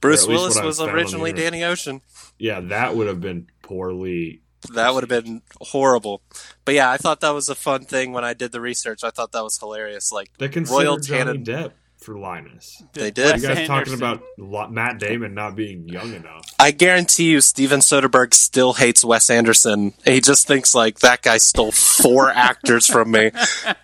Bruce 0.00 0.26
Willis 0.26 0.60
was 0.60 0.78
found 0.78 0.90
on 0.90 0.94
the 0.96 1.00
originally. 1.00 1.32
Danny 1.32 1.64
Ocean. 1.64 2.00
yeah, 2.38 2.60
that 2.60 2.96
would 2.96 3.06
have 3.06 3.20
been 3.20 3.46
poorly. 3.62 4.40
That 4.74 4.94
would 4.94 5.08
have 5.08 5.24
been 5.24 5.42
horrible. 5.60 6.22
But 6.64 6.74
yeah, 6.74 6.90
I 6.90 6.96
thought 6.96 7.20
that 7.20 7.30
was 7.30 7.48
a 7.48 7.54
fun 7.54 7.84
thing 7.84 8.12
when 8.12 8.24
I 8.24 8.32
did 8.32 8.52
the 8.52 8.60
research. 8.60 9.02
I 9.02 9.10
thought 9.10 9.32
that 9.32 9.42
was 9.42 9.58
hilarious. 9.58 10.12
Like 10.12 10.30
They 10.38 10.48
Royal 10.48 10.98
Johnny 10.98 11.38
Tannen. 11.40 11.44
Depp 11.44 11.72
for 12.02 12.18
Linus. 12.18 12.82
They 12.92 13.10
did. 13.10 13.40
You 13.40 13.48
guys 13.48 13.66
talking 13.66 13.94
about 13.94 14.22
Matt 14.70 14.98
Damon 14.98 15.34
not 15.34 15.54
being 15.56 15.88
young 15.88 16.12
enough? 16.12 16.44
I 16.58 16.70
guarantee 16.70 17.30
you, 17.30 17.40
Steven 17.40 17.80
Soderbergh 17.80 18.34
still 18.34 18.74
hates 18.74 19.04
Wes 19.04 19.30
Anderson. 19.30 19.94
He 20.04 20.20
just 20.20 20.46
thinks 20.46 20.74
like 20.74 21.00
that 21.00 21.22
guy 21.22 21.38
stole 21.38 21.72
four 21.72 22.30
actors 22.34 22.86
from 22.86 23.10
me. 23.10 23.30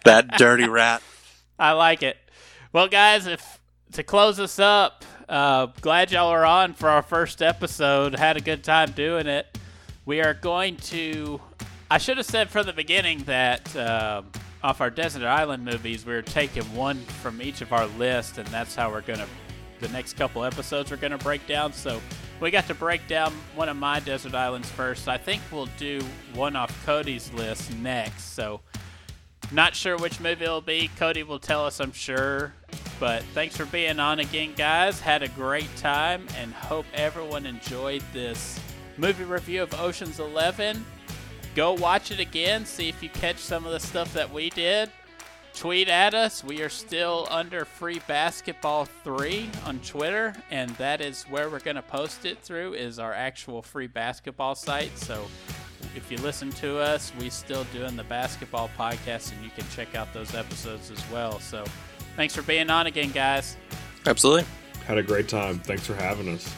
That 0.04 0.36
dirty 0.38 0.68
rat. 0.68 1.02
I 1.58 1.72
like 1.72 2.02
it. 2.02 2.16
Well, 2.72 2.88
guys, 2.88 3.26
if 3.26 3.58
to 3.92 4.02
close 4.02 4.38
us 4.38 4.58
up, 4.58 5.04
uh, 5.28 5.66
glad 5.80 6.12
y'all 6.12 6.28
are 6.28 6.44
on 6.44 6.74
for 6.74 6.88
our 6.88 7.02
first 7.02 7.42
episode. 7.42 8.14
Had 8.14 8.36
a 8.36 8.40
good 8.40 8.64
time 8.64 8.92
doing 8.92 9.26
it. 9.26 9.58
We 10.04 10.20
are 10.20 10.34
going 10.34 10.76
to. 10.76 11.40
I 11.90 11.98
should 11.98 12.16
have 12.18 12.26
said 12.26 12.50
from 12.50 12.66
the 12.66 12.72
beginning 12.72 13.20
that 13.24 13.74
um, 13.76 14.30
off 14.62 14.80
our 14.80 14.90
desert 14.90 15.22
island 15.22 15.64
movies, 15.64 16.04
we 16.04 16.14
are 16.14 16.22
taking 16.22 16.64
one 16.74 16.98
from 17.22 17.40
each 17.40 17.60
of 17.60 17.72
our 17.72 17.86
list, 17.86 18.38
and 18.38 18.46
that's 18.48 18.74
how 18.74 18.90
we're 18.90 19.02
gonna. 19.02 19.26
The 19.80 19.88
next 19.88 20.14
couple 20.14 20.44
episodes 20.44 20.90
we're 20.90 20.96
gonna 20.96 21.18
break 21.18 21.46
down. 21.46 21.72
So 21.72 22.00
we 22.40 22.50
got 22.50 22.66
to 22.66 22.74
break 22.74 23.06
down 23.06 23.32
one 23.54 23.68
of 23.68 23.76
my 23.76 24.00
desert 24.00 24.34
islands 24.34 24.68
first. 24.70 25.08
I 25.08 25.18
think 25.18 25.42
we'll 25.52 25.68
do 25.78 26.00
one 26.34 26.56
off 26.56 26.84
Cody's 26.84 27.32
list 27.32 27.72
next. 27.78 28.34
So. 28.34 28.60
Not 29.50 29.74
sure 29.74 29.96
which 29.96 30.20
movie 30.20 30.44
it'll 30.44 30.60
be. 30.60 30.90
Cody 30.98 31.22
will 31.22 31.38
tell 31.38 31.64
us, 31.64 31.80
I'm 31.80 31.92
sure. 31.92 32.52
But 33.00 33.22
thanks 33.32 33.56
for 33.56 33.64
being 33.64 33.98
on 33.98 34.18
again, 34.18 34.52
guys. 34.54 35.00
Had 35.00 35.22
a 35.22 35.28
great 35.28 35.74
time 35.76 36.26
and 36.36 36.52
hope 36.52 36.84
everyone 36.92 37.46
enjoyed 37.46 38.02
this 38.12 38.60
movie 38.98 39.24
review 39.24 39.62
of 39.62 39.72
Ocean's 39.80 40.20
11. 40.20 40.84
Go 41.54 41.72
watch 41.72 42.10
it 42.10 42.20
again, 42.20 42.64
see 42.64 42.88
if 42.88 43.02
you 43.02 43.08
catch 43.08 43.38
some 43.38 43.66
of 43.66 43.72
the 43.72 43.80
stuff 43.80 44.12
that 44.14 44.32
we 44.32 44.50
did. 44.50 44.90
Tweet 45.54 45.88
at 45.88 46.14
us. 46.14 46.44
We 46.44 46.62
are 46.62 46.68
still 46.68 47.26
under 47.30 47.64
Free 47.64 48.00
Basketball 48.06 48.84
3 48.84 49.50
on 49.64 49.80
Twitter, 49.80 50.34
and 50.50 50.70
that 50.76 51.00
is 51.00 51.24
where 51.24 51.50
we're 51.50 51.58
going 51.58 51.76
to 51.76 51.82
post 51.82 52.24
it 52.24 52.38
through 52.38 52.74
is 52.74 53.00
our 53.00 53.12
actual 53.12 53.62
free 53.62 53.88
basketball 53.88 54.54
site. 54.54 54.96
So 54.96 55.26
if 55.96 56.12
you 56.12 56.18
listen 56.18 56.50
to 56.52 56.78
us, 56.78 57.12
we 57.18 57.28
still 57.30 57.64
doing 57.72 57.96
the 57.96 58.04
basketball 58.04 58.70
podcast, 58.78 59.32
and 59.32 59.42
you 59.42 59.50
can 59.50 59.64
check 59.74 59.94
out 59.94 60.12
those 60.14 60.34
episodes 60.34 60.90
as 60.90 61.02
well. 61.10 61.40
So, 61.40 61.64
thanks 62.14 62.34
for 62.34 62.42
being 62.42 62.70
on 62.70 62.86
again, 62.86 63.10
guys. 63.10 63.56
Absolutely. 64.06 64.44
Had 64.86 64.98
a 64.98 65.02
great 65.02 65.28
time. 65.28 65.58
Thanks 65.58 65.86
for 65.86 65.94
having 65.94 66.28
us. 66.28 66.54